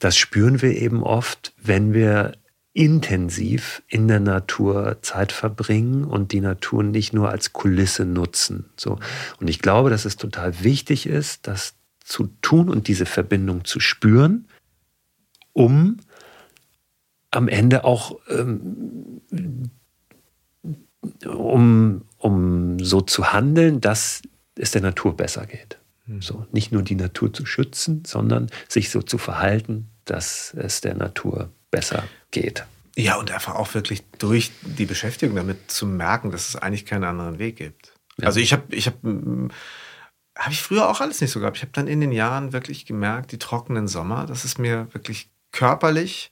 das 0.04 0.18
spüren 0.18 0.60
wir 0.60 0.76
eben 0.76 1.02
oft, 1.02 1.54
wenn 1.56 1.94
wir 1.94 2.32
intensiv 2.74 3.82
in 3.88 4.06
der 4.06 4.20
Natur 4.20 4.98
Zeit 5.00 5.32
verbringen 5.32 6.04
und 6.04 6.32
die 6.32 6.42
Natur 6.42 6.82
nicht 6.82 7.14
nur 7.14 7.30
als 7.30 7.54
Kulisse 7.54 8.04
nutzen. 8.04 8.66
So. 8.76 8.98
Und 9.40 9.48
ich 9.48 9.60
glaube, 9.60 9.88
dass 9.88 10.04
es 10.04 10.16
total 10.16 10.62
wichtig 10.62 11.06
ist, 11.06 11.46
das 11.46 11.74
zu 12.00 12.26
tun 12.42 12.68
und 12.68 12.86
diese 12.86 13.06
Verbindung 13.06 13.64
zu 13.64 13.80
spüren, 13.80 14.46
um 15.54 15.96
am 17.30 17.48
Ende 17.48 17.84
auch 17.84 18.18
ähm, 18.28 19.22
um, 21.24 22.02
um 22.18 22.78
so 22.78 23.00
zu 23.00 23.32
handeln, 23.32 23.80
dass 23.80 24.20
es 24.56 24.72
der 24.72 24.82
Natur 24.82 25.16
besser 25.16 25.46
geht. 25.46 25.78
Mhm. 26.04 26.20
So, 26.20 26.46
nicht 26.52 26.72
nur 26.72 26.82
die 26.82 26.94
Natur 26.94 27.32
zu 27.32 27.46
schützen, 27.46 28.02
sondern 28.04 28.50
sich 28.68 28.90
so 28.90 29.00
zu 29.00 29.16
verhalten, 29.16 29.88
dass 30.04 30.54
es 30.54 30.80
der 30.80 30.94
Natur 30.94 31.50
besser 31.70 32.04
geht. 32.30 32.64
Ja, 32.96 33.16
und 33.16 33.30
einfach 33.30 33.56
auch 33.56 33.74
wirklich 33.74 34.04
durch 34.18 34.52
die 34.62 34.86
Beschäftigung 34.86 35.34
damit 35.34 35.70
zu 35.70 35.86
merken, 35.86 36.30
dass 36.30 36.48
es 36.48 36.56
eigentlich 36.56 36.86
keinen 36.86 37.04
anderen 37.04 37.38
Weg 37.38 37.56
gibt. 37.56 37.92
Ja. 38.18 38.26
Also 38.26 38.38
ich 38.38 38.52
habe, 38.52 38.62
ich 38.74 38.86
habe, 38.86 39.50
habe 40.38 40.52
ich 40.52 40.62
früher 40.62 40.88
auch 40.88 41.00
alles 41.00 41.20
nicht 41.20 41.32
so 41.32 41.40
gehabt. 41.40 41.56
Ich 41.56 41.62
habe 41.62 41.72
dann 41.72 41.88
in 41.88 42.00
den 42.00 42.12
Jahren 42.12 42.52
wirklich 42.52 42.86
gemerkt, 42.86 43.32
die 43.32 43.38
trockenen 43.38 43.88
Sommer, 43.88 44.26
dass 44.26 44.44
es 44.44 44.58
mir 44.58 44.86
wirklich 44.92 45.28
körperlich 45.50 46.30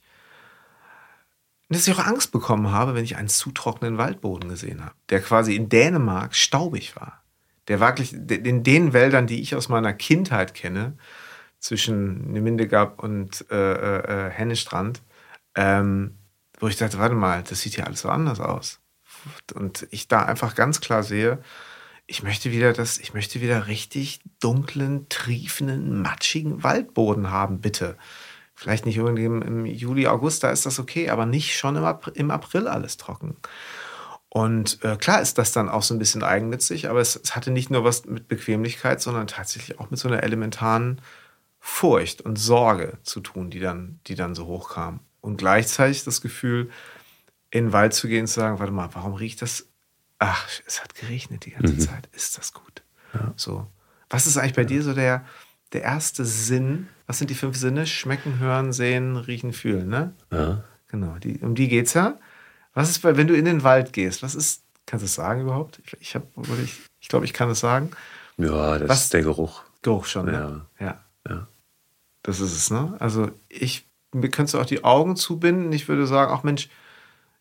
dass 1.73 1.87
ich 1.87 1.93
auch 1.93 2.05
Angst 2.05 2.31
bekommen 2.31 2.71
habe, 2.71 2.95
wenn 2.95 3.03
ich 3.03 3.17
einen 3.17 3.27
zu 3.27 3.51
trockenen 3.51 3.97
Waldboden 3.97 4.49
gesehen 4.49 4.83
habe, 4.83 4.95
der 5.09 5.21
quasi 5.21 5.55
in 5.55 5.69
Dänemark 5.69 6.35
staubig 6.35 6.95
war. 6.95 7.23
Der 7.67 7.79
wirklich 7.79 8.13
in 8.13 8.63
den 8.63 8.93
Wäldern, 8.93 9.25
die 9.25 9.41
ich 9.41 9.55
aus 9.55 9.69
meiner 9.69 9.93
Kindheit 9.93 10.53
kenne, 10.53 10.97
zwischen 11.63 12.29
Nemindegab 12.33 13.01
und 13.01 13.45
äh, 13.49 13.55
äh, 13.55 14.27
äh, 14.27 14.29
Hennestrand, 14.29 15.01
ähm, 15.55 16.17
wo 16.59 16.67
ich 16.67 16.75
dachte, 16.75 16.99
warte 16.99 17.15
mal, 17.15 17.41
das 17.41 17.61
sieht 17.61 17.77
ja 17.77 17.85
alles 17.85 18.01
so 18.01 18.09
anders 18.09 18.41
aus. 18.41 18.81
Und 19.53 19.87
ich 19.89 20.09
da 20.09 20.23
einfach 20.23 20.55
ganz 20.55 20.81
klar 20.81 21.03
sehe, 21.03 21.41
ich 22.05 22.21
möchte 22.21 22.51
wieder 22.51 22.73
das, 22.73 22.97
ich 22.97 23.13
möchte 23.13 23.39
wieder 23.39 23.67
richtig 23.67 24.19
dunklen, 24.41 25.07
triefenden, 25.07 26.01
matschigen 26.01 26.63
Waldboden 26.63 27.31
haben, 27.31 27.61
bitte. 27.61 27.97
Vielleicht 28.55 28.85
nicht 28.85 28.97
irgendwie 28.97 29.23
im 29.23 29.65
Juli, 29.65 30.07
August, 30.07 30.43
da 30.43 30.51
ist 30.51 30.65
das 30.65 30.79
okay, 30.79 31.09
aber 31.09 31.25
nicht 31.25 31.57
schon 31.57 31.77
im, 31.77 31.85
April, 31.85 32.13
im 32.17 32.29
April 32.29 32.67
alles 32.67 32.97
trocken. 32.97 33.37
Und 34.27 34.83
äh, 34.83 34.97
klar 34.97 35.21
ist 35.21 35.37
das 35.37 35.53
dann 35.53 35.69
auch 35.69 35.83
so 35.83 35.93
ein 35.93 35.99
bisschen 35.99 36.23
eigennützig, 36.23 36.89
aber 36.89 36.99
es, 36.99 37.15
es, 37.15 37.37
hatte 37.37 37.51
nicht 37.51 37.69
nur 37.69 37.85
was 37.85 38.03
mit 38.05 38.27
Bequemlichkeit, 38.27 38.99
sondern 38.99 39.27
tatsächlich 39.27 39.79
auch 39.79 39.91
mit 39.91 39.99
so 39.99 40.09
einer 40.09 40.23
elementaren 40.23 40.99
Furcht 41.65 42.19
und 42.19 42.37
Sorge 42.37 42.97
zu 43.03 43.21
tun, 43.21 43.49
die 43.49 43.61
dann, 43.61 44.01
die 44.07 44.15
dann 44.15 44.35
so 44.35 44.47
hochkam. 44.47 44.99
Und 45.21 45.37
gleichzeitig 45.37 46.03
das 46.03 46.19
Gefühl, 46.19 46.69
in 47.51 47.67
den 47.67 47.71
Wald 47.71 47.93
zu 47.93 48.09
gehen 48.09 48.21
und 48.21 48.27
zu 48.27 48.41
sagen, 48.41 48.59
warte 48.59 48.73
mal, 48.73 48.89
warum 48.91 49.13
riecht 49.13 49.41
das? 49.41 49.65
Ach, 50.19 50.45
es 50.67 50.83
hat 50.83 50.93
geregnet 50.93 51.45
die 51.45 51.51
ganze 51.51 51.75
mhm. 51.75 51.79
Zeit. 51.79 52.09
Ist 52.11 52.37
das 52.37 52.51
gut? 52.51 52.83
Ja. 53.13 53.33
So. 53.37 53.65
Was 54.09 54.27
ist 54.27 54.35
eigentlich 54.35 54.55
bei 54.55 54.63
ja. 54.63 54.67
dir 54.67 54.83
so 54.83 54.93
der, 54.93 55.25
der 55.71 55.83
erste 55.83 56.25
Sinn? 56.25 56.89
Was 57.07 57.19
sind 57.19 57.29
die 57.29 57.35
fünf 57.35 57.55
Sinne? 57.55 57.87
Schmecken, 57.87 58.39
hören, 58.39 58.73
sehen, 58.73 59.15
riechen, 59.15 59.53
fühlen, 59.53 59.87
ne? 59.87 60.13
Ja. 60.31 60.65
Genau, 60.89 61.17
die, 61.17 61.39
um 61.39 61.55
die 61.55 61.69
geht's 61.69 61.93
ja. 61.93 62.19
Was 62.73 62.89
ist, 62.89 63.05
wenn 63.05 63.27
du 63.27 63.37
in 63.37 63.45
den 63.45 63.63
Wald 63.63 63.93
gehst? 63.93 64.21
Was 64.21 64.35
ist, 64.35 64.63
kannst 64.85 65.03
du 65.03 65.05
es 65.05 65.15
sagen 65.15 65.39
überhaupt? 65.39 65.81
Ich, 65.85 65.93
ich, 66.01 66.15
ich, 66.61 66.81
ich 66.99 67.07
glaube, 67.07 67.23
ich 67.23 67.31
kann 67.31 67.49
es 67.49 67.61
sagen. 67.61 67.91
Ja, 68.35 68.77
das 68.79 68.89
was, 68.89 69.03
ist 69.05 69.13
der 69.13 69.21
Geruch. 69.21 69.63
Geruch 69.81 70.07
schon, 70.07 70.25
ne? 70.25 70.33
Ja. 70.33 70.85
ja. 70.85 70.85
ja. 70.87 71.03
Das 72.23 72.39
ist 72.39 72.53
es, 72.53 72.71
ne? 72.71 72.95
Also 72.99 73.29
ich, 73.49 73.87
mir 74.13 74.29
könntest 74.29 74.55
du 74.55 74.59
auch 74.59 74.65
die 74.65 74.83
Augen 74.83 75.15
zubinden. 75.15 75.71
Ich 75.73 75.87
würde 75.87 76.07
sagen, 76.07 76.31
ach 76.33 76.43
Mensch, 76.43 76.69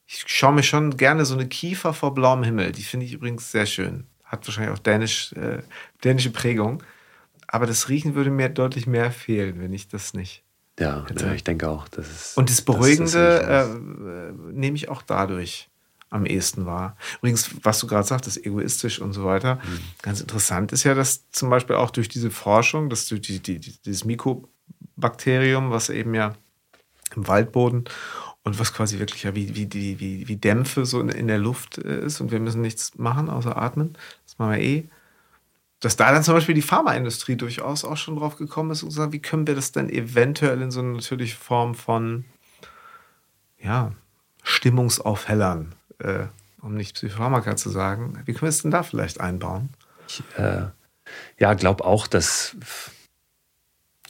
ich 0.06 0.24
schaue 0.26 0.52
mir 0.52 0.62
schon 0.62 0.96
gerne 0.96 1.24
so 1.24 1.34
eine 1.34 1.48
Kiefer 1.48 1.94
vor 1.94 2.14
blauem 2.14 2.42
Himmel. 2.42 2.72
Die 2.72 2.82
finde 2.82 3.06
ich 3.06 3.12
übrigens 3.12 3.50
sehr 3.50 3.66
schön. 3.66 4.06
Hat 4.24 4.46
wahrscheinlich 4.46 4.74
auch 4.74 4.82
dänisch, 4.82 5.32
äh, 5.34 5.62
dänische 6.04 6.30
Prägung. 6.30 6.82
Aber 7.46 7.66
das 7.66 7.88
Riechen 7.88 8.14
würde 8.14 8.30
mir 8.30 8.48
deutlich 8.48 8.86
mehr 8.86 9.10
fehlen, 9.10 9.60
wenn 9.60 9.72
ich 9.72 9.88
das 9.88 10.14
nicht. 10.14 10.42
Ja, 10.78 11.06
ja 11.18 11.32
ich 11.32 11.44
denke 11.44 11.68
auch. 11.68 11.86
Das 11.88 12.08
ist, 12.08 12.36
Und 12.36 12.50
das 12.50 12.62
Beruhigende 12.62 13.12
das, 13.12 13.68
das 13.68 13.76
äh, 13.76 14.32
nehme 14.52 14.76
ich 14.76 14.88
auch 14.88 15.02
dadurch 15.02 15.68
am 16.12 16.26
ehesten 16.26 16.66
wahr. 16.66 16.96
Übrigens, 17.18 17.50
was 17.62 17.78
du 17.78 17.86
gerade 17.86 18.06
sagtest, 18.06 18.44
egoistisch 18.44 19.00
und 19.00 19.12
so 19.12 19.24
weiter. 19.24 19.56
Mhm. 19.56 19.78
Ganz 20.02 20.20
interessant 20.20 20.72
ist 20.72 20.84
ja, 20.84 20.94
dass 20.94 21.30
zum 21.30 21.48
Beispiel 21.48 21.76
auch 21.76 21.90
durch 21.90 22.08
diese 22.08 22.30
Forschung, 22.30 22.90
dass 22.90 23.06
durch 23.06 23.22
die, 23.22 23.40
die, 23.40 23.58
dieses 23.58 24.04
Mikobakterium, 25.02 25.70
was 25.70 25.90
eben 25.90 26.14
ja 26.14 26.34
im 27.14 27.26
Waldboden 27.26 27.84
und 28.44 28.58
was 28.58 28.72
quasi 28.72 28.98
wirklich 28.98 29.24
ja 29.24 29.34
wie, 29.34 29.54
wie, 29.54 30.00
wie, 30.00 30.28
wie 30.28 30.36
Dämpfe 30.36 30.86
so 30.86 31.00
in, 31.00 31.08
in 31.08 31.28
der 31.28 31.38
Luft 31.38 31.78
äh, 31.78 32.04
ist 32.04 32.20
und 32.20 32.30
wir 32.30 32.40
müssen 32.40 32.60
nichts 32.60 32.96
machen 32.96 33.28
außer 33.28 33.56
atmen. 33.56 33.96
Das 34.24 34.38
machen 34.38 34.52
wir 34.52 34.60
eh. 34.60 34.84
Dass 35.80 35.96
da 35.96 36.12
dann 36.12 36.22
zum 36.22 36.34
Beispiel 36.34 36.54
die 36.54 36.62
Pharmaindustrie 36.62 37.36
durchaus 37.36 37.84
auch 37.84 37.96
schon 37.96 38.16
drauf 38.16 38.36
gekommen 38.36 38.70
ist 38.70 38.84
und 38.84 38.90
gesagt, 38.90 39.12
wie 39.12 39.18
können 39.18 39.46
wir 39.46 39.56
das 39.56 39.72
denn 39.72 39.90
eventuell 39.90 40.62
in 40.62 40.70
so 40.70 40.80
eine 40.80 40.92
natürliche 40.92 41.36
Form 41.36 41.74
von 41.74 42.24
ja, 43.58 43.92
Stimmungsaufhellern, 44.44 45.74
äh, 45.98 46.26
um 46.60 46.74
nicht 46.74 46.94
Psychopharmaka 46.94 47.56
zu 47.56 47.68
sagen, 47.68 48.20
wie 48.24 48.32
können 48.32 48.42
wir 48.42 48.48
es 48.48 48.62
denn 48.62 48.70
da 48.70 48.84
vielleicht 48.84 49.20
einbauen? 49.20 49.70
Ich 50.06 50.22
äh, 50.36 50.66
ja, 51.38 51.54
glaube 51.54 51.84
auch, 51.84 52.06
dass 52.06 52.56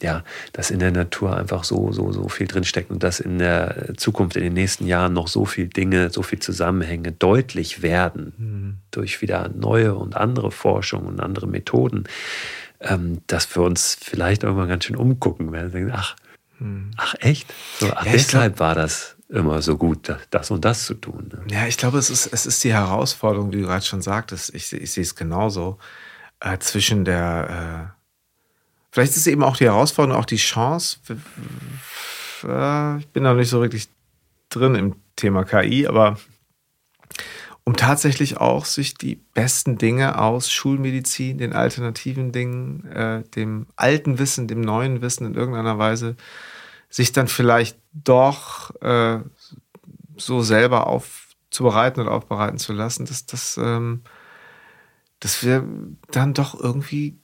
ja, 0.03 0.25
dass 0.53 0.71
in 0.71 0.81
der 0.81 0.91
Natur 0.91 1.37
einfach 1.37 1.65
so, 1.65 1.93
so, 1.93 2.13
so 2.13 2.29
viel 2.29 2.47
drinsteckt 2.47 2.91
und 2.91 3.03
dass 3.03 3.21
in 3.21 3.39
der 3.39 3.95
Zukunft, 3.97 4.37
in 4.37 4.43
den 4.43 4.53
nächsten 4.53 4.87
Jahren 4.87 5.13
noch 5.13 5.29
so 5.29 5.45
viele 5.45 5.69
Dinge, 5.69 6.11
so 6.11 6.23
viele 6.23 6.41
Zusammenhänge 6.41 7.13
deutlich 7.13 7.83
werden 7.83 8.33
mhm. 8.37 8.77
durch 8.91 9.23
wieder 9.23 9.49
neue 9.49 9.95
und 9.95 10.17
andere 10.17 10.51
Forschung 10.51 11.07
und 11.07 11.21
andere 11.21 11.47
Methoden, 11.47 12.05
ähm, 12.81 13.23
dass 13.29 13.55
wir 13.55 13.63
uns 13.63 13.97
vielleicht 14.01 14.43
irgendwann 14.43 14.69
ganz 14.69 14.85
schön 14.85 14.97
umgucken 14.97 15.53
werden. 15.53 15.73
Denken, 15.73 15.93
ach, 15.95 16.17
mhm. 16.59 16.91
ach 16.97 17.15
echt? 17.21 17.53
So, 17.79 17.93
ach, 17.95 18.05
ja, 18.05 18.13
deshalb 18.13 18.59
war 18.59 18.75
das 18.75 19.17
immer 19.29 19.63
so 19.63 19.79
gut, 19.79 20.15
das 20.31 20.51
und 20.51 20.65
das 20.65 20.85
zu 20.85 20.95
tun. 20.95 21.31
Ne? 21.33 21.55
Ja, 21.55 21.67
ich 21.67 21.79
glaube, 21.79 21.99
es 21.99 22.11
ist, 22.11 22.27
es 22.27 22.45
ist 22.45 22.63
die 22.65 22.73
Herausforderung, 22.75 23.51
wie 23.53 23.61
du 23.61 23.67
gerade 23.67 23.85
schon 23.85 24.03
sagtest. 24.03 24.55
Ich, 24.55 24.73
ich 24.73 24.91
sehe 24.91 25.03
es 25.03 25.15
genauso. 25.15 25.79
Äh, 26.41 26.59
zwischen 26.59 27.05
der 27.05 27.95
äh 27.95 28.02
Vielleicht 28.93 29.13
ist 29.13 29.19
es 29.19 29.27
eben 29.27 29.43
auch 29.43 29.57
die 29.57 29.65
Herausforderung, 29.65 30.21
auch 30.21 30.27
die 30.27 30.37
Chance. 30.37 30.99
Ich 31.09 32.43
bin 32.43 33.25
da 33.25 33.35
nicht 33.35 33.49
so 33.49 33.63
wirklich 33.63 33.89
drin 34.51 34.75
im 34.75 34.97
Thema 35.17 35.45
KI, 35.45 35.87
aber 35.87 36.19
um 37.65 37.75
tatsächlich 37.75 38.37
auch 38.37 38.67
sich 38.67 38.95
die 38.95 39.15
besten 39.15 39.79
Dinge 39.79 40.21
aus 40.21 40.51
Schulmedizin, 40.51 41.39
den 41.39 41.55
alternativen 41.55 42.33
Dingen, 42.33 42.85
äh, 42.87 43.23
dem 43.35 43.67
alten 43.77 44.19
Wissen, 44.19 44.47
dem 44.47 44.61
neuen 44.61 45.01
Wissen 45.01 45.27
in 45.27 45.35
irgendeiner 45.35 45.79
Weise, 45.79 46.17
sich 46.91 47.13
dann 47.13 47.29
vielleicht 47.29 47.79
doch 47.95 48.75
äh, 48.83 49.21
so 50.17 50.43
selber 50.43 50.87
aufzubereiten 50.87 52.03
und 52.03 52.09
aufbereiten 52.09 52.59
zu 52.59 52.75
lassen, 52.75 53.07
dass, 53.07 53.25
dass, 53.25 53.57
ähm, 53.57 54.03
dass 55.21 55.43
wir 55.43 55.67
dann 56.11 56.35
doch 56.35 56.59
irgendwie 56.59 57.22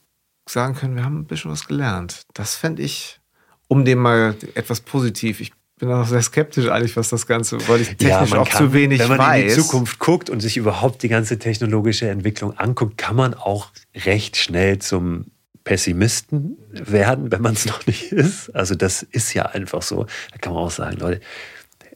sagen 0.49 0.75
können, 0.75 0.95
wir 0.95 1.03
haben 1.03 1.19
ein 1.19 1.25
bisschen 1.25 1.51
was 1.51 1.67
gelernt. 1.67 2.23
Das 2.33 2.55
fände 2.55 2.81
ich, 2.81 3.19
um 3.67 3.85
dem 3.85 3.99
mal 3.99 4.35
etwas 4.55 4.81
positiv, 4.81 5.41
ich 5.41 5.51
bin 5.79 5.91
auch 5.91 6.05
sehr 6.05 6.21
skeptisch 6.21 6.67
eigentlich, 6.67 6.97
was 6.97 7.09
das 7.09 7.25
Ganze, 7.25 7.57
weil 7.67 7.81
ich 7.81 7.95
technisch 7.95 8.31
ja, 8.31 8.39
auch 8.39 8.49
kann, 8.49 8.67
zu 8.67 8.73
wenig 8.73 8.99
weiß. 8.99 9.09
Wenn 9.09 9.17
man 9.17 9.27
weiß. 9.27 9.41
in 9.41 9.47
die 9.47 9.55
Zukunft 9.55 9.99
guckt 9.99 10.29
und 10.29 10.41
sich 10.41 10.57
überhaupt 10.57 11.01
die 11.03 11.07
ganze 11.07 11.39
technologische 11.39 12.09
Entwicklung 12.09 12.57
anguckt, 12.57 12.97
kann 12.97 13.15
man 13.15 13.33
auch 13.33 13.71
recht 13.95 14.37
schnell 14.37 14.79
zum 14.79 15.27
Pessimisten 15.63 16.57
werden, 16.71 17.31
wenn 17.31 17.41
man 17.41 17.53
es 17.53 17.65
noch 17.67 17.85
nicht 17.87 18.11
ist. 18.11 18.53
Also 18.55 18.75
das 18.75 19.03
ist 19.03 19.33
ja 19.33 19.45
einfach 19.45 19.81
so. 19.81 20.05
Da 20.31 20.37
kann 20.39 20.53
man 20.53 20.63
auch 20.63 20.71
sagen, 20.71 20.97
Leute, 20.97 21.21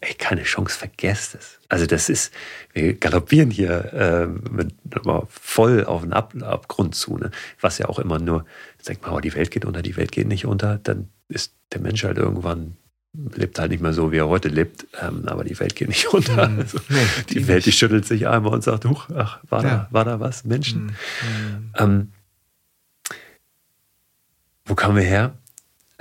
ey, 0.03 0.13
keine 0.15 0.43
Chance, 0.43 0.77
vergesst 0.77 1.35
es. 1.35 1.59
Also 1.69 1.85
das 1.85 2.09
ist, 2.09 2.33
wir 2.73 2.93
galoppieren 2.93 3.49
hier 3.49 3.93
äh, 3.93 4.27
mit, 4.27 4.73
voll 5.29 5.85
auf 5.85 6.01
den 6.01 6.13
Ab 6.13 6.33
Abgrund 6.41 6.95
zu, 6.95 7.17
ne? 7.17 7.31
was 7.61 7.77
ja 7.77 7.87
auch 7.87 7.99
immer 7.99 8.19
nur, 8.19 8.45
sagt 8.81 9.01
man, 9.01 9.13
oh, 9.13 9.19
die 9.19 9.33
Welt 9.33 9.51
geht 9.51 9.65
unter, 9.65 9.81
die 9.81 9.95
Welt 9.95 10.11
geht 10.11 10.27
nicht 10.27 10.45
unter, 10.45 10.77
dann 10.77 11.09
ist 11.29 11.53
der 11.71 11.81
Mensch 11.81 12.03
halt 12.03 12.17
irgendwann 12.17 12.77
lebt 13.35 13.59
halt 13.59 13.71
nicht 13.71 13.81
mehr 13.81 13.93
so, 13.93 14.11
wie 14.11 14.17
er 14.17 14.27
heute 14.27 14.49
lebt, 14.49 14.87
ähm, 14.99 15.27
aber 15.27 15.43
die 15.43 15.59
Welt 15.59 15.75
geht 15.75 15.87
nicht 15.87 16.07
unter. 16.13 16.49
Mhm. 16.49 16.59
Also, 16.59 16.79
nee, 16.89 17.05
die, 17.29 17.35
die 17.35 17.47
Welt, 17.47 17.65
die 17.65 17.71
schüttelt 17.71 18.05
sich 18.05 18.27
einmal 18.27 18.53
und 18.53 18.63
sagt, 18.63 18.85
huch, 18.85 19.07
ach, 19.15 19.39
war, 19.49 19.63
ja. 19.63 19.69
da, 19.69 19.87
war 19.91 20.05
da 20.05 20.19
was? 20.19 20.45
Menschen. 20.45 20.85
Mhm. 20.85 21.73
Ähm, 21.77 22.11
wo 24.65 24.75
kamen 24.75 24.95
wir 24.95 25.03
her? 25.03 25.37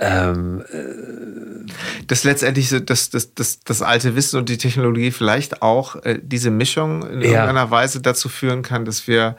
Ähm, 0.03 0.63
äh, 0.71 1.71
dass 2.07 2.23
letztendlich 2.23 2.69
so 2.69 2.79
das, 2.79 3.09
das, 3.09 3.33
das, 3.33 3.61
das 3.61 3.81
alte 3.81 4.15
Wissen 4.15 4.37
und 4.37 4.49
die 4.49 4.57
Technologie 4.57 5.11
vielleicht 5.11 5.61
auch 5.61 5.95
äh, 6.03 6.19
diese 6.21 6.51
Mischung 6.51 7.07
in 7.07 7.21
ja. 7.21 7.27
irgendeiner 7.27 7.71
Weise 7.71 8.01
dazu 8.01 8.27
führen 8.27 8.63
kann, 8.63 8.85
dass 8.85 9.07
wir 9.07 9.37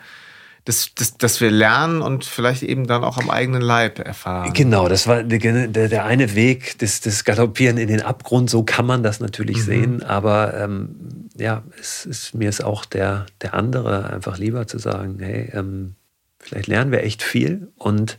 dass, 0.65 0.95
dass, 0.95 1.19
dass 1.19 1.41
wir 1.43 1.51
lernen 1.51 2.01
und 2.01 2.25
vielleicht 2.25 2.63
eben 2.63 2.87
dann 2.87 3.05
auch 3.05 3.19
am 3.19 3.29
eigenen 3.29 3.61
Leib 3.61 3.99
erfahren. 3.99 4.51
Genau, 4.55 4.89
das 4.89 5.07
war 5.07 5.23
der, 5.23 5.69
der 5.69 6.05
eine 6.07 6.35
Weg, 6.35 6.79
das, 6.79 7.03
das 7.03 7.25
Galoppieren 7.25 7.77
in 7.77 7.89
den 7.89 8.01
Abgrund, 8.01 8.49
so 8.49 8.63
kann 8.63 8.87
man 8.87 9.03
das 9.03 9.21
natürlich 9.21 9.59
mhm. 9.59 9.63
sehen, 9.63 10.03
aber 10.03 10.55
ähm, 10.55 11.29
ja, 11.37 11.65
es 11.79 12.07
ist, 12.07 12.35
mir 12.35 12.49
ist 12.49 12.65
auch 12.65 12.87
der, 12.87 13.27
der 13.43 13.53
andere 13.53 14.09
einfach 14.11 14.39
lieber 14.39 14.67
zu 14.67 14.79
sagen, 14.79 15.19
hey, 15.21 15.51
ähm, 15.53 15.97
vielleicht 16.39 16.69
lernen 16.69 16.93
wir 16.93 17.03
echt 17.03 17.23
viel 17.23 17.69
und 17.77 18.17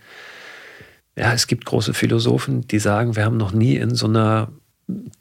ja, 1.15 1.33
es 1.33 1.47
gibt 1.47 1.65
große 1.65 1.93
Philosophen, 1.93 2.67
die 2.67 2.79
sagen, 2.79 3.15
wir 3.15 3.25
haben 3.25 3.37
noch 3.37 3.53
nie 3.53 3.75
in 3.75 3.95
so 3.95 4.07
einer 4.07 4.49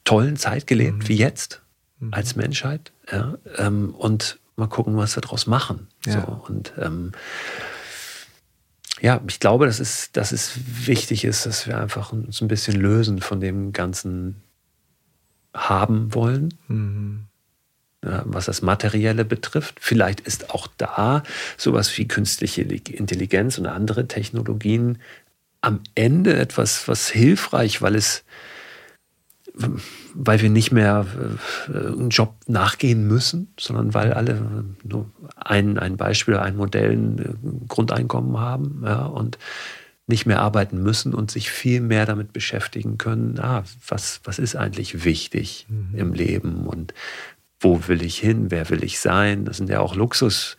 tollen 0.05 0.36
Zeit 0.36 0.66
gelebt 0.66 1.05
mhm. 1.05 1.09
wie 1.09 1.16
jetzt 1.16 1.62
mhm. 2.01 2.12
als 2.12 2.36
Menschheit. 2.36 2.93
Ja, 3.10 3.36
ähm, 3.59 3.94
und 3.94 4.39
mal 4.56 4.66
gucken, 4.66 4.97
was 4.97 5.16
wir 5.16 5.20
daraus 5.20 5.47
machen. 5.47 5.89
Ja. 6.06 6.23
So, 6.27 6.44
und 6.48 6.73
ähm, 6.78 7.12
ja, 9.01 9.20
ich 9.27 9.40
glaube, 9.40 9.66
dass 9.66 9.81
es, 9.81 10.12
dass 10.12 10.32
es 10.32 10.52
wichtig 10.86 11.24
ist, 11.24 11.47
dass 11.47 11.66
wir 11.66 11.78
einfach 11.78 12.12
uns 12.12 12.40
ein 12.40 12.48
bisschen 12.48 12.81
lösen 12.81 13.20
von 13.20 13.40
dem 13.40 13.73
ganzen 13.73 14.43
haben 15.52 16.14
wollen. 16.14 16.55
Mhm. 16.68 17.27
Ja, 18.05 18.23
was 18.27 18.44
das 18.44 18.60
Materielle 18.60 19.24
betrifft. 19.24 19.77
Vielleicht 19.81 20.20
ist 20.20 20.51
auch 20.51 20.66
da 20.77 21.23
sowas 21.56 21.97
wie 21.97 22.06
künstliche 22.06 22.60
Intelligenz 22.60 23.56
und 23.56 23.66
andere 23.66 24.06
Technologien 24.06 24.98
am 25.65 25.81
Ende 25.95 26.36
etwas, 26.36 26.86
was 26.89 27.09
hilfreich, 27.09 27.81
weil 27.82 27.95
es, 27.95 28.24
weil 30.15 30.43
wir 30.43 30.51
nicht 30.51 30.73
mehr 30.73 31.07
äh, 31.69 31.78
einen 31.78 32.11
Job 32.11 32.35
nachgehen 32.47 33.07
müssen, 33.07 33.53
sondern 33.59 33.95
weil 33.95 34.12
alle 34.12 34.65
nur 34.82 35.11
ein, 35.36 35.78
ein 35.78 35.97
Beispiel, 35.97 36.36
ein 36.36 36.57
Modell, 36.57 36.93
ein 36.93 37.66
Grundeinkommen 37.69 38.39
haben 38.39 38.82
ja, 38.85 39.07
und 39.07 39.39
nicht 40.07 40.27
mehr 40.27 40.41
arbeiten 40.41 40.82
müssen 40.82 41.15
und 41.15 41.31
sich 41.31 41.51
viel 41.51 41.81
mehr 41.81 42.05
damit 42.05 42.35
beschäftigen 42.35 42.99
können, 42.99 43.39
ah, 43.41 43.65
was, 43.89 44.20
was 44.24 44.39
ist 44.39 44.55
eigentlich 44.55 45.05
wichtig 45.05 45.66
mhm. 45.70 45.99
im 45.99 46.12
Leben 46.12 46.66
und 46.66 46.93
wo 47.59 47.89
will 47.89 48.03
ich 48.03 48.19
hin, 48.19 48.51
wer 48.51 48.69
will 48.69 48.85
ich 48.85 49.01
sein. 49.01 49.47
Das 49.47 49.57
sind 49.57 49.70
ja 49.70 49.81
auch 49.81 49.95
Luxus. 49.95 50.59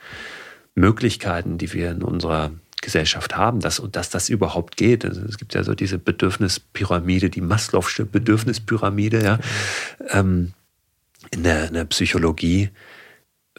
Möglichkeiten, 0.76 1.58
die 1.58 1.72
wir 1.72 1.92
in 1.92 2.04
unserer 2.04 2.52
Gesellschaft 2.86 3.36
haben, 3.36 3.60
dass, 3.60 3.82
dass 3.92 4.10
das 4.10 4.30
überhaupt 4.30 4.78
geht. 4.78 5.04
Also 5.04 5.22
es 5.22 5.38
gibt 5.38 5.54
ja 5.54 5.64
so 5.64 5.74
diese 5.74 5.98
Bedürfnispyramide, 5.98 7.30
die 7.30 7.42
Maslow'sche 7.42 8.06
Bedürfnispyramide, 8.06 9.24
ja, 9.24 9.40
ähm, 10.12 10.54
in, 11.32 11.44
der, 11.44 11.68
in 11.68 11.74
der 11.74 11.86
Psychologie, 11.86 12.70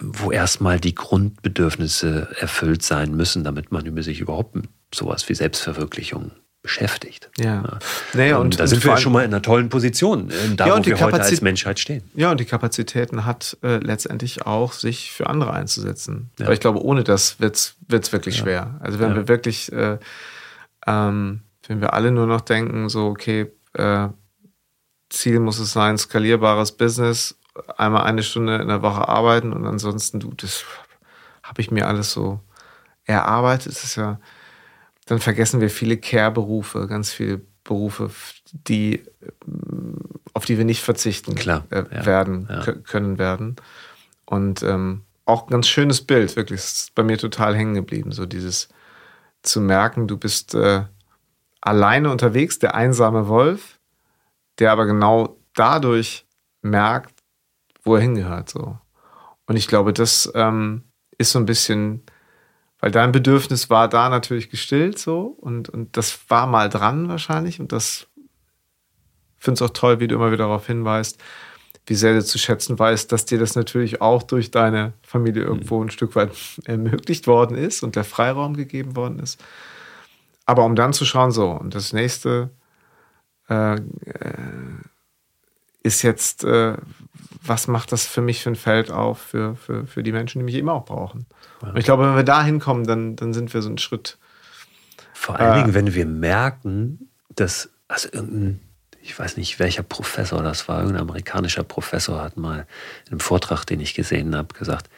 wo 0.01 0.31
erstmal 0.31 0.79
die 0.79 0.95
Grundbedürfnisse 0.95 2.29
erfüllt 2.39 2.83
sein 2.83 3.15
müssen, 3.15 3.45
damit 3.45 3.73
man 3.73 3.85
über 3.85 4.03
sich 4.03 4.21
überhaupt 4.21 4.57
sowas 4.95 5.29
wie 5.29 5.35
Selbstverwirklichung 5.35 6.31
beschäftigt. 6.67 7.31
Ja. 7.39 7.63
ja. 7.63 7.79
Naja, 8.13 8.37
und, 8.37 8.43
und 8.47 8.61
da 8.61 8.67
sind 8.67 8.85
wir 8.85 8.97
schon 8.97 9.13
mal 9.13 9.25
in 9.25 9.33
einer 9.33 9.41
tollen 9.41 9.69
Position, 9.69 10.31
äh, 10.31 10.55
da 10.57 10.67
Ja, 10.67 10.73
wo 10.73 10.77
und 10.77 10.87
die 10.87 10.91
wir 10.91 11.01
heute 11.01 11.17
Kapazit- 11.17 11.31
als 11.31 11.41
Menschheit 11.41 11.79
stehen. 11.79 12.03
Ja, 12.15 12.31
und 12.33 12.41
die 12.41 12.45
Kapazitäten 12.45 13.25
hat 13.25 13.57
äh, 13.63 13.77
letztendlich 13.77 14.45
auch, 14.47 14.73
sich 14.73 15.13
für 15.13 15.29
andere 15.29 15.53
einzusetzen. 15.53 16.31
Ja. 16.39 16.47
Aber 16.47 16.55
ich 16.55 16.61
glaube, 16.61 16.83
ohne 16.85 17.05
das 17.05 17.39
wird 17.41 17.55
es 17.57 18.13
wirklich 18.13 18.37
Ja. 18.39 18.43
schwer. 18.43 18.75
Also 18.81 18.99
wenn 18.99 19.15
wir 19.15 19.29
wirklich, 19.29 19.73
äh, 19.73 19.99
ähm, 20.87 21.43
wenn 21.69 21.81
wir 21.81 21.95
alle 21.95 22.11
nur 22.11 22.27
noch 22.27 22.41
denken, 22.41 22.89
so, 22.89 23.07
okay, 23.07 23.51
äh, 23.75 24.09
Ziel 25.09 25.39
muss 25.41 25.59
es 25.61 25.73
sein, 25.73 25.97
skalierbares 25.99 26.73
Business, 26.73 27.37
einmal 27.77 28.03
eine 28.05 28.23
Stunde 28.25 28.57
in 28.57 28.69
der 28.69 28.83
Woche 28.83 29.09
arbeiten 29.09 29.53
und 29.53 29.65
ansonsten, 29.67 30.19
du, 30.21 30.33
das 30.37 30.65
habe 31.45 31.61
ich 31.63 31.71
mir 31.71 31.87
alles 31.87 32.11
so 32.13 32.41
erarbeitet. 33.05 33.73
Das 33.73 33.85
ist 33.85 33.97
ja, 33.97 34.19
dann 35.07 35.19
vergessen 35.19 35.61
wir 35.61 35.71
viele 35.71 35.97
Care-Berufe, 35.97 36.87
ganz 36.87 37.13
viele 37.13 37.41
Berufe, 37.65 38.11
die, 38.53 39.03
auf 40.35 40.45
die 40.45 40.59
wir 40.59 40.65
nicht 40.65 40.83
verzichten 40.83 41.35
Klar, 41.35 41.65
äh, 41.71 41.85
ja, 41.91 42.07
werden, 42.07 42.47
ja. 42.49 42.61
kö- 42.63 42.83
können 42.83 43.19
werden. 43.19 43.57
Und 44.25 44.63
ähm, 44.63 45.03
auch 45.25 45.47
ein 45.47 45.51
ganz 45.51 45.69
schönes 45.69 46.03
Bild, 46.03 46.37
wirklich, 46.37 46.61
das 46.61 46.73
ist 46.73 46.95
bei 46.95 47.03
mir 47.03 47.19
total 47.19 47.57
hängen 47.57 47.75
geblieben, 47.75 48.13
so 48.13 48.27
dieses 48.27 48.69
zu 49.43 49.61
merken, 49.61 50.07
du 50.07 50.17
bist 50.17 50.55
äh, 50.55 50.85
alleine 51.61 52.11
unterwegs, 52.11 52.59
der 52.59 52.75
einsame 52.75 53.29
Wolf, 53.29 53.81
der 54.59 54.73
aber 54.73 54.87
genau 54.87 55.37
dadurch 55.55 56.27
merkt, 56.63 57.15
wo 57.83 57.95
er 57.97 58.01
hingehört. 58.01 58.51
So. 58.51 58.79
Und 59.47 59.57
ich 59.57 59.69
glaube, 59.69 59.93
das 59.93 60.31
ähm, 60.35 60.85
ist 61.19 61.33
so 61.33 61.39
ein 61.39 61.47
bisschen, 61.47 62.03
weil 62.81 62.91
dein 62.91 63.13
Bedürfnis 63.13 63.71
war 63.71 63.89
da 63.89 64.09
natürlich 64.09 64.51
gestillt 64.51 64.99
so. 64.99 65.37
Und, 65.41 65.69
und 65.69 65.97
das 65.97 66.19
war 66.29 66.47
mal 66.47 66.69
dran 66.69 67.09
wahrscheinlich. 67.09 67.61
Und 67.61 67.73
das 67.73 68.07
finde 69.39 69.65
es 69.65 69.71
auch 69.71 69.73
toll, 69.73 70.01
wie 70.01 70.09
du 70.09 70.17
immer 70.17 70.33
wieder 70.33 70.45
darauf 70.45 70.67
hinweist, 70.67 71.19
wie 71.87 71.95
sehr 71.95 72.15
du 72.15 72.25
zu 72.25 72.39
schätzen 72.39 72.79
weißt, 72.79 73.11
dass 73.13 73.25
dir 73.25 73.39
das 73.39 73.55
natürlich 73.55 74.01
auch 74.01 74.23
durch 74.25 74.51
deine 74.51 74.93
Familie 75.03 75.45
irgendwo 75.45 75.83
ein 75.83 75.91
Stück 75.91 76.17
weit 76.17 76.33
ermöglicht 76.65 77.27
worden 77.27 77.57
ist 77.57 77.83
und 77.83 77.97
der 77.97 78.05
Freiraum 78.05 78.55
gegeben 78.55 78.97
worden 78.97 79.21
ist. 79.21 79.43
Aber 80.45 80.65
um 80.65 80.77
dann 80.77 80.93
zu 80.93 81.05
schauen, 81.05 81.31
so, 81.31 81.51
und 81.51 81.75
das 81.75 81.93
nächste 81.93 82.51
äh, 83.49 83.77
äh, 83.77 83.81
ist 85.83 86.03
jetzt, 86.03 86.45
äh, 86.45 86.77
was 87.43 87.69
macht 87.69 87.93
das 87.93 88.07
für 88.07 88.21
mich 88.21 88.43
für 88.43 88.51
ein 88.51 88.57
Feld 88.57 88.91
auf 88.91 89.19
für, 89.19 89.57
für, 89.57 89.87
für 89.87 90.03
die 90.03 90.13
Menschen, 90.13 90.39
die 90.41 90.45
mich 90.45 90.55
eben 90.55 90.69
auch 90.69 90.85
brauchen. 90.85 91.27
Und 91.61 91.77
ich 91.77 91.85
glaube, 91.85 92.07
wenn 92.07 92.17
wir 92.17 92.23
da 92.23 92.43
hinkommen, 92.43 92.87
dann, 92.87 93.17
dann 93.17 93.33
sind 93.33 93.53
wir 93.55 93.63
so 93.63 93.69
einen 93.69 93.79
Schritt. 93.79 94.19
Vor 95.13 95.39
allen 95.39 95.53
Äh. 95.53 95.63
Dingen, 95.63 95.75
wenn 95.75 95.95
wir 95.95 96.07
merken, 96.07 97.09
dass, 97.35 97.71
also 97.89 98.09
irgendein, 98.13 98.61
ich 99.01 99.19
weiß 99.19 99.37
nicht, 99.37 99.59
welcher 99.59 99.83
Professor 99.83 100.43
das 100.43 100.69
war, 100.69 100.81
irgendein 100.81 101.03
amerikanischer 101.03 101.63
Professor 101.63 102.23
hat 102.23 102.37
mal 102.37 102.67
in 103.07 103.13
einem 103.13 103.21
Vortrag, 103.21 103.65
den 103.65 103.81
ich 103.81 103.95
gesehen 103.95 104.35
habe, 104.35 104.55
gesagt, 104.55 104.91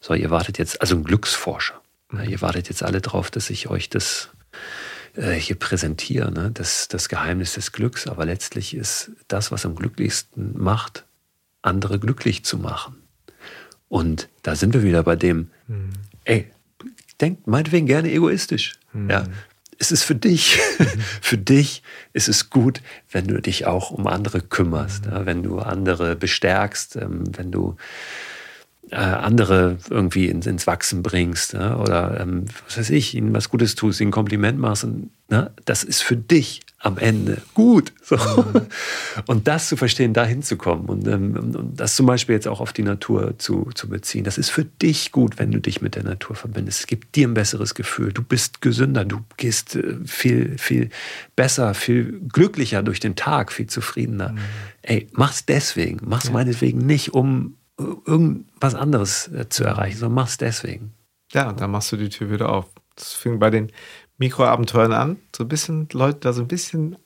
so, 0.00 0.14
ihr 0.14 0.30
wartet 0.30 0.58
jetzt, 0.58 0.80
also 0.80 0.96
ein 0.96 1.04
Glücksforscher, 1.04 1.80
ja, 2.12 2.22
ihr 2.22 2.40
wartet 2.40 2.68
jetzt 2.68 2.82
alle 2.82 3.00
drauf, 3.00 3.30
dass 3.30 3.50
ich 3.50 3.68
euch 3.68 3.90
das 3.90 4.30
äh, 5.16 5.32
hier 5.32 5.56
präsentiere, 5.58 6.30
ne? 6.30 6.50
das, 6.52 6.88
das 6.88 7.08
Geheimnis 7.08 7.54
des 7.54 7.72
Glücks, 7.72 8.06
aber 8.06 8.24
letztlich 8.24 8.74
ist 8.74 9.10
das, 9.28 9.50
was 9.50 9.66
am 9.66 9.74
glücklichsten 9.74 10.52
macht, 10.56 11.04
andere 11.66 11.98
glücklich 11.98 12.44
zu 12.44 12.58
machen. 12.58 12.96
Und 13.88 14.28
da 14.42 14.56
sind 14.56 14.74
wir 14.74 14.82
wieder 14.82 15.02
bei 15.02 15.16
dem, 15.16 15.50
ey, 16.24 16.50
denkt 17.20 17.46
meinetwegen 17.46 17.86
gerne 17.86 18.10
egoistisch. 18.10 18.74
Ja, 19.08 19.24
es 19.78 19.92
ist 19.92 20.04
für 20.04 20.14
dich, 20.14 20.58
für 21.20 21.38
dich 21.38 21.82
ist 22.12 22.28
es 22.28 22.50
gut, 22.50 22.80
wenn 23.10 23.26
du 23.26 23.40
dich 23.40 23.66
auch 23.66 23.90
um 23.90 24.06
andere 24.06 24.40
kümmerst, 24.40 25.06
ja, 25.06 25.26
wenn 25.26 25.42
du 25.42 25.58
andere 25.58 26.16
bestärkst, 26.16 26.96
ähm, 26.96 27.24
wenn 27.36 27.50
du 27.50 27.76
äh, 28.90 28.96
andere 28.96 29.78
irgendwie 29.90 30.28
ins, 30.28 30.46
ins 30.46 30.66
Wachsen 30.66 31.02
bringst 31.02 31.52
ja, 31.52 31.76
oder 31.76 32.20
ähm, 32.20 32.46
was 32.66 32.78
weiß 32.78 32.90
ich, 32.90 33.14
ihnen 33.14 33.34
was 33.34 33.50
Gutes 33.50 33.74
tust, 33.74 34.00
ihnen 34.00 34.08
ein 34.08 34.12
Kompliment 34.12 34.58
machst. 34.58 34.84
Und, 34.84 35.10
ne, 35.28 35.50
das 35.64 35.82
ist 35.82 36.02
für 36.02 36.16
dich 36.16 36.62
am 36.86 36.98
Ende 36.98 37.42
gut. 37.52 37.92
So. 38.02 38.16
Und 39.26 39.48
das 39.48 39.68
zu 39.68 39.76
verstehen, 39.76 40.12
da 40.12 40.24
hinzukommen 40.24 40.86
und, 40.86 41.06
ähm, 41.08 41.36
und- 41.36 41.56
und 41.56 41.80
das 41.80 41.96
zum 41.96 42.06
Beispiel 42.06 42.34
jetzt 42.36 42.46
auch 42.46 42.60
auf 42.60 42.72
die 42.72 42.84
Natur 42.84 43.38
zu, 43.38 43.70
zu 43.74 43.88
beziehen, 43.88 44.24
das 44.24 44.38
ist 44.38 44.50
für 44.50 44.64
dich 44.64 45.10
gut, 45.10 45.38
wenn 45.38 45.50
du 45.50 45.60
dich 45.60 45.82
mit 45.82 45.96
der 45.96 46.04
Natur 46.04 46.36
verbindest. 46.36 46.80
Es 46.80 46.86
gibt 46.86 47.16
dir 47.16 47.26
ein 47.26 47.34
besseres 47.34 47.74
Gefühl. 47.74 48.12
Du 48.12 48.22
bist 48.22 48.60
gesünder, 48.60 49.04
du 49.04 49.20
gehst 49.36 49.74
äh, 49.74 49.96
viel, 50.04 50.56
viel 50.58 50.90
besser, 51.34 51.74
viel 51.74 52.20
glücklicher 52.28 52.82
durch 52.82 53.00
den 53.00 53.16
Tag, 53.16 53.52
viel 53.52 53.66
zufriedener. 53.66 54.36
Ey, 54.82 55.08
mach's 55.12 55.44
deswegen. 55.44 55.98
Mach's 56.04 56.30
meinetwegen 56.30 56.78
nicht, 56.86 57.12
um 57.12 57.56
äh, 57.78 57.82
irgendwas 57.82 58.76
anderes 58.76 59.28
äh, 59.28 59.48
zu 59.48 59.64
erreichen, 59.64 59.98
sondern 59.98 60.14
mach's 60.14 60.38
deswegen. 60.38 60.92
Ja, 61.32 61.48
und 61.48 61.60
dann 61.60 61.72
machst 61.72 61.90
du 61.90 61.96
die 61.96 62.08
Tür 62.08 62.30
wieder 62.30 62.50
auf. 62.50 62.66
Das 62.94 63.12
fing 63.12 63.38
bei 63.38 63.50
den 63.50 63.72
Mikroabenteuern 64.18 64.92
an. 64.92 65.16
So 65.34 65.44
ein 65.44 65.48
bisschen 65.48 65.88
Leute 65.92 66.20
da 66.20 66.32
so 66.32 66.42
ein 66.42 66.48
bisschen, 66.48 66.96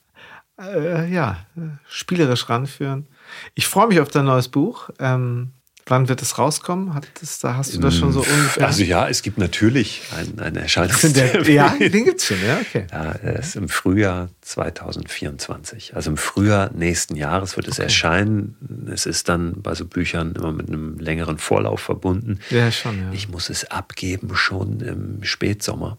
äh, 0.59 1.11
ja, 1.11 1.45
spielerisch 1.87 2.49
ranführen. 2.49 3.07
Ich 3.55 3.67
freue 3.67 3.87
mich 3.87 3.99
auf 3.99 4.09
dein 4.09 4.25
neues 4.25 4.47
Buch. 4.47 4.89
Ähm, 4.99 5.51
wann 5.87 6.07
wird 6.07 6.21
es 6.21 6.37
rauskommen? 6.37 6.93
Hat 6.93 7.07
das, 7.19 7.39
da 7.39 7.55
hast 7.55 7.73
du 7.75 7.79
das 7.79 7.95
schon 7.95 8.11
so 8.11 8.21
ungefähr? 8.21 8.67
Also 8.67 8.83
ja, 8.83 9.07
es 9.07 9.21
gibt 9.21 9.37
natürlich 9.37 10.03
einen, 10.15 10.39
einen 10.39 10.55
Erscheinungstermin. 10.57 11.51
ja, 11.53 11.75
den 11.77 12.05
gibt's 12.05 12.25
schon, 12.25 12.37
ja, 12.45 12.59
okay. 12.59 12.87
Ja, 12.91 13.11
ist 13.11 13.55
im 13.55 13.69
Frühjahr 13.69 14.29
2024. 14.41 15.95
Also 15.95 16.11
im 16.11 16.17
Frühjahr 16.17 16.71
nächsten 16.73 17.15
Jahres 17.15 17.57
wird 17.57 17.67
es 17.67 17.79
erscheinen. 17.79 18.89
Es 18.91 19.05
ist 19.05 19.29
dann 19.29 19.61
bei 19.61 19.75
so 19.75 19.85
Büchern 19.85 20.33
immer 20.33 20.51
mit 20.51 20.67
einem 20.67 20.97
längeren 20.97 21.37
Vorlauf 21.37 21.81
verbunden. 21.81 22.39
Ja, 22.49 22.71
schon, 22.71 22.97
ja. 22.99 23.11
Ich 23.11 23.29
muss 23.29 23.49
es 23.49 23.69
abgeben 23.69 24.35
schon 24.35 24.79
im 24.79 25.23
Spätsommer. 25.23 25.97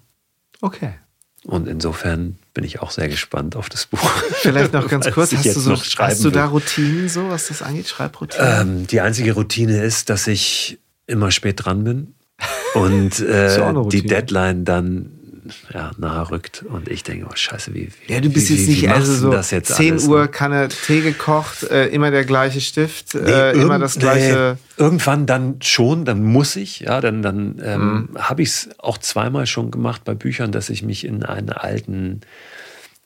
Okay. 0.62 0.94
Und 1.44 1.66
insofern 1.66 2.38
bin 2.54 2.62
ich 2.62 2.80
auch 2.80 2.92
sehr 2.92 3.08
gespannt 3.08 3.56
auf 3.56 3.68
das 3.68 3.86
Buch. 3.86 3.98
Vielleicht 4.40 4.72
noch 4.72 4.88
ganz 4.88 5.10
kurz, 5.10 5.32
hast 5.32 5.44
du, 5.44 5.60
so, 5.60 5.76
hast 5.76 6.24
du 6.24 6.30
da. 6.30 6.46
Routinen 6.46 7.08
so, 7.08 7.28
was 7.28 7.48
das 7.48 7.62
angeht, 7.62 7.88
Schreibroutinen? 7.88 8.60
Ähm, 8.60 8.86
die 8.86 9.00
einzige 9.00 9.32
Routine 9.32 9.82
ist, 9.82 10.08
dass 10.08 10.28
ich 10.28 10.78
immer 11.06 11.32
spät 11.32 11.64
dran 11.64 11.82
bin 11.82 12.14
und 12.74 13.18
äh, 13.20 13.72
die. 13.88 14.06
Deadline 14.06 14.64
dann 14.64 15.11
ja, 15.72 15.90
nahe 15.98 16.30
rückt 16.30 16.62
und 16.62 16.88
ich 16.88 17.02
denke, 17.02 17.26
oh 17.30 17.34
scheiße, 17.34 17.74
wie, 17.74 17.88
wie 18.06 18.12
Ja, 18.12 18.20
du 18.20 18.28
bist 18.30 18.48
wie, 18.50 18.54
jetzt 18.56 18.66
wie, 18.66 18.70
nicht 18.82 18.90
also 18.90 19.14
so 19.14 19.30
das 19.30 19.50
jetzt 19.50 19.74
10 19.74 19.92
alles, 19.92 20.06
Uhr 20.08 20.20
ne? 20.22 20.28
Kanne 20.28 20.68
Tee 20.68 21.00
gekocht, 21.02 21.62
äh, 21.64 21.88
immer 21.88 22.10
der 22.10 22.24
gleiche 22.24 22.60
Stift, 22.60 23.14
Nee, 23.14 23.20
äh, 23.30 23.52
immer 23.60 23.78
das 23.78 23.98
gleiche. 23.98 24.58
Nee, 24.78 24.82
irgendwann 24.82 25.26
dann 25.26 25.60
schon, 25.62 26.04
dann 26.04 26.22
muss 26.22 26.56
ich, 26.56 26.80
ja, 26.80 27.00
dann, 27.00 27.22
dann 27.22 27.60
ähm, 27.64 28.08
Mhm. 28.12 28.18
habe 28.18 28.42
ich 28.42 28.48
es 28.48 28.70
auch 28.78 28.98
zweimal 28.98 29.46
schon 29.46 29.70
gemacht 29.70 30.04
bei 30.04 30.14
Büchern, 30.14 30.52
dass 30.52 30.70
ich 30.70 30.82
mich 30.82 31.04
in 31.04 31.22
einen 31.24 31.50
alten 31.50 32.20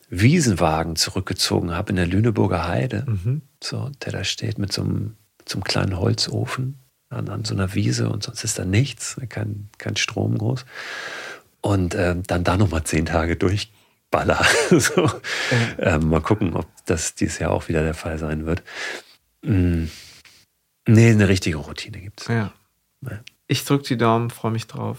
Wiesenwagen 0.08 0.96
zurückgezogen 0.96 1.72
habe 1.72 1.90
in 1.90 1.96
der 1.96 2.06
Lüneburger 2.06 2.68
Heide, 2.68 3.04
Mhm. 3.06 3.42
so, 3.62 3.90
der 4.04 4.12
da 4.12 4.24
steht 4.24 4.58
mit 4.58 4.72
so 4.72 4.82
einem, 4.82 5.16
so 5.48 5.56
einem 5.56 5.64
kleinen 5.64 5.98
Holzofen 5.98 6.78
an, 7.08 7.28
an 7.28 7.44
so 7.44 7.54
einer 7.54 7.74
Wiese 7.74 8.08
und 8.08 8.22
sonst 8.22 8.44
ist 8.44 8.58
da 8.58 8.64
nichts, 8.64 9.16
kein, 9.28 9.68
kein 9.78 9.96
Strom 9.96 10.38
groß. 10.38 10.64
Und 11.66 11.96
ähm, 11.96 12.22
dann 12.28 12.44
da 12.44 12.56
nochmal 12.56 12.84
zehn 12.84 13.06
Tage 13.06 13.34
durchballer. 13.34 14.44
so. 14.70 15.10
ähm, 15.78 16.08
mal 16.10 16.20
gucken, 16.20 16.54
ob 16.54 16.66
das 16.86 17.16
dieses 17.16 17.40
Jahr 17.40 17.50
auch 17.50 17.66
wieder 17.68 17.82
der 17.82 17.94
Fall 17.94 18.18
sein 18.18 18.46
wird. 18.46 18.62
Mm. 19.42 19.86
Nee, 20.88 21.10
eine 21.10 21.28
richtige 21.28 21.56
Routine 21.56 21.98
gibt 22.00 22.20
es. 22.20 22.28
Ja. 22.28 22.52
Ja. 23.02 23.18
Ich 23.48 23.64
drücke 23.64 23.82
die 23.82 23.96
Daumen, 23.96 24.30
freue 24.30 24.52
mich 24.52 24.68
drauf. 24.68 24.98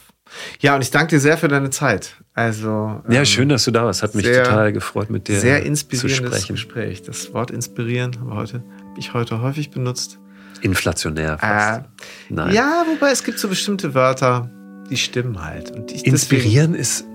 Ja, 0.59 0.75
und 0.75 0.81
ich 0.81 0.91
danke 0.91 1.11
dir 1.11 1.21
sehr 1.21 1.37
für 1.37 1.47
deine 1.47 1.69
Zeit. 1.69 2.17
Also 2.33 3.01
Ja, 3.07 3.19
ähm, 3.19 3.25
schön, 3.25 3.47
dass 3.47 3.63
du 3.63 3.71
da 3.71 3.85
warst. 3.85 4.03
Hat 4.03 4.13
mich 4.13 4.25
sehr- 4.25 4.43
total 4.43 4.73
gefreut, 4.73 5.09
mit 5.09 5.29
dir 5.29 5.39
sehr 5.39 5.61
zu 5.61 5.67
inspirierendes 5.67 6.17
sprechen. 6.41 6.55
Gespräch. 6.55 7.01
Das 7.01 7.33
Wort 7.33 7.49
inspirieren 7.49 8.19
haben 8.19 8.27
wir 8.27 8.35
heute, 8.35 8.55
habe 8.89 8.99
ich 8.99 9.13
heute 9.13 9.41
häufig 9.41 9.71
benutzt. 9.71 10.19
Inflationär 10.61 11.37
fast. 11.37 11.79
Äh, 11.79 11.83
Nein. 12.29 12.53
Ja, 12.53 12.85
wobei 12.91 13.11
es 13.11 13.23
gibt 13.23 13.39
so 13.39 13.47
bestimmte 13.47 13.93
Wörter, 13.93 14.49
die 14.89 14.97
stimmen 14.97 15.43
halt. 15.43 15.71
Und 15.71 15.91
ich, 15.91 16.05
Inspirieren 16.05 16.73
ist, 16.73 17.05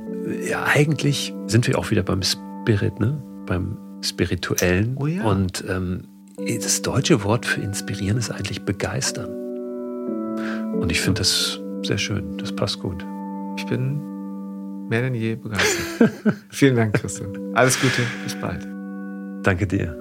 ja, 0.49 0.65
eigentlich 0.65 1.33
sind 1.47 1.67
wir 1.67 1.79
auch 1.79 1.91
wieder 1.91 2.03
beim 2.03 2.23
Spirit, 2.23 3.01
ne? 3.01 3.23
Beim 3.47 3.77
Spirituellen. 4.03 4.97
Oh 4.99 5.07
ja. 5.07 5.25
Und 5.25 5.65
ähm, 5.69 6.05
das 6.37 6.83
deutsche 6.83 7.25
Wort 7.25 7.47
für 7.47 7.61
inspirieren 7.61 8.19
ist 8.19 8.31
eigentlich 8.31 8.65
begeistern. 8.65 9.31
Und 10.81 10.91
ich 10.91 11.01
finde 11.01 11.21
das 11.21 11.61
sehr 11.83 11.99
schön. 11.99 12.39
Das 12.39 12.55
passt 12.55 12.81
gut. 12.81 13.05
ich 13.57 13.67
bin 13.67 14.89
mehr 14.89 15.03
denn 15.03 15.15
je 15.15 15.37
begeistert. 15.37 16.11
Vielen 16.51 16.77
Dank, 16.77 16.95
Christoph. 16.95 17.29
Alles 17.55 17.81
Gute, 17.81 18.03
bis 18.25 18.35
bald. 18.35 18.67
Danke 19.45 19.67
dir. 19.67 20.01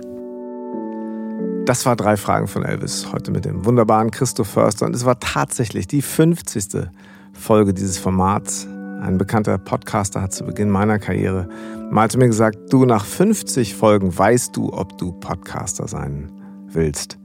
Das 1.66 1.86
war 1.86 1.96
drei 1.96 2.18
Fragen 2.18 2.48
von 2.48 2.64
Elvis, 2.64 3.12
heute 3.14 3.32
mit 3.32 3.46
dem 3.46 3.66
wunderbaren 3.66 4.10
Christoph 4.10 4.50
Förster. 4.50 4.86
Und 4.88 4.96
es 4.96 5.06
war 5.06 5.20
tatsächlich 5.20 5.88
die 5.88 6.02
50. 6.02 6.90
Folge 7.34 7.74
dieses 7.74 7.98
Formats. 7.98 8.68
Ein 9.02 9.18
bekannter 9.18 9.58
Podcaster 9.58 10.22
hat 10.22 10.34
zu 10.34 10.46
Beginn 10.46 10.70
meiner 10.70 11.00
Karriere 11.00 11.48
mal 11.92 12.10
zu 12.10 12.18
mir 12.18 12.28
gesagt, 12.28 12.72
du 12.72 12.86
nach 12.86 13.04
50 13.04 13.76
Folgen 13.76 14.18
weißt 14.18 14.56
du, 14.56 14.72
ob 14.74 14.98
du 14.98 15.12
Podcaster 15.12 15.88
sein 15.88 16.32
willst. 16.68 17.20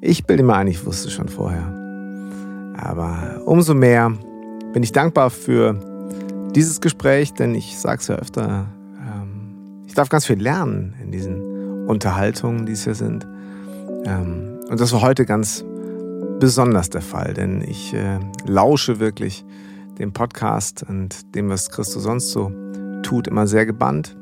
Ich 0.00 0.24
bilde 0.24 0.42
mir 0.42 0.56
ein, 0.56 0.66
ich 0.66 0.84
wusste 0.84 1.10
schon 1.10 1.28
vorher. 1.28 1.72
Aber 2.76 3.42
umso 3.44 3.74
mehr 3.74 4.12
bin 4.72 4.82
ich 4.82 4.92
dankbar 4.92 5.30
für 5.30 5.78
dieses 6.54 6.80
Gespräch, 6.80 7.34
denn 7.34 7.54
ich 7.54 7.78
sage 7.78 8.00
es 8.00 8.08
ja 8.08 8.16
öfter, 8.16 8.66
ähm, 8.98 9.84
ich 9.86 9.94
darf 9.94 10.08
ganz 10.08 10.26
viel 10.26 10.40
lernen 10.40 10.94
in 11.02 11.12
diesen 11.12 11.86
Unterhaltungen, 11.86 12.66
die 12.66 12.72
es 12.72 12.84
hier 12.84 12.94
sind. 12.94 13.26
Ähm, 14.04 14.58
und 14.68 14.80
das 14.80 14.92
war 14.92 15.02
heute 15.02 15.24
ganz 15.24 15.64
besonders 16.40 16.90
der 16.90 17.02
Fall, 17.02 17.34
denn 17.34 17.62
ich 17.62 17.94
äh, 17.94 18.18
lausche 18.46 18.98
wirklich 18.98 19.44
dem 19.98 20.12
Podcast 20.12 20.82
und 20.88 21.34
dem, 21.36 21.50
was 21.50 21.70
Christus 21.70 22.02
sonst 22.02 22.30
so 22.30 22.50
tut, 23.02 23.28
immer 23.28 23.46
sehr 23.46 23.66
gebannt. 23.66 24.16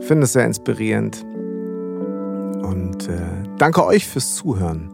Finde 0.00 0.24
es 0.24 0.32
sehr 0.32 0.46
inspirierend 0.46 1.22
und 2.62 3.08
äh, 3.08 3.20
danke 3.58 3.84
euch 3.84 4.08
fürs 4.08 4.34
Zuhören. 4.34 4.90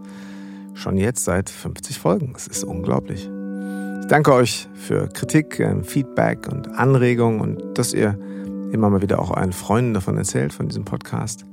Schon 0.74 0.98
jetzt 0.98 1.24
seit 1.24 1.48
50 1.48 1.98
Folgen. 1.98 2.32
Es 2.36 2.46
ist 2.46 2.64
unglaublich. 2.64 3.30
Ich 4.00 4.06
danke 4.08 4.32
euch 4.32 4.68
für 4.74 5.08
Kritik, 5.08 5.60
äh, 5.60 5.82
Feedback 5.82 6.48
und 6.52 6.68
Anregungen 6.68 7.40
und 7.40 7.78
dass 7.78 7.94
ihr 7.94 8.18
immer 8.72 8.90
mal 8.90 9.00
wieder 9.00 9.20
auch 9.20 9.30
euren 9.30 9.52
Freunden 9.52 9.94
davon 9.94 10.18
erzählt, 10.18 10.52
von 10.52 10.68
diesem 10.68 10.84
Podcast 10.84 11.46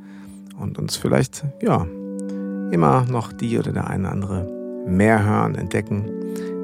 und 0.59 0.79
uns 0.79 0.95
vielleicht, 0.95 1.45
ja, 1.61 1.85
immer 2.71 3.05
noch 3.05 3.31
die 3.31 3.57
oder 3.59 3.71
der 3.71 3.87
eine 3.87 4.09
andere 4.09 4.54
mehr 4.85 5.23
hören, 5.23 5.55
entdecken. 5.55 6.09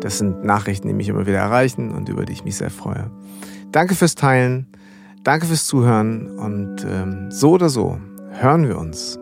Das 0.02 0.18
sind 0.18 0.44
Nachrichten, 0.44 0.88
die 0.88 0.94
mich 0.94 1.10
immer 1.10 1.28
wieder 1.28 1.40
erreichen 1.40 1.92
und 1.92 2.10
über 2.10 2.26
die 2.26 2.34
ich 2.34 2.44
mich 2.44 2.58
sehr 2.58 2.72
freue. 2.72 3.10
Danke 3.72 3.96
fürs 3.96 4.16
Teilen, 4.16 4.68
danke 5.24 5.46
fürs 5.46 5.66
Zuhören 5.66 6.38
und 6.38 6.86
ähm, 6.90 7.32
so 7.32 7.52
oder 7.52 7.70
so 7.70 7.98
hören 8.32 8.68
wir 8.68 8.78
uns 8.78 9.20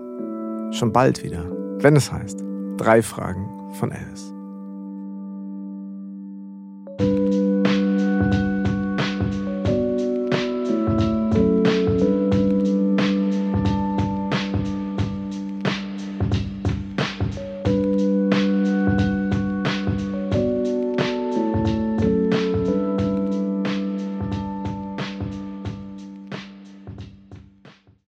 schon 0.71 0.93
bald 0.93 1.23
wieder, 1.23 1.45
wenn 1.79 1.95
es 1.95 2.11
heißt, 2.11 2.43
drei 2.77 3.01
Fragen 3.01 3.73
von 3.73 3.91
Alice. 3.91 4.38